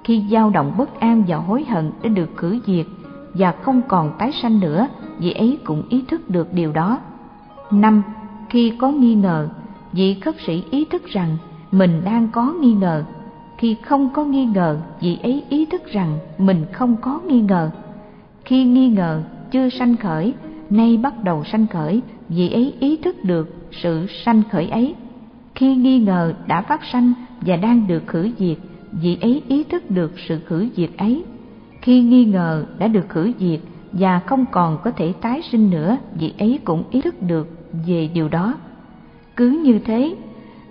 [0.03, 2.85] khi dao động bất an và hối hận đã được khử diệt
[3.33, 4.87] và không còn tái sanh nữa,
[5.19, 6.99] vị ấy cũng ý thức được điều đó.
[7.71, 8.03] Năm,
[8.49, 9.49] khi có nghi ngờ,
[9.91, 11.37] vị khất sĩ ý thức rằng
[11.71, 13.03] mình đang có nghi ngờ.
[13.57, 17.69] Khi không có nghi ngờ, vị ấy ý thức rằng mình không có nghi ngờ.
[18.45, 20.33] Khi nghi ngờ chưa sanh khởi,
[20.69, 24.95] nay bắt đầu sanh khởi, vị ấy ý thức được sự sanh khởi ấy.
[25.55, 28.57] Khi nghi ngờ đã phát sanh và đang được khử diệt
[29.01, 31.23] vị ấy ý thức được sự khử diệt ấy.
[31.81, 33.59] Khi nghi ngờ đã được khử diệt
[33.91, 37.47] và không còn có thể tái sinh nữa, vị ấy cũng ý thức được
[37.87, 38.57] về điều đó.
[39.35, 40.15] Cứ như thế,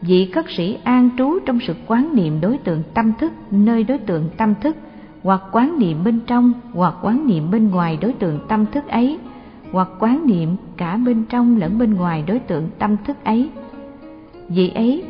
[0.01, 3.99] vị khất sĩ an trú trong sự quán niệm đối tượng tâm thức nơi đối
[3.99, 4.77] tượng tâm thức,
[5.23, 9.19] hoặc quán niệm bên trong, hoặc quán niệm bên ngoài đối tượng tâm thức ấy,
[9.73, 13.51] hoặc quán niệm cả bên trong lẫn bên ngoài đối tượng tâm thức ấy.
[14.49, 15.03] Vị ấy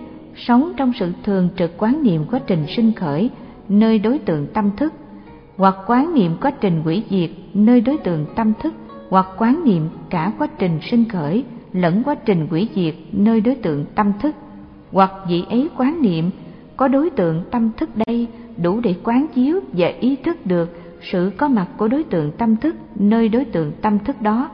[0.46, 3.30] sống trong sự thường trực quán niệm quá trình sinh khởi,
[3.68, 4.92] nơi đối tượng tâm thức,
[5.56, 8.74] hoặc quán niệm quá trình hủy diệt, nơi đối tượng tâm thức,
[9.10, 13.54] hoặc quán niệm cả quá trình sinh khởi lẫn quá trình hủy diệt, nơi đối
[13.54, 14.34] tượng tâm thức,
[14.92, 16.30] hoặc vị ấy quán niệm,
[16.76, 18.26] có đối tượng tâm thức đây
[18.62, 20.80] đủ để quán chiếu và ý thức được
[21.12, 24.50] sự có mặt của đối tượng tâm thức, nơi đối tượng tâm thức đó.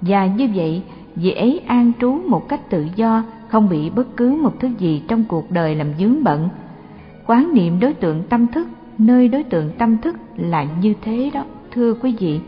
[0.00, 0.82] Và như vậy,
[1.14, 5.02] vị ấy an trú một cách tự do không bị bất cứ một thứ gì
[5.08, 6.48] trong cuộc đời làm dướng bận.
[7.26, 8.68] Quán niệm đối tượng tâm thức,
[8.98, 12.40] nơi đối tượng tâm thức là như thế đó, thưa quý vị.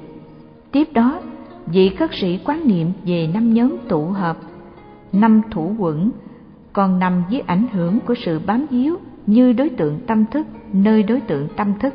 [0.72, 1.20] Tiếp đó,
[1.66, 4.36] vị khất sĩ quán niệm về năm nhóm tụ hợp.
[5.12, 6.10] Năm thủ quẩn
[6.72, 8.96] còn nằm dưới ảnh hưởng của sự bám víu
[9.26, 11.94] như đối tượng tâm thức, nơi đối tượng tâm thức.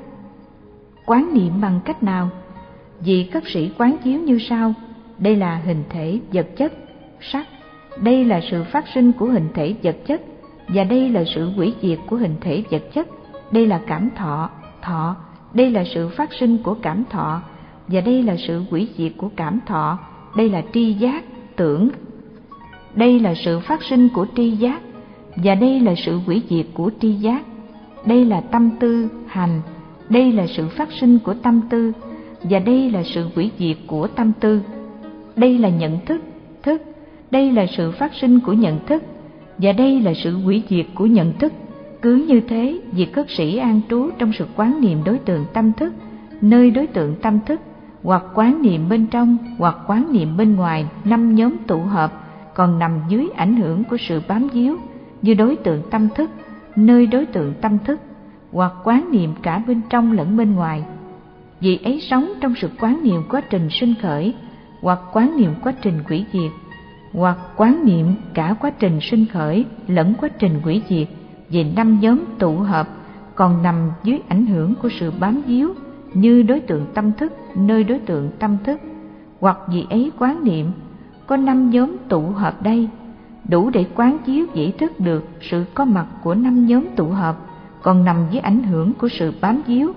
[1.06, 2.30] Quán niệm bằng cách nào?
[3.00, 4.74] Vị khất sĩ quán chiếu như sau.
[5.20, 6.74] Đây là hình thể, vật chất,
[7.22, 7.48] sắc
[8.02, 10.22] đây là sự phát sinh của hình thể vật chất,
[10.68, 13.08] và đây là sự hủy diệt của hình thể vật chất.
[13.52, 14.50] Đây là cảm thọ
[14.82, 15.16] thọ.
[15.54, 17.42] Đây là sự phát sinh của cảm thọ,
[17.88, 20.00] và đây là sự hủy diệt của cảm thọ.
[20.38, 21.24] Đây là tri giác,
[21.56, 21.90] tưởng.
[22.96, 24.82] Đây là sự phát sinh của tri giác,
[25.36, 27.44] và đây là sự hủy diệt của tri giác.
[28.06, 29.62] Đây là tâm tư, hành.
[30.10, 31.92] Đây là sự phát sinh của tâm tư,
[32.44, 34.62] và đây là sự hủy diệt của tâm tư.
[35.36, 36.22] Đây là nhận thức
[36.64, 36.82] thức
[37.32, 39.04] đây là sự phát sinh của nhận thức,
[39.58, 41.54] và đây là sự hủy diệt của nhận thức.
[42.02, 45.74] Cứ như thế việc cất sĩ an trú trong sự quán niệm đối tượng tâm
[45.74, 45.94] thức,
[46.42, 47.62] nơi đối tượng tâm thức,
[48.04, 52.14] hoặc quán niệm bên trong, hoặc quán niệm bên ngoài, năm nhóm tụ hợp,
[52.54, 54.78] còn nằm dưới ảnh hưởng của sự bám víu
[55.22, 56.32] như đối tượng tâm thức,
[56.76, 58.00] nơi đối tượng tâm thức,
[58.52, 60.84] hoặc quán niệm cả bên trong lẫn bên ngoài.
[61.60, 64.34] Vì ấy sống trong sự quán niệm quá trình sinh khởi,
[64.82, 66.52] hoặc quán niệm quá trình hủy diệt
[67.16, 71.08] hoặc quán niệm cả quá trình sinh khởi lẫn quá trình hủy diệt
[71.50, 72.88] về năm nhóm tụ hợp
[73.36, 75.74] còn nằm dưới ảnh hưởng của sự bám víu
[76.14, 78.82] như đối tượng tâm thức, nơi đối tượng tâm thức.
[79.40, 80.72] Hoặc vì ấy quán niệm,
[81.28, 82.90] có năm nhóm tụ hợp đây,
[83.50, 87.38] đủ để quán chiếu dễ thức được sự có mặt của năm nhóm tụ hợp
[87.82, 89.92] còn nằm dưới ảnh hưởng của sự bám víu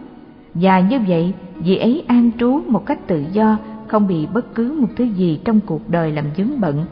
[0.55, 4.77] và như vậy, vì ấy an trú một cách tự do, không bị bất cứ
[4.81, 6.85] một thứ gì trong cuộc đời làm vướng bận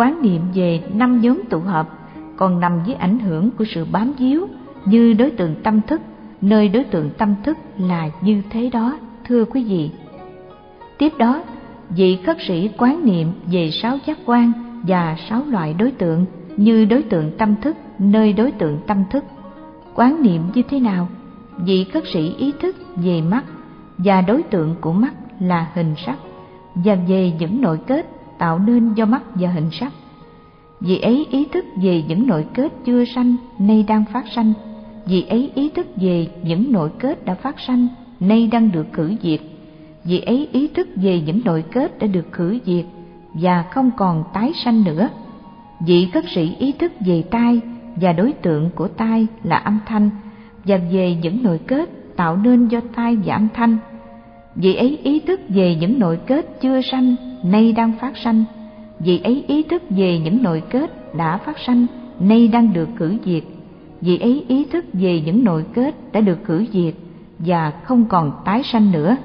[0.00, 1.88] quán niệm về năm nhóm tụ hợp,
[2.36, 4.46] còn nằm dưới ảnh hưởng của sự bám víu
[4.84, 6.00] như đối tượng tâm thức,
[6.40, 8.98] nơi đối tượng tâm thức là như thế đó,
[9.28, 9.90] thưa quý vị.
[10.98, 11.42] Tiếp đó,
[11.88, 16.84] vị khất sĩ quán niệm về sáu giác quan và sáu loại đối tượng như
[16.84, 19.24] đối tượng tâm thức, nơi đối tượng tâm thức.
[19.94, 21.08] Quán niệm như thế nào?
[21.56, 23.44] Vị khất sĩ ý thức về mắt
[23.98, 26.16] và đối tượng của mắt là hình sắc
[26.74, 29.92] và về những nội kết tạo nên do mắt và hình sắc.
[30.80, 34.52] Vì ấy ý thức về những nội kết chưa sanh, nay đang phát sanh.
[35.06, 37.88] Vì ấy ý thức về những nội kết đã phát sanh,
[38.20, 39.40] nay đang được khử diệt.
[40.04, 42.84] Vì ấy ý thức về những nội kết đã được khử diệt
[43.34, 45.08] và không còn tái sanh nữa.
[45.86, 47.60] Vị khất sĩ ý thức về tai
[47.96, 50.10] và đối tượng của tai là âm thanh
[50.64, 53.76] và về những nội kết tạo nên do tai và âm thanh
[54.54, 58.44] vị ấy ý thức về những nội kết chưa sanh, nay đang phát sanh.
[58.98, 61.86] Vị ấy ý thức về những nội kết đã phát sanh,
[62.20, 63.42] nay đang được cử diệt
[64.00, 66.94] vị ấy ý thức về những nội kết đã được cử diệt
[67.38, 69.16] và không còn tái sanh nữa.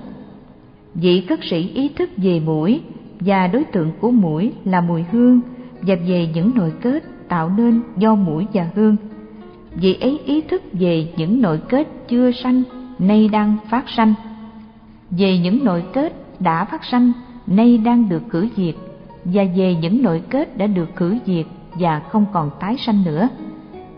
[0.95, 2.81] Vị cất sĩ ý thức về mũi
[3.19, 5.41] và đối tượng của mũi là mùi hương
[5.81, 8.95] và về những nội kết tạo nên do mũi và hương.
[9.75, 12.63] Vị ấy ý thức về những nội kết chưa sanh,
[12.99, 14.13] nay đang phát sanh
[15.11, 17.11] về những nội kết đã phát sanh,
[17.47, 18.75] nay đang được cử diệt
[19.25, 21.45] và về những nội kết đã được cử diệt
[21.79, 23.29] và không còn tái sanh nữa.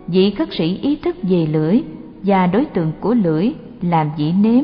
[0.07, 1.81] Vị khất sĩ ý thức về lưỡi
[2.23, 4.63] và đối tượng của lưỡi làm vị nếm,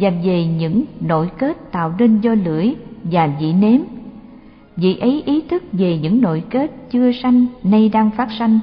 [0.00, 2.74] và về những nội kết tạo nên do lưỡi
[3.04, 3.80] và vị nếm.
[4.76, 8.60] Vị ấy ý thức về những nội kết chưa sanh, nay đang phát sanh.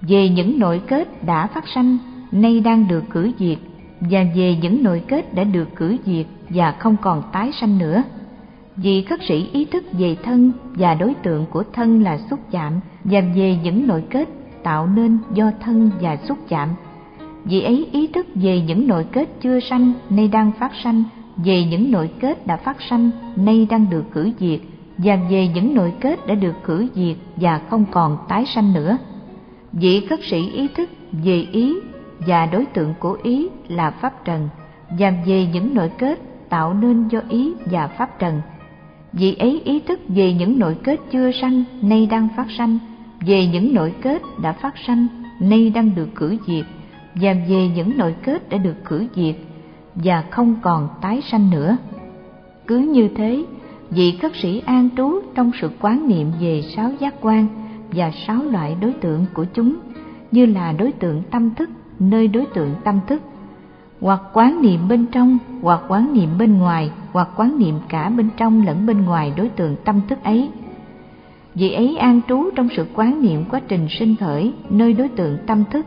[0.00, 1.98] Về những nội kết đã phát sanh,
[2.32, 3.58] nay đang được cử diệt
[4.00, 8.02] và về những nội kết đã được cử diệt và không còn tái sanh nữa.
[8.76, 12.72] Vì khất sĩ ý thức về thân và đối tượng của thân là xúc chạm
[13.04, 14.28] và về những nội kết
[14.62, 16.68] tạo nên do thân và xúc chạm.
[17.44, 21.04] Vì ấy ý thức về những nội kết chưa sanh nay đang phát sanh,
[21.36, 24.60] về những nội kết đã phát sanh nay đang được cử diệt
[24.98, 28.96] và về những nội kết đã được cử diệt và không còn tái sanh nữa.
[29.72, 30.90] Vị khất sĩ ý thức
[31.24, 31.74] về ý
[32.26, 34.48] và đối tượng của ý là pháp trần
[34.90, 38.40] và về những nội kết tạo nên do ý và pháp trần.
[39.12, 42.78] Vì ấy ý thức về những nội kết chưa sanh, nay đang phát sanh.
[43.20, 45.06] Về những nội kết đã phát sanh,
[45.40, 46.64] nay đang được cử diệt.
[47.14, 49.34] Và về những nội kết đã được cử diệt
[49.94, 51.76] và không còn tái sanh nữa.
[52.66, 53.44] Cứ như thế,
[53.90, 57.46] vị khất sĩ an trú trong sự quán niệm về sáu giác quan
[57.92, 59.76] và sáu loại đối tượng của chúng,
[60.30, 63.22] như là đối tượng tâm thức nơi đối tượng tâm thức,
[64.00, 68.28] hoặc quán niệm bên trong, hoặc quán niệm bên ngoài, hoặc quán niệm cả bên
[68.36, 70.50] trong lẫn bên ngoài đối tượng tâm thức ấy.
[71.54, 75.38] Vị ấy an trú trong sự quán niệm quá trình sinh khởi nơi đối tượng
[75.46, 75.86] tâm thức,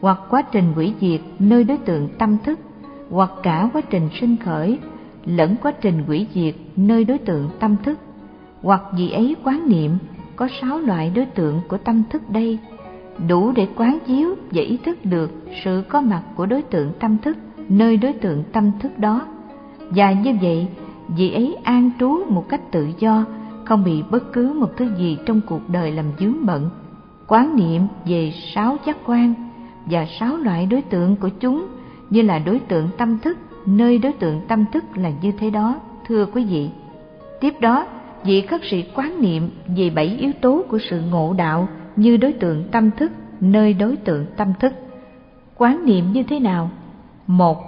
[0.00, 2.60] hoặc quá trình hủy diệt nơi đối tượng tâm thức,
[3.10, 4.78] hoặc cả quá trình sinh khởi
[5.24, 7.98] lẫn quá trình hủy diệt nơi đối tượng tâm thức.
[8.62, 9.90] Hoặc vị ấy quán niệm,
[10.36, 12.58] có sáu loại đối tượng của tâm thức đây
[13.28, 15.30] đủ để quán chiếu và ý thức được
[15.64, 17.36] sự có mặt của đối tượng tâm thức,
[17.68, 19.26] nơi đối tượng tâm thức đó.
[19.90, 20.66] Và như vậy,
[21.16, 23.24] vị ấy an trú một cách tự do,
[23.64, 26.70] không bị bất cứ một thứ gì trong cuộc đời làm dướng bận.
[27.26, 29.34] Quán niệm về sáu giác quan
[29.86, 31.66] và sáu loại đối tượng của chúng,
[32.10, 35.76] như là đối tượng tâm thức, nơi đối tượng tâm thức là như thế đó,
[36.08, 36.70] thưa quý vị.
[37.40, 37.86] Tiếp đó,
[38.24, 42.32] vị khất sĩ quán niệm về bảy yếu tố của sự ngộ đạo như đối
[42.32, 44.72] tượng tâm thức, nơi đối tượng tâm thức.
[45.56, 46.70] Quán niệm như thế nào?
[47.26, 47.58] Một,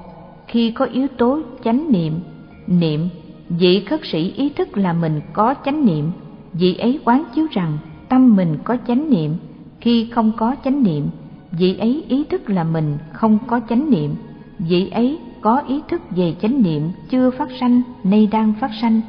[0.46, 2.20] khi có yếu tố chánh niệm
[2.66, 3.08] niệm,
[3.48, 6.10] vị khất sĩ ý thức là mình có chánh niệm.
[6.52, 9.36] Vị ấy quán chiếu rằng tâm mình có chánh niệm.
[9.80, 11.08] Khi không có chánh niệm,
[11.52, 14.14] vị ấy ý thức là mình không có chánh niệm.
[14.58, 19.00] Vị ấy có ý thức về chánh niệm chưa phát sanh, nay đang phát sanh.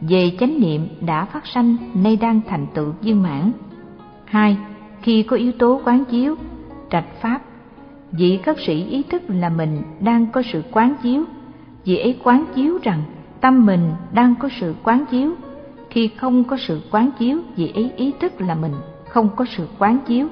[0.00, 3.52] Về chánh niệm đã phát sanh, nay đang thành tựu viên mãn
[4.34, 4.56] hai,
[5.02, 6.36] khi có yếu tố quán chiếu,
[6.90, 7.40] trạch pháp.
[8.12, 11.24] Vị khất sĩ ý thức là mình đang có sự quán chiếu.
[11.84, 13.02] Vị ấy quán chiếu rằng
[13.40, 15.32] tâm mình đang có sự quán chiếu.
[15.90, 18.72] Khi không có sự quán chiếu, vị ấy ý thức là mình
[19.08, 20.26] không có sự quán chiếu.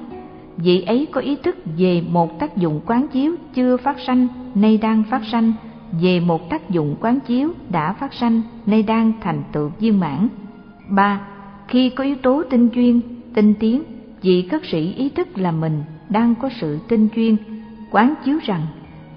[0.57, 4.77] Vị ấy có ý thức về một tác dụng quán chiếu chưa phát sanh, nay
[4.77, 5.53] đang phát sanh.
[6.01, 10.27] Về một tác dụng quán chiếu đã phát sanh, nay đang thành tựu viên mãn.
[10.89, 11.21] Ba,
[11.67, 13.01] khi có yếu tố tinh chuyên
[13.33, 13.83] tinh tiến
[14.23, 17.37] vị cất sĩ ý thức là mình đang có sự tinh chuyên,
[17.91, 18.61] quán chiếu rằng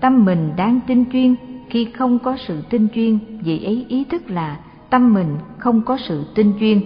[0.00, 1.34] tâm mình đang tinh chuyên,
[1.70, 4.58] khi không có sự tinh chuyên, vị ấy ý thức là
[4.90, 6.80] tâm mình không có sự tinh chuyên.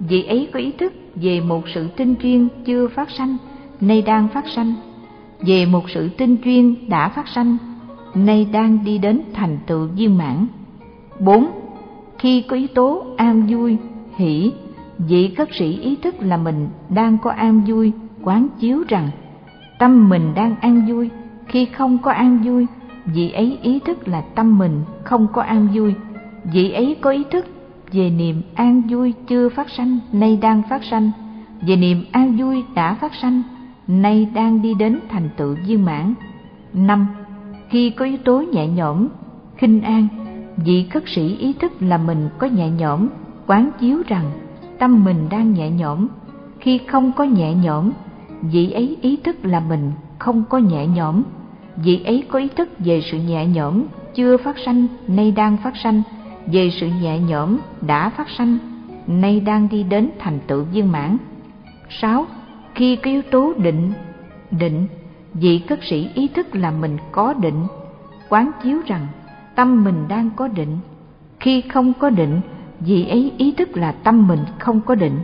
[0.00, 3.36] Vị ấy có ý thức về một sự tinh chuyên chưa phát sanh,
[3.80, 4.74] nay đang phát sanh.
[5.40, 7.56] Về một sự tinh chuyên đã phát sanh,
[8.14, 10.46] nay đang đi đến thành tựu viên mãn.
[11.20, 11.50] Bốn,
[12.18, 13.76] khi có yếu tố an vui,
[14.16, 14.52] hỷ
[14.98, 19.10] vị khất sĩ ý thức là mình đang có an vui, quán chiếu rằng
[19.78, 21.10] tâm mình đang an vui.
[21.46, 22.66] Khi không có an vui,
[23.06, 25.94] vị ấy ý thức là tâm mình không có an vui.
[26.52, 27.46] Vị ấy có ý thức,
[27.92, 31.10] về niềm an vui chưa phát sanh, nay đang phát sanh.
[31.62, 33.42] Về niềm an vui đã phát sanh,
[33.86, 36.14] nay đang đi đến thành tựu viên mãn.
[36.72, 37.06] Năm,
[37.68, 39.08] khi có yếu tố nhẹ nhõm,
[39.56, 40.08] khinh an,
[40.56, 43.08] vị khất sĩ ý thức là mình có nhẹ nhõm,
[43.46, 44.24] quán chiếu rằng
[44.78, 46.08] tâm mình đang nhẹ nhõm.
[46.60, 47.92] Khi không có nhẹ nhõm,
[48.42, 51.22] vị ấy ý thức là mình không có nhẹ nhõm.
[51.76, 53.84] Vị ấy có ý thức về sự nhẹ nhõm
[54.14, 56.02] chưa phát sanh, nay đang phát sanh.
[56.46, 58.58] Về sự nhẹ nhõm đã phát sanh,
[59.06, 61.16] nay đang đi đến thành tựu viên mãn.
[61.88, 62.26] Sáu,
[62.74, 63.92] khi có yếu tố định
[64.50, 64.86] định,
[65.34, 67.66] vị cất sĩ ý thức là mình có định,
[68.28, 69.06] quán chiếu rằng
[69.54, 70.78] tâm mình đang có định.
[71.40, 72.40] Khi không có định
[72.80, 75.18] vị ấy ý thức là tâm mình không có định.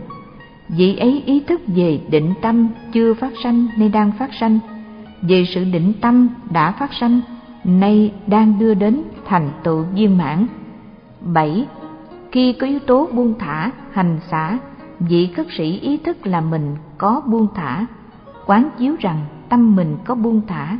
[0.69, 4.59] Vị ấy ý thức về định tâm chưa phát sanh nay đang phát sanh.
[5.21, 7.21] Về sự định tâm đã phát sanh,
[7.63, 10.47] nay đang đưa đến thành tựu viên mãn.
[11.21, 11.65] Bảy,
[12.31, 14.59] khi có yếu tố buông thả, hành xả,
[14.99, 17.85] vị khất sĩ ý thức là mình có buông thả.
[18.45, 19.19] Quán chiếu rằng
[19.49, 20.77] tâm mình có buông thả.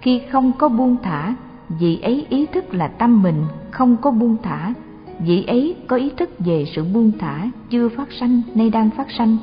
[0.00, 1.34] Khi không có buông thả,
[1.68, 4.74] vị ấy ý thức là tâm mình không có buông thả
[5.20, 9.06] vị ấy có ý thức về sự buông thả chưa phát sanh, nay đang phát
[9.18, 9.36] sanh.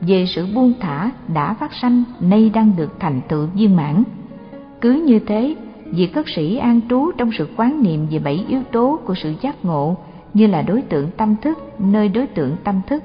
[0.00, 4.02] Về sự buông thả đã phát sanh, nay đang được thành tựu viên mãn.
[4.80, 8.62] Cứ như thế, vị cất sĩ an trú trong sự quán niệm về bảy yếu
[8.72, 9.96] tố của sự giác ngộ,
[10.34, 13.02] như là đối tượng tâm thức, nơi đối tượng tâm thức,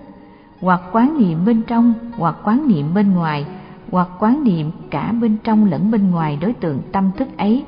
[0.62, 3.46] hoặc quán niệm bên trong, hoặc quán niệm bên ngoài,
[3.92, 7.64] hoặc quán niệm cả bên trong lẫn bên ngoài đối tượng tâm thức ấy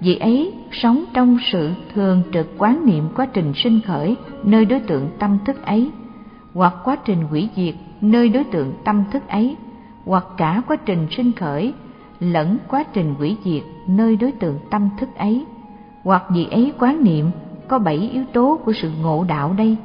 [0.00, 4.80] vì ấy, sống trong sự thường trực quán niệm quá trình sinh khởi nơi đối
[4.80, 5.90] tượng tâm thức ấy,
[6.54, 9.56] hoặc quá trình hủy diệt nơi đối tượng tâm thức ấy,
[10.04, 11.72] hoặc cả quá trình sinh khởi
[12.20, 15.44] lẫn quá trình hủy diệt nơi đối tượng tâm thức ấy.
[16.04, 17.30] Hoặc vì ấy quán niệm,
[17.68, 19.76] có bảy yếu tố của sự ngộ đạo đây,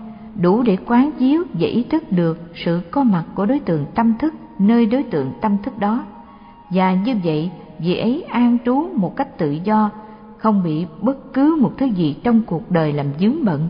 [0.41, 4.13] đủ để quán chiếu và ý thức được sự có mặt của đối tượng tâm
[4.19, 6.05] thức nơi đối tượng tâm thức đó.
[6.69, 9.89] Và như vậy vị ấy an trú một cách tự do
[10.45, 13.67] không bị bất cứ một thứ gì trong cuộc đời làm dướng bận.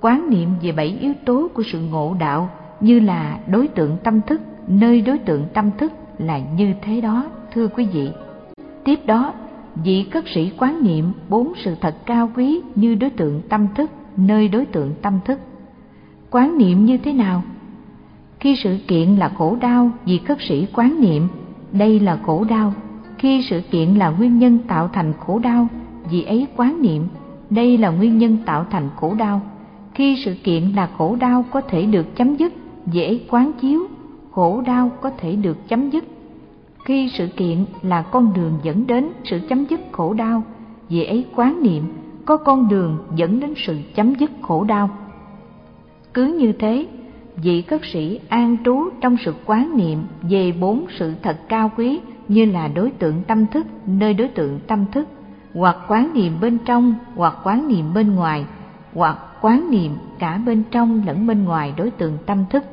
[0.00, 4.20] Quán niệm về bảy yếu tố của sự ngộ đạo như là đối tượng tâm
[4.26, 7.24] thức, nơi đối tượng tâm thức là như thế đó,
[7.54, 8.10] thưa quý vị.
[8.84, 9.32] Tiếp đó,
[9.84, 13.90] vị cất sĩ quán niệm bốn sự thật cao quý như đối tượng tâm thức,
[14.16, 15.38] nơi đối tượng tâm thức.
[16.30, 17.42] Quán niệm như thế nào?
[18.40, 21.28] Khi sự kiện là khổ đau, vị cất sĩ quán niệm,
[21.72, 22.74] đây là khổ đau.
[23.18, 25.68] Khi sự kiện là nguyên nhân tạo thành khổ đau
[26.10, 27.06] vì ấy quán niệm
[27.50, 29.40] đây là nguyên nhân tạo thành khổ đau
[29.94, 32.52] khi sự kiện là khổ đau có thể được chấm dứt
[32.86, 33.86] dễ quán chiếu
[34.30, 36.04] khổ đau có thể được chấm dứt
[36.84, 40.42] khi sự kiện là con đường dẫn đến sự chấm dứt khổ đau
[40.88, 41.84] vì ấy quán niệm
[42.28, 44.90] có con đường dẫn đến sự chấm dứt khổ đau.
[46.14, 46.86] Cứ như thế,
[47.36, 52.00] vị cất sĩ an trú trong sự quán niệm về bốn sự thật cao quý
[52.28, 55.08] như là đối tượng tâm thức nơi đối tượng tâm thức,
[55.58, 58.44] hoặc quán niệm bên trong hoặc quán niệm bên ngoài,
[58.94, 62.64] hoặc quán niệm cả bên trong lẫn bên ngoài đối tượng tâm thức.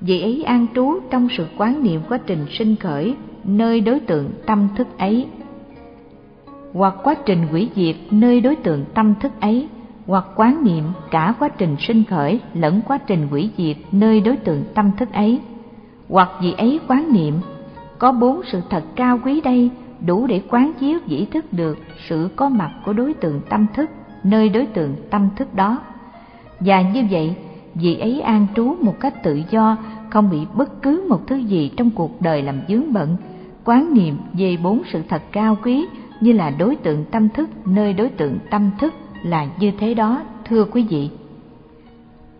[0.00, 4.30] Vị ấy an trú trong sự quán niệm quá trình sinh khởi nơi đối tượng
[4.46, 5.26] tâm thức ấy.
[6.72, 9.68] Hoặc quá trình hủy diệt nơi đối tượng tâm thức ấy.
[10.06, 14.36] Hoặc quán niệm cả quá trình sinh khởi lẫn quá trình hủy diệt nơi đối
[14.36, 15.40] tượng tâm thức ấy.
[16.08, 17.34] Hoặc vì ấy quán niệm
[17.98, 19.70] có bốn sự thật cao quý đây
[20.06, 23.90] đủ để quán chiếu, dĩ thức được sự có mặt của đối tượng tâm thức,
[24.24, 25.78] nơi đối tượng tâm thức đó.
[26.60, 27.34] Và như vậy
[27.74, 29.76] vì ấy an trú một cách tự do,
[30.10, 33.16] không bị bất cứ một thứ gì trong cuộc đời làm dướng bận,
[33.64, 35.86] quán niệm về bốn sự thật cao quý
[36.20, 40.22] như là đối tượng tâm thức, nơi đối tượng tâm thức là như thế đó,
[40.44, 41.10] thưa quý vị.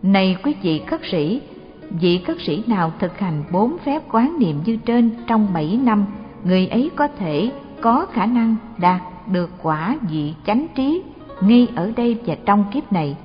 [0.03, 1.41] Này quý vị khất sĩ,
[1.89, 6.05] vị khất sĩ nào thực hành bốn phép quán niệm như trên trong bảy năm
[6.45, 7.51] người ấy có thể,
[7.81, 9.01] có khả năng đạt
[9.31, 11.01] được quả vị chánh trí
[11.41, 13.15] ngay ở đây và trong kiếp này.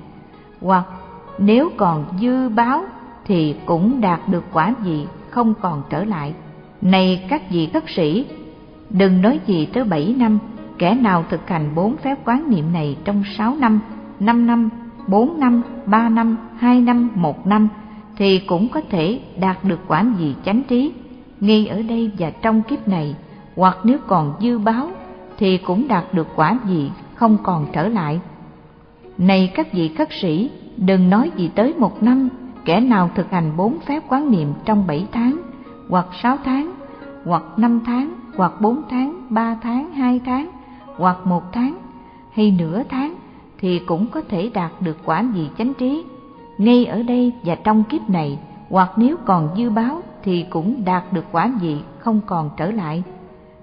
[0.61, 0.85] Hoặc
[1.37, 2.83] nếu còn dư báo
[3.25, 6.33] thì cũng đạt được quả vị không còn trở lại.
[6.81, 8.25] Này các vị khất sĩ,
[8.89, 10.39] đừng nói gì tới bảy năm,
[10.77, 13.79] kẻ nào thực hành bốn phép quán niệm này trong sáu năm
[14.19, 14.69] năm năm,
[15.07, 17.67] bốn năm, ba năm, hai năm, một năm
[18.17, 20.91] thì cũng có thể đạt được quả gì chánh trí
[21.41, 23.15] ngay ở đây và trong kiếp này,
[23.55, 24.87] hoặc nếu còn dư báo,
[25.37, 28.19] thì cũng đạt được quả gì không còn trở lại.
[29.17, 32.29] Này các vị khất sĩ, đừng nói gì tới một năm,
[32.65, 35.41] kẻ nào thực hành bốn phép quán niệm trong bảy tháng,
[35.89, 36.71] hoặc sáu tháng,
[37.25, 40.49] hoặc năm tháng, hoặc bốn tháng, ba tháng, hai tháng,
[40.97, 41.77] hoặc một tháng,
[42.31, 43.15] hay nửa tháng,
[43.59, 46.03] thì cũng có thể đạt được quả vị chánh trí.
[46.57, 48.39] Ngay ở đây và trong kiếp này,
[48.69, 53.03] hoặc nếu còn dư báo thì cũng đạt được quả vị không còn trở lại.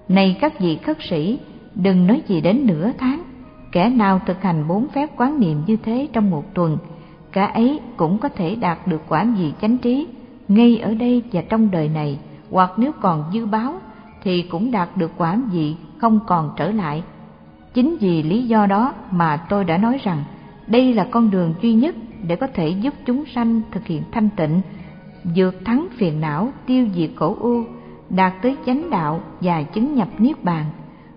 [0.07, 1.39] Này các vị khất sĩ,
[1.75, 3.23] đừng nói gì đến nửa tháng,
[3.71, 6.77] kẻ nào thực hành bốn phép quán niệm như thế trong một tuần
[7.31, 10.07] cả ấy cũng có thể đạt được quả vị chánh trí
[10.47, 12.19] ngay ở đây và trong đời này,
[12.51, 13.73] hoặc nếu còn dư báo
[14.23, 17.03] thì cũng đạt được quả vị không còn trở lại.
[17.73, 20.23] Chính vì lý do đó mà tôi đã nói rằng
[20.67, 21.95] đây là con đường duy nhất
[22.27, 24.61] để có thể giúp chúng sanh thực hiện thanh tịnh
[25.23, 27.63] vượt thắng phiền não tiêu diệt khổ u,
[28.09, 30.65] đạt tới chánh đạo và chứng nhập niết bàn.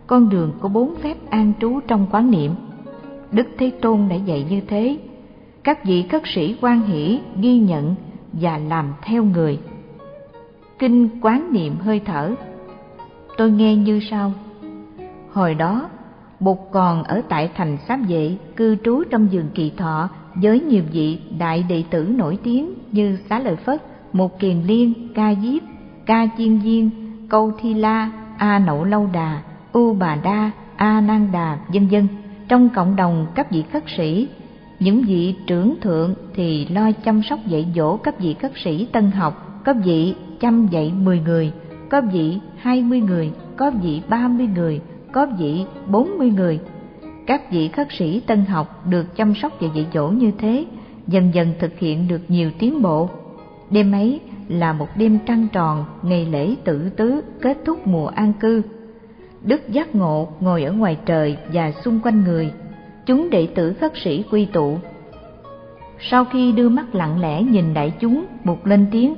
[0.06, 2.54] Con đường có bốn phép an trú trong quán niệm.
[3.32, 4.98] Đức thế tôn đã dạy như thế.
[5.64, 7.94] Các vị khất sĩ quan hỷ, ghi nhận
[8.32, 9.58] và làm theo người.
[10.78, 12.34] Kinh quán niệm hơi thở.
[13.36, 14.32] Tôi nghe như sau.
[15.32, 15.88] Hồi đó,
[16.40, 20.82] bụt còn ở tại thành sáp vệ, cư trú trong vườn kỳ thọ với nhiều
[20.92, 23.82] vị đại đệ tử nổi tiếng như xá lợi phất
[24.12, 25.62] một kiền liên, ca diếp,
[26.06, 26.90] ca chiên viên,
[27.28, 29.42] câu thi la, a nậu lâu đà,
[29.72, 32.06] u bà đa, a nan đà, vân vân.
[32.48, 34.28] Trong cộng đồng các vị khất sĩ,
[34.80, 39.10] những vị trưởng thượng thì lo chăm sóc dạy dỗ các vị khất sĩ tân
[39.10, 41.52] học, có vị chăm dạy mười người,
[41.90, 44.80] có vị hai mươi người, có vị ba mươi người,
[45.12, 46.60] có vị bốn mươi người.
[47.26, 50.64] Các vị khất sĩ tân học được chăm sóc và dạy dỗ như thế,
[51.06, 53.08] dần dần thực hiện được nhiều tiến bộ
[53.72, 58.32] đêm ấy là một đêm trăng tròn ngày lễ tử tứ kết thúc mùa an
[58.40, 58.62] cư.
[59.42, 62.52] Đức giác ngộ ngồi ở ngoài trời và xung quanh người.
[63.06, 64.78] Chúng đệ tử khất sĩ quy tụ.
[66.00, 69.14] Sau khi đưa mắt lặng lẽ nhìn đại chúng một lên tiếng.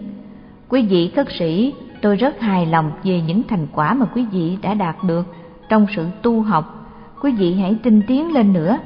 [0.68, 4.58] Quý vị khất sĩ, tôi rất hài lòng về những thành quả mà quý vị
[4.62, 5.26] đã đạt được
[5.68, 6.90] trong sự tu học.
[7.20, 8.78] Quý vị hãy tinh tiến lên nữa.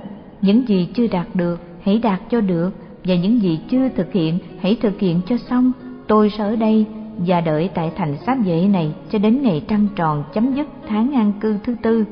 [0.43, 2.71] Những gì chưa đạt được, hãy đạt cho được
[3.09, 5.73] và những gì chưa thực hiện, hãy thực hiện cho xong.
[6.07, 6.87] Tôi sẽ ở đây
[7.27, 11.15] và đợi tại thành sát vệ này cho đến ngày trăng tròn chấm dứt tháng
[11.15, 12.05] an cư thứ tư.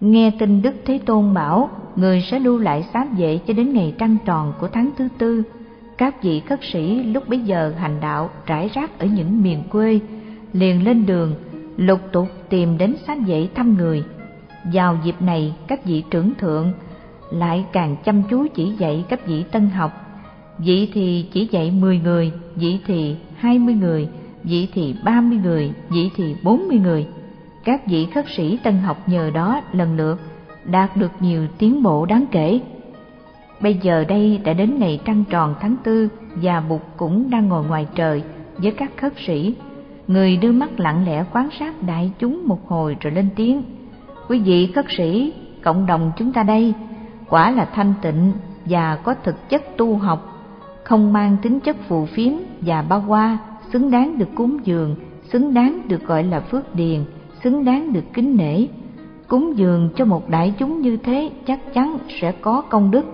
[0.00, 3.94] Nghe tin đức thế tôn bảo, người sẽ lưu lại sát vệ cho đến ngày
[3.98, 5.42] trăng tròn của tháng thứ tư.
[5.98, 10.00] Các vị khất sĩ lúc bấy giờ hành đạo rải rác ở những miền quê,
[10.52, 11.34] liền lên đường,
[11.76, 14.04] lục tục tìm đến sát vệ thăm người.
[14.72, 16.72] Vào dịp này, các vị trưởng thượng
[17.30, 19.92] lại càng chăm chú chỉ dạy các vị tân học.
[20.58, 24.08] Vị thì chỉ dạy mười người vị thì hai mươi người
[24.44, 27.06] vị thì ba mươi người vị thì bốn mươi người.
[27.64, 30.20] Các vị khất sĩ tân học nhờ đó lần lượt
[30.64, 32.60] đạt được nhiều tiến bộ đáng kể.
[33.60, 36.08] Bây giờ đây đã đến ngày trăng tròn tháng tư
[36.42, 38.22] và bụt cũng đang ngồi ngoài trời
[38.56, 39.54] với các khất sĩ.
[40.08, 43.62] Người đưa mắt lặng lẽ quan sát đại chúng một hồi rồi lên tiếng.
[44.28, 45.32] Quý vị khất sĩ,
[45.62, 46.74] cộng đồng chúng ta đây
[47.28, 48.32] quả là thanh tịnh
[48.64, 50.44] và có thực chất tu học,
[50.84, 53.38] không mang tính chất phù phiếm và bao qua,
[53.72, 54.96] xứng đáng được cúng dường,
[55.32, 57.04] xứng đáng được gọi là phước điền,
[57.44, 58.66] xứng đáng được kính nể.
[59.28, 63.04] Cúng dường cho một đại chúng như thế chắc chắn sẽ có công đức.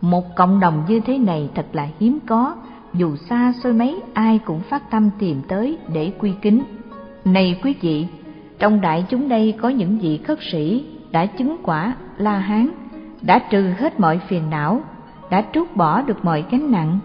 [0.00, 2.54] Một cộng đồng như thế này thật là hiếm có,
[2.94, 6.62] dù xa xôi mấy ai cũng phát tâm tìm tới để quy kính.
[7.24, 8.06] Này quý vị,
[8.58, 12.68] trong đại chúng đây có những vị khất sĩ đã chứng quả La Hán,
[13.22, 14.80] đã trừ hết mọi phiền não,
[15.30, 16.98] đã trút bỏ được mọi gánh nặng,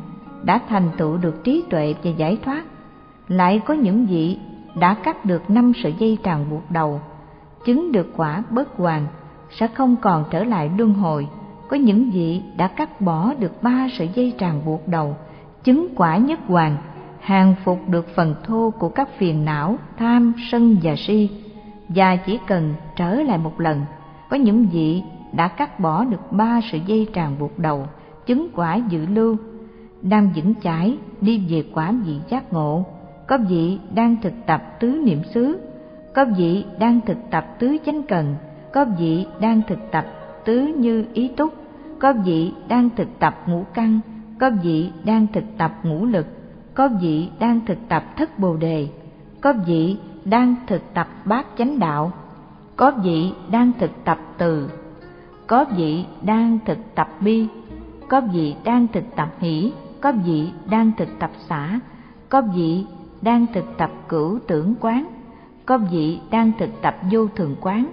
[0.44, 2.64] đã thành tựu được trí tuệ và giải thoát.
[3.27, 4.38] Lại có những vị
[4.80, 7.02] đã cắt được năm sợi dây tràng buộc đầu,
[7.66, 9.08] chứng được quả bất hoàn,
[9.52, 11.27] sẽ không còn trở lại luân hồi.
[11.69, 15.16] Có những vị đã cắt bỏ được ba sợi dây tràng buộc đầu,
[15.64, 16.77] chứng quả nhất hoàn,
[17.19, 21.30] hàng phục được phần thô của các phiền não, tham, sân và si,
[21.90, 23.82] và chỉ cần trở lại một lần,
[24.30, 27.88] có những vị đã cắt bỏ được ba sợi dây tràn buộc đầu,
[28.25, 29.38] chứng quả dự lưu,
[30.01, 32.85] đang vững chãi đi về quả vị giác ngộ,
[33.27, 35.59] có vị đang thực tập tứ niệm xứ,
[36.15, 38.35] có vị đang thực tập tứ chánh cần,
[38.73, 40.06] có vị đang thực tập
[40.45, 41.53] tứ như ý túc,
[41.99, 43.99] có vị đang thực tập ngũ căn,
[44.39, 46.25] có vị đang thực tập ngũ lực,
[46.73, 48.88] có vị đang thực tập thất bồ đề,
[49.41, 52.11] có vị đang thực tập bát chánh đạo,
[52.77, 54.69] có vị đang thực tập từ,
[55.47, 57.47] có vị đang thực tập bi,
[58.07, 61.80] có vị đang thực tập hỷ, có vị đang thực tập xả,
[62.30, 62.85] có vị
[63.22, 65.07] đang thực tập cửu tưởng quán,
[65.65, 67.88] có vị đang thực tập vô thường quán,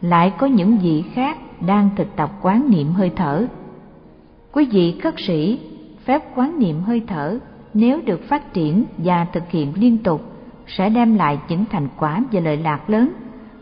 [0.00, 3.46] lại có những vị khác đang thực tập quán niệm hơi thở.
[4.52, 5.60] Quý vị khất sĩ,
[6.04, 7.38] phép quán niệm hơi thở
[7.74, 10.22] nếu được phát triển và thực hiện liên tục
[10.66, 13.12] sẽ đem lại những thành quả và lợi lạc lớn,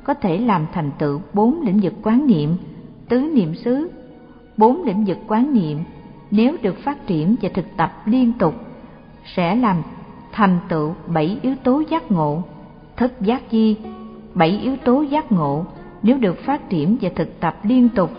[0.07, 2.57] có thể làm thành tựu bốn lĩnh vực quán niệm,
[3.09, 3.91] tứ niệm xứ,
[4.57, 5.79] bốn lĩnh vực quán niệm
[6.31, 8.55] nếu được phát triển và thực tập liên tục
[9.35, 9.77] sẽ làm
[10.33, 12.43] thành tựu bảy yếu tố giác ngộ,
[12.97, 13.77] thất giác chi
[14.35, 15.65] bảy yếu tố giác ngộ
[16.03, 18.11] nếu được phát triển và thực tập liên tục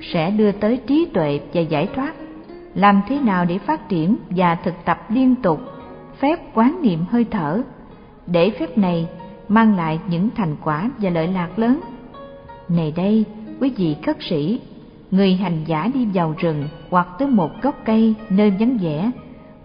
[0.00, 2.12] sẽ đưa tới trí tuệ và giải thoát.
[2.74, 5.60] Làm thế nào để phát triển và thực tập liên tục?
[6.20, 7.62] Phép quán niệm hơi thở.
[8.26, 9.08] Để phép này
[9.48, 11.80] mang lại những thành quả và lợi lạc lớn?
[12.68, 13.24] Này đây,
[13.60, 14.60] quý vị khất sĩ,
[15.10, 19.10] người hành giả đi vào rừng hoặc tới một gốc cây nơi vắng vẻ,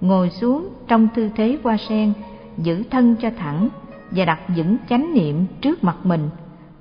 [0.02, 2.14] ngồi xuống trong tư thế hoa sen,
[2.58, 3.70] giữ thân cho thẳng
[4.12, 6.30] và đặt vững chánh niệm trước mặt mình.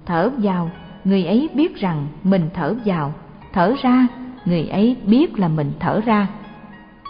[0.07, 0.71] Thở vào,
[1.05, 3.13] người ấy biết rằng mình thở vào,
[3.53, 4.07] thở ra,
[4.45, 6.29] người ấy biết là mình thở ra.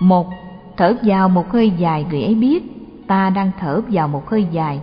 [0.01, 0.27] Một,
[0.77, 2.63] thở vào một hơi dài người ấy biết,
[3.07, 4.81] ta đang thở vào một hơi dài.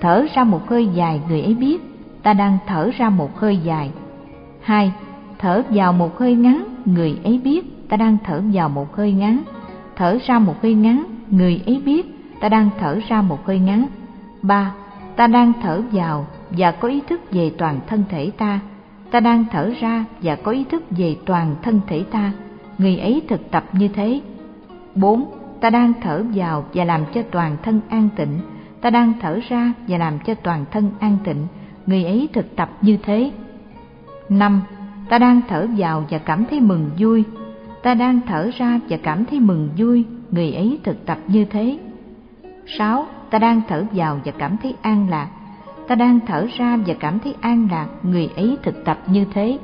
[0.00, 1.82] Thở ra một hơi dài người ấy biết,
[2.22, 3.90] ta đang thở ra một hơi dài.
[4.60, 4.92] Hai,
[5.38, 9.42] thở vào một hơi ngắn, người ấy biết ta đang thở vào một hơi ngắn.
[9.96, 12.06] Thở ra một hơi ngắn, người ấy biết
[12.40, 13.86] ta đang thở ra một hơi ngắn.
[14.42, 14.74] Ba,
[15.16, 18.60] ta đang thở vào và có ý thức về toàn thân thể ta.
[19.10, 22.32] Ta đang thở ra và có ý thức về toàn thân thể ta.
[22.78, 24.20] Người ấy thực tập như thế.
[24.94, 25.24] Bốn,
[25.60, 28.38] ta đang thở vào và làm cho toàn thân an tịnh.
[28.84, 31.46] Ta đang thở ra và làm cho toàn thân an tịnh.
[31.86, 33.32] Người ấy thực tập như thế.
[34.28, 34.60] Năm,
[35.08, 37.24] ta đang thở vào và cảm thấy mừng vui.
[37.82, 40.04] Ta đang thở ra và cảm thấy mừng vui.
[40.30, 41.78] Người ấy thực tập như thế.
[42.66, 45.28] Sáu ta đang thở vào và cảm thấy an lạc.
[45.88, 47.88] Ta đang thở ra và cảm thấy an lạc.
[48.02, 49.58] Người ấy thực tập như thế.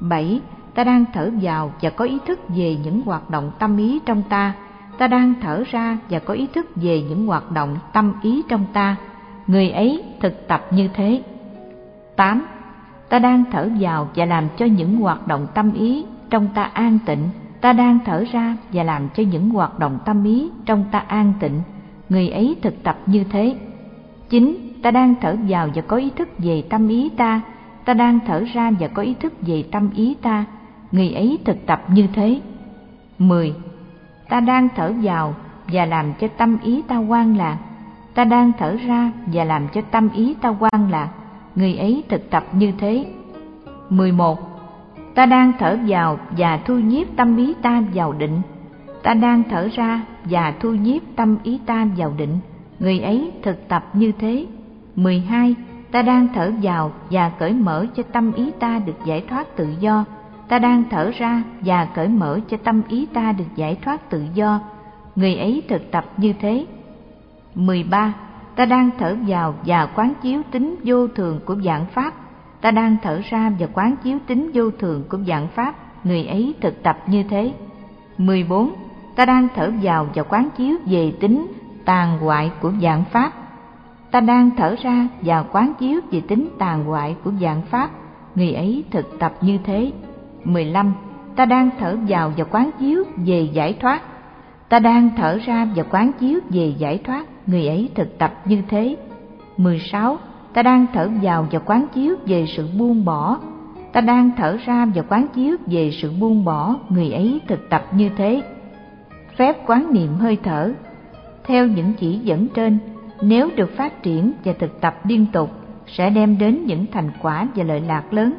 [0.00, 0.40] Bảy
[0.74, 4.22] ta đang thở vào và có ý thức về những hoạt động tâm ý trong
[4.28, 4.54] ta
[5.02, 8.64] ta đang thở ra và có ý thức về những hoạt động tâm ý trong
[8.72, 8.96] ta.
[9.46, 11.22] Người ấy thực tập như thế.
[12.16, 12.46] Tám,
[13.08, 16.98] ta đang thở vào và làm cho những hoạt động tâm ý trong ta an
[17.06, 17.28] tịnh.
[17.60, 21.32] Ta đang thở ra và làm cho những hoạt động tâm ý trong ta an
[21.40, 21.60] tịnh.
[22.08, 23.56] Người ấy thực tập như thế.
[24.28, 27.40] Chín, ta đang thở vào và có ý thức về tâm ý ta.
[27.84, 30.44] Ta đang thở ra và có ý thức về tâm ý ta.
[30.92, 32.40] Người ấy thực tập như thế.
[33.18, 33.54] Mười
[34.32, 35.34] ta đang thở vào
[35.72, 37.58] và làm cho tâm ý ta quan lạc
[38.14, 41.08] ta đang thở ra và làm cho tâm ý ta quan lạc
[41.54, 43.06] người ấy thực tập như thế.
[43.90, 44.38] 11.
[45.14, 48.40] Ta đang thở vào và thu nhiếp tâm ý ta vào định.
[49.02, 52.38] Ta đang thở ra và thu nhiếp tâm ý ta vào định.
[52.78, 54.46] Người ấy thực tập như thế.
[54.96, 55.54] 12.
[55.90, 59.68] Ta đang thở vào và cởi mở cho tâm ý ta được giải thoát tự
[59.80, 60.04] do.
[60.52, 64.24] Ta đang thở ra và cởi mở cho tâm ý ta được giải thoát tự
[64.34, 64.60] do.
[65.16, 66.66] Người ấy thực tập như thế.
[67.54, 68.14] 13
[68.56, 72.14] ta đang thở vào và quán chiếu tính vô thường của dạng pháp
[72.60, 75.74] ta đang thở ra và quán chiếu tính vô thường của dạng pháp,
[76.04, 77.52] người ấy thực tập như thế.
[78.18, 78.72] 14.
[79.16, 81.46] Ta đang thở vào và quán chiếu về tính
[81.84, 83.32] tàn hoại của dạng pháp.
[84.10, 87.90] Ta đang thở ra và quán chiếu về tính tàn hoại của dạng pháp,
[88.34, 89.92] người ấy thực tập như thế.
[90.44, 90.92] 15.
[91.36, 94.02] Ta đang thở vào và quán chiếu về giải thoát.
[94.68, 98.62] Ta đang thở ra và quán chiếu về giải thoát, người ấy thực tập như
[98.68, 98.96] thế.
[99.56, 100.18] 16.
[100.52, 103.38] Ta đang thở vào và quán chiếu về sự buông bỏ.
[103.92, 107.86] Ta đang thở ra và quán chiếu về sự buông bỏ, người ấy thực tập
[107.92, 108.42] như thế.
[109.36, 110.72] Phép quán niệm hơi thở
[111.44, 112.78] Theo những chỉ dẫn trên,
[113.22, 115.50] nếu được phát triển và thực tập liên tục,
[115.86, 118.34] sẽ đem đến những thành quả và lợi lạc lớn.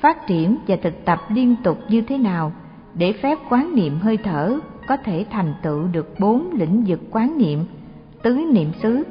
[0.00, 2.52] Phát triển và thực tập liên tục như thế nào
[2.94, 7.38] để phép quán niệm hơi thở có thể thành tựu được bốn lĩnh vực quán
[7.38, 7.64] niệm,
[8.22, 9.04] tứ niệm xứ.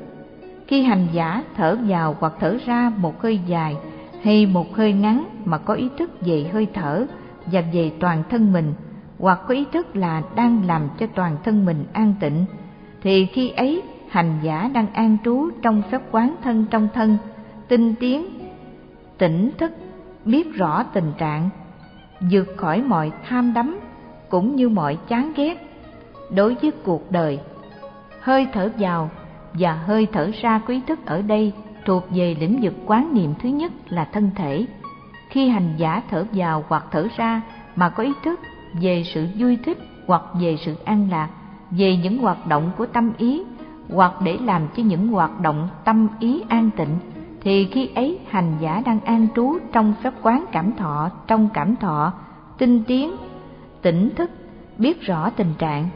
[0.68, 3.76] Khi hành giả thở vào hoặc thở ra một hơi dài
[4.24, 7.06] hay một hơi ngắn mà có ý thức về hơi thở
[7.45, 8.74] và về toàn thân mình,
[9.19, 12.45] hoặc có ý thức là đang làm cho toàn thân mình an tịnh,
[13.01, 17.18] thì khi ấy hành giả đang an trú trong phép quán thân trong thân,
[17.68, 18.26] tinh tiến,
[19.18, 19.72] tỉnh thức,
[20.26, 21.50] biết rõ tình trạng,
[22.32, 23.80] vượt khỏi mọi tham đắm
[24.30, 25.70] cũng như mọi chán ghét
[26.30, 27.40] đối với cuộc đời.
[28.22, 29.10] Hơi thở vào
[29.54, 31.54] và hơi thở ra quý thức ở đây
[31.86, 34.66] thuộc về lĩnh vực quán niệm thứ nhất là thân thể.
[35.30, 37.42] Khi hành giả thở vào hoặc thở ra
[37.76, 38.40] mà có ý thức
[38.82, 41.30] về sự vui thích hoặc về sự an lạc,
[41.72, 43.44] về những hoạt động của tâm ý
[43.94, 46.98] hoặc để làm cho những hoạt động tâm ý an tịnh
[47.42, 51.76] thì khi ấy hành giả đang an trú trong pháp quán cảm thọ, trong cảm
[51.76, 52.14] thọ,
[52.58, 53.11] tinh tiến,
[53.82, 54.32] tỉnh thức,
[54.77, 55.90] biết rõ tình trạng,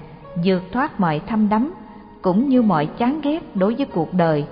[0.46, 1.74] vượt thoát mọi thâm đắm,
[2.22, 4.46] cũng như mọi chán ghét đối với cuộc đời.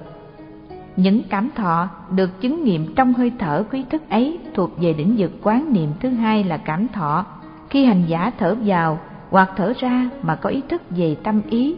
[0.95, 5.15] Những cảm thọ được chứng nghiệm trong hơi thở quý thức ấy thuộc về đỉnh
[5.17, 7.25] vực quán niệm thứ hai là cảm thọ.
[7.69, 11.75] Khi hành giả thở vào hoặc thở ra mà có ý thức về tâm ý,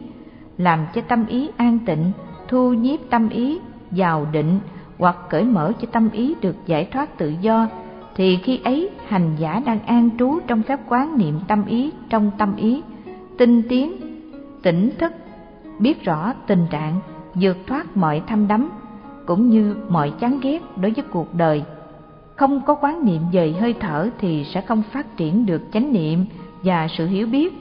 [0.57, 2.11] làm cho tâm ý an tịnh,
[2.47, 3.59] thu nhiếp tâm ý
[3.91, 4.59] vào định
[4.97, 7.67] hoặc cởi mở cho tâm ý được giải thoát tự do,
[8.15, 12.31] thì khi ấy hành giả đang an trú trong phép quán niệm tâm ý trong
[12.37, 12.81] tâm ý,
[13.37, 13.93] tinh tiến,
[14.61, 15.13] tỉnh thức,
[15.79, 16.99] biết rõ tình trạng,
[17.33, 18.69] vượt thoát mọi tham đắm,
[19.25, 21.63] cũng như mọi chán ghét đối với cuộc đời.
[22.35, 26.25] Không có quán niệm về hơi thở thì sẽ không phát triển được chánh niệm
[26.63, 27.53] và sự hiểu biết.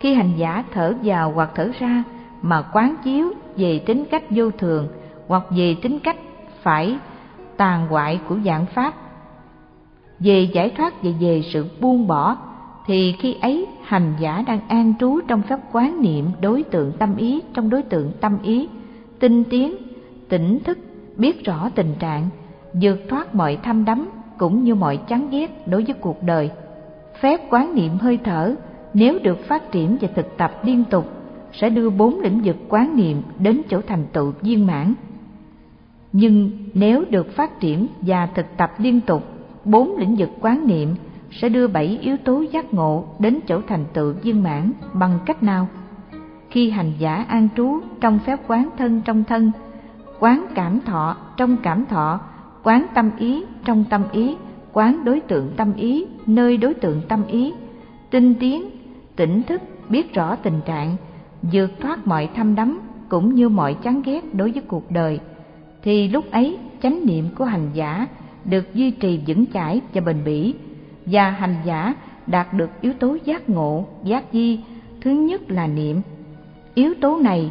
[0.00, 2.04] Khi hành giả thở vào hoặc thở ra
[2.42, 4.88] mà quán chiếu về tính cách vô thường
[5.28, 6.16] hoặc về tính cách
[6.62, 6.96] phải
[7.56, 8.94] tàn hoại của dạng pháp.
[10.18, 12.36] Về giải thoát và về sự buông bỏ,
[12.86, 17.16] thì khi ấy hành giả đang an trú trong pháp quán niệm đối tượng tâm
[17.16, 18.68] ý, trong đối tượng tâm ý,
[19.18, 19.76] tinh tiến,
[20.28, 20.78] tỉnh thức,
[21.16, 22.28] biết rõ tình trạng,
[22.72, 26.50] vượt thoát mọi tham đắm cũng như mọi chán ghét đối với cuộc đời.
[27.20, 28.54] Phép quán niệm hơi thở,
[28.94, 31.08] nếu được phát triển và thực tập liên tục,
[31.52, 34.94] sẽ đưa bốn lĩnh vực quán niệm đến chỗ thành tựu viên mãn
[36.20, 39.22] nhưng nếu được phát triển và thực tập liên tục,
[39.64, 40.94] bốn lĩnh vực quán niệm
[41.30, 45.42] sẽ đưa bảy yếu tố giác ngộ đến chỗ thành tựu viên mãn bằng cách
[45.42, 45.68] nào?
[46.50, 49.52] Khi hành giả an trú trong phép quán thân trong thân,
[50.18, 52.20] quán cảm thọ trong cảm thọ,
[52.62, 54.36] quán tâm ý trong tâm ý,
[54.72, 57.52] quán đối tượng tâm ý nơi đối tượng tâm ý,
[58.10, 58.70] tinh tiến,
[59.16, 60.96] tỉnh thức biết rõ tình trạng,
[61.42, 65.20] vượt thoát mọi thâm đắm cũng như mọi chán ghét đối với cuộc đời
[65.88, 68.06] thì lúc ấy, chánh niệm của hành giả
[68.44, 70.54] được duy trì vững chãi và bền bỉ,
[71.06, 71.94] và hành giả
[72.26, 74.60] đạt được yếu tố giác ngộ, giác di.
[75.00, 76.00] Thứ nhất là niệm.
[76.74, 77.50] Yếu tố này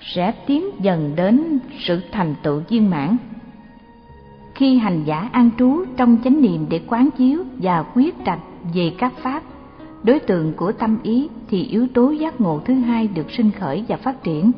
[0.00, 3.16] sẽ tiến dần đến sự thành tựu viên mãn.
[4.54, 8.40] Khi hành giả an trú trong chánh niệm để quán chiếu và quyết trạch
[8.74, 9.42] về các pháp,
[10.02, 13.84] đối tượng của tâm ý thì yếu tố giác ngộ thứ hai được sinh khởi
[13.88, 14.52] và phát triển.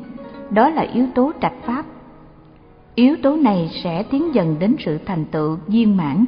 [0.49, 1.85] Đó là yếu tố trạch pháp
[2.95, 6.25] yếu tố này sẽ tiến dần đến sự thành tựu viên mãn.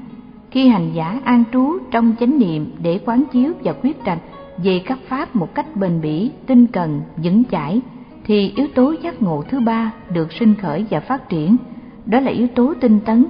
[0.52, 4.20] Khi hành giả an trú trong chánh niệm để quán chiếu và quyết trạch
[4.58, 7.82] về các pháp một cách bền bỉ, tinh cần, vững chãi,
[8.26, 11.58] thì yếu tố giác ngộ thứ ba được sinh khởi và phát triển.
[12.06, 13.26] Đó là yếu tố tinh tấn.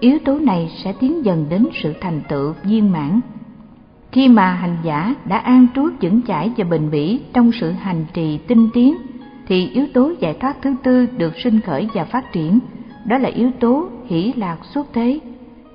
[0.00, 3.20] Yếu tố này sẽ tiến dần đến sự thành tựu viên mãn.
[4.12, 8.04] Khi mà hành giả đã an trú vững chãi và bền bỉ trong sự hành
[8.14, 8.94] trì tinh tiến
[9.46, 12.58] thì yếu tố giải thoát thứ tư được sinh khởi và phát triển,
[13.04, 15.20] đó là yếu tố hỷ lạc xuất thế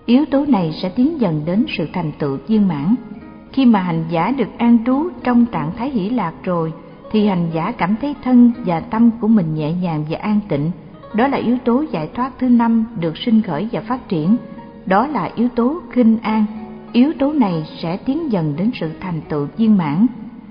[0.05, 2.95] yếu tố này sẽ tiến dần đến sự thành tựu viên mãn
[3.53, 6.73] khi mà hành giả được an trú trong trạng thái hỷ lạc rồi,
[7.11, 10.71] thì hành giả cảm thấy thân và tâm của mình nhẹ nhàng và an tịnh
[11.13, 14.37] đó là yếu tố giải thoát thứ năm được sinh khởi và phát triển
[14.85, 16.45] đó là yếu tố khinh an.
[16.93, 20.05] Yếu tố này sẽ tiến dần đến sự thành tựu viên mãn.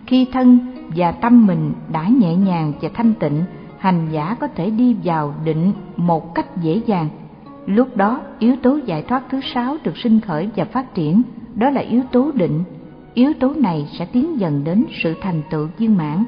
[0.06, 0.58] Khi thân
[0.96, 3.44] và tâm mình đã nhẹ nhàng và thanh tịnh,
[3.78, 7.08] hành giả có thể đi vào định một cách dễ dàng.
[7.66, 11.22] Lúc đó, yếu tố giải thoát thứ sáu được sinh khởi và phát triển,
[11.54, 12.64] đó là yếu tố định.
[13.14, 16.24] Yếu tố này sẽ tiến dần đến sự thành tựu viên mãn.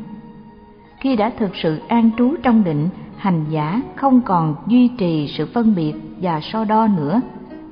[1.00, 5.46] Khi đã thực sự an trú trong định, hành giả không còn duy trì sự
[5.54, 7.20] phân biệt và so đo nữa.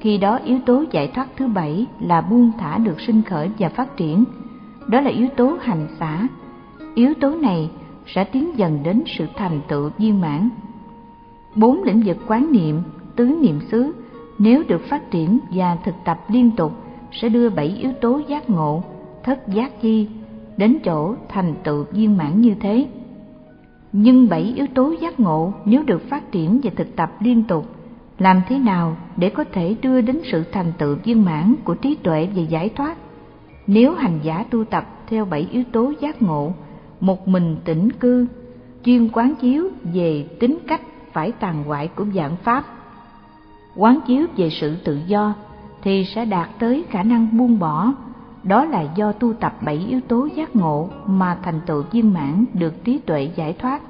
[0.00, 3.68] Khi đó yếu tố giải thoát thứ bảy là buông thả được sinh khởi và
[3.68, 4.24] phát triển.
[4.88, 6.28] Đó là yếu tố hành xả.
[6.98, 7.70] Yếu tố này
[8.06, 10.48] sẽ tiến dần đến sự thành tựu viên mãn.
[11.54, 12.82] Bốn lĩnh vực quán niệm,
[13.16, 13.94] tứ niệm xứ
[14.38, 16.72] nếu được phát triển và thực tập liên tục
[17.12, 18.82] sẽ đưa bảy yếu tố giác ngộ,
[19.22, 20.08] thất giác chi
[20.56, 22.86] đến chỗ thành tựu viên mãn như thế.
[23.92, 27.66] Nhưng bảy yếu tố giác ngộ nếu được phát triển và thực tập liên tục,
[28.18, 31.94] làm thế nào để có thể đưa đến sự thành tựu viên mãn của trí
[31.94, 32.96] tuệ và giải thoát?
[33.66, 36.52] Nếu hành giả tu tập theo bảy yếu tố giác ngộ,
[37.00, 38.26] một mình tĩnh cư,
[38.84, 40.80] chuyên quán chiếu về tính cách
[41.12, 42.64] phải tàn hoại của dạng pháp,
[43.76, 45.34] quán chiếu về sự tự do,
[45.82, 47.92] thì sẽ đạt tới khả năng buông bỏ.
[48.42, 52.44] Đó là do tu tập bảy yếu tố giác ngộ mà thành tựu viên mãn
[52.54, 53.82] được trí tuệ giải thoát.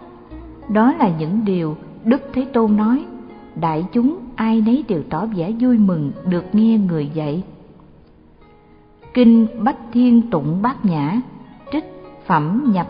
[0.69, 3.05] Đó là những điều Đức Thế Tôn nói,
[3.61, 7.43] đại chúng ai nấy đều tỏ vẻ vui mừng được nghe người dạy.
[9.15, 11.21] Kinh Bách Thiên Tụng Bát Nhã,
[12.29, 12.87] phẩm nhập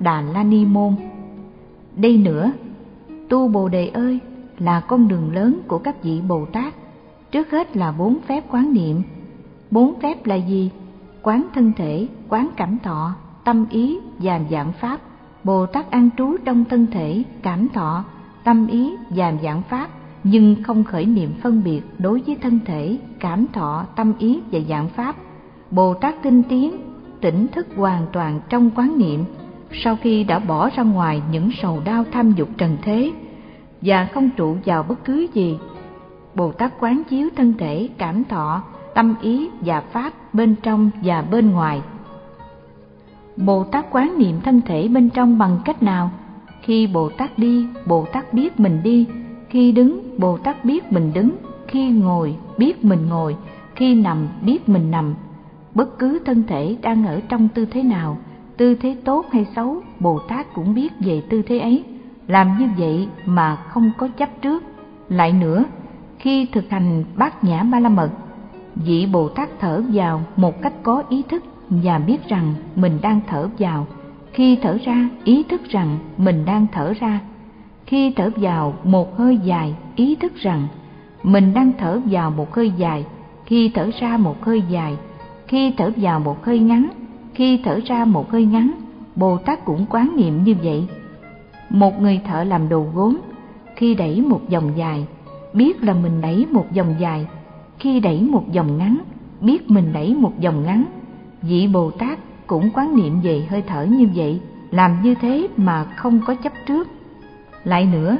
[0.00, 0.94] Đà La Ni Môn.
[1.96, 2.52] Đây nữa,
[3.28, 4.18] tu Bồ Đề ơi,
[4.58, 6.74] là con đường lớn của các vị Bồ Tát.
[7.30, 9.02] Trước hết là bốn phép quán niệm.
[9.70, 10.70] Bốn phép là gì?
[11.22, 13.14] Quán thân thể, quán cảm thọ,
[13.44, 15.00] tâm ý và dạng pháp.
[15.44, 18.04] Bồ Tát an trú trong thân thể, cảm thọ,
[18.44, 19.88] tâm ý và dạng pháp,
[20.24, 24.58] nhưng không khởi niệm phân biệt đối với thân thể, cảm thọ, tâm ý và
[24.68, 25.16] dạng pháp.
[25.70, 26.91] Bồ Tát tinh tiến,
[27.22, 29.24] tỉnh thức hoàn toàn trong quán niệm,
[29.84, 33.10] sau khi đã bỏ ra ngoài những sầu đau tham dục trần thế
[33.80, 35.58] và không trụ vào bất cứ gì.
[36.34, 38.62] Bồ Tát quán chiếu thân thể, cảm thọ,
[38.94, 41.82] tâm ý và pháp bên trong và bên ngoài.
[43.36, 46.10] Bồ Tát quán niệm thân thể bên trong bằng cách nào?
[46.62, 49.06] Khi Bồ Tát đi, Bồ Tát biết mình đi,
[49.48, 51.30] khi đứng, Bồ Tát biết mình đứng,
[51.68, 53.36] khi ngồi, biết mình ngồi,
[53.74, 55.14] khi nằm, biết mình nằm.
[55.74, 58.18] Bất cứ thân thể đang ở trong tư thế nào,
[58.56, 61.84] tư thế tốt hay xấu, Bồ Tát cũng biết về tư thế ấy
[62.26, 64.62] làm như vậy mà không có chấp trước.
[65.08, 65.64] Lại nữa,
[66.18, 68.10] khi thực hành bát nhã ba la mật,
[68.74, 73.20] vị Bồ Tát thở vào một cách có ý thức và biết rằng mình đang
[73.26, 73.86] thở vào.
[74.32, 77.20] Khi thở ra, ý thức rằng mình đang thở ra.
[77.86, 80.68] Khi thở vào một hơi dài, ý thức rằng
[81.22, 83.04] mình đang thở vào một hơi dài.
[83.46, 84.96] Khi thở ra một hơi dài,
[85.52, 86.88] khi thở vào một hơi ngắn,
[87.34, 88.72] khi thở ra một hơi ngắn,
[89.16, 90.86] Bồ Tát cũng quán niệm như vậy
[91.70, 93.20] một người thợ làm đồ gốm,
[93.76, 95.06] khi đẩy một dòng dài,
[95.52, 97.26] biết là mình đẩy một dòng dài,
[97.78, 98.98] khi đẩy một dòng ngắn,
[99.40, 100.84] biết mình đẩy một dòng ngắn.
[101.42, 104.40] Vị Bồ Tát cũng quán niệm về hơi thở như vậy,
[104.70, 106.88] làm như thế mà không có chấp trước.
[107.64, 108.16] Lại nữa,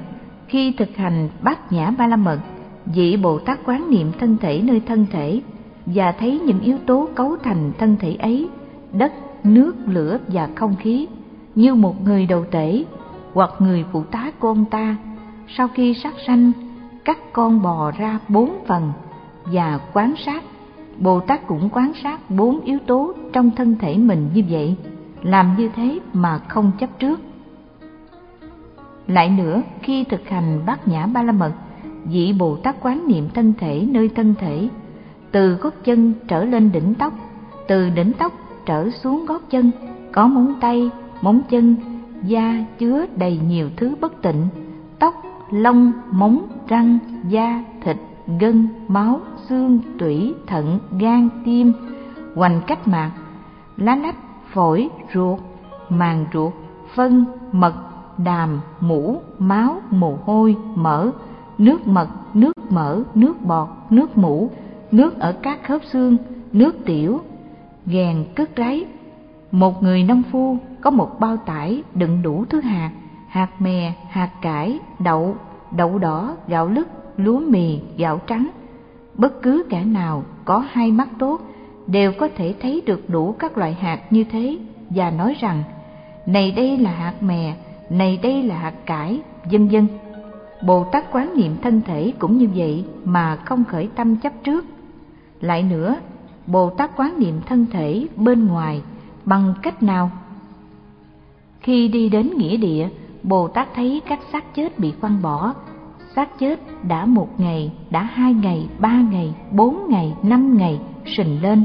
[0.48, 2.38] khi thực hành bát nhã ba la mật,
[2.86, 5.40] vị Bồ Tát quán niệm thân thể nơi thân thể
[5.86, 8.48] và thấy những yếu tố cấu thành thân thể ấy,
[8.92, 9.12] đất,
[9.44, 11.06] nước, lửa và không khí,
[11.54, 12.84] như một người đầu tể
[13.34, 14.96] hoặc người phụ tá của ông ta
[15.56, 16.52] sau khi sát sanh
[17.04, 18.92] cắt con bò ra bốn phần
[19.44, 20.44] và quán sát.
[20.98, 24.76] Bồ tát cũng quán sát bốn yếu tố trong thân thể mình như vậy
[25.22, 27.20] làm như thế mà không chấp trước.
[29.06, 31.52] Lại nữa khi thực hành bát nhã ba la mật
[32.04, 34.68] vị bồ tát quán niệm thân thể nơi thân thể
[35.32, 37.12] từ gót chân trở lên đỉnh tóc
[37.68, 38.32] từ đỉnh tóc
[38.66, 39.70] trở xuống gót chân
[40.12, 40.90] có móng tay
[41.22, 41.76] móng chân
[42.22, 44.48] da chứa đầy nhiều thứ bất tịnh,
[44.98, 45.14] tóc,
[45.50, 47.96] lông, móng, răng, da, thịt,
[48.40, 51.72] gân, máu, xương, tủy, thận, gan, tim,
[52.34, 53.12] hoành cách mạc,
[53.76, 54.16] lá lách,
[54.52, 55.38] phổi, ruột,
[55.88, 56.52] màng ruột,
[56.94, 57.74] phân, mật,
[58.18, 61.10] đàm, mũ, máu, mồ hôi, mỡ,
[61.58, 64.50] nước mật, nước mỡ, nước bọt, nước mũ,
[64.92, 66.16] nước ở các khớp xương,
[66.52, 67.20] nước tiểu,
[67.86, 68.84] ghèn cất ráy.
[69.50, 72.90] Một người nông phu có một bao tải đựng đủ thứ hạt,
[73.28, 75.36] hạt mè, hạt cải, đậu,
[75.76, 78.50] đậu đỏ, gạo lứt, lúa mì, gạo trắng.
[79.14, 81.40] Bất cứ kẻ nào có hai mắt tốt
[81.86, 84.58] đều có thể thấy được đủ các loại hạt như thế
[84.90, 85.62] và nói rằng
[86.26, 87.54] này đây là hạt mè,
[87.90, 89.20] này đây là hạt cải,
[89.52, 89.86] vân vân.
[90.66, 94.64] Bồ Tát quán niệm thân thể cũng như vậy mà không khởi tâm chấp trước,
[95.42, 95.96] lại nữa.
[96.46, 98.82] Bồ tát quán niệm thân thể bên ngoài
[99.24, 100.10] bằng cách nào?
[101.60, 102.88] Khi đi đến nghĩa địa
[103.22, 105.54] bồ tát thấy các xác chết bị quăng bỏ.
[106.16, 110.80] Xác chết đã một ngày, đã hai ngày, ba ngày, bốn ngày, năm ngày
[111.16, 111.64] sình lên.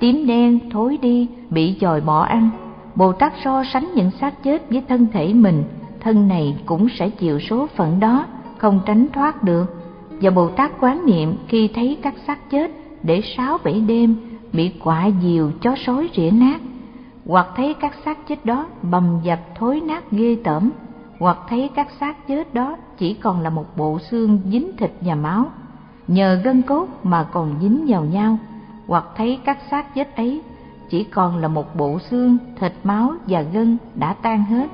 [0.00, 2.50] Tím đen thối đi, bị dòi bỏ ăn.
[2.94, 5.64] Bồ tát so sánh những xác chết với thân thể mình.
[6.00, 8.26] Thân này cũng sẽ chịu số phận đó,
[8.58, 9.64] không tránh thoát được.
[10.10, 12.70] Và bồ tát quán niệm khi thấy các xác chết
[13.02, 14.16] để sáu bảy đêm
[14.52, 16.60] bị quạ diều chó sói rỉa nát,
[17.26, 20.70] hoặc thấy các xác chết đó bầm dập thối nát ghê tởm,
[21.18, 25.14] hoặc thấy các xác chết đó chỉ còn là một bộ xương dính thịt và
[25.14, 25.50] máu,
[26.08, 28.38] nhờ gân cốt mà còn dính vào nhau,
[28.86, 30.42] hoặc thấy các xác chết ấy
[30.88, 34.66] chỉ còn là một bộ xương thịt máu và gân đã tan hết,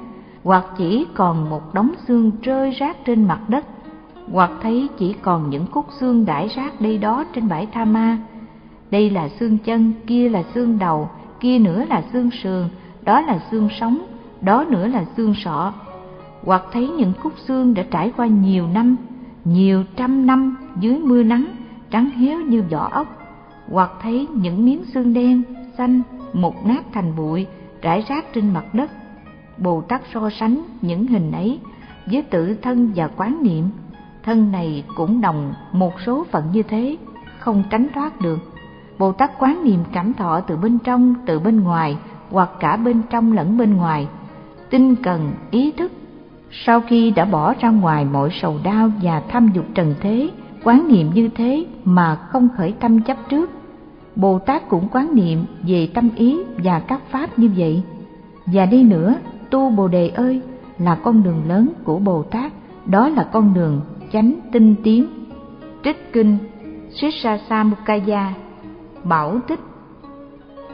[0.45, 3.65] hoặc chỉ còn một đống xương rơi rác trên mặt đất
[4.33, 8.19] hoặc thấy chỉ còn những khúc xương đãi rác đây đó trên bãi tha ma.
[8.91, 11.09] Đây là xương chân, kia là xương đầu,
[11.41, 12.69] kia nữa là xương sườn,
[13.03, 13.99] đó là xương sống,
[14.41, 15.73] đó nữa là xương sọ.
[16.45, 18.97] Hoặc thấy những khúc xương đã trải qua nhiều năm,
[19.45, 21.47] nhiều trăm năm dưới mưa nắng,
[21.91, 23.07] trắng héo như vỏ ốc.
[23.71, 25.43] Hoặc thấy những miếng xương đen,
[25.79, 27.47] xanh, mục nát thành bụi
[27.83, 28.91] rải rác trên mặt đất.
[29.59, 31.59] Bồ tát so sánh những hình ấy
[32.07, 33.65] với tự thân và quán niệm
[34.25, 36.97] thân này cũng đồng một số phận như thế,
[37.39, 38.39] không tránh thoát được.
[38.99, 41.97] Bồ tát quán niệm cảm thọ từ bên trong, từ bên ngoài,
[42.31, 44.09] hoặc cả bên trong lẫn bên ngoài.
[44.71, 45.93] Tinh cần, ý thức,
[46.51, 50.31] sau khi đã bỏ ra ngoài mọi sầu đau và tham dục trần thế,
[50.65, 53.51] quán niệm như thế mà không khởi tâm chấp trước.
[54.17, 57.83] Bồ tát cũng quán niệm về tâm ý và các pháp như vậy.
[58.47, 59.15] Và đi nữa,
[59.51, 60.41] tu bồ đề ơi,
[60.79, 62.53] là con đường lớn của bồ tát,
[62.87, 63.81] đó là con đường
[64.15, 65.07] chánh tinh tiến.
[65.85, 66.39] Trích kinh
[66.91, 68.35] Shishasamukaya
[69.05, 69.61] Bảo tích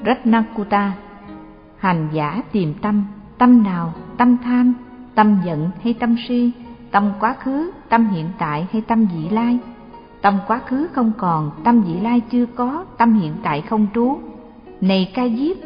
[0.07, 0.93] Ratnakuta
[1.77, 3.05] Hành giả tìm tâm
[3.39, 3.93] Tâm nào?
[4.17, 4.75] Tâm tham
[5.15, 6.53] Tâm giận hay tâm si
[6.91, 9.59] Tâm quá khứ, tâm hiện tại hay tâm vị lai.
[10.23, 14.19] Tâm quá khứ không còn, tâm vị lai chưa có, tâm hiện tại không trú.
[14.81, 15.57] Này ca diếp,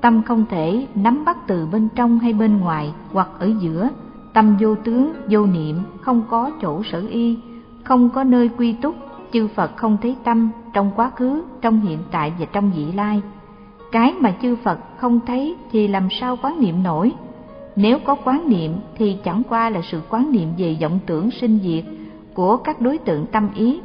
[0.00, 3.88] tâm không thể nắm bắt từ bên trong hay bên ngoài hoặc ở giữa.
[4.32, 7.38] Tâm vô tướng, vô niệm, không có chỗ sở y,
[7.84, 8.94] không có nơi quy túc
[9.32, 13.22] chư Phật không thấy tâm trong quá khứ, trong hiện tại và trong vị lai.
[13.92, 17.12] Cái mà chư Phật không thấy thì làm sao quán niệm nổi?
[17.76, 21.58] Nếu có quán niệm thì chẳng qua là sự quán niệm về vọng tưởng sinh
[21.62, 21.84] diệt
[22.34, 23.80] của các đối tượng tâm ý.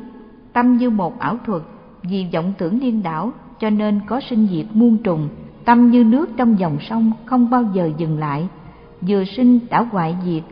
[0.54, 1.62] Tâm như một ảo thuật,
[2.04, 5.30] vì vọng tưởng điên đảo cho nên có sinh diệt muôn trùng.
[5.66, 8.48] Tâm như nước trong dòng sông không bao giờ dừng lại,
[9.02, 10.44] vừa sinh đã hoại diệt.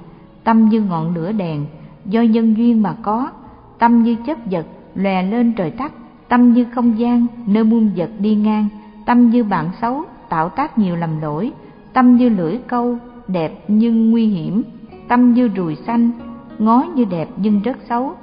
[0.43, 1.65] Tâm như ngọn lửa đèn,
[2.06, 3.30] do nhân duyên mà có.
[3.80, 4.65] Tâm như chất vật
[4.95, 5.91] lòe lên trời tắt
[6.27, 8.67] tâm như không gian nơi muôn vật đi ngang
[9.06, 11.51] tâm như bạn xấu tạo tác nhiều lầm lỗi
[11.93, 14.64] tâm như lưỡi câu đẹp nhưng nguy hiểm
[15.07, 16.11] tâm như ruồi xanh
[16.59, 18.14] ngó như đẹp nhưng rất xấu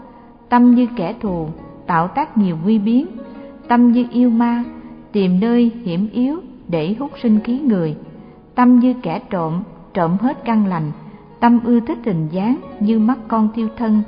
[0.48, 1.48] tâm như kẻ thù
[1.86, 3.06] tạo tác nhiều nguy biến
[3.68, 4.64] tâm như yêu ma
[5.12, 7.96] tìm nơi hiểm yếu để hút sinh khí người
[8.54, 9.62] tâm như kẻ trộm
[9.94, 10.92] trộm hết căn lành,
[11.40, 14.02] tâm ưa thích hình dáng như mắt con thiêu thân,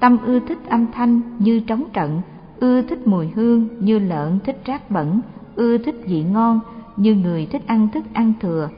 [0.00, 2.20] tâm ưa thích âm thanh như trống trận,
[2.60, 5.20] ưa thích mùi hương như lợn thích rác bẩn,
[5.54, 6.60] ưa thích vị ngon
[6.96, 8.68] như người thích ăn thức ăn thừa,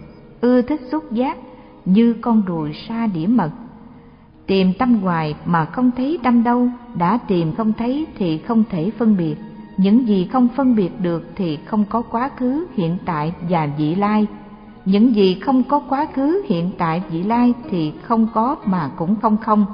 [0.41, 1.37] ưa thích xúc giác
[1.85, 3.51] như con ruồi sa đĩa mật.
[4.47, 8.91] Tìm tâm hoài mà không thấy tâm đâu, đã tìm không thấy thì không thể
[8.99, 9.37] phân biệt,
[9.77, 13.95] những gì không phân biệt được thì không có quá khứ, hiện tại và vị
[13.95, 14.27] lai
[14.85, 19.17] những gì không có quá khứ hiện tại vị lai thì không có mà cũng
[19.23, 19.67] không không.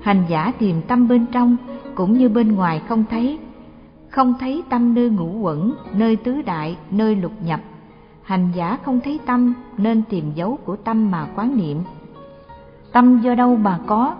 [0.00, 1.56] Hành giả tìm tâm bên trong
[1.94, 3.38] cũng như bên ngoài không thấy.
[4.08, 7.60] Không thấy tâm nơi ngũ quẩn, nơi tứ đại, nơi lục nhập.
[8.22, 11.78] Hành giả không thấy tâm nên tìm dấu của tâm mà quán niệm.
[12.92, 14.14] Tâm do đâu mà có?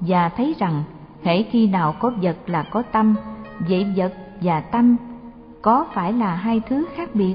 [0.00, 0.82] Và thấy rằng
[1.22, 3.14] hễ khi nào có vật là có tâm,
[3.68, 4.96] vậy vật và tâm
[5.62, 7.34] có phải là hai thứ khác biệt?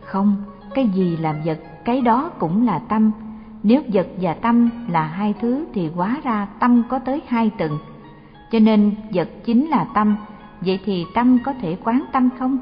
[0.00, 0.36] Không
[0.74, 3.12] cái gì làm vật cái đó cũng là tâm
[3.64, 7.78] nếu vật và tâm là hai thứ thì hóa ra tâm có tới hai tầng.
[8.50, 10.16] Cho nên vật chính là tâm,
[10.60, 12.58] vậy thì tâm có thể quán tâm không?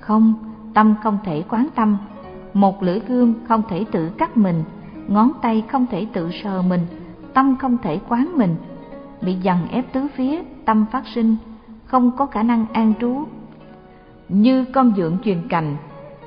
[0.00, 0.34] Không,
[0.74, 1.96] tâm không thể quán tâm.
[2.54, 4.64] Một lưỡi gươm không thể tự cắt mình,
[5.08, 6.86] ngón tay không thể tự sờ mình,
[7.34, 8.56] tâm không thể quán mình.
[9.22, 11.36] Bị dằn ép tứ phía, tâm phát sinh,
[11.84, 13.24] không có khả năng an trú.
[14.28, 15.76] Như con dượng truyền cành,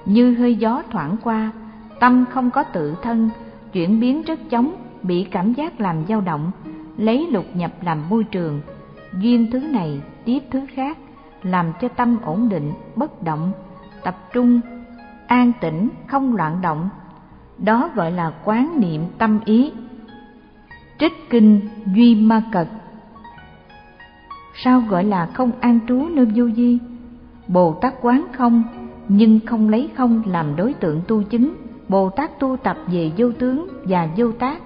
[0.10, 1.52] như hơi gió thoảng qua,
[2.00, 3.30] tâm không có tự thân,
[3.74, 6.52] chuyển biến rất chóng, bị cảm giác làm dao động,
[6.98, 8.62] lấy lục nhập làm môi trường,
[9.22, 10.98] duyên thứ này tiếp thứ khác,
[11.44, 13.52] làm cho tâm ổn định bất động
[14.04, 14.62] tập trung
[15.28, 16.90] an tĩnh không loạn động.
[17.58, 19.72] Đó gọi là quán niệm tâm ý.
[21.00, 21.62] Trích kinh
[21.96, 22.68] duy ma cật.
[24.64, 26.80] Sao gọi là không an trú nơi vô di?
[27.48, 28.64] Bồ tát quán không
[29.10, 31.54] nhưng không lấy không làm đối tượng tu chứng
[31.90, 34.62] bồ tát tu tập về vô tướng và vô tác,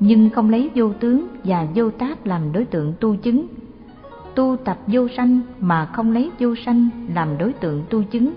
[0.00, 3.46] nhưng không lấy vô tướng và vô tác làm đối tượng tu chứng
[4.34, 8.32] tu tập vô sanh mà không lấy vô sanh làm đối tượng tu chứng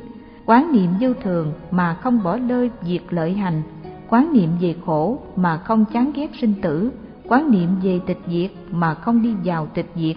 [0.45, 3.61] quán niệm vô thường mà không bỏ lơi việc lợi hành.
[4.09, 6.91] Quán niệm về khổ mà không chán ghét sinh tử.
[7.27, 10.15] Quán niệm về tịch diệt mà không đi vào tịch diệt.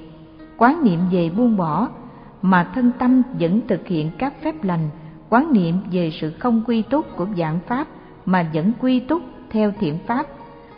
[0.56, 1.88] Quán niệm về buông bỏ
[2.42, 4.90] mà thân tâm vẫn thực hiện các phép lành
[5.30, 7.88] quán niệm về sự không quy túc của dạng pháp
[8.26, 10.26] mà vẫn quy túc theo thiện pháp.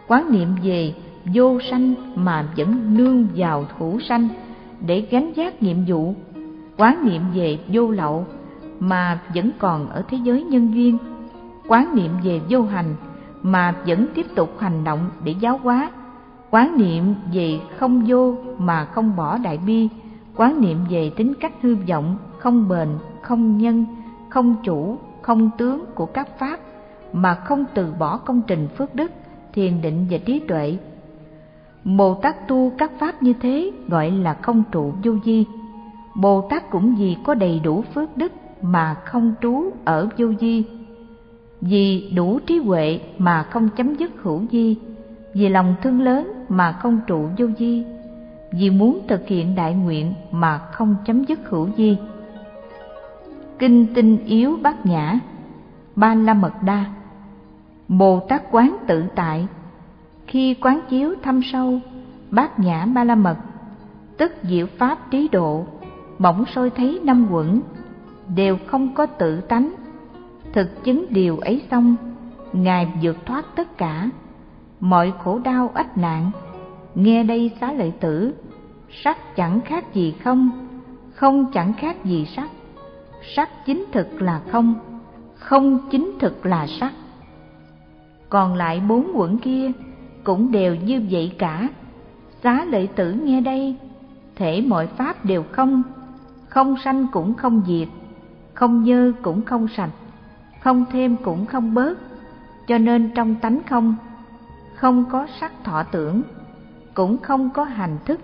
[0.09, 0.95] Quán niệm về
[1.35, 4.29] vô sanh mà vẫn nương vào thủ sanh
[4.87, 6.15] để gánh giác nhiệm vụ.
[6.77, 8.27] Quán niệm về vô lậu
[8.81, 10.99] mà vẫn còn ở thế giới nhân duyên.
[11.69, 12.95] Quán niệm về vô hành
[13.43, 15.91] mà vẫn tiếp tục hành động để giáo hóa.
[16.51, 19.89] Quán niệm về không vô mà không bỏ đại bi.
[20.37, 22.89] Quán niệm về tính cách hư vọng, không bền,
[23.23, 23.85] không nhân
[24.31, 26.61] không chủ, không tướng của các pháp,
[27.13, 29.13] mà không từ bỏ công trình phước đức,
[29.53, 30.77] thiền định và trí tuệ.
[31.85, 35.47] Bồ tát tu các pháp như thế gọi là không trụ vô di
[36.15, 40.65] bồ tát cũng vì có đầy đủ phước đức mà không trú ở vô di
[41.61, 44.77] vì đủ trí huệ mà không chấm dứt hữu di
[45.35, 47.85] vì lòng thương lớn mà không trụ vô di
[48.53, 51.97] vì muốn thực hiện đại nguyện mà không chấm dứt hữu di
[53.61, 55.19] kinh tinh yếu bát nhã,
[55.97, 56.85] ba la mật đa,
[57.89, 59.47] bồ tát quán tự tại.
[60.27, 61.81] Khi quán chiếu thâm sâu,
[62.31, 63.37] bát nhã ba la mật,
[64.17, 65.65] tức diệu pháp trí độ,
[66.19, 67.61] bỗng soi thấy năm quẩn,
[68.35, 69.73] đều không có tự tánh.
[70.53, 71.97] Thực chứng điều ấy xong,
[72.53, 74.11] ngài vượt thoát tất cả.
[74.81, 76.31] Mọi khổ đau ách nạn,
[76.95, 78.35] nghe đây xá lợi tử,
[79.05, 80.51] sắc chẳng khác gì không
[81.21, 82.51] không chẳng khác gì sắc
[83.37, 84.75] sắc chính thực là không
[85.35, 86.93] không chính thực là sắc.
[88.29, 89.73] Còn lại bốn quẩn kia
[90.25, 91.69] cũng đều như vậy cả.
[92.43, 93.77] Xá lợi tử nghe đây,
[94.37, 95.83] thể mọi pháp đều không
[96.49, 97.89] không sanh cũng không diệt,
[98.55, 99.91] không dơ cũng không sạch,
[100.61, 101.99] không thêm cũng không bớt.
[102.69, 103.97] Cho nên trong tánh không
[104.75, 106.23] không có sắc thọ tưởng,
[106.95, 108.21] cũng không có hành thức,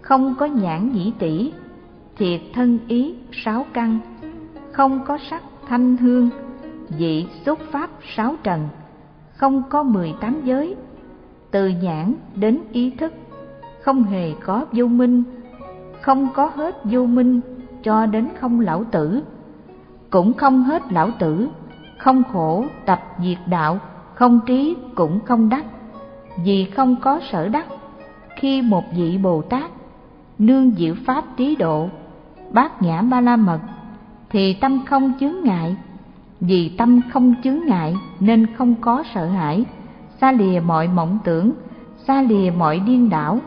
[0.00, 1.52] không có nhãn nhĩ tỷ
[2.16, 3.98] thiệt thân ý, sáu căn
[4.72, 6.30] không có sắc thanh hương,
[6.98, 8.68] vị xúc pháp sáu trần.
[9.36, 10.76] Không có mười tám giới,
[11.50, 13.12] từ nhãn đến ý thức.
[13.82, 15.22] Không hề có vô minh,
[16.00, 17.40] không có hết vô minh
[17.82, 19.22] cho đến không lão tử.
[20.10, 21.48] Cũng không hết lão tử,
[21.98, 23.78] không khổ tập diệt đạo,
[24.14, 25.64] không trí cũng không đắc.
[26.44, 27.66] Vì không có sở đắc,
[28.36, 29.70] khi một vị bồ tát
[30.38, 31.88] nương diệu pháp trí độ,
[32.50, 33.60] bát nhã ba la mật
[34.30, 35.76] thì tâm không chướng ngại.
[36.40, 39.64] Vì tâm không chướng ngại nên không có sợ hãi.
[40.20, 41.52] Xa lìa mọi mộng tưởng,
[42.06, 43.38] xa lìa mọi điên đảo.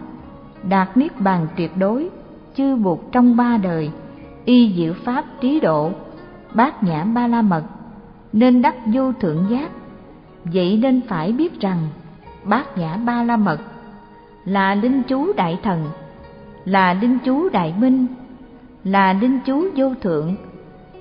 [0.70, 2.10] Đạt niết bàn tuyệt đối,
[2.56, 3.92] chư buộc trong ba đời,
[4.46, 5.92] y diệu pháp trí độ,
[6.54, 7.64] bát nhã ba la mật,
[8.34, 9.70] nên đắc vô thượng giác.
[10.44, 11.78] Vậy nên phải biết rằng,
[12.44, 13.60] bát nhã ba la mật
[14.46, 15.86] là linh chú đại thần,
[16.66, 18.06] là linh chú đại minh,
[18.84, 20.36] là linh chú vô thượng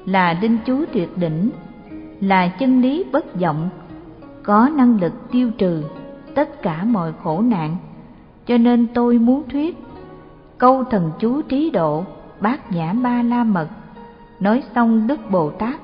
[0.04, 1.50] là linh chú tuyệt đỉnh,
[2.20, 3.68] là chân lý bất vọng,
[4.42, 5.84] có năng lực tiêu trừ
[6.34, 7.76] tất cả mọi khổ nạn.
[8.46, 9.76] Cho nên tôi muốn thuyết,
[10.58, 12.04] câu thần chú trí độ
[12.40, 13.68] bát nhã ba la mật
[14.40, 15.80] nói xong đức bồ tát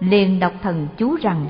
[0.00, 1.46] liền đọc thần chú rằng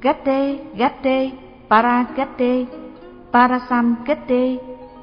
[0.00, 1.30] Gatte Gatte
[1.70, 2.64] Paragatte
[3.32, 4.56] Parasam Gatte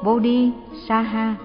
[0.03, 0.51] Bodhi
[0.87, 1.35] Saha